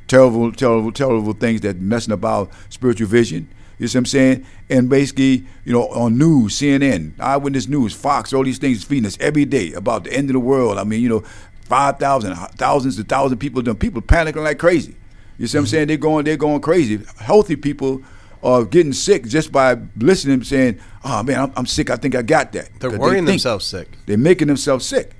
terrible, 0.08 0.50
terrible, 0.50 0.90
terrible 0.90 1.32
things 1.34 1.60
that 1.60 1.80
messing 1.80 2.12
up 2.12 2.24
our 2.24 2.48
spiritual 2.68 3.06
vision. 3.06 3.48
You 3.78 3.86
see 3.86 3.96
what 3.96 4.00
I'm 4.00 4.06
saying? 4.06 4.46
And 4.68 4.90
basically, 4.90 5.46
you 5.64 5.72
know, 5.72 5.86
on 5.90 6.18
news, 6.18 6.58
CNN, 6.58 7.12
Eyewitness 7.20 7.68
News, 7.68 7.94
Fox, 7.94 8.32
all 8.32 8.42
these 8.42 8.58
things 8.58 8.82
feeding 8.82 9.06
us 9.06 9.16
every 9.20 9.44
day 9.44 9.72
about 9.74 10.02
the 10.02 10.12
end 10.12 10.28
of 10.28 10.32
the 10.32 10.40
world. 10.40 10.78
I 10.78 10.82
mean, 10.82 11.00
you 11.00 11.08
know, 11.08 11.20
5,000, 11.66 12.34
thousands 12.34 12.98
of 12.98 13.06
thousands 13.06 13.34
of 13.34 13.38
people, 13.38 13.62
doing 13.62 13.76
people 13.76 14.02
panicking 14.02 14.42
like 14.42 14.58
crazy. 14.58 14.96
You 15.38 15.46
see 15.46 15.58
what 15.58 15.60
I'm 15.60 15.66
saying? 15.68 15.86
They're 15.86 15.96
going, 15.96 16.24
they're 16.24 16.36
going 16.36 16.60
crazy. 16.60 17.04
Healthy 17.20 17.54
people 17.54 18.02
are 18.42 18.64
getting 18.64 18.94
sick 18.94 19.26
just 19.26 19.52
by 19.52 19.78
listening, 19.96 20.42
saying, 20.42 20.80
"Oh 21.04 21.22
man, 21.22 21.40
I'm, 21.40 21.52
I'm 21.56 21.66
sick. 21.66 21.88
I 21.88 21.94
think 21.94 22.16
I 22.16 22.22
got 22.22 22.50
that." 22.50 22.80
They're 22.80 22.90
they 22.90 22.98
worrying 22.98 23.26
think. 23.26 23.36
themselves 23.36 23.64
sick. 23.64 23.96
They're 24.06 24.18
making 24.18 24.48
themselves 24.48 24.84
sick. 24.84 25.12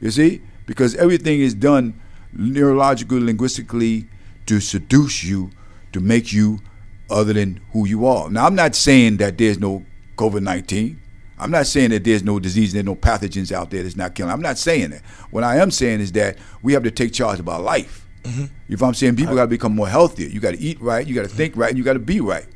You 0.00 0.12
see? 0.12 0.40
Because 0.66 0.94
everything 0.96 1.40
is 1.40 1.54
done 1.54 2.00
neurologically, 2.36 3.24
linguistically 3.24 4.06
to 4.46 4.60
seduce 4.60 5.24
you, 5.24 5.50
to 5.92 6.00
make 6.00 6.32
you 6.32 6.60
other 7.10 7.32
than 7.32 7.60
who 7.72 7.86
you 7.86 8.06
are. 8.06 8.30
Now, 8.30 8.46
I'm 8.46 8.54
not 8.54 8.74
saying 8.74 9.18
that 9.18 9.38
there's 9.38 9.58
no 9.58 9.84
COVID 10.16 10.42
19. 10.42 10.98
I'm 11.38 11.50
not 11.50 11.66
saying 11.66 11.90
that 11.90 12.04
there's 12.04 12.22
no 12.22 12.38
disease, 12.38 12.72
there's 12.72 12.84
no 12.84 12.94
pathogens 12.94 13.50
out 13.50 13.70
there 13.70 13.82
that's 13.82 13.96
not 13.96 14.14
killing. 14.14 14.32
I'm 14.32 14.40
not 14.40 14.58
saying 14.58 14.90
that. 14.90 15.02
What 15.30 15.42
I 15.42 15.56
am 15.56 15.70
saying 15.70 16.00
is 16.00 16.12
that 16.12 16.38
we 16.62 16.72
have 16.72 16.84
to 16.84 16.90
take 16.90 17.12
charge 17.12 17.40
of 17.40 17.48
our 17.48 17.60
life. 17.60 18.06
Mm-hmm. 18.22 18.40
You 18.68 18.76
know 18.76 18.82
what 18.82 18.88
I'm 18.88 18.94
saying? 18.94 19.16
People 19.16 19.34
got 19.34 19.42
to 19.42 19.48
become 19.48 19.74
more 19.74 19.88
healthier. 19.88 20.28
You 20.28 20.38
got 20.38 20.52
to 20.52 20.60
eat 20.60 20.80
right, 20.80 21.04
you 21.04 21.14
got 21.14 21.22
to 21.22 21.28
mm-hmm. 21.28 21.36
think 21.36 21.56
right, 21.56 21.70
and 21.70 21.78
you 21.78 21.82
got 21.84 21.94
to 21.94 21.98
be 21.98 22.20
right. 22.20 22.46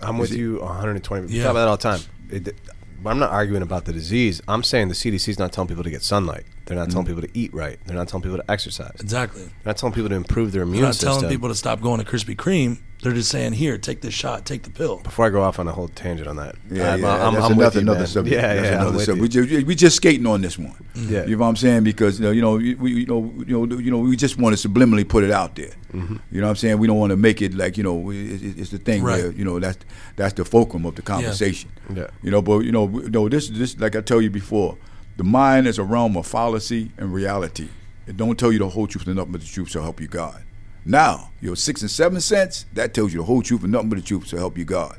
I'm 0.00 0.18
with 0.18 0.32
you 0.32 0.58
120. 0.58 1.26
We 1.26 1.32
Yeah. 1.32 1.44
talk 1.44 1.50
about 1.52 1.60
that 1.60 1.68
all 1.68 1.76
the 1.76 1.98
time. 1.98 2.00
It, 2.30 2.56
I'm 3.04 3.18
not 3.18 3.30
arguing 3.30 3.62
about 3.62 3.84
the 3.84 3.92
disease. 3.92 4.42
I'm 4.48 4.62
saying 4.62 4.88
the 4.88 4.94
CDC's 4.94 5.38
not 5.38 5.52
telling 5.52 5.68
people 5.68 5.84
to 5.84 5.90
get 5.90 6.02
sunlight. 6.02 6.44
They're 6.72 6.80
not 6.80 6.88
Mm. 6.88 6.92
telling 6.92 7.06
people 7.06 7.20
to 7.22 7.28
eat 7.34 7.52
right. 7.52 7.78
They're 7.84 7.94
not 7.96 8.08
telling 8.08 8.22
people 8.22 8.38
to 8.38 8.50
exercise. 8.50 8.96
Exactly. 9.00 9.42
They're 9.42 9.50
not 9.66 9.76
telling 9.76 9.92
people 9.94 10.08
to 10.08 10.14
improve 10.14 10.52
their 10.52 10.62
immune 10.62 10.76
They're 10.76 10.84
not 10.88 10.94
system. 10.94 11.08
telling 11.20 11.28
people 11.28 11.50
to 11.50 11.54
stop 11.54 11.82
going 11.82 12.02
to 12.02 12.10
Krispy 12.10 12.34
Kreme. 12.34 12.78
They're 13.02 13.12
just 13.12 13.30
saying, 13.30 13.54
"Here, 13.54 13.76
take 13.78 14.00
this 14.00 14.14
shot, 14.14 14.46
take 14.46 14.62
the 14.62 14.70
pill." 14.70 14.98
Before 15.02 15.26
I 15.26 15.30
go 15.30 15.42
off 15.42 15.58
on 15.58 15.66
a 15.66 15.72
whole 15.72 15.88
tangent 15.88 16.28
on 16.28 16.36
that, 16.36 16.54
Yeah, 16.70 16.92
I'm, 16.94 17.00
yeah, 17.00 17.26
I'm, 17.26 17.34
that's 17.34 17.46
I'm 17.46 17.52
another, 17.52 17.56
with 17.66 17.74
you, 17.74 17.80
another 17.80 17.98
man. 17.98 18.06
subject. 18.06 18.34
Yeah, 18.36 18.54
that's 18.54 18.64
yeah, 18.64 18.74
I'm 18.74 18.80
another 18.82 18.96
with 18.96 19.04
subject. 19.06 19.34
you. 19.34 19.40
We 19.42 19.48
just, 19.56 19.66
we 19.66 19.74
just 19.74 19.96
skating 19.96 20.26
on 20.26 20.40
this 20.40 20.56
one. 20.56 20.72
Yeah. 20.94 21.24
You 21.26 21.34
know 21.36 21.42
what 21.42 21.48
I'm 21.48 21.56
saying? 21.56 21.82
Because 21.82 22.20
you 22.20 22.26
know, 22.26 22.30
you 22.30 22.40
know, 22.40 22.58
you- 22.58 22.76
we, 22.78 22.92
you 22.92 23.06
know, 23.06 23.32
you 23.44 23.66
know, 23.66 23.78
you 23.78 23.90
know, 23.90 23.98
we 23.98 24.14
just 24.16 24.38
want 24.38 24.56
to 24.56 24.68
subliminally 24.68 25.06
put 25.06 25.24
it 25.24 25.32
out 25.32 25.56
there. 25.56 25.72
Mm-hmm. 25.92 26.16
You 26.30 26.40
know 26.40 26.46
what 26.46 26.50
I'm 26.50 26.56
saying? 26.56 26.78
We 26.78 26.86
don't 26.86 26.96
want 26.98 27.10
to 27.10 27.16
make 27.16 27.42
it 27.42 27.54
like 27.54 27.76
you 27.76 27.82
know, 27.82 27.94
we- 27.94 28.34
it, 28.34 28.42
it- 28.42 28.58
it's 28.60 28.70
the 28.70 28.78
thing 28.78 29.02
Right. 29.02 29.20
where 29.20 29.32
you 29.32 29.44
know 29.44 29.58
that's 29.58 29.78
that's 30.14 30.34
the 30.34 30.44
fulcrum 30.44 30.86
of 30.86 30.94
the 30.94 31.02
conversation. 31.02 31.70
Yeah. 31.92 32.06
You 32.22 32.30
know, 32.30 32.40
but 32.40 32.60
you 32.60 32.70
know, 32.70 32.84
we- 32.84 33.08
no, 33.10 33.28
this 33.28 33.48
this 33.48 33.76
like 33.80 33.96
I 33.96 34.00
tell 34.00 34.22
you 34.22 34.30
before, 34.30 34.78
the 35.16 35.24
mind 35.24 35.66
is 35.66 35.78
a 35.78 35.84
realm 35.84 36.16
of 36.16 36.26
fallacy 36.26 36.90
and 36.96 37.12
reality. 37.12 37.68
It 38.06 38.16
don't 38.16 38.38
tell 38.38 38.52
you 38.52 38.58
the 38.58 38.68
whole 38.68 38.86
truth 38.86 39.06
and 39.06 39.16
nothing 39.16 39.32
but 39.32 39.40
the 39.40 39.46
truth, 39.46 39.70
so 39.70 39.82
help 39.82 40.00
you 40.00 40.08
God. 40.08 40.42
Now, 40.84 41.30
your 41.40 41.54
six 41.54 41.82
and 41.82 41.90
seven 41.90 42.20
cents, 42.20 42.66
that 42.72 42.92
tells 42.94 43.12
you 43.12 43.20
the 43.20 43.26
whole 43.26 43.42
truth 43.42 43.62
and 43.62 43.70
nothing 43.72 43.88
but 43.88 43.96
the 43.96 44.02
truth, 44.02 44.26
so 44.26 44.36
help 44.36 44.58
you 44.58 44.64
God. 44.64 44.98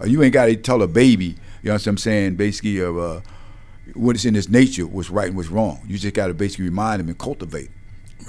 Uh, 0.00 0.06
you 0.06 0.22
ain't 0.22 0.32
got 0.32 0.46
to 0.46 0.56
tell 0.56 0.80
a 0.82 0.88
baby, 0.88 1.26
you 1.62 1.68
know 1.68 1.74
what 1.74 1.86
I'm 1.86 1.98
saying, 1.98 2.36
basically 2.36 2.78
of 2.78 2.96
uh, 2.96 3.20
what 3.94 4.16
is 4.16 4.24
in 4.24 4.34
his 4.34 4.48
nature, 4.48 4.86
what's 4.86 5.10
right 5.10 5.28
and 5.28 5.36
what's 5.36 5.50
wrong. 5.50 5.80
You 5.86 5.98
just 5.98 6.14
got 6.14 6.28
to 6.28 6.34
basically 6.34 6.66
remind 6.66 7.00
him 7.00 7.08
and 7.08 7.18
cultivate 7.18 7.70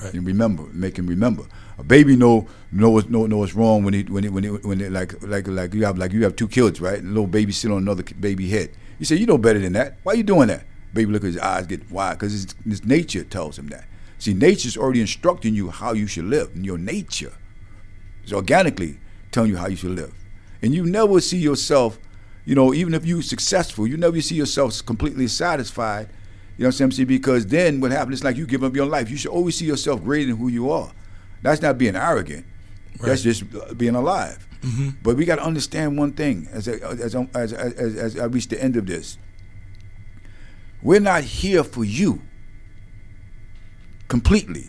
Right. 0.02 0.14
and 0.14 0.26
remember, 0.26 0.64
make 0.72 0.98
him 0.98 1.06
remember. 1.06 1.44
A 1.78 1.84
baby 1.84 2.16
know 2.16 2.48
know 2.72 2.90
what's 2.90 3.10
know, 3.10 3.26
know 3.26 3.38
what's 3.38 3.54
wrong 3.54 3.84
when 3.84 3.94
he 3.94 4.04
when 4.04 4.24
he, 4.24 4.30
when 4.30 4.44
he, 4.44 4.50
when 4.50 4.80
it 4.82 4.92
like 4.92 5.22
like 5.22 5.48
like 5.48 5.74
you 5.74 5.84
have 5.86 5.98
like 5.98 6.12
you 6.14 6.24
have 6.24 6.36
two 6.36 6.48
kids, 6.48 6.80
right? 6.80 7.00
A 7.00 7.04
little 7.06 7.28
baby 7.28 7.52
sit 7.52 7.72
on 7.72 7.78
another 7.80 8.04
baby 8.20 8.48
head. 8.50 8.72
You 9.00 9.06
say 9.06 9.16
you 9.16 9.26
know 9.26 9.38
better 9.38 9.60
than 9.60 9.74
that. 9.74 9.98
Why 10.04 10.14
you 10.14 10.24
doing 10.24 10.48
that? 10.48 10.64
Baby 10.94 11.12
look 11.14 11.24
at 11.24 11.28
his 11.28 11.38
eyes 11.38 11.68
get 11.68 11.90
wide 11.90 12.16
because 12.20 12.34
his, 12.34 12.48
his 12.66 12.84
nature 12.86 13.24
tells 13.24 13.58
him 13.58 13.68
that. 13.70 13.86
See, 14.20 14.34
nature's 14.34 14.78
already 14.78 15.02
instructing 15.02 15.54
you 15.56 15.70
how 15.70 15.94
you 15.94 16.06
should 16.08 16.26
live. 16.26 16.52
And 16.54 16.66
your 16.66 16.78
nature 16.78 17.34
is 18.24 18.34
organically 18.34 19.00
telling 19.32 19.50
you 19.50 19.58
how 19.58 19.68
you 19.68 19.76
should 19.76 19.92
live. 19.92 20.14
And 20.62 20.74
you 20.76 20.86
never 20.86 21.20
see 21.22 21.38
yourself, 21.38 21.98
you 22.46 22.54
know, 22.56 22.74
even 22.74 22.94
if 22.94 23.06
you're 23.06 23.22
successful, 23.24 23.88
you 23.88 23.98
never 23.98 24.22
see 24.22 24.36
yourself 24.36 24.86
completely 24.86 25.28
satisfied. 25.28 26.10
You 26.58 26.64
know 26.64 26.68
what 26.70 26.82
I'm 26.82 26.92
saying? 26.92 27.08
Because 27.08 27.48
then 27.48 27.80
what 27.80 27.92
happens 27.92 28.18
is 28.20 28.24
like 28.24 28.36
you 28.38 28.46
give 28.46 28.64
up 28.64 28.76
your 28.76 28.86
life. 28.86 29.10
You 29.10 29.18
should 29.18 29.32
always 29.32 29.56
see 29.56 29.66
yourself 29.66 30.04
greater 30.04 30.28
than 30.28 30.38
who 30.38 30.50
you 30.50 30.70
are. 30.70 30.92
That's 31.42 31.62
not 31.62 31.78
being 31.80 31.96
arrogant. 31.96 32.46
That's 33.02 33.24
just 33.24 33.44
uh, 33.56 33.74
being 33.74 33.96
alive. 33.96 34.46
But 35.02 35.16
we 35.18 35.26
got 35.26 35.38
to 35.38 35.44
understand 35.44 35.98
one 35.98 36.12
thing 36.12 36.48
as 36.52 36.68
I, 36.68 36.74
as, 36.74 37.16
I- 37.16 37.28
as, 37.34 37.54
as, 37.54 37.74
as, 37.74 37.96
as 37.96 38.20
I 38.20 38.26
reach 38.26 38.50
the 38.50 38.62
end 38.62 38.76
of 38.78 38.86
this. 38.86 39.18
We're 40.84 41.00
not 41.00 41.24
here 41.24 41.64
for 41.64 41.84
you 41.84 42.22
completely. 44.08 44.66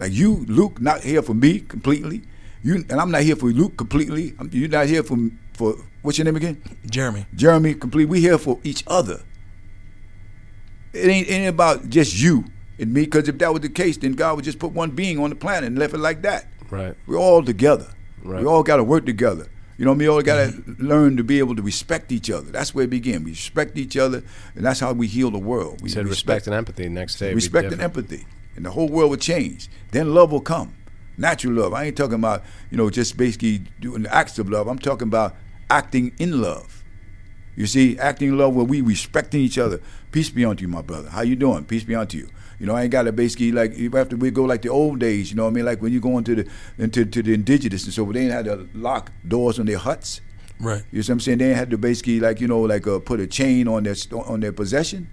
Like 0.00 0.12
you, 0.12 0.44
Luke, 0.48 0.80
not 0.80 1.02
here 1.02 1.22
for 1.22 1.34
me 1.34 1.60
completely. 1.60 2.22
You 2.62 2.76
and 2.76 2.92
I'm 2.92 3.10
not 3.10 3.22
here 3.22 3.36
for 3.36 3.46
Luke 3.46 3.76
completely. 3.76 4.34
I'm, 4.38 4.50
you're 4.52 4.68
not 4.68 4.86
here 4.86 5.02
for 5.02 5.16
for 5.52 5.76
what's 6.02 6.18
your 6.18 6.24
name 6.24 6.36
again? 6.36 6.62
Jeremy. 6.86 7.26
Jeremy 7.34 7.74
completely. 7.74 8.10
We 8.10 8.20
here 8.20 8.38
for 8.38 8.58
each 8.64 8.82
other. 8.86 9.22
It 10.92 11.08
ain't, 11.08 11.28
ain't 11.28 11.48
about 11.48 11.88
just 11.88 12.18
you 12.18 12.44
and 12.78 12.92
me. 12.92 13.04
Because 13.04 13.28
if 13.28 13.38
that 13.38 13.52
was 13.52 13.62
the 13.62 13.68
case, 13.68 13.96
then 13.96 14.12
God 14.12 14.36
would 14.36 14.44
just 14.44 14.58
put 14.58 14.72
one 14.72 14.90
being 14.90 15.18
on 15.18 15.30
the 15.30 15.36
planet 15.36 15.68
and 15.68 15.78
left 15.78 15.94
it 15.94 15.98
like 15.98 16.22
that. 16.22 16.46
Right. 16.70 16.96
We're 17.06 17.18
all 17.18 17.44
together. 17.44 17.92
Right. 18.22 18.40
We 18.40 18.46
all 18.46 18.62
got 18.62 18.76
to 18.76 18.84
work 18.84 19.04
together. 19.04 19.46
You 19.76 19.84
know, 19.84 19.90
what 19.90 19.96
I 19.96 19.98
mean? 19.98 20.08
we 20.08 20.14
all 20.14 20.22
got 20.22 20.36
to 20.36 20.76
learn 20.78 21.16
to 21.16 21.24
be 21.24 21.40
able 21.40 21.56
to 21.56 21.62
respect 21.62 22.12
each 22.12 22.30
other. 22.30 22.50
That's 22.50 22.74
where 22.74 22.84
it 22.84 22.90
begins. 22.90 23.24
We 23.24 23.32
respect 23.32 23.76
each 23.76 23.96
other, 23.96 24.22
and 24.54 24.64
that's 24.64 24.80
how 24.80 24.92
we 24.92 25.08
heal 25.08 25.30
the 25.30 25.38
world. 25.38 25.80
We 25.82 25.88
You 25.88 25.94
said 25.94 26.06
respect 26.06 26.46
and 26.46 26.54
empathy. 26.54 26.88
Next 26.88 27.16
day, 27.16 27.34
respect 27.34 27.72
and 27.72 27.82
empathy, 27.82 28.26
and 28.54 28.64
the 28.64 28.70
whole 28.70 28.88
world 28.88 29.10
will 29.10 29.16
change. 29.16 29.68
Then 29.90 30.14
love 30.14 30.30
will 30.30 30.40
come, 30.40 30.74
natural 31.16 31.54
love. 31.54 31.74
I 31.74 31.84
ain't 31.84 31.96
talking 31.96 32.14
about 32.14 32.44
you 32.70 32.76
know 32.76 32.88
just 32.88 33.16
basically 33.16 33.62
doing 33.80 34.02
the 34.02 34.14
acts 34.14 34.38
of 34.38 34.48
love. 34.48 34.68
I'm 34.68 34.78
talking 34.78 35.08
about 35.08 35.34
acting 35.70 36.12
in 36.18 36.40
love. 36.40 36.84
You 37.56 37.66
see, 37.66 37.98
acting 37.98 38.30
in 38.30 38.38
love 38.38 38.54
where 38.54 38.64
we 38.64 38.80
respecting 38.80 39.40
each 39.40 39.58
other. 39.58 39.80
Peace 40.12 40.30
be 40.30 40.44
unto 40.44 40.62
you, 40.62 40.68
my 40.68 40.82
brother. 40.82 41.10
How 41.10 41.22
you 41.22 41.36
doing? 41.36 41.64
Peace 41.64 41.84
be 41.84 41.94
unto 41.94 42.18
you. 42.18 42.28
You 42.64 42.68
know, 42.68 42.76
I 42.76 42.84
ain't 42.84 42.92
got 42.92 43.02
to 43.02 43.12
basically 43.12 43.52
like 43.52 43.76
you 43.76 43.90
have 43.90 44.08
to 44.08 44.16
we 44.16 44.30
go 44.30 44.44
like 44.44 44.62
the 44.62 44.70
old 44.70 44.98
days. 44.98 45.30
You 45.30 45.36
know 45.36 45.44
what 45.44 45.50
I 45.50 45.52
mean? 45.52 45.66
Like 45.66 45.82
when 45.82 45.92
you 45.92 46.00
go 46.00 46.16
into 46.16 46.34
the 46.34 46.48
into 46.78 47.04
to 47.04 47.22
the 47.22 47.34
indigenous 47.34 47.84
and 47.84 47.92
so 47.92 48.10
they 48.10 48.20
ain't 48.20 48.32
had 48.32 48.46
to 48.46 48.66
lock 48.72 49.12
doors 49.28 49.58
on 49.58 49.66
their 49.66 49.76
huts. 49.76 50.22
Right. 50.58 50.82
You 50.90 51.02
see 51.02 51.12
what 51.12 51.16
I'm 51.16 51.20
saying? 51.20 51.38
They 51.38 51.48
ain't 51.50 51.58
had 51.58 51.68
to 51.72 51.76
basically 51.76 52.20
like 52.20 52.40
you 52.40 52.48
know 52.48 52.62
like 52.62 52.86
uh, 52.86 53.00
put 53.00 53.20
a 53.20 53.26
chain 53.26 53.68
on 53.68 53.82
their 53.82 53.96
on 54.14 54.40
their 54.40 54.52
possession. 54.52 55.08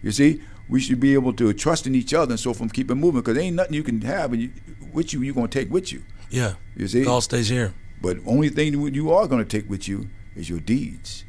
You 0.00 0.12
see, 0.12 0.42
we 0.68 0.78
should 0.78 1.00
be 1.00 1.12
able 1.14 1.32
to 1.32 1.52
trust 1.52 1.88
in 1.88 1.96
each 1.96 2.14
other 2.14 2.34
and 2.34 2.38
so 2.38 2.54
from 2.54 2.68
keep 2.70 2.88
it 2.88 2.94
moving 2.94 3.20
because 3.20 3.36
ain't 3.36 3.56
nothing 3.56 3.74
you 3.74 3.82
can 3.82 4.00
have 4.02 4.32
and 4.32 4.42
you, 4.42 4.50
with 4.92 5.12
you 5.12 5.22
you're 5.22 5.34
gonna 5.34 5.48
take 5.48 5.72
with 5.72 5.92
you. 5.92 6.04
Yeah. 6.30 6.54
You 6.76 6.86
see, 6.86 7.00
It 7.00 7.08
all 7.08 7.20
stays 7.20 7.48
here. 7.48 7.74
but 8.00 8.18
only 8.26 8.48
thing 8.48 8.74
you- 8.74 8.86
you 8.86 9.10
are 9.10 9.26
gonna 9.26 9.44
take 9.44 9.68
with 9.68 9.88
you 9.88 10.08
is 10.36 10.48
your 10.48 10.60
deeds. 10.60 11.24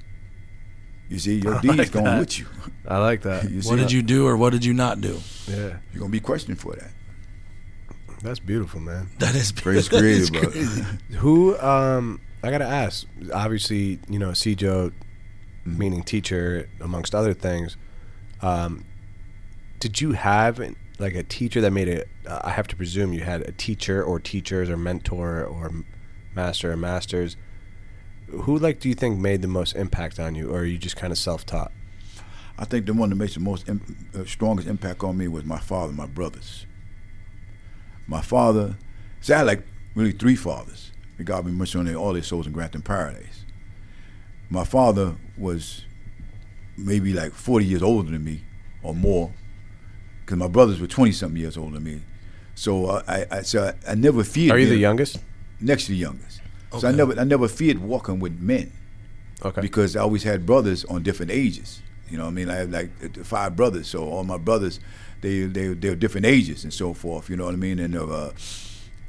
You 1.13 1.19
see, 1.19 1.35
your 1.39 1.55
I 1.59 1.61
deeds 1.61 1.77
like 1.77 1.91
going 1.91 2.05
that. 2.05 2.19
with 2.19 2.39
you. 2.39 2.47
I 2.87 2.97
like 2.97 3.21
that. 3.21 3.49
You 3.49 3.61
see, 3.61 3.69
What 3.69 3.77
did 3.77 3.91
you 3.91 4.01
do 4.01 4.25
or 4.27 4.35
what 4.35 4.51
did 4.51 4.65
you 4.65 4.73
not 4.73 4.99
do? 4.99 5.19
Yeah, 5.47 5.77
You're 5.93 5.99
gonna 5.99 6.09
be 6.09 6.19
questioned 6.19 6.59
for 6.59 6.73
that. 6.75 6.89
that's 8.21 8.39
beautiful, 8.39 8.79
man. 8.79 9.09
That 9.19 9.35
is 9.35 9.51
Praise 9.51 9.87
that 9.89 10.03
is 10.03 10.29
creative, 10.29 10.31
brother. 10.31 10.49
crazy. 10.51 10.83
Who? 11.17 11.57
Um, 11.59 12.19
I 12.41 12.49
gotta 12.51 12.65
ask. 12.65 13.05
Obviously, 13.33 13.99
you 14.09 14.19
know, 14.19 14.33
Joe, 14.33 14.91
meaning 15.65 16.03
teacher, 16.03 16.67
amongst 16.81 17.13
other 17.15 17.33
things. 17.33 17.77
Um, 18.41 18.83
did 19.79 20.01
you 20.01 20.13
have 20.13 20.59
like 20.99 21.15
a 21.15 21.23
teacher 21.23 21.61
that 21.61 21.71
made 21.71 21.87
it? 21.87 22.07
Uh, 22.27 22.41
I 22.43 22.49
have 22.51 22.67
to 22.69 22.75
presume 22.75 23.13
you 23.13 23.21
had 23.21 23.41
a 23.41 23.51
teacher 23.51 24.03
or 24.03 24.19
teachers 24.19 24.69
or 24.69 24.77
mentor 24.77 25.43
or 25.43 25.71
master 26.35 26.71
or 26.71 26.77
masters 26.77 27.37
who 28.41 28.57
like 28.57 28.79
do 28.79 28.89
you 28.89 28.95
think 28.95 29.19
made 29.19 29.41
the 29.41 29.47
most 29.47 29.75
impact 29.75 30.19
on 30.19 30.35
you, 30.35 30.51
or 30.51 30.59
are 30.59 30.65
you 30.65 30.77
just 30.77 30.95
kind 30.95 31.11
of 31.11 31.17
self-taught? 31.17 31.71
I 32.57 32.65
think 32.65 32.85
the 32.85 32.93
one 32.93 33.09
that 33.09 33.15
makes 33.15 33.33
the 33.33 33.39
most 33.39 33.67
Im- 33.67 34.09
uh, 34.15 34.25
strongest 34.25 34.67
impact 34.67 35.03
on 35.03 35.17
me 35.17 35.27
was 35.27 35.43
my 35.43 35.59
father, 35.59 35.91
my 35.91 36.05
brothers. 36.05 36.65
My 38.07 38.21
father, 38.21 38.75
see, 39.21 39.33
I 39.33 39.39
had 39.39 39.47
like 39.47 39.63
really 39.95 40.11
three 40.11 40.35
fathers. 40.35 40.91
May 41.17 41.25
God 41.25 41.45
be 41.45 41.51
mercy 41.51 41.79
on 41.79 41.85
their, 41.85 41.95
all 41.95 42.13
their 42.13 42.23
souls 42.23 42.45
and 42.45 42.53
grant 42.53 42.73
them 42.73 42.81
paradise. 42.81 43.45
My 44.49 44.65
father 44.65 45.15
was 45.37 45.85
maybe 46.77 47.13
like 47.13 47.33
40 47.33 47.65
years 47.65 47.81
older 47.81 48.11
than 48.11 48.23
me 48.23 48.43
or 48.83 48.93
more, 48.93 49.33
because 50.21 50.37
my 50.37 50.47
brothers 50.47 50.79
were 50.79 50.87
20 50.87 51.11
something 51.11 51.39
years 51.39 51.57
older 51.57 51.75
than 51.75 51.83
me. 51.83 52.01
So 52.55 52.85
uh, 52.85 53.03
I, 53.07 53.25
I, 53.37 53.41
so 53.41 53.73
I, 53.87 53.91
I 53.91 53.95
never 53.95 54.23
feared. 54.23 54.55
Are 54.55 54.59
you 54.59 54.67
the 54.67 54.77
youngest? 54.77 55.17
Next 55.59 55.85
to 55.85 55.91
the 55.91 55.97
youngest. 55.97 56.41
So 56.79 56.87
I 56.87 56.91
never, 56.91 57.19
I 57.19 57.23
never 57.23 57.47
feared 57.47 57.79
walking 57.79 58.19
with 58.19 58.39
men 58.39 58.71
Okay. 59.43 59.61
because 59.61 59.95
I 59.95 60.01
always 60.01 60.23
had 60.23 60.45
brothers 60.45 60.85
on 60.85 61.03
different 61.03 61.31
ages. 61.31 61.81
You 62.09 62.17
know, 62.17 62.25
what 62.25 62.31
I 62.31 62.33
mean, 62.33 62.49
I 62.49 62.55
have 62.55 62.69
like 62.69 62.89
uh, 63.03 63.23
five 63.23 63.55
brothers, 63.55 63.87
so 63.87 64.03
all 64.07 64.23
my 64.23 64.37
brothers, 64.37 64.79
they 65.21 65.41
they 65.41 65.73
they're 65.73 65.95
different 65.95 66.25
ages 66.25 66.63
and 66.63 66.73
so 66.73 66.93
forth. 66.93 67.29
You 67.29 67.37
know 67.37 67.45
what 67.45 67.53
I 67.53 67.57
mean? 67.57 67.79
And 67.79 67.95
uh, 67.95 68.31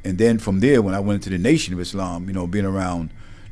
and 0.04 0.18
then 0.18 0.38
from 0.38 0.60
there, 0.60 0.80
when 0.82 0.94
I 0.94 1.00
went 1.00 1.16
into 1.24 1.30
the 1.30 1.42
Nation 1.42 1.74
of 1.74 1.80
Islam, 1.80 2.28
you 2.28 2.34
know, 2.34 2.46
being 2.46 2.64
around 2.64 3.10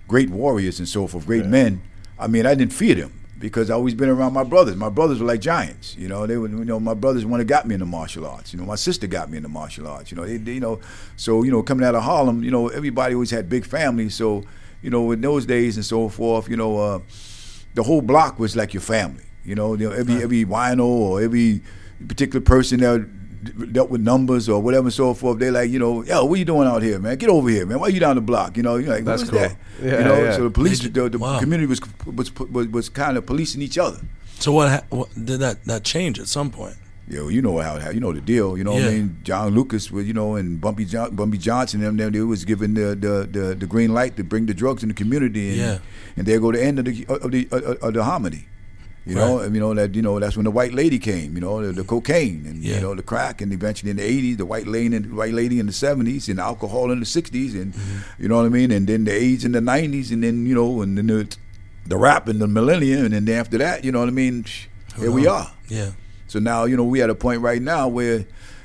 great 0.09 0.31
warriors 0.31 0.79
and 0.79 0.89
so 0.89 1.07
forth, 1.07 1.27
great 1.27 1.47
men. 1.47 1.83
I 2.19 2.27
mean, 2.29 2.47
I 2.47 2.55
didn't 2.55 2.73
fear 2.73 2.95
them 2.95 3.13
because 3.43 3.69
I 3.71 3.75
always 3.75 3.93
been 3.93 4.09
around 4.09 4.33
my 4.33 4.45
brothers. 4.45 4.77
My 4.77 4.89
brothers 4.89 5.21
were 5.21 5.27
like 5.27 5.41
giants. 5.41 5.97
You 5.99 6.09
know, 6.09 6.27
they 6.27 6.39
were. 6.39 6.49
You 6.49 6.65
know, 6.65 6.81
my 6.81 6.95
brothers 6.95 7.27
one 7.27 7.41
that 7.41 7.47
got 7.47 7.67
me 7.67 7.75
into 7.75 7.85
martial 7.85 8.25
arts. 8.25 8.55
You 8.55 8.61
know, 8.61 8.65
my 8.65 8.77
sister 8.77 9.07
got 9.07 9.29
me 9.29 9.37
into 9.37 9.49
martial 9.49 9.87
arts. 9.87 10.11
You 10.11 10.17
know, 10.17 10.25
they, 10.25 10.39
they 10.39 10.55
you 10.55 10.61
know, 10.61 10.81
so 11.17 11.43
you 11.43 11.51
know, 11.51 11.63
coming 11.63 11.85
out 11.85 11.95
of 11.95 12.05
Harlem, 12.05 12.43
you 12.43 12.51
know, 12.51 12.69
everybody 12.69 13.15
always 13.15 13.31
had 13.31 13.51
big 13.51 13.67
families. 13.67 14.15
So 14.15 14.45
you 14.81 14.91
know, 14.91 15.11
in 15.11 15.21
those 15.21 15.45
days 15.45 15.77
and 15.77 15.85
so 15.85 16.09
forth, 16.09 16.49
you 16.49 16.57
know. 16.57 16.79
Uh, 16.79 17.01
the 17.75 17.83
whole 17.83 18.03
block 18.03 18.39
was 18.39 18.57
like 18.57 18.75
your 18.75 18.81
family. 18.81 19.25
You 19.45 19.55
know, 19.55 19.75
you 19.75 19.89
know, 19.89 19.95
every 19.95 20.23
every 20.23 20.45
wino 20.45 20.85
or 20.85 21.21
every 21.21 21.63
particular 22.07 22.41
person 22.41 22.81
that 22.81 23.09
dealt 23.73 23.91
with 23.91 24.01
numbers 24.01 24.49
or 24.49 24.61
whatever 24.63 24.87
and 24.87 24.93
so 24.93 25.15
forth. 25.15 25.39
They 25.39 25.51
like, 25.51 25.71
you 25.71 25.79
know, 25.79 26.03
yo, 26.05 26.25
what 26.25 26.39
you 26.39 26.45
doing 26.45 26.69
out 26.69 26.83
here, 26.83 26.99
man? 26.99 27.17
Get 27.17 27.29
over 27.31 27.49
here, 27.49 27.67
man. 27.67 27.81
Why 27.81 27.87
are 27.87 27.91
you 27.91 28.01
down 28.01 28.17
the 28.17 28.23
block? 28.23 28.57
You 28.57 28.63
know, 28.63 28.77
you're 28.77 28.93
like, 28.95 29.05
That's 29.05 29.25
cool. 29.29 29.39
that? 29.41 29.57
Yeah, 29.83 29.99
you 29.99 30.05
know, 30.05 30.23
yeah. 30.23 30.33
so 30.37 30.45
the 30.45 30.51
police, 30.51 30.81
They 30.81 30.89
the, 30.89 31.09
the 31.09 31.19
wow. 31.19 31.39
community 31.41 31.67
was 31.67 31.81
was 32.07 32.35
was, 32.39 32.69
was 32.69 32.89
kind 32.89 33.17
of 33.17 33.27
policing 33.27 33.63
each 33.63 33.79
other. 33.79 33.99
So 34.39 34.53
what, 34.53 34.69
ha- 34.71 34.85
what 34.91 35.09
did 35.15 35.41
that 35.41 35.65
that 35.65 35.85
change 35.85 36.19
at 36.21 36.29
some 36.29 36.51
point? 36.51 36.77
Yo, 37.09 37.29
you 37.29 37.43
know 37.43 37.59
how, 37.59 37.79
how 37.81 37.91
you 37.91 37.99
know 38.01 38.13
the 38.13 38.21
deal. 38.21 38.57
You 38.57 38.63
know 38.65 38.75
what 38.75 38.85
I 38.85 38.91
mean? 38.91 39.17
John 39.25 39.55
Lucas 39.55 39.91
was, 39.91 40.07
you 40.07 40.15
know, 40.15 40.37
and 40.37 40.61
Bumpy 40.61 40.85
John, 40.85 41.15
Bumpy 41.15 41.37
Johnson, 41.37 41.81
them, 41.81 41.97
them, 41.97 42.13
they 42.13 42.21
was 42.21 42.45
given 42.45 42.75
the, 42.75 42.95
the, 42.95 43.29
the, 43.31 43.55
the 43.57 43.67
green 43.67 43.93
light 43.93 44.17
to 44.17 44.25
bring 44.25 44.47
the 44.47 44.55
drugs 44.55 44.83
in 44.85 44.89
the 44.89 44.95
community, 44.95 45.49
and 45.51 45.57
Yeah. 45.59 45.79
and 46.17 46.27
there 46.27 46.39
go 46.39 46.53
the 46.53 46.63
end 46.63 46.79
of 46.79 46.85
the 46.87 47.05
of 47.09 47.31
the 47.33 47.49
of, 47.51 47.63
of 47.83 47.95
the 47.95 48.05
hominy. 48.05 48.47
You 49.05 49.17
know, 49.17 49.39
Right. 49.39 49.47
and, 49.47 49.55
you 49.57 49.61
know 49.61 49.75
that 49.75 49.95
you 49.97 50.03
know 50.03 50.21
that's 50.21 50.37
when 50.37 50.45
the 50.45 50.51
white 50.53 50.73
lady 50.75 50.99
came. 50.99 51.35
You 51.35 51.41
know, 51.41 51.61
the, 51.67 51.73
the 51.73 51.83
cocaine 51.85 52.47
and 52.47 52.63
Yeah. 52.63 52.77
you 52.77 52.81
know 52.83 52.95
the 52.95 53.03
crack, 53.03 53.41
and 53.41 53.53
eventually 53.53 53.91
in 53.91 53.97
the 53.97 54.05
'80s, 54.05 54.37
the 54.39 54.47
white 54.47 54.67
lady 54.69 54.95
and 54.95 55.13
white 55.17 55.35
lady 55.35 55.59
in 55.59 55.67
the 55.67 55.73
'70s, 55.73 56.29
and 56.29 56.39
alcohol 56.39 56.93
in 56.93 57.01
the 57.01 57.07
'60s, 57.07 57.55
and 57.61 57.75
Mm-hmm. 57.75 58.23
you 58.23 58.29
know 58.29 58.37
what 58.37 58.47
I 58.47 58.51
mean, 58.51 58.71
and 58.71 58.87
then 58.87 59.05
the 59.05 59.13
AIDS 59.13 59.45
in 59.45 59.53
the 59.53 59.61
'90s, 59.61 60.13
and 60.13 60.23
then 60.23 60.47
you 60.47 60.55
know, 60.55 60.83
and 60.83 60.97
then 60.97 61.09
the 61.09 61.27
the 61.87 61.97
rap 61.97 62.29
in 62.29 62.39
the 62.39 62.47
millennium, 62.47 63.13
and 63.13 63.27
then 63.27 63.29
after 63.41 63.59
that, 63.59 63.85
you 63.85 63.91
know 63.91 63.99
what 64.01 64.09
I 64.09 64.13
mean. 64.13 64.45
Here 64.99 65.11
we 65.11 65.27
are. 65.27 65.51
Yeah. 65.69 65.91
So 66.29 66.39
now, 66.39 66.65
you 66.65 66.77
know, 66.77 66.85
we 66.85 67.03
at 67.03 67.11
a 67.11 67.15
point 67.15 67.41
right 67.41 67.61
now 67.61 67.89
where, 67.89 68.25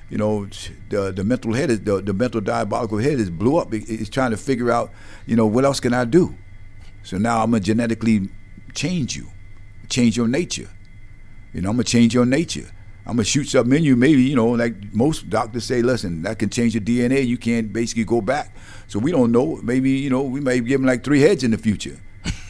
you 0.10 0.18
know, 0.20 0.46
the 0.90 1.12
the 1.12 1.24
mental 1.24 1.54
head 1.54 1.72
is 1.72 1.80
the, 1.82 2.02
the 2.02 2.14
mental 2.14 2.42
diabolical 2.42 3.00
head 3.00 3.20
is 3.20 3.30
blew 3.32 3.58
up. 3.58 3.74
It- 3.74 3.90
It's 3.90 4.10
trying 4.10 4.32
to 4.32 4.38
figure 4.38 4.70
out, 4.72 4.92
you 5.26 5.36
know, 5.36 5.48
what 5.48 5.66
else 5.66 5.80
can 5.80 5.94
I 5.94 6.06
do? 6.06 6.36
So 7.04 7.18
now 7.18 7.42
I'm 7.42 7.52
gonna 7.52 7.62
genetically 7.62 8.30
change 8.76 9.16
you, 9.16 9.28
change 9.90 10.18
your 10.18 10.28
nature. 10.28 10.70
You 11.54 11.62
know, 11.62 11.70
I'm 11.70 11.76
gonna 11.76 11.84
change 11.86 12.14
your 12.14 12.26
nature. 12.26 12.70
I'm 13.06 13.14
gonna 13.14 13.24
shoot 13.24 13.46
something 13.46 13.78
in 13.78 13.84
you. 13.84 13.96
Maybe 13.96 14.22
you 14.22 14.36
know, 14.36 14.48
like 14.50 14.76
most 14.94 15.30
doctors 15.30 15.64
say, 15.64 15.82
listen, 15.82 16.22
that 16.24 16.40
can 16.40 16.50
change 16.50 16.74
your 16.76 16.84
DNA. 16.84 17.26
You 17.26 17.38
can't 17.38 17.72
basically 17.72 18.04
go 18.04 18.22
back. 18.22 18.56
So 18.88 19.00
we 19.00 19.12
don't 19.12 19.32
know. 19.32 19.60
Maybe 19.64 19.92
you 19.92 20.10
know, 20.10 20.24
we 20.24 20.40
may 20.42 20.60
give 20.60 20.82
him 20.82 20.86
like 20.86 21.04
three 21.04 21.22
heads 21.22 21.44
in 21.44 21.52
the 21.52 21.58
future. 21.58 21.98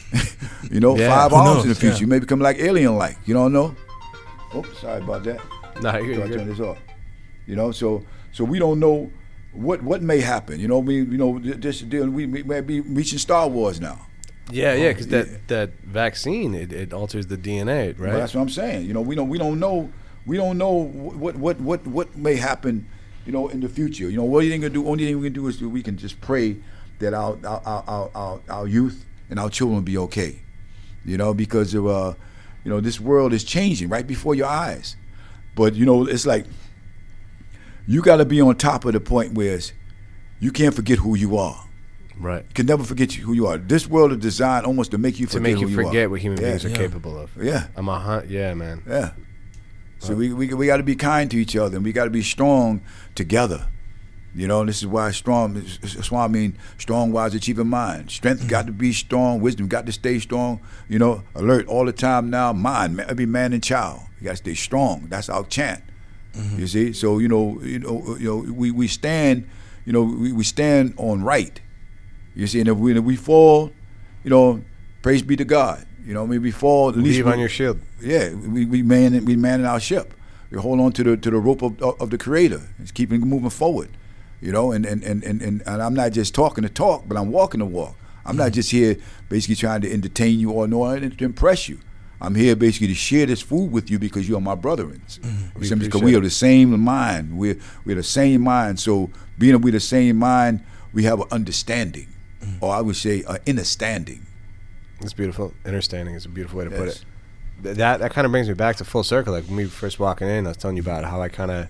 you 0.70 0.80
know, 0.80 0.96
Yeah. 0.96 1.08
five 1.14 1.32
arms 1.32 1.56
knows? 1.56 1.62
in 1.64 1.68
the 1.70 1.74
future. 1.74 1.94
Yeah. 1.94 2.00
You 2.00 2.06
may 2.08 2.18
become 2.18 2.40
like 2.40 2.58
alien-like. 2.58 3.18
You 3.24 3.34
don't 3.34 3.52
know. 3.52 3.74
Oh, 4.54 4.64
sorry 4.80 5.02
about 5.02 5.24
that. 5.24 5.40
Nah, 5.80 5.98
you're, 5.98 6.14
So 6.16 6.24
you're 6.24 6.38
turn 6.38 6.48
this 6.48 6.60
off. 6.60 6.78
You 7.46 7.54
know, 7.54 7.70
so 7.70 8.04
so 8.32 8.44
we 8.44 8.58
don't 8.58 8.80
know 8.80 9.10
what 9.52 9.82
what 9.82 10.02
may 10.02 10.20
happen. 10.20 10.58
You 10.58 10.66
know, 10.68 10.80
we 10.80 10.96
you 10.96 11.16
know 11.16 11.38
this 11.38 11.80
deal. 11.82 12.08
We, 12.10 12.26
we 12.26 12.42
may 12.42 12.60
be 12.62 12.80
reaching 12.80 13.18
Star 13.18 13.48
Wars 13.48 13.80
now. 13.80 14.06
Yeah, 14.50 14.74
yeah, 14.74 14.88
because 14.88 15.06
yeah. 15.06 15.22
that 15.22 15.48
that 15.48 15.70
vaccine 15.84 16.54
it, 16.54 16.72
it 16.72 16.92
alters 16.92 17.26
the 17.26 17.36
DNA, 17.36 17.98
right? 17.98 18.10
Well, 18.10 18.18
that's 18.18 18.34
what 18.34 18.40
I'm 18.40 18.48
saying. 18.48 18.86
You 18.86 18.94
know, 18.94 19.00
we 19.00 19.14
don't 19.14 19.28
we 19.28 19.38
don't 19.38 19.58
know 19.60 19.92
we 20.26 20.36
don't 20.36 20.58
know 20.58 20.72
what 20.72 21.36
what 21.36 21.60
what 21.60 21.86
what 21.86 22.16
may 22.16 22.36
happen. 22.36 22.86
You 23.26 23.32
know, 23.32 23.48
in 23.48 23.60
the 23.60 23.68
future. 23.68 24.08
You 24.08 24.16
know, 24.16 24.24
what 24.24 24.44
you 24.44 24.50
think 24.50 24.62
can 24.62 24.72
do? 24.72 24.88
Only 24.88 25.04
thing 25.04 25.18
we 25.20 25.26
can 25.26 25.34
do 25.34 25.48
is 25.48 25.60
we 25.60 25.82
can 25.82 25.98
just 25.98 26.18
pray 26.22 26.56
that 26.98 27.12
our 27.12 27.36
our 27.44 27.82
our, 27.86 28.10
our, 28.14 28.40
our 28.48 28.66
youth 28.66 29.04
and 29.28 29.38
our 29.38 29.50
children 29.50 29.82
be 29.82 29.98
okay. 29.98 30.40
You 31.04 31.18
know, 31.18 31.34
because 31.34 31.74
of 31.74 31.86
uh, 31.86 32.14
you 32.64 32.70
know, 32.70 32.80
this 32.80 32.98
world 32.98 33.32
is 33.34 33.44
changing 33.44 33.90
right 33.90 34.06
before 34.06 34.34
your 34.34 34.46
eyes. 34.46 34.96
But 35.54 35.74
you 35.74 35.84
know, 35.84 36.06
it's 36.06 36.24
like 36.24 36.46
you 37.86 38.02
got 38.02 38.16
to 38.16 38.24
be 38.24 38.40
on 38.40 38.56
top 38.56 38.84
of 38.84 38.92
the 38.92 39.00
point 39.00 39.34
where 39.34 39.58
you 40.40 40.52
can't 40.52 40.74
forget 40.74 40.98
who 40.98 41.14
you 41.14 41.36
are. 41.36 41.67
Right. 42.18 42.44
Can 42.54 42.66
never 42.66 42.84
forget 42.84 43.12
who 43.12 43.32
you 43.32 43.46
are. 43.46 43.58
This 43.58 43.86
world 43.88 44.12
is 44.12 44.18
designed 44.18 44.66
almost 44.66 44.90
to 44.92 44.98
make 44.98 45.18
you 45.18 45.26
To 45.26 45.32
forget 45.32 45.42
make 45.42 45.54
who 45.56 45.60
you 45.62 45.68
you 45.68 45.84
forget 45.84 46.06
are. 46.06 46.08
what 46.10 46.20
human 46.20 46.40
Yeah. 46.40 46.48
beings 46.48 46.64
are 46.64 46.68
Yeah. 46.70 46.76
capable 46.76 47.18
of. 47.18 47.30
Yeah. 47.40 47.66
I'm 47.76 47.88
a 47.88 47.98
hunt. 47.98 48.28
Yeah, 48.30 48.54
man. 48.54 48.82
Yeah. 48.88 49.10
So 50.00 50.14
we 50.14 50.32
we, 50.32 50.52
we 50.54 50.66
got 50.66 50.76
to 50.76 50.82
be 50.84 50.94
kind 50.94 51.28
to 51.30 51.36
each 51.36 51.56
other, 51.56 51.76
and 51.76 51.84
we 51.84 51.92
got 51.92 52.04
to 52.04 52.10
be 52.10 52.22
strong 52.22 52.80
together. 53.14 53.66
You 54.34 54.46
know, 54.46 54.64
this 54.64 54.78
is 54.78 54.86
why 54.86 55.10
strong. 55.10 55.54
That's 55.54 56.10
why 56.10 56.24
I 56.24 56.28
mean 56.28 56.56
strong, 56.76 57.10
wise, 57.10 57.34
achieving 57.34 57.66
mind. 57.68 58.10
Strength 58.10 58.46
got 58.46 58.66
to 58.66 58.72
be 58.72 58.92
strong. 58.92 59.40
Wisdom 59.40 59.66
got 59.66 59.86
to 59.86 59.92
stay 59.92 60.20
strong. 60.20 60.60
You 60.88 60.98
know, 61.00 61.24
alert 61.34 61.66
all 61.66 61.84
the 61.86 61.92
time 61.92 62.30
now. 62.30 62.52
Mind, 62.52 63.00
every 63.00 63.26
man 63.26 63.52
and 63.52 63.62
child. 63.62 64.02
You 64.20 64.24
got 64.26 64.30
to 64.32 64.36
stay 64.36 64.54
strong. 64.54 65.06
That's 65.08 65.28
our 65.28 65.44
chant. 65.44 65.82
Mm-hmm. 66.34 66.58
You 66.60 66.66
see, 66.68 66.92
so 66.92 67.18
you 67.18 67.26
know, 67.26 67.60
you 67.62 67.80
know, 67.80 68.16
you 68.20 68.28
know, 68.28 68.52
we, 68.52 68.70
we 68.70 68.86
stand, 68.86 69.48
you 69.84 69.92
know, 69.92 70.02
we, 70.02 70.30
we 70.32 70.44
stand 70.44 70.94
on 70.98 71.24
right. 71.24 71.60
You 72.38 72.46
see, 72.46 72.60
and 72.60 72.68
if 72.68 72.76
we 72.76 72.96
if 72.96 73.02
we 73.02 73.16
fall, 73.16 73.72
you 74.22 74.30
know, 74.30 74.62
praise 75.02 75.22
be 75.22 75.36
to 75.36 75.44
God. 75.44 75.84
You 76.06 76.14
know, 76.14 76.26
maybe 76.26 76.44
we 76.44 76.50
fall. 76.52 76.90
At 76.90 76.96
least 76.96 77.16
Leave 77.16 77.26
we- 77.26 77.32
on 77.32 77.38
your 77.40 77.48
shield. 77.48 77.80
yeah, 78.00 78.32
we 78.32 78.64
we 78.64 78.82
man 78.82 79.24
we 79.24 79.34
manning 79.36 79.66
our 79.66 79.80
ship. 79.80 80.14
We 80.50 80.58
hold 80.58 80.80
on 80.80 80.92
to 80.92 81.02
the 81.02 81.16
to 81.16 81.30
the 81.30 81.38
rope 81.38 81.62
of, 81.62 81.82
of 81.82 82.10
the 82.10 82.16
Creator. 82.16 82.62
It's 82.80 82.92
keeping 82.92 83.20
moving 83.20 83.50
forward. 83.50 83.90
You 84.40 84.52
know, 84.52 84.70
and 84.70 84.86
and, 84.86 85.02
and, 85.02 85.24
and 85.24 85.42
and 85.42 85.82
I'm 85.82 85.94
not 85.94 86.12
just 86.12 86.32
talking 86.32 86.62
to 86.62 86.70
talk, 86.70 87.04
but 87.08 87.16
I'm 87.18 87.32
walking 87.32 87.58
the 87.58 87.66
walk. 87.66 87.96
I'm 88.24 88.36
not 88.36 88.52
just 88.52 88.70
here 88.70 88.96
basically 89.28 89.56
trying 89.56 89.80
to 89.80 89.92
entertain 89.92 90.38
you 90.38 90.52
or 90.52 90.68
no 90.68 90.96
to 90.98 91.24
impress 91.24 91.68
you. 91.68 91.80
I'm 92.20 92.34
here 92.34 92.54
basically 92.56 92.88
to 92.88 92.94
share 92.94 93.26
this 93.26 93.40
food 93.40 93.72
with 93.72 93.90
you 93.90 93.98
because 93.98 94.28
you 94.28 94.36
are 94.36 94.40
my 94.40 94.54
brethren. 94.54 95.02
Mm-hmm. 95.08 95.58
We 95.58 95.66
Simply 95.66 95.88
because 95.88 96.02
we 96.02 96.14
are 96.14 96.20
the 96.20 96.30
same 96.30 96.78
mind. 96.80 97.36
We're 97.36 97.58
we're 97.84 97.96
the 97.96 98.02
same 98.02 98.42
mind. 98.42 98.78
So 98.78 99.10
being 99.38 99.52
that 99.52 99.58
we're 99.58 99.72
the 99.72 99.80
same 99.80 100.16
mind, 100.16 100.64
we 100.92 101.04
have 101.04 101.20
an 101.20 101.26
understanding, 101.30 102.08
or 102.60 102.74
I 102.74 102.80
would 102.80 102.96
say 102.96 103.22
an 103.28 103.38
understanding. 103.48 104.26
It's 105.00 105.12
beautiful. 105.12 105.54
Understanding 105.64 106.14
is 106.14 106.24
a 106.24 106.28
beautiful 106.28 106.58
way 106.58 106.64
to 106.64 106.70
put 106.70 106.88
it. 106.88 107.04
Th- 107.62 107.76
That 107.76 108.00
that 108.00 108.10
kind 108.12 108.24
of 108.24 108.30
brings 108.30 108.48
me 108.48 108.54
back 108.54 108.76
to 108.76 108.84
full 108.84 109.04
circle. 109.04 109.32
Like 109.32 109.44
when 109.44 109.56
we 109.56 109.64
first 109.66 109.98
walking 110.00 110.28
in, 110.28 110.46
I 110.46 110.50
was 110.50 110.56
telling 110.56 110.76
you 110.76 110.82
about 110.82 111.04
how 111.04 111.20
I 111.22 111.28
kind 111.28 111.50
of, 111.50 111.68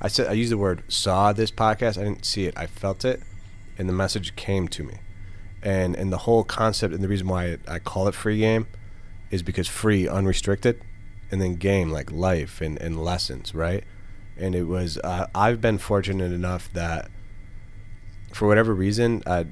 I 0.00 0.08
said 0.08 0.26
I 0.28 0.32
used 0.32 0.50
the 0.52 0.58
word 0.58 0.82
saw 0.88 1.32
this 1.32 1.50
podcast. 1.50 1.98
I 1.98 2.04
didn't 2.04 2.24
see 2.24 2.46
it. 2.46 2.54
I 2.56 2.66
felt 2.66 3.04
it, 3.04 3.20
and 3.78 3.88
the 3.88 3.92
message 3.92 4.34
came 4.36 4.66
to 4.68 4.82
me, 4.84 4.94
and 5.62 5.94
and 5.96 6.12
the 6.12 6.18
whole 6.18 6.44
concept 6.44 6.92
and 6.94 7.02
the 7.02 7.08
reason 7.08 7.28
why 7.28 7.58
I 7.68 7.78
call 7.78 8.08
it 8.08 8.14
free 8.14 8.38
game, 8.38 8.66
is 9.30 9.42
because 9.42 9.68
free 9.68 10.08
unrestricted, 10.08 10.80
and 11.30 11.40
then 11.40 11.54
game 11.54 11.90
like 11.90 12.10
life 12.12 12.60
and 12.60 12.76
and 12.80 13.02
lessons 13.02 13.54
right, 13.54 13.84
and 14.36 14.54
it 14.54 14.64
was 14.64 14.98
uh, 14.98 15.26
I've 15.34 15.60
been 15.60 15.78
fortunate 15.78 16.32
enough 16.32 16.72
that, 16.72 17.08
for 18.32 18.46
whatever 18.48 18.74
reason, 18.74 19.22
I 19.26 19.46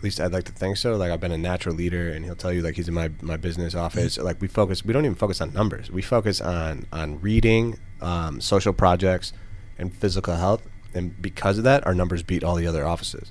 at 0.00 0.04
least 0.04 0.18
I'd 0.18 0.32
like 0.32 0.44
to 0.44 0.52
think 0.52 0.78
so. 0.78 0.96
Like 0.96 1.12
I've 1.12 1.20
been 1.20 1.30
a 1.30 1.36
natural 1.36 1.74
leader, 1.74 2.08
and 2.10 2.24
he'll 2.24 2.34
tell 2.34 2.50
you 2.50 2.62
like 2.62 2.76
he's 2.76 2.88
in 2.88 2.94
my, 2.94 3.10
my 3.20 3.36
business 3.36 3.74
office. 3.74 4.16
Like 4.16 4.40
we 4.40 4.48
focus, 4.48 4.82
we 4.82 4.94
don't 4.94 5.04
even 5.04 5.14
focus 5.14 5.42
on 5.42 5.52
numbers. 5.52 5.90
We 5.90 6.00
focus 6.00 6.40
on 6.40 6.86
on 6.90 7.20
reading, 7.20 7.78
um, 8.00 8.40
social 8.40 8.72
projects, 8.72 9.34
and 9.76 9.94
physical 9.94 10.36
health. 10.36 10.66
And 10.94 11.20
because 11.20 11.58
of 11.58 11.64
that, 11.64 11.86
our 11.86 11.94
numbers 11.94 12.22
beat 12.22 12.42
all 12.42 12.54
the 12.54 12.66
other 12.66 12.86
offices. 12.86 13.30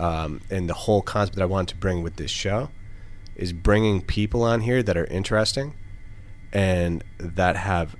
Um, 0.00 0.40
and 0.50 0.70
the 0.70 0.74
whole 0.74 1.02
concept 1.02 1.36
that 1.36 1.42
I 1.42 1.46
wanted 1.46 1.68
to 1.74 1.76
bring 1.76 2.02
with 2.02 2.16
this 2.16 2.30
show 2.30 2.70
is 3.36 3.52
bringing 3.52 4.00
people 4.00 4.42
on 4.42 4.62
here 4.62 4.82
that 4.82 4.96
are 4.96 5.04
interesting, 5.06 5.74
and 6.50 7.04
that 7.18 7.56
have. 7.56 7.94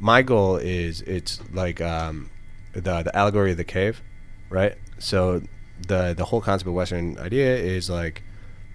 My 0.00 0.22
goal 0.22 0.56
is 0.56 1.02
it's 1.02 1.38
like 1.52 1.82
um, 1.82 2.30
the 2.72 3.02
the 3.02 3.14
allegory 3.14 3.50
of 3.50 3.58
the 3.58 3.64
cave, 3.64 4.02
right? 4.48 4.74
So 4.98 5.42
the 5.86 6.14
the 6.16 6.26
whole 6.26 6.40
concept 6.40 6.68
of 6.68 6.74
Western 6.74 7.18
idea 7.18 7.56
is 7.56 7.88
like 7.88 8.22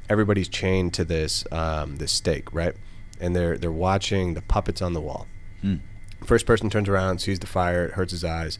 everybody's 0.10 0.49
chained 0.49 0.93
to 0.95 1.06
this 1.06 1.45
um, 1.51 1.97
this 1.97 2.12
stake, 2.12 2.54
right? 2.54 2.76
And 3.20 3.36
they're 3.36 3.58
they're 3.58 3.72
watching 3.72 4.34
the 4.34 4.41
puppets 4.41 4.82
on 4.82 4.93
the 4.93 5.01
wall. 5.01 5.28
Hmm. 5.62 5.78
First 6.24 6.45
person 6.45 6.70
turns 6.70 6.88
around, 6.88 7.20
sees 7.20 7.39
the 7.39 7.47
fire, 7.47 7.86
it 7.86 7.91
hurts 7.93 8.12
his 8.12 8.24
eyes, 8.24 8.58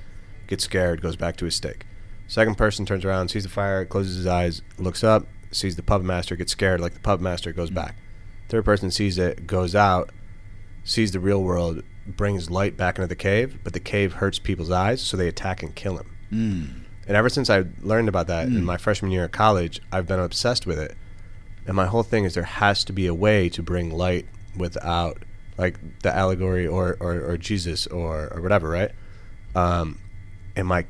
gets 0.48 0.66
scared, 0.66 1.02
goes 1.02 1.16
back 1.16 1.38
to 1.38 1.46
his 1.46 1.56
stake. 1.56 1.86
Second 2.28 2.58
person 2.58 2.86
turns 2.86 3.06
around, 3.06 3.30
sees 3.30 3.44
the 3.44 3.50
fire, 3.50 3.86
closes 3.86 4.18
his 4.18 4.28
eyes, 4.28 4.62
looks 4.78 5.04
up, 5.04 5.28
sees 5.52 5.76
the 5.76 5.84
puppet 5.84 6.06
master, 6.06 6.36
gets 6.36 6.52
scared 6.52 6.82
like 6.82 6.94
the 6.94 7.00
puppet 7.00 7.22
master, 7.22 7.54
goes 7.54 7.70
hmm. 7.70 7.76
back. 7.76 7.96
Third 8.50 8.66
person 8.66 8.92
sees 8.92 9.18
it, 9.18 9.48
goes 9.48 9.76
out, 9.76 10.10
sees 10.84 11.12
the 11.12 11.20
real 11.20 11.42
world, 11.42 11.84
brings 12.06 12.50
light 12.50 12.76
back 12.76 12.98
into 12.98 13.08
the 13.08 13.16
cave, 13.16 13.60
but 13.64 13.74
the 13.74 13.80
cave 13.80 14.14
hurts 14.14 14.40
people's 14.40 14.72
eyes, 14.72 15.02
so 15.02 15.16
they 15.16 15.28
attack 15.28 15.64
and 15.64 15.74
kill 15.76 15.98
him. 15.98 16.18
Hmm. 16.30 16.83
And 17.08 17.18
ever 17.18 17.30
since 17.30 17.50
I 17.50 17.66
learned 17.82 18.08
about 18.08 18.28
that 18.28 18.48
in 18.48 18.64
my 18.64 18.78
freshman 18.78 19.12
year 19.12 19.26
of 19.26 19.32
college, 19.32 19.82
I've 19.92 20.08
been 20.08 20.20
obsessed 20.20 20.66
with 20.66 20.80
it. 20.80 20.96
And 21.68 21.76
my 21.76 21.86
whole 21.86 22.04
thing 22.04 22.24
is 22.24 22.34
there 22.34 22.44
has 22.44 22.84
to 22.86 22.94
be 22.94 23.08
a 23.08 23.14
way 23.14 23.50
to 23.50 23.62
bring 23.64 23.90
light 23.92 24.26
without, 24.56 25.24
like 25.58 25.78
the 26.02 26.16
allegory 26.16 26.66
or, 26.66 26.98
or, 27.00 27.16
or 27.32 27.38
Jesus 27.38 27.88
or, 27.88 28.32
or 28.34 28.42
whatever, 28.42 28.70
right? 28.70 28.92
Um, 29.56 30.00
and 30.56 30.68
my, 30.68 30.86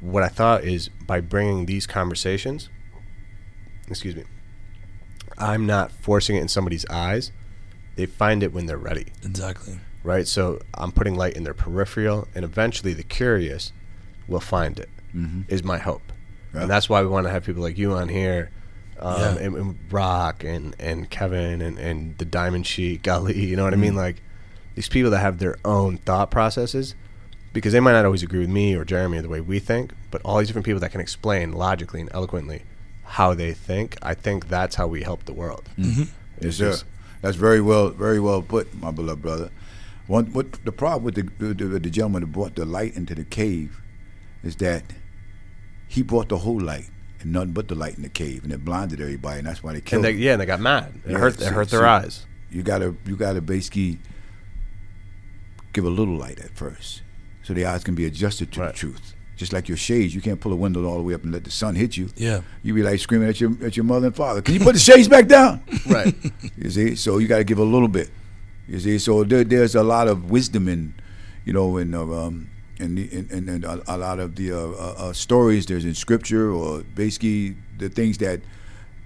what 0.00 0.22
I 0.22 0.28
thought 0.28 0.64
is 0.64 0.88
by 1.06 1.20
bringing 1.20 1.66
these 1.66 1.86
conversations, 1.86 2.68
excuse 3.88 4.16
me, 4.16 4.24
I'm 5.38 5.66
not 5.66 5.92
forcing 5.92 6.36
it 6.36 6.40
in 6.40 6.48
somebody's 6.48 6.86
eyes. 6.86 7.30
They 7.96 8.06
find 8.06 8.42
it 8.42 8.52
when 8.52 8.66
they're 8.66 8.76
ready 8.78 9.06
Exactly. 9.24 9.78
right? 10.02 10.26
So 10.26 10.60
I'm 10.74 10.92
putting 10.92 11.14
light 11.14 11.34
in 11.34 11.44
their 11.44 11.54
peripheral, 11.54 12.28
and 12.34 12.44
eventually 12.44 12.92
the 12.94 13.02
curious 13.02 13.72
will 14.28 14.40
find 14.40 14.78
it. 14.78 14.88
Mm-hmm. 15.14 15.42
Is 15.48 15.62
my 15.64 15.78
hope, 15.78 16.12
Yeah. 16.54 16.62
and 16.62 16.70
that's 16.70 16.88
why 16.88 17.00
we 17.02 17.08
want 17.08 17.26
to 17.26 17.30
have 17.30 17.44
people 17.44 17.62
like 17.62 17.78
you 17.78 17.92
on 17.94 18.08
here, 18.08 18.50
um, 18.98 19.20
Yeah. 19.20 19.36
and, 19.46 19.56
and 19.56 19.78
Rock 19.90 20.44
and 20.44 20.74
and 20.78 21.08
Kevin 21.10 21.62
and 21.62 21.78
and 21.78 22.16
the 22.18 22.24
Diamond 22.24 22.66
Sheik 22.66 23.06
Ali. 23.08 23.38
You 23.46 23.56
know 23.56 23.64
what 23.64 23.72
I 23.72 23.76
mean? 23.76 23.90
Mm-hmm. 23.90 23.98
Like 23.98 24.22
these 24.74 24.88
people 24.88 25.10
that 25.12 25.20
have 25.20 25.38
their 25.38 25.56
own 25.64 25.96
thought 25.98 26.30
processes, 26.30 26.94
because 27.54 27.72
they 27.72 27.80
might 27.80 27.92
not 27.92 28.04
always 28.04 28.22
agree 28.22 28.40
with 28.40 28.50
me 28.50 28.74
or 28.76 28.84
Jeremy 28.84 29.18
or 29.18 29.22
the 29.22 29.28
way 29.30 29.40
we 29.40 29.58
think, 29.58 29.92
but 30.10 30.20
all 30.22 30.38
these 30.38 30.48
different 30.48 30.66
people 30.66 30.80
that 30.80 30.92
can 30.92 31.00
explain 31.00 31.52
logically 31.52 32.00
and 32.00 32.10
eloquently 32.12 32.62
how 33.04 33.32
they 33.34 33.52
think. 33.54 33.96
I 34.02 34.12
think 34.14 34.48
that's 34.48 34.74
how 34.74 34.86
we 34.86 35.02
help 35.02 35.24
the 35.24 35.32
world. 35.32 35.64
Mm-hmm. 35.78 36.00
Yes, 36.02 36.10
It's 36.40 36.56
sir. 36.58 36.70
just- 36.72 36.84
That's 37.22 37.36
very 37.36 37.60
well, 37.62 37.88
very 37.90 38.20
well 38.20 38.42
put, 38.42 38.74
my 38.74 38.90
beloved 38.90 39.22
brother. 39.22 39.50
One, 40.06 40.26
what 40.34 40.52
the 40.64 40.72
problem 40.72 41.04
with 41.04 41.14
the, 41.14 41.54
the, 41.54 41.64
the 41.78 41.90
gentleman 41.90 42.20
that 42.22 42.32
brought 42.32 42.54
the 42.56 42.64
light 42.66 42.94
into 42.96 43.14
the 43.14 43.24
cave 43.24 43.80
is 44.46 44.56
that 44.56 44.84
he 45.88 46.02
brought 46.02 46.28
the 46.28 46.38
whole 46.38 46.60
light 46.60 46.88
and 47.20 47.32
nothing 47.32 47.52
but 47.52 47.68
the 47.68 47.74
light 47.74 47.96
in 47.96 48.02
the 48.02 48.08
cave, 48.08 48.44
and 48.44 48.52
it 48.52 48.64
blinded 48.64 49.00
everybody, 49.00 49.38
and 49.38 49.46
that's 49.46 49.62
why 49.62 49.72
they 49.72 49.80
killed 49.80 50.04
And 50.04 50.16
they, 50.16 50.18
yeah, 50.18 50.32
and 50.32 50.40
they 50.40 50.46
got 50.46 50.60
mad. 50.60 50.92
It 51.04 51.12
Yeah, 51.12 51.18
hurt. 51.18 51.34
It 51.34 51.40
see- 51.40 51.46
hurt 51.46 51.68
their 51.70 51.80
see. 51.80 51.84
eyes. 51.86 52.26
You 52.50 52.62
gotta, 52.62 52.94
you 53.06 53.16
gotta 53.16 53.40
basically 53.40 53.98
give 55.72 55.84
a 55.84 55.90
little 55.90 56.16
light 56.16 56.38
at 56.40 56.50
first, 56.56 57.02
so 57.42 57.52
the 57.54 57.64
eyes 57.66 57.84
can 57.84 57.94
be 57.94 58.04
adjusted 58.06 58.52
to 58.52 58.60
Right. 58.60 58.72
the 58.72 58.78
truth. 58.78 59.14
Just 59.36 59.52
like 59.52 59.68
your 59.68 59.76
shades, 59.76 60.14
you 60.14 60.22
can't 60.22 60.40
pull 60.40 60.52
a 60.52 60.56
window 60.56 60.82
all 60.86 60.96
the 60.96 61.02
way 61.02 61.12
up 61.12 61.22
and 61.22 61.30
let 61.32 61.44
the 61.44 61.50
sun 61.50 61.74
hit 61.74 61.94
you. 61.98 62.08
Yeah. 62.16 62.40
You 62.62 62.72
be 62.72 62.82
like 62.82 62.98
screaming 63.00 63.28
at 63.28 63.38
your 63.38 63.52
at 63.62 63.76
your 63.76 63.84
mother 63.84 64.06
and 64.06 64.16
father. 64.16 64.40
Can 64.40 64.54
you 64.54 64.60
put 64.60 64.72
the 64.72 64.78
shades 64.78 65.08
back 65.08 65.26
down? 65.26 65.60
Right. 65.86 66.14
You 66.56 66.70
see, 66.70 66.94
so 66.96 67.18
you 67.18 67.28
got 67.28 67.38
to 67.38 67.44
give 67.44 67.58
a 67.58 67.64
little 67.64 67.88
bit. 67.88 68.08
You 68.66 68.80
see, 68.80 68.98
so 68.98 69.24
there, 69.24 69.44
there's 69.44 69.74
a 69.74 69.82
lot 69.82 70.08
of 70.08 70.30
wisdom 70.30 70.68
in, 70.68 70.94
you 71.44 71.52
know, 71.52 71.76
in 71.76 71.94
uh, 71.94 72.00
um, 72.02 72.48
in, 72.78 72.94
the, 72.94 73.12
in, 73.12 73.28
in, 73.30 73.48
in 73.48 73.64
a, 73.64 73.80
a 73.86 73.96
lot 73.96 74.18
of 74.18 74.36
the 74.36 74.52
uh, 74.52 74.56
uh, 74.56 74.94
uh, 74.98 75.12
stories 75.12 75.66
there's 75.66 75.84
in 75.84 75.94
scripture 75.94 76.50
or 76.50 76.82
basically 76.94 77.56
the 77.78 77.88
things 77.88 78.18
that 78.18 78.40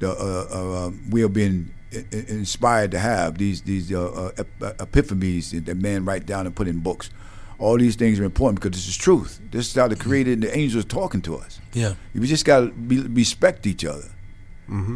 the 0.00 0.10
uh, 0.10 0.46
uh, 0.52 0.86
um, 0.86 1.00
we 1.10 1.20
have 1.20 1.32
been 1.32 1.72
inspired 1.92 2.90
to 2.92 2.98
have 2.98 3.38
these 3.38 3.62
these 3.62 3.92
uh, 3.92 4.32
uh, 4.38 4.72
epiphanies 4.78 5.64
that 5.64 5.76
man 5.76 6.04
write 6.04 6.26
down 6.26 6.46
and 6.46 6.54
put 6.54 6.68
in 6.68 6.80
books. 6.80 7.10
All 7.58 7.76
these 7.76 7.96
things 7.96 8.18
are 8.18 8.24
important 8.24 8.60
because 8.60 8.76
this 8.76 8.88
is 8.88 8.96
truth. 8.96 9.38
This 9.50 9.68
is 9.68 9.74
how 9.74 9.86
the 9.86 9.96
Creator 9.96 10.32
and 10.32 10.42
the 10.42 10.56
angels 10.56 10.82
are 10.84 10.88
talking 10.88 11.20
to 11.22 11.36
us. 11.36 11.60
Yeah. 11.74 11.94
We 12.14 12.26
just 12.26 12.46
got 12.46 12.60
to 12.60 12.70
be, 12.70 13.00
respect 13.00 13.66
each 13.66 13.84
other. 13.84 14.08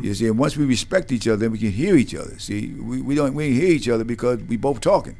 You 0.04 0.14
see, 0.14 0.28
and 0.28 0.38
once 0.38 0.56
we 0.56 0.64
respect 0.64 1.10
each 1.12 1.26
other, 1.26 1.36
then 1.36 1.50
we 1.50 1.58
can 1.58 1.72
hear 1.72 1.96
each 1.96 2.14
other. 2.14 2.38
See, 2.38 2.68
we, 2.68 3.02
we 3.02 3.14
don't 3.16 3.34
we 3.34 3.52
hear 3.52 3.70
each 3.70 3.88
other 3.88 4.04
because 4.04 4.38
we 4.44 4.56
both 4.56 4.80
talking. 4.80 5.16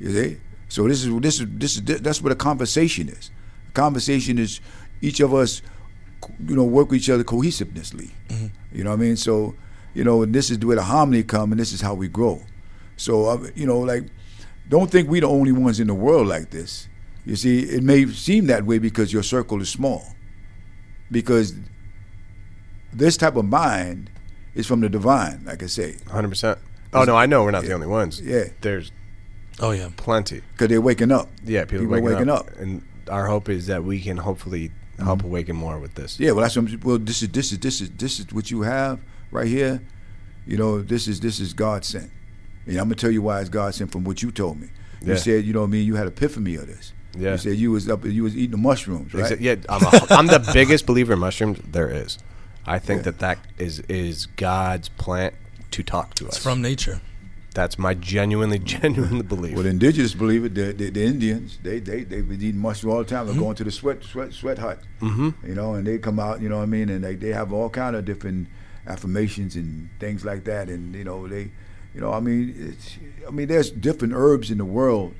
You 0.00 0.10
see, 0.10 0.40
so 0.72 0.88
this 0.88 1.04
is 1.04 1.14
this 1.20 1.38
is 1.38 1.46
this 1.50 1.76
is 1.76 1.82
that's 2.00 2.22
what 2.22 2.32
a 2.32 2.34
conversation 2.34 3.10
is. 3.10 3.30
A 3.68 3.72
conversation 3.72 4.38
is 4.38 4.58
each 5.02 5.20
of 5.20 5.34
us, 5.34 5.60
you 6.48 6.56
know, 6.56 6.64
work 6.64 6.90
with 6.90 7.00
each 7.00 7.10
other 7.10 7.24
cohesivenessly. 7.24 8.10
You 8.72 8.82
know 8.82 8.88
what 8.88 8.96
I 8.96 9.02
mean? 9.02 9.16
So, 9.16 9.54
you 9.92 10.02
know, 10.02 10.22
and 10.22 10.34
this 10.34 10.50
is 10.50 10.56
where 10.60 10.76
the 10.76 10.82
harmony 10.82 11.24
come, 11.24 11.52
and 11.52 11.60
this 11.60 11.74
is 11.74 11.82
how 11.82 11.92
we 11.92 12.08
grow. 12.08 12.40
So, 12.96 13.26
uh, 13.26 13.50
you 13.54 13.66
know, 13.66 13.80
like, 13.80 14.04
don't 14.66 14.90
think 14.90 15.10
we 15.10 15.20
the 15.20 15.28
only 15.28 15.52
ones 15.52 15.78
in 15.78 15.88
the 15.88 15.94
world 15.94 16.26
like 16.26 16.48
this. 16.48 16.88
You 17.26 17.36
see, 17.36 17.64
it 17.64 17.82
may 17.82 18.06
seem 18.06 18.46
that 18.46 18.64
way 18.64 18.78
because 18.78 19.12
your 19.12 19.22
circle 19.22 19.60
is 19.60 19.68
small. 19.68 20.02
Because 21.10 21.54
this 22.94 23.18
type 23.18 23.36
of 23.36 23.44
mind 23.44 24.10
is 24.54 24.66
from 24.66 24.80
the 24.80 24.88
divine, 24.88 25.42
like 25.44 25.62
I 25.62 25.66
say, 25.66 25.98
Hundred 26.10 26.30
percent. 26.30 26.58
Oh 26.94 27.04
no, 27.04 27.14
I 27.14 27.26
know 27.26 27.44
we're 27.44 27.50
not 27.50 27.64
the 27.64 27.74
only 27.74 27.86
ones. 27.86 28.22
Yeah. 28.22 28.44
there's 28.62 28.90
Oh 29.60 29.70
yeah. 29.70 29.88
plenty. 29.96 30.40
because 30.52 30.68
they're 30.68 30.80
waking 30.80 31.12
up. 31.12 31.28
Yeah, 31.44 31.64
people, 31.64 31.80
People 31.80 31.94
are 31.96 32.00
waking, 32.02 32.14
waking 32.16 32.30
up. 32.30 32.48
up. 32.48 32.56
and 32.58 32.82
our 33.08 33.26
hope 33.26 33.48
is 33.48 33.66
that 33.66 33.84
we 33.84 34.00
can 34.00 34.16
hopefully 34.16 34.70
help 34.98 35.18
mm-hmm. 35.20 35.28
awaken 35.28 35.56
more 35.56 35.78
with 35.78 35.94
this. 35.94 36.18
Yeah, 36.18 36.32
well, 36.32 36.42
that's 36.42 36.56
what 36.56 36.84
well. 36.84 36.98
This 36.98 37.22
is 37.22 37.28
this 37.30 37.52
is 37.52 37.58
this 37.58 37.80
is 37.80 37.90
this 37.90 38.18
is 38.20 38.32
what 38.32 38.50
you 38.50 38.62
have 38.62 39.00
right 39.30 39.48
here. 39.48 39.82
You 40.46 40.56
know, 40.56 40.80
this 40.82 41.06
is 41.08 41.20
this 41.20 41.40
is 41.40 41.52
God 41.52 41.84
sent. 41.84 42.10
And 42.66 42.76
I'm 42.78 42.84
gonna 42.84 42.94
tell 42.94 43.10
you 43.10 43.22
why 43.22 43.40
it's 43.40 43.48
God 43.48 43.74
sent 43.74 43.90
from 43.92 44.04
what 44.04 44.22
you 44.22 44.30
told 44.30 44.60
me. 44.60 44.68
You 45.00 45.12
Yeah. 45.14 45.16
said, 45.16 45.44
you 45.44 45.52
know, 45.52 45.60
what 45.60 45.66
I 45.66 45.70
mean, 45.70 45.86
you 45.86 45.96
had 45.96 46.06
epiphany 46.06 46.54
of 46.54 46.66
this. 46.66 46.92
Yeah. 47.18 47.32
You 47.32 47.38
said 47.38 47.56
you 47.56 47.72
was 47.72 47.88
up, 47.88 48.04
you 48.04 48.22
was 48.22 48.36
eating 48.36 48.52
the 48.52 48.56
mushrooms, 48.56 49.12
right? 49.12 49.32
Exa- 49.32 49.40
Yeah, 49.40 49.56
I'm, 49.68 49.82
a, 49.82 50.06
I'm 50.10 50.26
the 50.28 50.50
biggest 50.54 50.86
believer 50.86 51.12
in 51.14 51.18
mushrooms 51.18 51.58
there 51.70 51.88
is. 51.90 52.18
I 52.64 52.78
think 52.78 53.00
Yeah. 53.00 53.02
that 53.10 53.18
that 53.18 53.38
is 53.58 53.80
is 53.88 54.26
God's 54.36 54.88
plant 54.88 55.34
to 55.72 55.82
talk 55.82 56.14
to 56.14 56.28
us. 56.28 56.36
It's 56.36 56.42
from 56.42 56.62
nature. 56.62 57.00
That's 57.52 57.78
my 57.78 57.94
genuinely, 57.94 58.58
genuinely 58.76 59.22
belief. 59.22 59.54
Well, 59.54 59.64
the 59.64 59.70
indigenous 59.70 60.14
believe 60.14 60.44
it. 60.44 60.54
The, 60.54 60.72
the, 60.72 60.90
the 60.90 61.04
Indians, 61.04 61.58
they 61.62 61.78
they 61.80 62.04
they 62.04 62.20
been 62.22 62.40
eating 62.42 62.60
mushroom 62.60 62.92
all 62.92 62.98
the 62.98 63.04
time. 63.04 63.26
They're 63.26 63.36
going 63.36 63.56
to 63.56 63.64
the 63.64 63.70
sweat 63.70 64.02
sweat 64.04 64.32
sweat 64.32 64.58
hut, 64.58 64.80
mm-hmm. 65.00 65.30
you 65.46 65.54
know, 65.54 65.74
and 65.74 65.86
they 65.86 65.98
come 65.98 66.18
out, 66.18 66.40
you 66.40 66.48
know 66.48 66.56
what 66.58 66.62
I 66.64 66.66
mean, 66.66 66.88
and 66.88 67.04
they, 67.04 67.14
they 67.14 67.30
have 67.30 67.52
all 67.52 67.68
kind 67.70 67.94
of 67.96 68.04
different 68.04 68.48
affirmations 68.86 69.56
and 69.56 69.90
things 70.00 70.24
like 70.24 70.44
that, 70.44 70.68
and 70.68 70.94
you 70.94 71.04
know 71.04 71.26
they, 71.28 71.50
you 71.94 72.00
know, 72.00 72.12
I 72.12 72.20
mean, 72.20 72.54
it's, 72.56 72.96
I 73.26 73.30
mean, 73.30 73.48
there's 73.48 73.70
different 73.70 74.14
herbs 74.16 74.50
in 74.50 74.58
the 74.58 74.64
world 74.64 75.14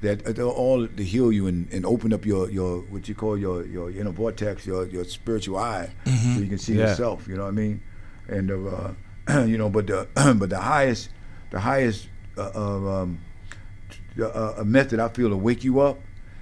that 0.00 0.38
are 0.38 0.42
all 0.42 0.86
to 0.86 1.02
heal 1.04 1.32
you 1.32 1.46
and, 1.46 1.70
and 1.72 1.86
open 1.86 2.12
up 2.12 2.26
your, 2.26 2.50
your 2.50 2.80
what 2.90 3.08
you 3.08 3.14
call 3.14 3.38
your, 3.38 3.64
your 3.66 3.90
inner 3.90 4.10
vortex, 4.10 4.66
your 4.66 4.86
your 4.86 5.04
spiritual 5.04 5.56
eye, 5.58 5.90
so 6.04 6.40
you 6.40 6.46
can 6.46 6.58
see 6.58 6.74
Yeah. 6.74 6.88
yourself. 6.88 7.26
You 7.28 7.36
know 7.36 7.44
what 7.44 7.48
I 7.48 7.52
mean? 7.52 7.82
And 8.28 8.50
uh, 8.50 9.44
you 9.46 9.56
know, 9.58 9.70
but 9.70 9.86
the 9.86 10.08
but 10.38 10.50
the 10.50 10.60
highest 10.60 11.10
the 11.54 11.60
highest 11.60 12.08
uh, 12.36 12.50
uh, 12.52 13.02
um, 13.02 13.20
uh, 14.20 14.54
a 14.58 14.64
method 14.64 14.98
I 14.98 15.08
feel 15.08 15.30
to 15.30 15.36
wake 15.36 15.62
you 15.62 15.78
up 15.80 16.00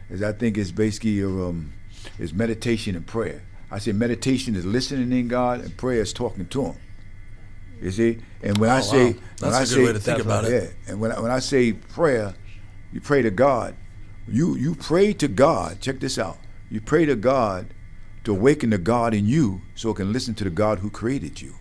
is 0.09 0.23
I 0.23 0.33
think 0.33 0.57
it's 0.57 0.71
basically 0.71 1.23
um, 1.23 1.75
is 2.19 2.33
meditation 2.33 2.97
and 2.97 3.07
prayer. 3.07 3.43
I 3.71 3.79
say 3.79 3.93
meditation 3.93 4.57
is 4.57 4.65
listening 4.65 5.13
in 5.19 5.29
God 5.29 5.61
and 5.61 5.77
prayer 5.77 6.01
is 6.01 6.15
talking 6.15 6.47
to 6.47 6.65
Him. 6.65 6.77
You 7.83 7.91
see, 7.91 8.19
and 8.43 8.57
when 8.57 8.71
Oh, 8.71 8.75
I 8.77 8.81
say 8.81 9.05
wow. 9.13 9.19
when 9.41 9.51
That's 9.51 9.55
I 9.55 9.59
a 9.59 9.65
good 9.65 9.69
say 9.69 9.85
way 9.85 9.93
to 9.93 9.99
think 10.01 10.19
about 10.21 10.45
it. 10.47 10.53
yeah, 10.87 10.91
and 10.93 10.99
when 11.01 11.13
I, 11.13 11.21
when 11.21 11.31
I 11.31 11.41
say 11.41 11.73
prayer, 11.75 12.35
you 12.91 13.01
pray 13.03 13.21
to 13.21 13.31
God. 13.31 13.75
You 14.27 14.57
you 14.57 14.75
pray 14.75 15.13
to 15.15 15.29
God. 15.29 15.81
Check 15.83 16.01
this 16.01 16.19
out. 16.19 16.39
You 16.71 16.81
pray 16.81 17.05
to 17.05 17.17
God 17.17 17.67
to 18.25 18.33
awaken 18.33 18.71
the 18.71 18.79
God 18.79 19.13
in 19.13 19.27
you, 19.27 19.61
so 19.75 19.91
it 19.91 19.97
can 19.97 20.11
listen 20.11 20.33
to 20.37 20.45
the 20.45 20.51
God 20.51 20.79
who 20.79 20.89
created 20.89 21.43
you. 21.43 21.55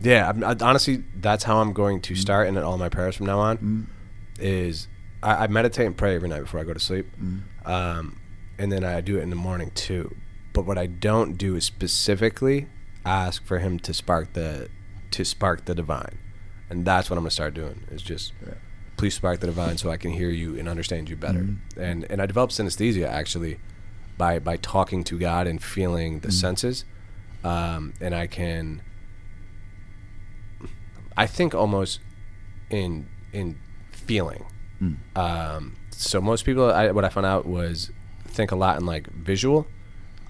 Yeah, 0.00 0.28
I'm, 0.28 0.44
I, 0.44 0.56
honestly, 0.60 1.02
that's 1.16 1.44
how 1.44 1.58
I'm 1.60 1.72
going 1.72 2.00
to 2.02 2.14
start, 2.14 2.46
and 2.48 2.56
all 2.58 2.78
my 2.78 2.88
prayers 2.88 3.16
from 3.16 3.26
now 3.26 3.38
on 3.40 3.88
is 4.38 4.86
I, 5.22 5.44
I 5.44 5.46
meditate 5.48 5.86
and 5.86 5.96
pray 5.96 6.14
every 6.14 6.28
night 6.28 6.40
before 6.40 6.60
I 6.60 6.64
go 6.64 6.72
to 6.72 6.80
sleep, 6.80 7.06
Mm-hmm. 7.20 7.70
um, 7.70 8.20
and 8.58 8.70
then 8.72 8.84
I 8.84 9.00
do 9.00 9.16
it 9.18 9.22
in 9.22 9.30
the 9.30 9.36
morning 9.36 9.70
too. 9.74 10.14
But 10.52 10.64
what 10.66 10.78
I 10.78 10.86
don't 10.86 11.34
do 11.38 11.54
is 11.56 11.64
specifically 11.64 12.66
ask 13.04 13.44
for 13.44 13.58
him 13.58 13.78
to 13.80 13.94
spark 13.94 14.32
the 14.32 14.68
to 15.12 15.24
spark 15.24 15.64
the 15.64 15.74
divine, 15.74 16.18
and 16.70 16.84
that's 16.84 17.08
what 17.10 17.16
I'm 17.16 17.22
gonna 17.24 17.30
start 17.30 17.54
doing. 17.54 17.84
Is 17.90 18.02
just 18.02 18.32
Yeah. 18.46 18.54
please 18.96 19.14
spark 19.14 19.40
the 19.40 19.46
divine 19.46 19.78
so 19.78 19.90
I 19.90 19.96
can 19.96 20.10
hear 20.12 20.30
you 20.30 20.58
and 20.58 20.68
understand 20.68 21.08
you 21.08 21.16
better. 21.16 21.40
Mm-hmm. 21.40 21.80
And 21.80 22.06
and 22.10 22.22
I 22.22 22.26
developed 22.26 22.52
synesthesia 22.52 23.06
actually 23.08 23.58
by 24.16 24.38
by 24.38 24.56
talking 24.58 25.04
to 25.04 25.18
God 25.18 25.46
and 25.46 25.62
feeling 25.62 26.20
the 26.20 26.30
senses, 26.32 26.84
um, 27.44 27.94
and 28.00 28.14
I 28.14 28.26
can. 28.28 28.82
I 31.18 31.26
think 31.26 31.54
almost 31.54 31.98
in 32.70 33.08
in 33.32 33.58
feeling. 33.90 34.46
Hmm. 34.78 34.94
Um, 35.16 35.76
so 35.90 36.20
most 36.20 36.44
people, 36.44 36.70
I, 36.70 36.92
what 36.92 37.04
I 37.04 37.08
found 37.08 37.26
out 37.26 37.44
was 37.44 37.90
think 38.28 38.52
a 38.52 38.56
lot 38.56 38.78
in 38.78 38.86
like 38.86 39.08
visual. 39.08 39.66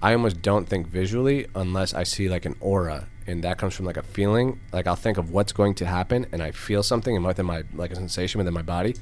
I 0.01 0.13
almost 0.13 0.41
don't 0.41 0.67
think 0.67 0.87
visually 0.87 1.45
unless 1.53 1.93
I 1.93 2.03
see 2.03 2.27
like 2.27 2.45
an 2.45 2.55
aura, 2.59 3.07
and 3.27 3.43
that 3.43 3.59
comes 3.59 3.75
from 3.75 3.85
like 3.85 3.97
a 3.97 4.03
feeling. 4.03 4.59
Like 4.73 4.87
I'll 4.87 4.95
think 4.95 5.19
of 5.19 5.29
what's 5.29 5.53
going 5.53 5.75
to 5.75 5.85
happen, 5.85 6.25
and 6.31 6.41
I 6.41 6.51
feel 6.51 6.81
something 6.81 7.15
in 7.15 7.23
within 7.23 7.45
my 7.45 7.63
like 7.73 7.91
a 7.91 7.95
sensation 7.95 8.39
within 8.39 8.53
my 8.53 8.63
body, 8.63 8.95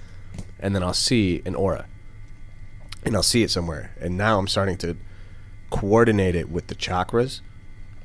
and 0.60 0.76
then 0.76 0.84
I'll 0.84 0.94
see 0.94 1.42
an 1.46 1.56
aura, 1.56 1.86
and 3.06 3.16
I'll 3.16 3.24
see 3.24 3.44
it 3.44 3.50
somewhere. 3.50 3.96
And 4.02 4.18
now 4.18 4.40
I'm 4.40 4.48
starting 4.48 4.78
to 4.80 4.98
coordinate 5.70 6.36
it 6.36 6.50
with 6.50 6.68
the 6.68 6.76
chakras, 6.76 7.40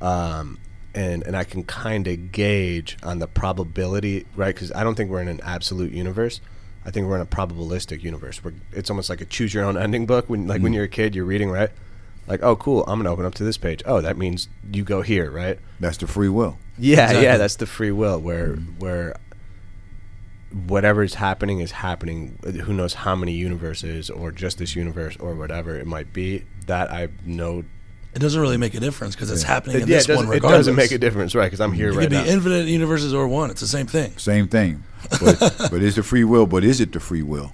um, 0.00 0.58
and 0.94 1.22
and 1.22 1.36
I 1.36 1.44
can 1.44 1.64
kind 1.64 2.06
of 2.06 2.32
gauge 2.32 2.96
on 3.02 3.18
the 3.18 3.26
probability, 3.26 4.26
right? 4.36 4.54
Because 4.54 4.72
I 4.72 4.84
don't 4.84 4.94
think 4.94 5.10
we're 5.10 5.22
in 5.22 5.28
an 5.28 5.40
absolute 5.42 5.92
universe. 5.92 6.40
I 6.84 6.90
think 6.90 7.06
we're 7.06 7.16
in 7.16 7.22
a 7.22 7.26
probabilistic 7.26 8.02
universe. 8.02 8.42
Where 8.44 8.54
it's 8.72 8.90
almost 8.90 9.08
like 9.08 9.20
a 9.20 9.24
choose 9.24 9.54
your 9.54 9.64
own 9.64 9.76
ending 9.76 10.06
book. 10.06 10.28
When 10.28 10.46
like 10.46 10.62
when 10.62 10.70
mm-hmm. 10.70 10.76
you're 10.76 10.84
a 10.84 10.88
kid, 10.88 11.14
you're 11.14 11.24
reading, 11.24 11.50
right? 11.50 11.70
Like, 12.26 12.42
oh, 12.42 12.56
cool. 12.56 12.84
I'm 12.86 12.98
gonna 12.98 13.10
open 13.10 13.24
up 13.24 13.34
to 13.36 13.44
this 13.44 13.58
page. 13.58 13.82
Oh, 13.86 14.00
that 14.00 14.16
means 14.16 14.48
you 14.72 14.84
go 14.84 15.02
here, 15.02 15.30
right? 15.30 15.58
That's 15.80 15.96
the 15.96 16.06
free 16.06 16.28
will. 16.28 16.58
Yeah, 16.78 17.04
Exactly. 17.04 17.24
yeah. 17.24 17.36
That's 17.36 17.56
the 17.56 17.66
free 17.66 17.90
will 17.90 18.20
where 18.20 18.48
mm-hmm. 18.48 18.78
where 18.78 19.16
whatever 20.66 21.02
is 21.02 21.14
happening 21.14 21.60
is 21.60 21.72
happening. 21.72 22.38
Who 22.64 22.72
knows 22.72 22.94
how 22.94 23.16
many 23.16 23.32
universes 23.32 24.10
or 24.10 24.30
just 24.30 24.58
this 24.58 24.76
universe 24.76 25.16
or 25.16 25.34
whatever 25.34 25.76
it 25.76 25.86
might 25.86 26.12
be. 26.12 26.44
That 26.66 26.92
I 26.92 27.08
know. 27.24 27.64
It 28.14 28.18
doesn't 28.18 28.40
really 28.40 28.58
make 28.58 28.74
a 28.74 28.80
difference 28.80 29.14
because 29.14 29.30
it's 29.30 29.42
happening 29.42 29.76
It, 29.76 29.82
in 29.84 29.88
yeah, 29.88 29.96
this 29.96 30.04
it 30.04 30.08
doesn't, 30.08 30.28
one 30.28 30.36
it 30.36 30.42
doesn't 30.42 30.76
make 30.76 30.92
a 30.92 30.98
difference, 30.98 31.34
right? 31.34 31.46
Because 31.46 31.60
I'm 31.60 31.72
here 31.72 31.88
It 31.88 31.96
right 31.96 32.02
could 32.02 32.10
be 32.10 32.16
now. 32.16 32.24
infinite 32.24 32.66
universes 32.66 33.14
or 33.14 33.26
one. 33.26 33.50
It's 33.50 33.62
the 33.62 33.66
same 33.66 33.86
thing. 33.86 34.16
Same 34.18 34.48
thing. 34.48 34.84
But, 35.20 35.38
but 35.70 35.82
it's 35.82 35.96
the 35.96 36.02
free 36.02 36.24
will. 36.24 36.46
But 36.46 36.62
is 36.62 36.80
it 36.80 36.92
the 36.92 37.00
free 37.00 37.22
will? 37.22 37.52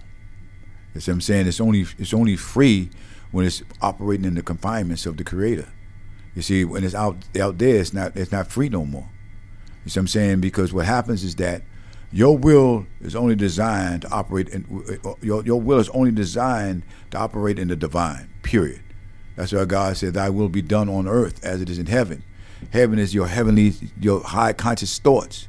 That's 0.94 1.06
what 1.06 1.14
I'm 1.14 1.20
saying. 1.20 1.46
It's 1.46 1.60
only 1.60 1.86
it's 1.98 2.12
only 2.12 2.34
free 2.34 2.90
when 3.30 3.46
it's 3.46 3.62
operating 3.80 4.24
in 4.24 4.34
the 4.34 4.42
confinements 4.42 5.06
of 5.06 5.16
the 5.16 5.22
Creator. 5.24 5.68
You 6.34 6.42
see, 6.42 6.64
when 6.64 6.82
it's 6.82 6.94
out 6.94 7.16
out 7.40 7.58
there, 7.58 7.76
it's 7.80 7.92
not 7.92 8.16
it's 8.16 8.32
not 8.32 8.48
free 8.48 8.68
no 8.68 8.84
more. 8.84 9.08
You 9.84 9.90
see 9.90 10.00
what 10.00 10.02
I'm 10.02 10.08
saying? 10.08 10.40
Because 10.40 10.72
what 10.72 10.86
happens 10.86 11.22
is 11.22 11.36
that 11.36 11.62
your 12.10 12.36
will 12.36 12.86
is 13.00 13.14
only 13.14 13.36
designed 13.36 14.02
to 14.02 14.10
operate 14.10 14.48
in 14.48 14.98
uh, 15.04 15.14
your 15.20 15.44
your 15.44 15.60
will 15.60 15.78
is 15.78 15.88
only 15.90 16.10
designed 16.10 16.82
to 17.12 17.18
operate 17.18 17.58
in 17.58 17.68
the 17.68 17.76
divine. 17.76 18.28
Period. 18.42 18.80
That's 19.38 19.52
why 19.52 19.64
God 19.66 19.96
said, 19.96 20.14
"Thy 20.14 20.30
will 20.30 20.48
be 20.48 20.62
done 20.62 20.88
on 20.88 21.06
earth 21.06 21.44
as 21.44 21.62
it 21.62 21.70
is 21.70 21.78
in 21.78 21.86
heaven." 21.86 22.24
Heaven 22.72 22.98
is 22.98 23.14
your 23.14 23.28
heavenly, 23.28 23.72
your 24.00 24.20
high 24.20 24.52
conscious 24.52 24.98
thoughts, 24.98 25.46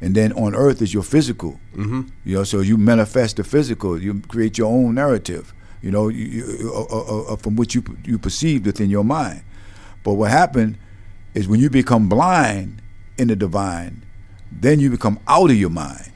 and 0.00 0.16
then 0.16 0.32
on 0.32 0.56
earth 0.56 0.82
is 0.82 0.92
your 0.92 1.04
physical. 1.04 1.60
Mm-hmm. 1.76 2.02
You 2.24 2.34
know, 2.34 2.42
so 2.42 2.62
you 2.62 2.76
manifest 2.76 3.36
the 3.36 3.44
physical. 3.44 3.96
You 3.96 4.20
create 4.26 4.58
your 4.58 4.66
own 4.66 4.96
narrative. 4.96 5.54
You 5.82 5.92
know, 5.92 6.08
you, 6.08 6.24
you, 6.24 6.72
uh, 6.74 6.82
uh, 6.92 7.32
uh, 7.32 7.36
from 7.36 7.54
which 7.54 7.76
you 7.76 7.84
you 8.04 8.18
perceive 8.18 8.66
within 8.66 8.90
your 8.90 9.04
mind. 9.04 9.44
But 10.02 10.14
what 10.14 10.32
happened 10.32 10.76
is 11.34 11.46
when 11.46 11.60
you 11.60 11.70
become 11.70 12.08
blind 12.08 12.82
in 13.18 13.28
the 13.28 13.36
divine, 13.36 14.04
then 14.50 14.80
you 14.80 14.90
become 14.90 15.20
out 15.28 15.48
of 15.48 15.56
your 15.56 15.70
mind. 15.70 16.10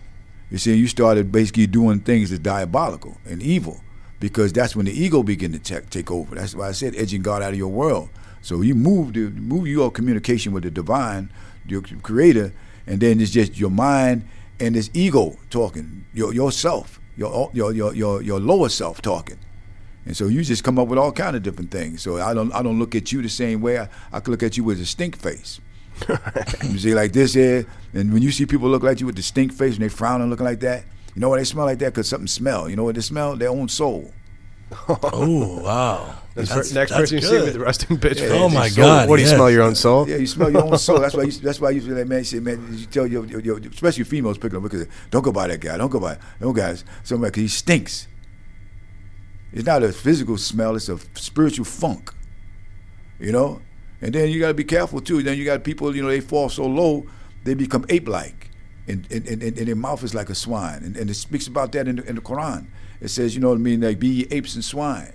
You 0.51 0.59
see, 0.59 0.74
you 0.74 0.89
started 0.89 1.31
basically 1.31 1.69
doing 1.69 2.01
things 2.01 2.31
that's 2.31 2.43
diabolical 2.43 3.16
and 3.24 3.40
evil 3.40 3.81
because 4.23 4.53
that's 4.53 4.77
when 4.77 4.86
the 4.86 4.93
ego 4.93 5.24
begin 5.24 5.51
to 5.51 5.59
take, 5.59 5.90
take 5.90 6.09
over. 6.09 6.36
That's 6.36 6.55
why 6.55 6.69
I 6.69 6.73
said 6.73 6.94
edging 6.94 7.23
God 7.23 7.43
out 7.43 7.51
of 7.51 7.59
your 7.59 7.73
world. 7.73 8.09
So 8.40 8.62
you 8.62 8.77
move 8.77 9.15
to 9.15 9.31
move 9.31 9.66
your 9.66 9.90
communication 9.90 10.53
with 10.53 10.62
the 10.62 10.70
divine, 10.70 11.32
your 11.66 11.82
creator, 12.03 12.53
and 12.86 13.01
then 13.01 13.20
it's 13.20 13.32
just 13.32 13.59
your 13.59 13.70
mind 13.70 14.24
and 14.61 14.77
this 14.77 14.90
ego 14.94 15.36
talking, 15.51 16.07
your 16.15 16.32
yourself, 16.32 17.01
your 17.16 17.51
your 17.53 17.73
your 17.73 17.94
your, 17.97 18.23
your 18.23 18.39
lower 18.39 18.69
self 18.69 19.03
talking. 19.03 19.39
And 20.07 20.16
so 20.16 20.28
you 20.28 20.44
just 20.44 20.62
come 20.62 20.78
up 20.78 20.86
with 20.86 21.01
all 21.01 21.11
kind 21.11 21.35
of 21.35 21.43
different 21.43 21.73
things. 21.73 22.01
So 22.01 22.19
I 22.19 22.32
don't 22.32 22.53
I 22.53 22.62
don't 22.62 22.78
look 22.78 22.94
at 22.94 23.11
you 23.11 23.23
the 23.23 23.28
same 23.28 23.61
way. 23.61 23.81
I, 23.81 23.89
I 24.12 24.20
could 24.20 24.31
look 24.31 24.44
at 24.44 24.57
you 24.57 24.62
with 24.62 24.81
a 24.81 24.86
stink 24.86 25.16
face. 25.19 25.61
you 26.62 26.78
see 26.78 26.94
like 26.94 27.12
this 27.12 27.35
here, 27.35 27.66
and 27.93 28.12
when 28.12 28.23
you 28.23 28.31
see 28.31 28.47
people 28.47 28.69
look 28.69 28.85
like 28.85 29.01
you 29.01 29.07
with 29.07 29.16
the 29.16 29.23
stink 29.23 29.53
face 29.53 29.74
and 29.74 29.82
they 29.82 29.89
frowning 29.89 30.31
looking 30.31 30.47
like 30.47 30.61
that, 30.61 30.85
you 31.15 31.21
know 31.21 31.29
why 31.31 31.39
they 31.39 31.45
smell 31.45 31.67
like 31.67 31.79
that? 31.81 31.93
Because 31.93 32.09
something 32.09 32.27
smell. 32.27 32.69
You 32.69 32.77
know 32.77 32.85
what 32.85 32.95
they 32.95 33.01
smell? 33.01 33.37
Their 33.37 33.51
own 33.51 33.69
soul. 33.69 34.13
Oh 34.89 35.61
wow! 35.63 36.15
Next, 36.35 36.49
That's- 36.49 36.69
per- 36.71 36.75
next 36.75 36.91
that's 36.93 36.93
person 37.03 37.17
you 37.19 37.23
see 37.23 37.31
good. 37.31 37.45
with 37.45 37.53
the 37.53 37.61
rusting 37.61 37.99
bitch. 37.99 38.21
Yeah. 38.21 38.29
Oh 38.33 38.49
my 38.49 38.69
Soul. 38.69 38.85
God, 38.85 39.09
What 39.11 39.17
do 39.17 39.23
you 39.23 39.29
yes. 39.29 39.37
smell? 39.37 39.51
Your 39.51 39.63
own 39.65 39.75
soul? 39.75 40.09
Yeah, 40.09 40.17
you 40.17 40.27
smell 40.27 40.51
your 40.51 40.65
own 40.65 40.79
soul. 40.79 40.99
That's 40.99 41.15
why. 41.15 41.25
You, 41.25 41.31
that's 41.47 41.61
why 41.61 41.71
you 41.71 41.83
say 41.83 41.89
that 41.91 42.09
man. 42.09 42.25
Say 42.25 42.41
man, 42.41 42.67
you 42.73 42.87
tell 42.87 43.07
your, 43.07 43.27
your, 43.27 43.41
your 43.41 43.59
especially 43.59 44.05
females 44.05 44.39
picking 44.39 44.57
up 44.57 44.63
because 44.63 44.87
don't 45.11 45.21
go 45.23 45.31
by 45.31 45.47
that 45.49 45.61
guy. 45.61 45.77
Don't 45.77 45.91
go 45.91 46.01
by. 46.01 46.17
Don't 46.41 46.55
guys. 46.55 46.85
Somebody 47.03 47.31
because 47.33 47.43
he 47.43 47.49
stinks. 47.49 48.09
It's 49.53 49.67
not 49.67 49.83
a 49.83 49.93
physical 49.93 50.39
smell. 50.39 50.75
It's 50.77 50.89
a 50.89 50.99
spiritual 51.17 51.67
funk. 51.67 52.11
You 53.21 53.33
know, 53.33 53.61
and 54.01 54.15
then 54.15 54.31
you 54.31 54.41
got 54.41 54.49
to 54.49 54.55
be 54.55 54.65
careful 54.65 55.03
too. 55.03 55.23
Then 55.23 55.37
you 55.37 55.45
got 55.45 55.63
people. 55.65 55.95
You 55.95 56.03
know, 56.03 56.09
they 56.09 56.21
fall 56.21 56.49
so 56.49 56.65
low, 56.65 57.07
they 57.45 57.53
become 57.53 57.85
ape-like, 57.91 58.41
and 58.87 59.07
and, 59.11 59.27
and, 59.27 59.43
and 59.43 59.57
their 59.57 59.77
mouth 59.77 60.03
is 60.03 60.15
like 60.15 60.31
a 60.31 60.35
swine. 60.35 60.83
And, 60.83 60.97
and 60.97 61.11
it 61.11 61.15
speaks 61.15 61.47
about 61.47 61.73
that 61.73 61.89
in 61.89 61.97
the, 61.97 62.05
in 62.05 62.17
the 62.17 62.21
Quran. 62.21 62.67
It 63.01 63.09
says, 63.09 63.35
you 63.35 63.41
know 63.41 63.49
what 63.49 63.57
I 63.57 63.59
mean? 63.59 63.81
Like 63.81 63.99
be 63.99 64.09
ye 64.09 64.27
apes 64.31 64.55
and 64.55 64.65
swine. 64.65 65.13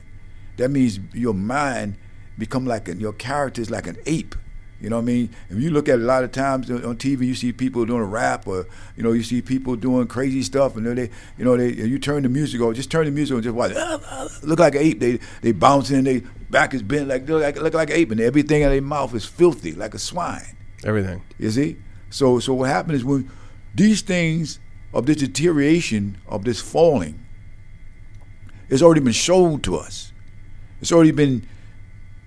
That 0.57 0.69
means 0.69 0.99
your 1.14 1.34
mind 1.34 1.98
become 2.38 2.65
like 2.65 2.88
an, 2.88 2.99
your 2.99 3.14
character 3.14 3.61
is 3.61 3.69
like 3.69 3.88
an 3.88 3.98
ape. 4.06 4.35
You 4.80 4.91
know 4.91 4.98
what 4.98 5.03
I 5.03 5.06
mean? 5.06 5.30
If 5.49 5.60
you 5.60 5.72
look 5.72 5.89
at 5.89 5.95
a 5.95 6.03
lot 6.03 6.23
of 6.23 6.31
times 6.31 6.69
on 6.69 6.98
TV, 6.98 7.26
you 7.26 7.34
see 7.34 7.52
people 7.52 7.84
doing 7.85 8.02
a 8.02 8.06
rap, 8.06 8.48
or 8.48 8.68
you 8.95 9.02
know, 9.02 9.11
you 9.11 9.23
see 9.23 9.41
people 9.41 9.76
doing 9.76 10.06
crazy 10.06 10.44
stuff, 10.44 10.76
and 10.76 10.85
then 10.85 10.95
they, 10.95 11.10
you 11.35 11.45
know, 11.45 11.57
they 11.57 11.72
you 11.72 11.98
turn 11.98 12.22
the 12.22 12.30
music 12.30 12.61
on, 12.61 12.76
just 12.76 12.91
turn 12.91 13.06
the 13.06 13.11
music 13.11 13.35
on, 13.38 13.41
just 13.41 13.56
watch. 13.56 13.72
Look 14.44 14.60
like 14.60 14.76
an 14.76 14.81
ape. 14.81 14.99
They 14.99 15.19
they 15.41 15.52
bouncing, 15.52 16.03
they 16.03 16.22
back 16.52 16.76
is 16.76 16.84
bent 16.84 17.07
like 17.07 17.27
look 17.27 17.41
like 17.41 17.56
look 17.60 17.73
like 17.73 17.89
an 17.89 17.95
ape, 17.95 18.11
and 18.11 18.22
everything 18.22 18.61
in 18.61 18.69
their 18.69 18.81
mouth 18.81 19.15
is 19.15 19.26
filthy 19.26 19.73
like 19.73 19.95
a 19.95 19.99
swine. 19.99 20.56
Everything. 20.84 21.23
You 21.39 21.49
see? 21.49 21.77
So 22.11 22.39
so 22.39 22.53
what 22.53 22.69
happened 22.69 22.95
is 22.95 23.03
when 23.03 23.31
these 23.77 24.01
things 24.01 24.59
of 24.93 25.05
this 25.05 25.17
deterioration 25.17 26.17
of 26.27 26.43
this 26.43 26.59
falling 26.61 27.27
it's 28.69 28.81
already 28.81 29.01
been 29.01 29.13
shown 29.13 29.61
to 29.61 29.77
us. 29.77 30.11
It's 30.81 30.91
already 30.91 31.11
been 31.11 31.47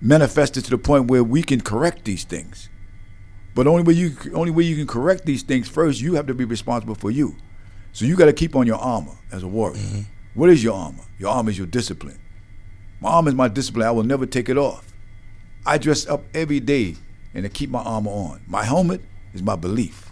manifested 0.00 0.64
to 0.64 0.70
the 0.70 0.78
point 0.78 1.10
where 1.10 1.22
we 1.22 1.42
can 1.42 1.60
correct 1.60 2.04
these 2.04 2.24
things. 2.24 2.68
But 3.54 3.66
only 3.66 3.82
way 3.82 3.94
you 3.94 4.16
only 4.32 4.50
way 4.50 4.64
you 4.64 4.76
can 4.76 4.86
correct 4.86 5.26
these 5.26 5.42
things 5.42 5.68
first, 5.68 6.00
you 6.00 6.14
have 6.14 6.26
to 6.26 6.34
be 6.34 6.44
responsible 6.44 6.94
for 6.94 7.10
you. 7.10 7.36
So 7.92 8.04
you 8.04 8.16
got 8.16 8.26
to 8.26 8.32
keep 8.32 8.54
on 8.54 8.66
your 8.66 8.78
armor 8.78 9.18
as 9.32 9.42
a 9.42 9.48
warrior. 9.48 9.76
Mm-hmm. 9.76 10.00
What 10.34 10.48
is 10.48 10.62
your 10.62 10.74
armor? 10.74 11.02
Your 11.18 11.30
armor 11.30 11.50
is 11.50 11.58
your 11.58 11.66
discipline. 11.66 12.18
My 13.00 13.10
armor 13.10 13.30
is 13.30 13.34
my 13.34 13.48
discipline. 13.48 13.86
I 13.86 13.90
will 13.90 14.04
never 14.04 14.26
take 14.26 14.48
it 14.48 14.56
off. 14.56 14.92
I 15.66 15.76
dress 15.76 16.06
up 16.06 16.24
every 16.32 16.60
day 16.60 16.96
and 17.34 17.42
to 17.42 17.48
keep 17.48 17.68
my 17.68 17.82
armor 17.82 18.10
on. 18.10 18.40
My 18.46 18.64
helmet 18.64 19.02
is 19.34 19.42
my 19.42 19.56
belief. 19.56 20.09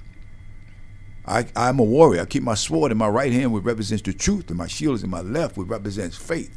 I, 1.29 1.47
I'm 1.55 1.79
a 1.79 1.85
warrior. 1.85 2.23
I 2.23 2.25
keep 2.25 2.43
my 2.43 2.55
sword 2.55 2.91
in 2.93 2.99
my 2.99 3.09
right 3.09 3.33
hand, 3.33 3.53
which 3.53 3.65
represents 3.65 4.03
the 4.03 4.13
truth, 4.13 4.49
and 4.49 4.57
my 4.57 4.67
shield 4.67 4.95
is 4.97 5.05
in 5.05 5.11
my 5.11 5.21
left, 5.21 5.57
which 5.57 5.69
represents 5.69 6.17
faith. 6.17 6.57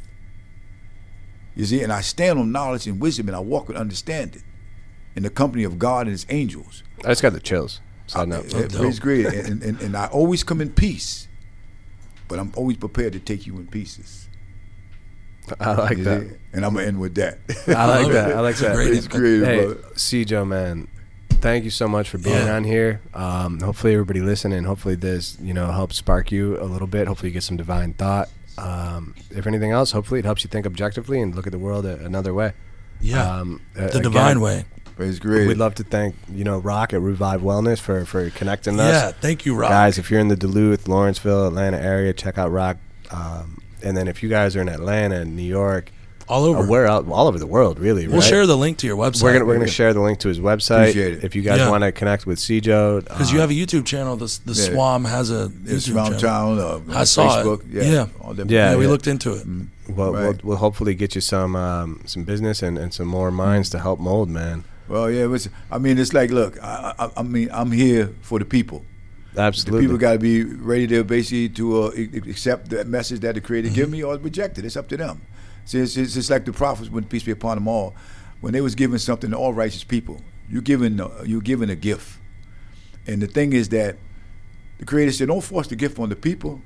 You 1.54 1.64
see, 1.66 1.82
and 1.82 1.92
I 1.92 2.00
stand 2.00 2.38
on 2.38 2.50
knowledge 2.52 2.86
and 2.86 2.98
wisdom, 3.00 3.28
and 3.28 3.36
I 3.36 3.40
walk 3.40 3.68
with 3.68 3.76
understanding 3.76 4.42
in 5.14 5.22
the 5.22 5.30
company 5.30 5.64
of 5.64 5.78
God 5.78 6.02
and 6.06 6.12
His 6.12 6.24
angels. 6.30 6.82
I 7.04 7.08
just 7.08 7.22
got 7.22 7.32
the 7.34 7.40
chills. 7.40 7.80
Side 8.06 8.28
note. 8.28 8.54
Uh, 8.54 8.68
praise 8.68 8.98
great, 8.98 9.26
and, 9.26 9.62
and, 9.62 9.80
and 9.80 9.96
I 9.96 10.06
always 10.06 10.42
come 10.42 10.60
in 10.60 10.70
peace, 10.72 11.28
but 12.28 12.38
I'm 12.38 12.52
always 12.56 12.78
prepared 12.78 13.12
to 13.12 13.20
take 13.20 13.46
you 13.46 13.56
in 13.56 13.66
pieces. 13.66 14.28
I 15.60 15.74
like 15.74 15.98
You 15.98 16.04
that. 16.04 16.22
see? 16.22 16.30
And 16.52 16.64
I'm 16.64 16.74
gonna 16.74 16.86
end 16.86 17.00
with 17.00 17.14
that. 17.16 17.38
I 17.68 17.86
like 18.02 18.12
that. 18.12 18.32
I 18.36 18.40
like 18.40 18.56
that. 18.56 18.76
It's 18.78 19.08
great, 19.08 19.42
Hey, 19.42 19.64
brother. 19.64 19.74
Sijo, 19.94 20.46
man, 20.46 20.88
thank 21.42 21.64
you 21.64 21.70
so 21.70 21.86
much 21.86 22.08
for 22.08 22.16
being 22.18 22.46
Yeah. 22.46 22.56
on 22.56 22.64
here. 22.64 23.00
Um, 23.12 23.60
hopefully, 23.60 23.92
everybody 23.92 24.20
listening. 24.20 24.64
Hopefully, 24.64 24.94
this 24.94 25.36
you 25.42 25.52
know 25.52 25.70
helps 25.70 25.96
spark 25.96 26.32
you 26.32 26.58
a 26.60 26.64
little 26.64 26.86
bit. 26.86 27.06
Hopefully, 27.08 27.28
you 27.28 27.34
get 27.34 27.42
some 27.42 27.56
divine 27.58 27.92
thought. 27.92 28.30
Um, 28.58 29.14
if 29.30 29.46
anything 29.46 29.70
else, 29.72 29.92
hopefully, 29.92 30.20
it 30.20 30.24
helps 30.24 30.44
you 30.44 30.48
think 30.48 30.64
objectively 30.66 31.20
and 31.20 31.34
look 31.34 31.46
at 31.46 31.52
the 31.52 31.58
world 31.58 31.84
a, 31.86 32.02
another 32.04 32.32
way. 32.32 32.52
Yeah, 33.00 33.40
Um, 33.40 33.60
the 33.74 33.86
again, 33.88 34.02
divine 34.02 34.40
way. 34.40 34.64
Praise 34.96 35.18
great. 35.18 35.48
We'd 35.48 35.56
love 35.56 35.74
to 35.76 35.84
thank 35.84 36.14
you 36.32 36.44
know 36.44 36.58
Rock 36.58 36.92
at 36.92 37.00
Revive 37.00 37.40
Wellness 37.42 37.78
for 37.80 38.04
for 38.04 38.30
connecting 38.30 38.78
us. 38.78 38.92
Yeah, 38.92 39.10
thank 39.20 39.44
you, 39.46 39.54
Rock. 39.54 39.70
Guys, 39.70 39.98
if 39.98 40.10
you're 40.10 40.20
in 40.20 40.28
the 40.28 40.36
Duluth, 40.36 40.86
Lawrenceville, 40.86 41.46
Atlanta 41.48 41.78
area, 41.80 42.12
check 42.12 42.38
out 42.38 42.50
Rock. 42.52 42.76
Um, 43.10 43.58
and 43.82 43.96
then 43.96 44.06
if 44.06 44.22
you 44.22 44.28
guys 44.28 44.54
are 44.54 44.60
in 44.60 44.68
Atlanta, 44.68 45.24
New 45.24 45.42
York, 45.42 45.90
all 46.28 46.44
over. 46.44 46.60
or 46.60 46.66
where 46.66 46.86
out, 46.86 47.06
all 47.08 47.26
over 47.28 47.38
the 47.38 47.46
world, 47.46 47.78
really, 47.78 48.06
we'll 48.06 48.20
right? 48.20 48.28
share 48.28 48.46
the 48.46 48.56
link 48.56 48.78
to 48.78 48.86
your 48.86 48.96
website. 48.96 49.22
We're 49.22 49.32
gonna 49.34 49.44
we're 49.44 49.54
gonna 49.58 49.66
share 49.68 49.92
the 49.92 50.00
link 50.00 50.18
to 50.20 50.28
his 50.28 50.38
website. 50.40 50.90
Appreciate 50.90 51.14
it. 51.14 51.24
If 51.24 51.34
you 51.34 51.42
guys 51.42 51.58
Yeah. 51.58 51.70
want 51.70 51.82
to 51.84 51.92
connect 51.92 52.26
with 52.26 52.38
Sijo, 52.38 53.02
because 53.04 53.32
you 53.32 53.40
have 53.40 53.50
a 53.50 53.54
YouTube 53.54 53.84
channel. 53.86 54.16
The 54.16 54.26
the 54.44 54.52
Yeah. 54.54 54.70
SWAM 54.74 55.04
has 55.04 55.30
a 55.30 55.50
it's 55.64 55.88
YouTube 55.88 55.96
around 55.96 56.18
channel. 56.18 56.56
town. 56.56 56.82
Uh, 56.90 56.98
I 56.98 57.04
saw 57.04 57.40
it. 57.40 57.44
Facebook. 57.44 57.62
Yeah. 57.70 57.82
Yeah. 57.82 58.06
Yeah, 58.36 58.44
Yeah, 58.48 58.76
we 58.76 58.84
yeah. 58.84 58.90
looked 58.90 59.06
into 59.06 59.32
it. 59.34 59.46
we'll, 59.88 60.12
we'll, 60.12 60.34
we'll 60.42 60.56
hopefully 60.56 60.94
get 60.94 61.14
you 61.14 61.20
some 61.20 61.54
um, 61.56 62.00
some 62.06 62.24
business 62.24 62.62
and, 62.62 62.78
and 62.78 62.92
some 62.94 63.08
more 63.08 63.30
minds 63.30 63.68
to 63.70 63.78
help 63.78 64.00
mold, 64.00 64.28
man. 64.30 64.64
Well, 64.88 65.10
yeah. 65.10 65.24
It 65.24 65.28
was, 65.28 65.48
I 65.70 65.78
mean, 65.78 65.98
it's 65.98 66.12
like, 66.12 66.30
look. 66.30 66.62
I, 66.62 66.92
I, 66.98 67.10
I 67.18 67.22
mean, 67.22 67.48
I'm 67.52 67.70
here 67.72 68.10
for 68.20 68.38
the 68.38 68.44
people. 68.44 68.84
Absolutely. 69.36 69.80
The 69.80 69.84
people 69.86 69.98
got 69.98 70.12
to 70.12 70.18
be 70.18 70.44
ready 70.44 70.86
to 70.88 71.02
basically 71.04 71.48
to 71.50 71.84
uh, 71.84 71.90
accept 72.28 72.68
the 72.68 72.84
message 72.84 73.20
that 73.20 73.34
the 73.34 73.40
Creator 73.40 73.70
give 73.70 73.88
me 73.90 74.02
or 74.04 74.16
reject 74.18 74.58
it. 74.58 74.64
It's 74.66 74.76
up 74.76 74.88
to 74.88 74.96
them. 74.98 75.22
See, 75.64 75.78
it's, 75.78 75.96
it's, 75.96 76.16
it's 76.16 76.30
like 76.30 76.44
the 76.44 76.52
prophets, 76.52 76.90
when 76.90 77.04
peace 77.04 77.22
be 77.22 77.30
upon 77.32 77.56
them 77.56 77.68
all. 77.68 77.94
when 78.40 78.52
they 78.52 78.60
was 78.60 78.74
giving 78.74 78.98
something 78.98 79.30
to 79.30 79.36
all 79.36 79.52
righteous 79.54 79.84
people. 79.84 80.20
You're 80.48 80.62
giving 80.62 81.00
uh, 81.00 81.22
you're 81.24 81.40
giving 81.40 81.70
a 81.70 81.76
gift, 81.76 82.18
and 83.06 83.22
the 83.22 83.26
thing 83.28 83.52
is 83.52 83.68
that 83.70 83.96
the 84.78 84.84
Creator 84.84 85.12
said, 85.12 85.28
"Don't 85.28 85.40
force 85.40 85.68
the 85.68 85.76
gift 85.76 85.98
on 85.98 86.08
the 86.08 86.16
people. 86.16 86.60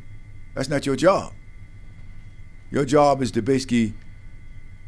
That's 0.54 0.68
not 0.70 0.86
your 0.86 0.96
job. 0.96 1.32
Your 2.70 2.84
job 2.84 3.22
is 3.22 3.30
to 3.32 3.42
basically 3.42 3.92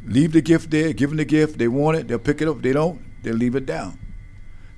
leave 0.04 0.32
the 0.32 0.40
gift 0.40 0.70
there, 0.70 0.92
give 0.92 1.10
them 1.10 1.18
the 1.18 1.24
gift. 1.24 1.58
They 1.58 1.68
want 1.68 1.98
it, 1.98 2.08
they'll 2.08 2.18
pick 2.18 2.40
it 2.42 2.48
up. 2.48 2.56
If 2.56 2.62
they 2.62 2.72
don't, 2.72 3.00
they'll 3.22 3.34
leave 3.34 3.54
it 3.54 3.66
down. 3.66 3.98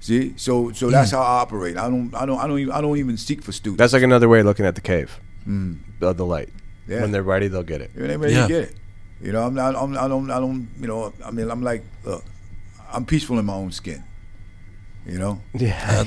See, 0.00 0.34
so 0.36 0.72
so 0.72 0.90
that's 0.90 1.12
how 1.12 1.20
I 1.20 1.40
operate. 1.40 1.76
I 1.76 1.88
don't 1.88 2.14
I 2.14 2.26
don't 2.26 2.38
I 2.38 2.46
don't 2.46 2.58
even 2.58 2.74
I 2.74 2.80
don't 2.80 2.96
even 2.98 3.16
seek 3.16 3.42
for 3.42 3.52
students. 3.52 3.78
That's 3.78 3.92
like 3.92 4.02
another 4.02 4.28
way 4.28 4.40
of 4.40 4.46
looking 4.46 4.66
at 4.66 4.74
the 4.74 4.80
cave, 4.80 5.18
of 5.46 6.16
the 6.16 6.26
light. 6.26 6.48
Yeah. 6.88 7.02
When 7.02 7.12
they're 7.12 7.22
ready, 7.22 7.48
they'll 7.48 7.62
get 7.62 7.80
it. 7.80 7.92
You 7.96 8.04
ain't 8.06 8.20
ready 8.20 8.34
Yeah. 8.34 8.42
to 8.42 8.48
get 8.48 8.62
it. 8.64 8.74
You 9.22 9.32
know, 9.32 9.42
I'm 9.42 9.54
not. 9.54 9.76
I'm, 9.76 9.96
I 9.98 10.08
don't. 10.08 10.30
I 10.30 10.38
don't. 10.38 10.68
You 10.80 10.86
know. 10.86 11.12
I 11.24 11.30
mean, 11.30 11.50
I'm 11.50 11.62
like, 11.62 11.82
look, 12.04 12.24
I'm 12.92 13.04
peaceful 13.04 13.38
in 13.38 13.44
my 13.44 13.54
own 13.54 13.70
skin. 13.72 14.02
You 15.06 15.18
know. 15.18 15.40
Yeah, 15.54 15.78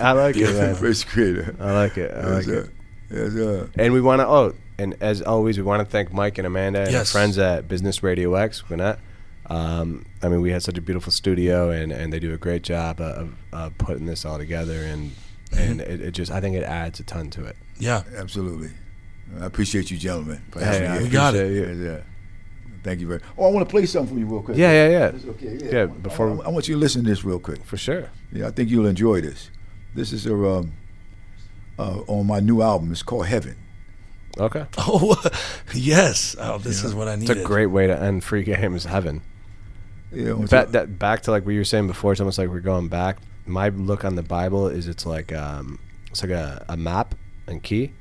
I 0.00 0.12
like 0.12 0.36
it, 0.36 0.54
man. 0.58 0.74
First 0.76 1.06
creator. 1.08 1.54
I 1.60 1.72
like 1.72 1.96
it. 1.96 2.10
I 2.12 2.28
like 2.28 2.46
Yes, 2.46 2.46
it. 2.46 2.66
sir. 2.66 2.72
Yes, 3.10 3.32
sir. 3.32 3.70
And 3.76 3.92
we 3.92 4.00
want 4.00 4.20
to. 4.20 4.26
Oh, 4.28 4.54
and 4.78 4.96
as 5.00 5.22
always, 5.22 5.56
we 5.56 5.62
want 5.62 5.80
to 5.80 5.90
thank 5.90 6.12
Mike 6.12 6.38
and 6.38 6.46
Amanda 6.46 6.80
and 6.82 6.94
our 6.96 7.04
friends 7.04 7.38
at 7.38 7.66
Business 7.68 8.02
Radio 8.02 8.34
X, 8.34 8.60
Gwinnett. 8.62 8.98
Um, 9.48 10.06
I 10.22 10.28
mean, 10.28 10.40
we 10.40 10.50
had 10.50 10.62
such 10.62 10.76
a 10.76 10.80
beautiful 10.80 11.12
studio, 11.12 11.70
and, 11.70 11.92
and 11.92 12.12
they 12.12 12.18
do 12.18 12.34
a 12.34 12.36
great 12.36 12.62
job 12.62 13.00
of, 13.00 13.32
of 13.52 13.78
putting 13.78 14.04
this 14.06 14.24
all 14.24 14.38
together, 14.38 14.82
and 14.82 15.12
and 15.56 15.80
it, 15.80 16.00
it 16.00 16.10
just 16.12 16.30
I 16.32 16.40
think 16.40 16.56
it 16.56 16.64
adds 16.64 16.98
a 17.00 17.04
ton 17.04 17.30
to 17.30 17.44
it. 17.44 17.56
Yeah. 17.78 18.02
Absolutely. 18.16 18.70
I 19.40 19.46
appreciate 19.46 19.90
you, 19.90 19.98
gentlemen. 19.98 20.42
For 20.50 20.58
Hey, 20.60 20.66
having 20.84 20.90
I 20.90 20.98
me 20.98 21.04
We 21.04 21.10
got 21.10 21.34
appreciate 21.34 21.68
it. 21.70 21.76
you. 21.76 22.02
Yes, 22.86 22.88
sir. 22.88 22.90
Thank 22.90 23.00
you 23.00 23.06
very. 23.08 23.20
Oh, 23.36 23.46
I 23.46 23.50
want 23.50 23.66
to 23.68 23.70
play 23.70 23.84
something 23.86 24.14
for 24.14 24.18
you 24.20 24.26
real 24.26 24.42
quick. 24.42 24.56
Yeah, 24.56 24.72
yeah, 24.72 24.88
yeah. 24.88 25.08
That's 25.10 25.24
okay. 25.26 25.58
Yeah. 25.62 25.70
Yeah, 25.72 25.82
I- 25.82 25.86
before- 25.86 26.30
I, 26.42 26.46
I 26.46 26.48
want 26.48 26.68
you 26.68 26.74
to 26.74 26.80
listen 26.80 27.04
to 27.04 27.10
this 27.10 27.24
real 27.24 27.38
quick. 27.38 27.64
For 27.64 27.76
sure. 27.76 28.10
Yeah, 28.32 28.48
I 28.48 28.50
think 28.50 28.70
you'll 28.70 28.86
enjoy 28.86 29.20
this. 29.20 29.50
This 29.94 30.12
is 30.12 30.26
a 30.26 30.34
um, 30.34 30.72
uh, 31.78 32.00
on 32.06 32.26
my 32.26 32.40
new 32.40 32.62
album. 32.62 32.92
It's 32.92 33.02
called 33.02 33.26
Heaven. 33.26 33.56
Okay. 34.38 34.64
Oh, 34.78 35.20
yes. 35.74 36.36
Oh, 36.38 36.58
this 36.58 36.84
is 36.84 36.94
what 36.94 37.08
I 37.08 37.16
needed. 37.16 37.36
It's 37.36 37.44
a 37.44 37.46
great 37.46 37.66
way 37.66 37.86
to 37.86 37.98
end 37.98 38.22
free 38.24 38.42
games 38.44 38.84
heaven. 38.84 39.22
Yeah, 40.12 40.34
Back, 40.34 40.68
that, 40.68 40.98
back 40.98 41.22
to 41.22 41.30
like 41.30 41.44
what 41.44 41.52
you 41.52 41.60
were 41.60 41.64
saying 41.64 41.86
before, 41.88 42.12
it's 42.12 42.20
almost 42.20 42.38
like 42.38 42.48
we're 42.48 42.60
going 42.60 42.88
back. 42.88 43.18
My 43.44 43.68
look 43.70 44.04
on 44.04 44.14
the 44.14 44.22
Bible 44.22 44.68
is 44.68 44.88
it's 44.88 45.04
like 45.06 45.32
um, 45.32 45.78
it's 46.10 46.22
like 46.22 46.30
a, 46.30 46.64
a 46.68 46.76
map 46.76 47.14
and 47.46 47.62
key. 47.62 47.92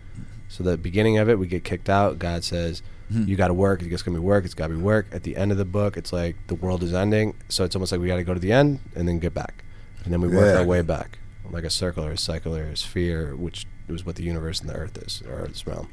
So 0.48 0.64
the 0.64 0.78
beginning 0.78 1.18
of 1.18 1.30
it, 1.30 1.40
we 1.40 1.48
get 1.48 1.64
kicked 1.64 1.90
out. 1.90 2.20
God 2.20 2.44
says, 2.44 2.82
Hmm. 3.12 3.24
"You 3.28 3.36
got 3.36 3.48
to 3.50 3.54
work. 3.54 3.82
It's 3.84 4.02
gonna 4.04 4.18
be 4.18 4.24
work. 4.24 4.46
It's 4.46 4.54
got 4.54 4.68
to 4.68 4.74
be 4.74 4.82
work." 4.82 5.06
At 5.12 5.24
the 5.24 5.36
end 5.38 5.52
of 5.52 5.58
the 5.58 5.66
book, 5.66 5.96
it's 5.98 6.12
like 6.12 6.36
the 6.48 6.56
world 6.56 6.82
is 6.84 6.94
ending. 6.94 7.36
So 7.50 7.64
it's 7.64 7.76
almost 7.76 7.92
like 7.92 8.02
we 8.02 8.08
got 8.08 8.16
to 8.18 8.24
go 8.24 8.34
to 8.34 8.40
the 8.40 8.52
end 8.52 8.80
and 8.96 9.08
then 9.08 9.20
get 9.20 9.34
back, 9.34 9.64
and 10.04 10.12
then 10.14 10.22
we 10.22 10.28
work 10.28 10.54
Yeah. 10.54 10.60
our 10.60 10.66
way 10.66 10.82
back, 10.82 11.20
like 11.52 11.64
a 11.64 11.70
circle 11.70 12.04
or 12.06 12.12
a 12.12 12.18
cycle 12.18 12.56
or 12.56 12.64
a 12.64 12.76
sphere, 12.78 13.36
which 13.36 13.66
is 13.90 14.06
what 14.06 14.16
the 14.16 14.24
universe 14.24 14.60
and 14.62 14.70
the 14.70 14.74
Earth 14.76 14.98
is, 14.98 15.22
or 15.28 15.34
Earth's 15.34 15.68
realm. 15.68 15.90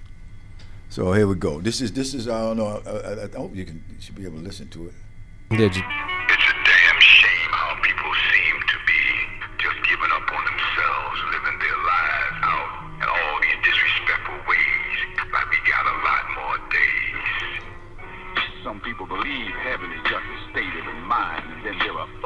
So 0.89 1.12
here 1.12 1.26
we 1.26 1.34
go. 1.34 1.60
This 1.60 1.80
is 1.80 1.93
this 1.93 2.14
is 2.14 2.28
I 2.28 2.40
don't 2.40 2.56
know. 2.56 2.82
I, 2.86 2.90
I, 2.90 3.24
I 3.24 3.36
hope 3.36 3.55
you 3.56 3.64
can 3.64 3.82
you 3.90 4.01
should 4.01 4.14
be 4.14 4.24
able 4.24 4.39
to 4.39 4.44
listen 4.44 4.68
to 4.68 4.86
it. 4.89 4.94
Yeah, 5.51 5.68
ju- 5.68 5.82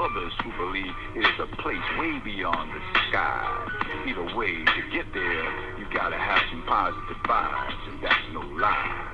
others 0.06 0.32
who 0.44 0.50
believe 0.54 0.94
it 1.16 1.26
is 1.26 1.38
a 1.40 1.50
place 1.62 1.82
way 1.98 2.18
beyond 2.22 2.70
the 2.70 2.82
sky. 3.08 3.42
Either 4.06 4.36
way, 4.36 4.62
to 4.62 4.82
get 4.92 5.06
there, 5.12 5.44
you 5.78 5.86
gotta 5.92 6.16
have 6.16 6.42
some 6.50 6.62
positive 6.62 7.16
vibes, 7.26 7.88
and 7.90 8.02
that's 8.02 8.26
no 8.32 8.40
lie. 8.40 9.12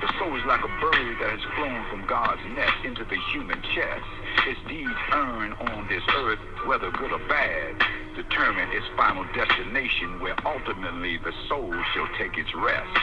The 0.00 0.08
soul 0.18 0.36
is 0.36 0.44
like 0.44 0.60
a 0.60 0.72
bird 0.80 1.16
that 1.20 1.30
has 1.32 1.40
flown 1.56 1.80
from 1.90 2.06
God's 2.06 2.44
nest 2.54 2.84
into 2.84 3.04
the 3.04 3.16
human 3.32 3.60
chest. 3.74 4.04
Its 4.46 4.60
deeds 4.68 4.90
earned 5.12 5.54
on 5.54 5.88
this 5.88 6.02
earth, 6.16 6.38
whether 6.66 6.90
good 6.92 7.12
or 7.12 7.18
bad, 7.28 7.74
determine 8.14 8.68
its 8.72 8.86
final 8.96 9.24
destination 9.34 10.20
where 10.20 10.34
ultimately 10.46 11.18
the 11.18 11.32
soul 11.48 11.72
shall 11.94 12.08
take 12.18 12.36
its 12.36 12.54
rest. 12.54 12.98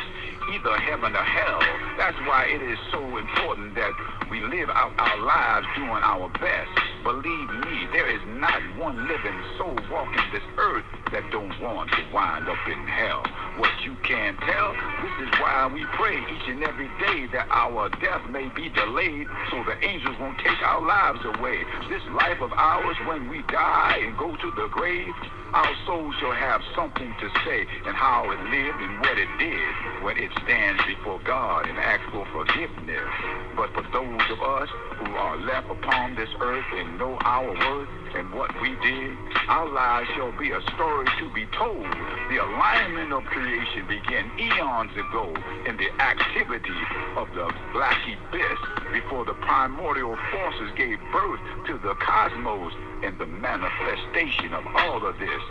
Either 0.51 0.77
heaven 0.77 1.15
or 1.15 1.23
hell. 1.23 1.59
That's 1.97 2.17
why 2.27 2.45
it 2.45 2.61
is 2.61 2.77
so 2.91 3.17
important 3.17 3.75
that 3.75 3.91
we 4.29 4.41
live 4.41 4.69
out 4.69 4.93
our 4.97 5.17
lives 5.17 5.67
doing 5.75 6.03
our 6.03 6.29
best. 6.29 6.69
Believe 7.03 7.49
me, 7.61 7.87
there 7.93 8.09
is 8.09 8.21
not 8.37 8.61
one 8.77 9.07
living 9.07 9.39
soul 9.57 9.77
walking 9.91 10.25
this 10.33 10.43
earth 10.57 10.85
that 11.11 11.23
don't 11.31 11.53
want 11.61 11.91
to 11.91 12.01
wind 12.13 12.49
up 12.49 12.67
in 12.67 12.87
hell. 12.87 13.23
What 13.57 13.71
you 13.83 13.95
can 14.03 14.35
tell, 14.37 14.73
this 14.73 15.27
is 15.27 15.39
why 15.39 15.69
we 15.71 15.85
pray 15.93 16.17
each 16.17 16.47
and 16.49 16.63
every 16.63 16.89
day 16.99 17.27
that 17.31 17.47
our 17.49 17.89
death 18.01 18.29
may 18.29 18.49
be 18.49 18.69
delayed 18.69 19.27
so 19.51 19.63
the 19.63 19.77
angels 19.85 20.15
won't 20.19 20.37
take 20.39 20.61
our 20.65 20.81
lives 20.81 21.24
away. 21.25 21.63
This 21.89 22.01
life 22.13 22.41
of 22.41 22.53
ours, 22.53 22.97
when 23.07 23.29
we 23.29 23.41
die 23.43 23.99
and 24.01 24.17
go 24.17 24.35
to 24.35 24.51
the 24.55 24.67
grave, 24.71 25.13
our 25.53 25.73
soul 25.85 26.11
shall 26.19 26.33
have 26.33 26.61
something 26.75 27.13
to 27.19 27.29
say 27.45 27.65
and 27.85 27.95
how 27.95 28.29
it 28.31 28.39
lived 28.49 28.81
and 28.81 28.99
what 28.99 29.17
it 29.17 29.29
did 29.39 30.03
when 30.03 30.17
it 30.17 30.31
stands 30.43 30.81
before 30.87 31.19
God 31.23 31.67
and 31.67 31.77
asks 31.77 32.05
for 32.11 32.25
forgiveness. 32.33 33.09
But 33.55 33.73
for 33.73 33.83
those 33.93 34.25
of 34.31 34.41
us 34.41 34.69
who 34.97 35.11
are 35.15 35.37
left 35.37 35.69
upon 35.69 36.15
this 36.15 36.29
earth 36.41 36.65
and 36.73 36.97
know 36.97 37.17
our 37.21 37.47
worth 37.47 37.89
and 38.15 38.31
what 38.33 38.51
we 38.61 38.75
did, 38.81 39.17
our 39.47 39.67
lives 39.69 40.07
shall 40.15 40.31
be 40.37 40.51
a 40.51 40.61
story 40.75 41.07
to 41.19 41.33
be 41.33 41.45
told. 41.57 41.85
The 42.29 42.39
alignment 42.41 43.13
of 43.13 43.23
creation 43.25 43.87
began 43.87 44.31
eons 44.39 44.91
ago 44.95 45.35
in 45.67 45.77
the 45.77 45.91
activity 46.01 46.79
of 47.17 47.27
the 47.35 47.51
black 47.73 48.01
abyss 48.07 48.59
before 48.91 49.25
the 49.25 49.33
primordial 49.45 50.17
forces 50.31 50.71
gave 50.77 50.99
birth 51.11 51.39
to 51.67 51.77
the 51.79 51.95
cosmos 51.95 52.73
and 53.05 53.17
the 53.19 53.25
manifestation 53.27 54.51
of 54.53 54.65
all 54.65 55.05
of 55.05 55.17
this. 55.19 55.41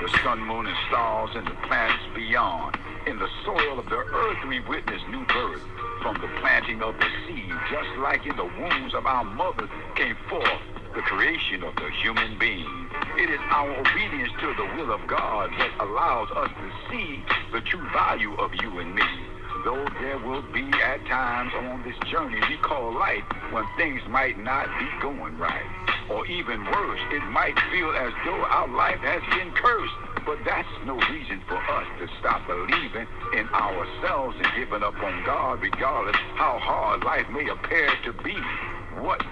The 0.00 0.08
sun, 0.24 0.40
moon, 0.40 0.66
and 0.66 0.76
stars 0.88 1.30
and 1.34 1.46
the 1.46 1.56
planets 1.68 2.02
beyond. 2.14 2.78
In 3.06 3.18
the 3.18 3.28
soil 3.44 3.78
of 3.78 3.86
the 3.90 3.98
earth 3.98 4.38
we 4.48 4.60
witness 4.60 5.02
new 5.10 5.24
birth. 5.26 5.62
From 6.00 6.20
the 6.20 6.28
planting 6.40 6.82
of 6.82 6.98
the 6.98 7.06
seed, 7.26 7.52
just 7.70 7.98
like 7.98 8.26
in 8.26 8.36
the 8.36 8.50
wombs 8.58 8.94
of 8.94 9.06
our 9.06 9.22
mothers 9.22 9.68
came 9.94 10.16
forth 10.28 10.62
the 10.94 11.02
creation 11.02 11.62
of 11.62 11.74
the 11.76 11.90
human 12.02 12.38
being. 12.38 12.88
It 13.16 13.30
is 13.30 13.40
our 13.50 13.70
obedience 13.70 14.32
to 14.40 14.54
the 14.54 14.68
will 14.76 14.92
of 14.92 15.06
God 15.06 15.50
that 15.58 15.70
allows 15.80 16.30
us 16.32 16.50
to 16.50 16.90
see 16.90 17.22
the 17.52 17.60
true 17.60 17.86
value 17.92 18.34
of 18.34 18.50
you 18.54 18.78
and 18.78 18.94
me. 18.94 19.02
Though 19.64 19.86
there 20.00 20.18
will 20.18 20.42
be 20.52 20.68
at 20.82 21.06
times 21.06 21.52
on 21.54 21.82
this 21.84 21.96
journey 22.10 22.40
we 22.48 22.56
call 22.56 22.92
life 22.92 23.24
when 23.50 23.64
things 23.76 24.02
might 24.08 24.38
not 24.38 24.66
be 24.78 24.88
going 25.00 25.38
right. 25.38 25.81
Or 26.10 26.26
even 26.26 26.64
worse, 26.64 27.00
it 27.12 27.24
might 27.30 27.58
feel 27.70 27.90
as 27.92 28.12
though 28.24 28.42
our 28.42 28.68
life 28.68 29.00
has 29.00 29.22
been 29.36 29.52
cursed. 29.52 29.94
But 30.26 30.38
that's 30.44 30.68
no 30.86 30.94
reason 31.10 31.42
for 31.48 31.56
us 31.56 31.86
to 31.98 32.06
stop 32.20 32.46
believing 32.46 33.06
in 33.34 33.48
ourselves 33.48 34.36
and 34.38 34.46
giving 34.56 34.82
up 34.82 34.94
on 35.02 35.24
God 35.24 35.60
regardless 35.62 36.16
how 36.36 36.58
hard 36.58 37.04
life 37.04 37.26
may 37.30 37.48
appear 37.48 37.90
to 38.04 38.12
be. 38.22 38.36
What 39.00 39.22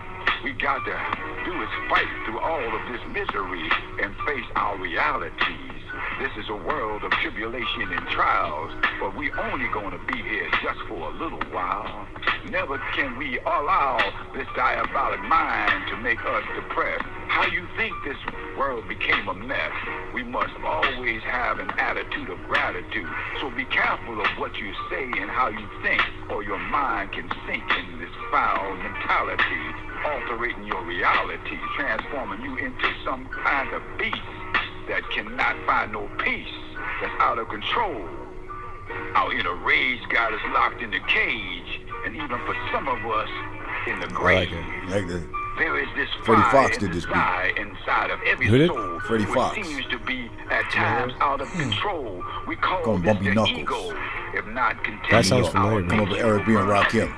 we 0.43 0.53
got 0.53 0.85
to 0.85 0.97
do 1.45 1.63
is 1.63 1.69
fight 1.89 2.09
through 2.25 2.41
all 2.41 2.65
of 2.65 2.93
this 2.93 3.01
misery 3.13 3.69
and 4.03 4.15
face 4.27 4.47
our 4.57 4.79
realities. 4.79 5.81
This 6.19 6.33
is 6.39 6.49
a 6.49 6.57
world 6.57 7.05
of 7.05 7.11
tribulation 7.23 7.93
and 7.93 8.07
trials, 8.09 8.73
but 9.01 9.17
we 9.17 9.31
only 9.33 9.69
going 9.73 9.91
to 9.91 10.01
be 10.13 10.23
here 10.23 10.49
just 10.63 10.81
for 10.89 11.11
a 11.11 11.13
little 11.23 11.43
while. 11.53 12.07
Never 12.49 12.79
can 12.95 13.19
we 13.19 13.39
allow 13.41 13.99
this 14.35 14.47
diabolic 14.57 15.21
mind 15.23 15.89
to 15.91 15.97
make 15.99 16.25
us 16.25 16.43
depressed. 16.55 17.05
How 17.29 17.47
you 17.47 17.67
think 17.77 17.95
this 18.05 18.17
world 18.57 18.89
became 18.89 19.29
a 19.29 19.35
mess? 19.35 19.73
We 20.15 20.23
must 20.23 20.55
always 20.65 21.23
have 21.23 21.59
an 21.59 21.71
attitude 21.79 22.31
of 22.31 22.39
gratitude. 22.49 23.09
So 23.41 23.51
be 23.51 23.65
careful 23.67 24.21
of 24.21 24.27
what 24.39 24.57
you 24.57 24.73
say 24.91 25.05
and 25.05 25.31
how 25.31 25.49
you 25.49 25.69
think, 25.83 26.03
or 26.31 26.43
your 26.43 26.59
mind 26.59 27.12
can 27.12 27.31
sink 27.47 27.65
in 27.79 28.01
this 28.01 28.11
foul 28.31 28.75
mentality, 28.77 29.65
altering 30.05 30.67
your 30.67 30.85
reality, 30.85 31.59
transforming 31.77 32.43
you 32.43 32.57
into 32.57 32.89
some 33.05 33.27
kind 33.27 33.73
of 33.73 33.83
beast 33.99 34.17
that 34.89 35.09
cannot 35.11 35.57
find 35.67 35.93
no 35.93 36.11
peace, 36.19 36.49
that's 37.01 37.12
out 37.21 37.39
of 37.39 37.49
control. 37.49 38.03
Our 39.15 39.33
inner 39.33 39.55
rage 39.55 40.01
got 40.09 40.33
us 40.33 40.41
locked 40.53 40.83
in 40.83 40.91
the 40.91 41.01
cage, 41.07 41.80
and 42.05 42.15
even 42.17 42.39
for 42.47 42.55
some 42.73 42.89
of 42.89 42.99
us, 43.07 43.29
in 43.87 44.01
the 44.01 44.07
I 44.09 44.35
like 44.35 44.53
it. 44.53 44.65
Like 44.89 45.07
There 45.09 45.19
is 45.19 45.25
this 45.25 45.40
Freddie 46.24 46.43
Foxxx 46.51 46.78
did 46.78 46.93
this 46.93 47.05
beat. 47.05 47.12
desire 47.12 47.49
inside 47.57 48.11
of 48.11 48.20
every 48.27 48.47
Who 48.47 48.59
did? 48.59 48.69
soul 48.69 49.01
Freddie 49.01 49.24
Foxxx. 49.27 49.66
seems 49.69 49.87
to 49.87 49.99
be 49.99 50.11
be 50.11 50.31
at 50.51 50.69
times 50.73 51.12
out 51.20 51.41
of 51.41 51.49
control. 51.53 52.24
We 52.49 52.57
call 52.57 52.82
Call 52.82 52.95
him 52.97 53.03
this 53.03 53.12
Bumpy 53.15 53.28
the 53.28 53.35
Knuckles. 53.35 53.59
ego. 53.59 53.97
If 54.35 54.47
not 54.47 54.77
That 55.11 55.24
sounds 55.24 55.49
familiar, 55.49 55.81
man. 55.81 55.91
Come 55.91 56.01
up 56.01 56.09
with 56.09 56.19
Eric 56.20 56.47
B. 56.47 56.55
and 56.55 56.66
Rakim. 56.69 57.11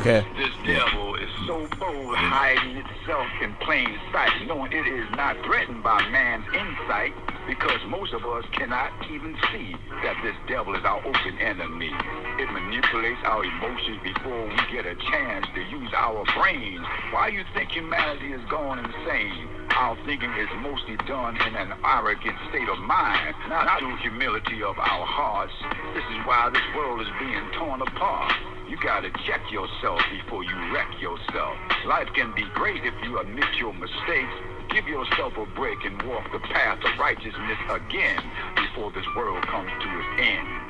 Okay. 0.00 0.24
This 0.38 0.50
devil 0.64 1.16
is 1.16 1.28
so 1.46 1.66
bold, 1.78 2.16
hiding 2.16 2.76
itself 2.78 3.26
in 3.42 3.52
plain 3.60 3.98
sight, 4.12 4.30
knowing 4.46 4.72
it 4.72 4.86
is 4.86 5.08
not 5.16 5.36
threatened 5.44 5.82
by 5.82 6.00
man's 6.10 6.44
insight, 6.54 7.12
because 7.48 7.80
most 7.88 8.12
of 8.12 8.24
us 8.26 8.44
cannot 8.52 8.92
even 9.10 9.36
see 9.52 9.74
that 10.04 10.16
this 10.22 10.36
devil 10.48 10.74
is 10.76 10.84
our 10.84 11.00
open 11.04 11.38
enemy. 11.40 11.90
It 12.38 12.50
manipulates 12.52 13.20
our 13.24 13.42
emotions 13.44 13.98
before 14.04 14.46
we 14.46 14.56
get 14.72 14.86
a 14.86 14.94
chance 14.94 15.46
to 15.54 15.60
use 15.62 15.90
our 15.96 16.24
brains. 16.36 16.80
Why 17.10 17.28
you 17.28 17.44
think 17.54 17.76
humanity 17.80 18.32
is 18.32 18.44
going 18.50 18.78
insane? 18.78 19.48
Our 19.72 19.96
thinking 20.04 20.30
is 20.36 20.48
mostly 20.60 20.96
done 21.08 21.40
in 21.40 21.56
an 21.56 21.72
arrogant 21.82 22.36
state 22.50 22.68
of 22.68 22.78
mind, 22.78 23.34
not 23.48 23.78
through 23.78 23.96
humility 23.96 24.62
of 24.62 24.78
our 24.78 25.06
hearts. 25.06 25.54
This 25.94 26.04
is 26.04 26.20
why 26.26 26.50
this 26.52 26.62
world 26.76 27.00
is 27.00 27.08
being 27.18 27.40
torn 27.56 27.80
apart. 27.80 28.34
You 28.68 28.76
gotta 28.84 29.10
check 29.24 29.40
yourself 29.50 30.02
before 30.12 30.44
you 30.44 30.54
wreck 30.74 30.92
yourself. 31.00 31.56
Life 31.86 32.08
can 32.14 32.34
be 32.34 32.44
great 32.52 32.84
if 32.84 32.94
you 33.02 33.18
admit 33.18 33.48
your 33.58 33.72
mistakes. 33.72 34.34
Give 34.68 34.86
yourself 34.86 35.32
a 35.38 35.46
break 35.56 35.78
and 35.84 35.96
walk 36.02 36.30
the 36.32 36.40
path 36.52 36.84
of 36.84 36.98
righteousness 36.98 37.58
again 37.70 38.20
before 38.56 38.92
this 38.92 39.06
world 39.16 39.42
comes 39.48 39.70
to 39.82 39.88
its 39.88 40.20
end. 40.20 40.69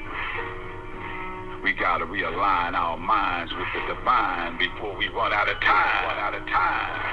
We 1.62 1.72
gotta 1.72 2.06
realign 2.06 2.72
our 2.74 2.96
minds 2.96 3.52
with 3.52 3.66
the 3.74 3.94
divine 3.94 4.56
before 4.58 4.96
we 4.96 5.08
run 5.08 5.32
out 5.32 5.48
of 5.48 5.60
time. 5.60 6.04
Run 6.06 6.18
out 6.18 6.34
of 6.34 6.46
time. 6.48 7.06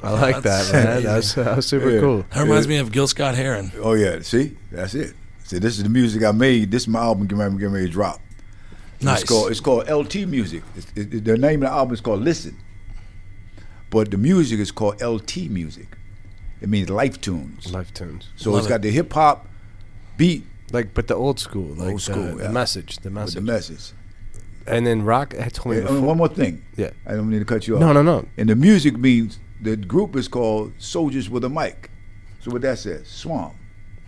I 0.00 0.10
like 0.12 0.36
that, 0.36 0.42
That's 0.44 0.72
man. 0.72 0.86
crazy. 0.86 1.06
That 1.06 1.16
was, 1.16 1.34
that 1.34 1.56
was 1.56 1.66
super 1.66 1.90
Yeah. 1.90 2.00
cool. 2.00 2.24
That 2.32 2.42
reminds 2.44 2.68
me 2.68 2.76
of 2.76 2.92
Gil 2.92 3.08
Scott 3.08 3.34
Heron. 3.34 3.72
Oh 3.80 3.94
yeah, 3.94 4.20
see, 4.20 4.56
that's 4.70 4.94
it. 4.94 5.14
See, 5.44 5.58
this 5.58 5.76
is 5.78 5.82
the 5.82 5.88
music 5.88 6.22
I 6.22 6.30
made. 6.32 6.70
This 6.70 6.82
is 6.82 6.88
my 6.88 7.00
album. 7.00 7.26
Getting 7.26 7.38
ready, 7.38 7.54
getting 7.56 7.72
ready 7.72 7.86
to 7.86 7.92
drop. 7.92 8.20
Nice. 9.00 9.22
It's 9.22 9.28
called 9.30 9.50
it's 9.50 9.60
called 9.60 9.90
LT 9.90 10.14
Music. 10.28 10.62
It's, 10.76 10.86
it, 10.94 11.14
it- 11.14 11.24
the 11.24 11.36
name 11.36 11.62
of 11.64 11.70
the 11.70 11.74
album 11.74 11.94
is 11.94 12.00
called 12.00 12.20
Listen, 12.20 12.56
but 13.90 14.10
the 14.12 14.18
music 14.18 14.60
is 14.60 14.70
called 14.70 15.02
LT 15.02 15.36
Music. 15.50 15.88
It 16.60 16.68
means 16.68 16.90
life 16.90 17.20
tunes. 17.20 17.72
Life 17.72 17.92
tunes. 17.94 18.28
So 18.36 18.50
Love 18.50 18.58
it's 18.60 18.66
it. 18.66 18.70
got 18.70 18.82
the 18.82 18.90
hip 18.90 19.12
hop 19.12 19.48
beat 20.16 20.44
Like, 20.72 20.92
but 20.94 21.06
the 21.08 21.14
old 21.14 21.38
school, 21.40 21.74
like 21.74 21.88
Old 21.92 22.02
school, 22.02 22.22
the, 22.22 22.36
yeah. 22.42 22.46
the 22.48 22.52
message, 22.52 22.96
the 22.98 23.08
with 23.08 23.14
message. 23.14 23.34
the 23.34 23.40
message. 23.40 23.92
and 24.66 24.86
then 24.86 25.02
Rock 25.02 25.34
had 25.34 25.54
told 25.54 25.74
me 25.74 25.80
And, 25.80 25.88
and 25.88 25.96
before. 25.96 26.08
one 26.08 26.18
more 26.18 26.28
thing. 26.28 26.62
Yeah. 26.76 26.90
I 27.06 27.12
don't 27.12 27.28
mean 27.30 27.38
to 27.38 27.44
cut 27.46 27.66
you 27.66 27.74
off. 27.76 27.80
No, 27.80 27.92
no, 27.92 28.02
no. 28.02 28.26
And 28.36 28.48
the 28.48 28.54
music 28.56 28.96
means 28.98 29.38
the 29.62 29.76
group 29.76 30.14
is 30.16 30.28
called 30.28 30.72
Soldiers 30.78 31.30
with 31.30 31.44
a 31.44 31.48
Mic. 31.48 31.90
So 32.40 32.50
what 32.50 32.62
that 32.62 32.78
says, 32.78 33.08
Swamp. 33.08 33.54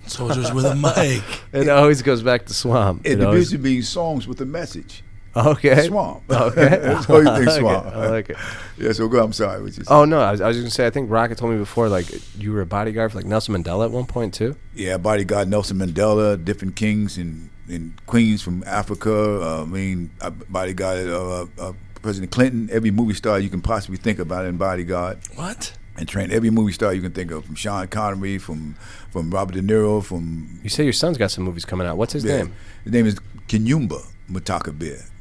Soldiers 0.07 0.53
with 0.53 0.65
a 0.67 0.75
mic. 0.97 1.23
It 1.53 1.69
always 1.69 2.03
goes 2.03 2.23
back 2.23 2.47
to 2.47 2.55
Swamp. 2.55 3.03
And 3.05 3.15
It 3.15 3.17
the 3.17 3.27
always- 3.27 3.51
music 3.53 3.61
means 3.61 3.89
songs 3.89 4.27
with 4.29 4.41
a 4.41 4.47
message. 4.47 5.03
Okay. 5.37 5.87
Swamp. 5.87 6.23
Okay. 6.31 6.69
That's 6.83 7.05
how 7.07 7.19
you 7.19 7.37
think 7.37 7.51
Swamp. 7.51 7.87
I 7.87 8.09
like 8.09 8.31
it. 8.31 8.37
Yeah, 8.79 8.93
so 8.93 9.09
go. 9.09 9.23
I'm 9.23 9.35
sorry. 9.35 9.71
Oh 9.89 10.07
no, 10.07 10.21
I 10.21 10.31
was, 10.31 10.41
I 10.41 10.49
was 10.49 10.57
just 10.57 10.65
gonna 10.65 10.71
say. 10.71 10.87
I 10.87 10.91
think 10.91 11.11
Rocket 11.11 11.37
told 11.37 11.53
me 11.53 11.59
before, 11.59 11.91
like 11.91 12.07
you 12.39 12.51
were 12.53 12.63
a 12.63 12.67
bodyguard 12.67 13.13
for 13.13 13.19
like 13.19 13.27
Nelson 13.27 13.55
Mandela 13.55 13.85
at 13.85 13.91
one 13.91 14.07
point 14.07 14.33
too. 14.33 14.57
Yeah, 14.75 14.97
bodyguard 14.97 15.49
Nelson 15.49 15.77
Mandela, 15.77 16.43
different 16.43 16.77
kings 16.77 17.19
and, 17.19 17.51
and 17.69 17.93
queens 18.07 18.41
from 18.41 18.65
Africa. 18.67 19.13
Uh, 19.43 19.63
I 19.63 19.65
mean, 19.67 20.11
I 20.23 20.31
bodyguard 20.31 21.09
uh, 21.09 21.47
uh, 21.59 21.73
President 22.01 22.33
Clinton, 22.33 22.71
every 22.73 22.91
movie 22.91 23.13
star 23.13 23.39
you 23.39 23.51
can 23.51 23.61
possibly 23.61 23.99
think 23.99 24.19
about 24.19 24.47
in 24.47 24.57
bodyguard. 24.57 25.19
What? 25.35 25.75
And 25.99 26.09
trained 26.09 26.33
every 26.33 26.49
movie 26.49 26.73
star 26.73 26.95
you 26.95 27.03
can 27.03 27.13
think 27.13 27.31
of, 27.31 27.45
from 27.45 27.55
Sean 27.57 27.87
Connery, 27.89 28.39
from 28.39 28.77
from 29.11 29.31
Robert 29.31 29.53
De 29.57 29.61
Niro, 29.61 30.03
from 30.03 30.59
You 30.63 30.71
say 30.71 30.85
your 30.85 30.95
son's 30.95 31.19
got 31.19 31.31
some 31.31 31.45
movies 31.45 31.67
coming 31.67 31.87
out. 31.87 31.99
What's 31.99 32.15
his 32.15 32.25
Yeah. 32.25 32.39
name? 32.39 32.53
His 32.85 32.93
name 32.95 33.05
is 33.05 33.17
Kinyumba 33.49 34.07
Mutaka 34.31 34.73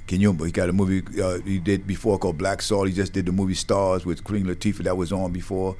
Bear. 0.10 0.19
Kinyumba. 0.19 0.45
He 0.45 0.52
got 0.52 0.69
a 0.69 0.73
movie 0.73 1.03
uh, 1.22 1.40
he 1.40 1.60
did 1.60 1.86
before 1.86 2.18
called 2.18 2.38
Black 2.38 2.61
Salt. 2.61 2.88
He 2.88 2.94
just 2.94 3.14
did 3.14 3.26
the 3.26 3.31
movie 3.31 3.53
Stars 3.53 4.06
with 4.06 4.23
Queen 4.23 4.45
Latifah 4.45 4.84
that 4.84 4.98
was 4.98 5.11
on 5.11 5.31
before. 5.31 5.76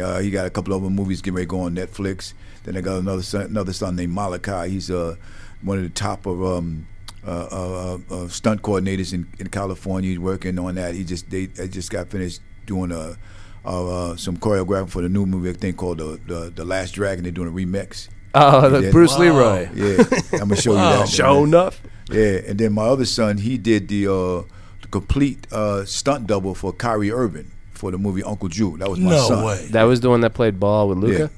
Uh, 0.00 0.18
he 0.20 0.30
got 0.30 0.46
a 0.46 0.50
couple 0.50 0.74
other 0.74 0.90
movies 0.90 1.20
getting 1.22 1.36
ready 1.36 1.46
to 1.46 1.50
go 1.50 1.60
on 1.60 1.74
Netflix. 1.74 2.34
Then 2.64 2.76
I 2.76 2.80
got 2.80 2.98
another 2.98 3.22
son, 3.22 3.42
another 3.42 3.72
son 3.72 3.96
named 3.96 4.12
Malachi. 4.12 4.70
He's 4.70 4.90
uh, 4.90 5.16
one 5.62 5.78
of 5.78 5.84
the 5.84 5.90
top 5.90 6.26
of 6.26 6.44
um, 6.44 6.86
uh, 7.26 7.46
uh, 7.50 7.98
uh, 8.10 8.28
stunt 8.28 8.62
coordinators 8.62 9.12
in, 9.12 9.26
in 9.38 9.48
California. 9.48 10.10
He's 10.10 10.18
working 10.18 10.58
on 10.58 10.74
that. 10.76 10.94
He 10.94 11.04
just 11.04 11.30
they, 11.30 11.46
they 11.46 11.68
just 11.68 11.90
got 11.90 12.08
finished 12.08 12.40
doing 12.66 12.92
a. 12.92 13.16
Uh, 13.62 14.10
uh, 14.12 14.16
some 14.16 14.38
choreographing 14.38 14.88
for 14.88 15.02
the 15.02 15.08
new 15.10 15.26
movie, 15.26 15.50
I 15.50 15.52
think 15.52 15.76
called 15.76 15.98
the, 15.98 16.18
the 16.26 16.50
the 16.54 16.64
Last 16.64 16.92
Dragon. 16.92 17.24
They're 17.24 17.30
doing 17.30 17.48
a 17.48 17.52
remix. 17.52 18.08
Oh, 18.34 18.62
He 18.62 18.68
the 18.70 18.80
did. 18.80 18.92
Bruce 18.92 19.12
Wow. 19.12 19.18
Leroy. 19.18 19.68
Yeah, 19.74 20.04
I'm 20.32 20.48
gonna 20.48 20.56
show 20.56 20.74
Wow. 20.74 20.92
you 20.92 20.98
that. 21.00 21.08
Show 21.10 21.44
enough. 21.44 21.82
Yeah, 22.12 22.40
and 22.50 22.58
then 22.58 22.72
my 22.72 22.84
other 22.84 23.04
son, 23.04 23.38
he 23.38 23.58
did 23.58 23.88
the, 23.88 24.06
uh, 24.06 24.42
the 24.82 24.88
complete 24.90 25.46
uh, 25.52 25.84
stunt 25.84 26.26
double 26.26 26.54
for 26.54 26.72
Kyrie 26.72 27.10
Irving 27.12 27.50
for 27.72 27.90
the 27.90 27.98
movie 27.98 28.22
Uncle 28.22 28.48
Drew. 28.48 28.76
That 28.78 28.90
was 28.90 28.98
my 28.98 29.10
No 29.12 29.28
son. 29.28 29.44
way. 29.44 29.66
That 29.70 29.84
was 29.84 30.00
the 30.00 30.10
one 30.10 30.20
that 30.20 30.34
played 30.34 30.60
ball 30.60 30.88
with 30.88 30.98
Luka. 30.98 31.18
Yeah, 31.18 31.28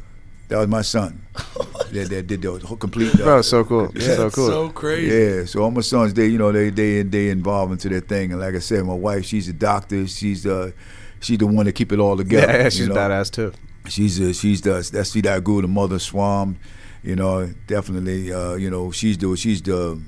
that 0.48 0.58
was 0.58 0.68
my 0.68 0.82
son. 0.82 1.20
that, 1.92 2.08
that 2.10 2.26
did 2.26 2.42
the 2.42 2.58
whole 2.58 2.76
complete. 2.76 3.14
Uh, 3.14 3.24
Bro, 3.24 3.42
so 3.42 3.64
cool. 3.64 3.90
Yeah. 3.94 4.16
So 4.16 4.30
cool. 4.30 4.48
So 4.48 4.68
crazy. 4.70 5.14
Yeah, 5.14 5.44
so 5.44 5.62
all 5.62 5.70
my 5.70 5.80
sons, 5.82 6.12
they 6.14 6.26
you 6.26 6.38
know 6.38 6.52
they 6.52 6.70
they 6.70 6.98
in 7.00 7.10
they 7.10 7.30
involved 7.30 7.72
into 7.72 7.88
their 7.88 8.00
thing, 8.00 8.32
and 8.32 8.40
like 8.40 8.54
I 8.54 8.58
said, 8.58 8.84
my 8.84 8.94
wife, 8.94 9.24
she's 9.24 9.48
a 9.48 9.52
doctor. 9.52 10.06
She's 10.06 10.44
uh 10.46 10.72
she's 11.20 11.38
the 11.38 11.46
one 11.46 11.66
to 11.66 11.72
keep 11.72 11.92
it 11.92 11.98
all 11.98 12.16
together. 12.16 12.46
yeah, 12.52 12.56
yeah, 12.58 12.64
you 12.64 12.70
she's 12.70 12.88
know? 12.88 12.94
badass 12.94 13.30
too. 13.30 13.52
She's 13.88 14.20
uh, 14.20 14.32
she's 14.32 14.60
the 14.60 14.88
that's 14.92 15.10
see 15.10 15.20
that 15.22 15.42
good 15.44 15.64
the 15.64 15.68
mother 15.68 15.98
SWAM, 15.98 16.56
you 17.02 17.16
know 17.16 17.48
definitely 17.66 18.32
uh, 18.32 18.54
you 18.54 18.68
know 18.70 18.90
she's 18.90 19.16
the 19.18 19.34
she's 19.36 19.62
the, 19.62 20.00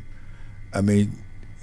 I 0.75 0.81
mean, 0.81 1.13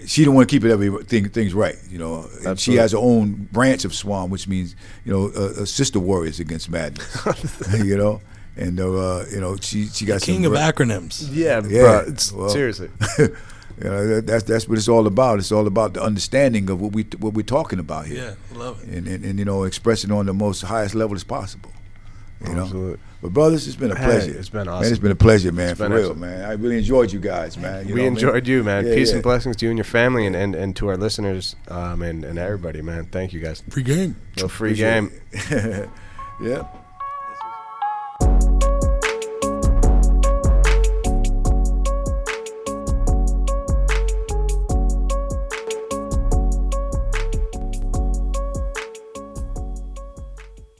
she 0.05 0.25
don't 0.25 0.33
want 0.35 0.49
to 0.49 0.55
keep 0.55 0.63
it 0.65 0.71
everything 0.71 1.29
things 1.29 1.53
right 1.53 1.75
you 1.89 1.97
know. 1.99 2.27
And 2.45 2.59
she 2.59 2.75
has 2.75 2.91
her 2.93 2.97
own 2.97 3.47
branch 3.51 3.85
of 3.85 3.93
SWAM, 3.93 4.29
which 4.29 4.47
means 4.47 4.75
you 5.05 5.11
know 5.13 5.31
uh, 5.35 5.61
uh, 5.61 5.65
sister 5.65 5.99
warriors 5.99 6.39
against 6.39 6.69
madness, 6.69 7.73
you 7.83 7.97
know, 7.97 8.21
and 8.57 8.79
uh, 8.79 9.25
you 9.31 9.39
know 9.39 9.57
she 9.57 9.87
she 9.87 10.05
got 10.05 10.21
King 10.21 10.43
some 10.43 10.45
of 10.45 10.51
gra- 10.51 10.73
acronyms. 10.85 11.27
Yeah, 11.31 11.61
Yeah, 11.67 12.03
bro. 12.03 12.13
Well. 12.39 12.49
seriously. 12.49 12.89
you 13.19 13.29
know, 13.89 14.21
that's 14.21 14.43
that's 14.43 14.67
what 14.67 14.77
it's 14.77 14.87
all 14.87 15.05
about. 15.07 15.39
It's 15.39 15.51
all 15.51 15.67
about 15.67 15.93
the 15.93 16.01
understanding 16.03 16.69
of 16.69 16.81
what 16.81 16.93
we 16.93 17.03
what 17.19 17.33
we're 17.33 17.43
talking 17.43 17.79
about 17.79 18.05
here 18.07 18.35
Yeah, 18.51 18.57
love 18.57 18.81
it. 18.83 18.89
and, 18.89 19.07
and, 19.07 19.25
and 19.25 19.39
you 19.39 19.45
know 19.45 19.63
expressing 19.63 20.11
on 20.11 20.25
the 20.25 20.33
most 20.33 20.61
highest 20.61 20.95
level 20.95 21.15
as 21.15 21.23
possible. 21.23 21.71
You 22.47 22.55
know, 22.55 22.61
Absolutely. 22.63 22.97
but 23.21 23.33
brothers, 23.33 23.67
it's 23.67 23.75
been 23.75 23.91
a 23.91 23.95
Hey, 23.97 24.05
pleasure. 24.05 24.31
it's 24.37 24.49
been 24.49 24.65
Man, 24.65 24.69
awesome. 24.69 24.91
it's 24.93 25.01
been 25.01 25.11
a 25.11 25.15
pleasure, 25.15 25.51
man. 25.51 25.69
It's 25.69 25.77
For 25.79 25.87
real, 25.89 25.97
excellent. 25.97 26.21
man. 26.21 26.43
I 26.49 26.53
really 26.53 26.77
enjoyed 26.79 27.11
you 27.11 27.19
guys, 27.19 27.55
man. 27.57 27.87
You 27.87 27.93
we 27.93 28.01
know 28.01 28.05
what 28.05 28.07
I 28.07 28.09
mean? 28.09 28.13
enjoyed 28.13 28.47
you, 28.47 28.63
man. 28.63 28.87
Yeah, 28.87 28.95
Peace 28.95 29.09
yeah. 29.09 29.15
and 29.15 29.23
blessings 29.23 29.55
to 29.57 29.65
you 29.65 29.69
and 29.69 29.77
your 29.77 29.85
family, 29.85 30.25
and, 30.25 30.35
and, 30.35 30.55
and 30.55 30.75
to 30.77 30.87
our 30.87 30.97
listeners, 30.97 31.55
um, 31.67 32.01
and, 32.01 32.23
and 32.25 32.39
everybody, 32.39 32.81
man. 32.81 33.05
Thank 33.05 33.31
you 33.33 33.39
guys. 33.41 33.61
Free 33.69 33.83
game. 33.83 34.15
No 34.39 34.47
free 34.47 34.71
Appreciate 34.71 35.11
game. 35.51 35.91
yeah. 36.41 36.65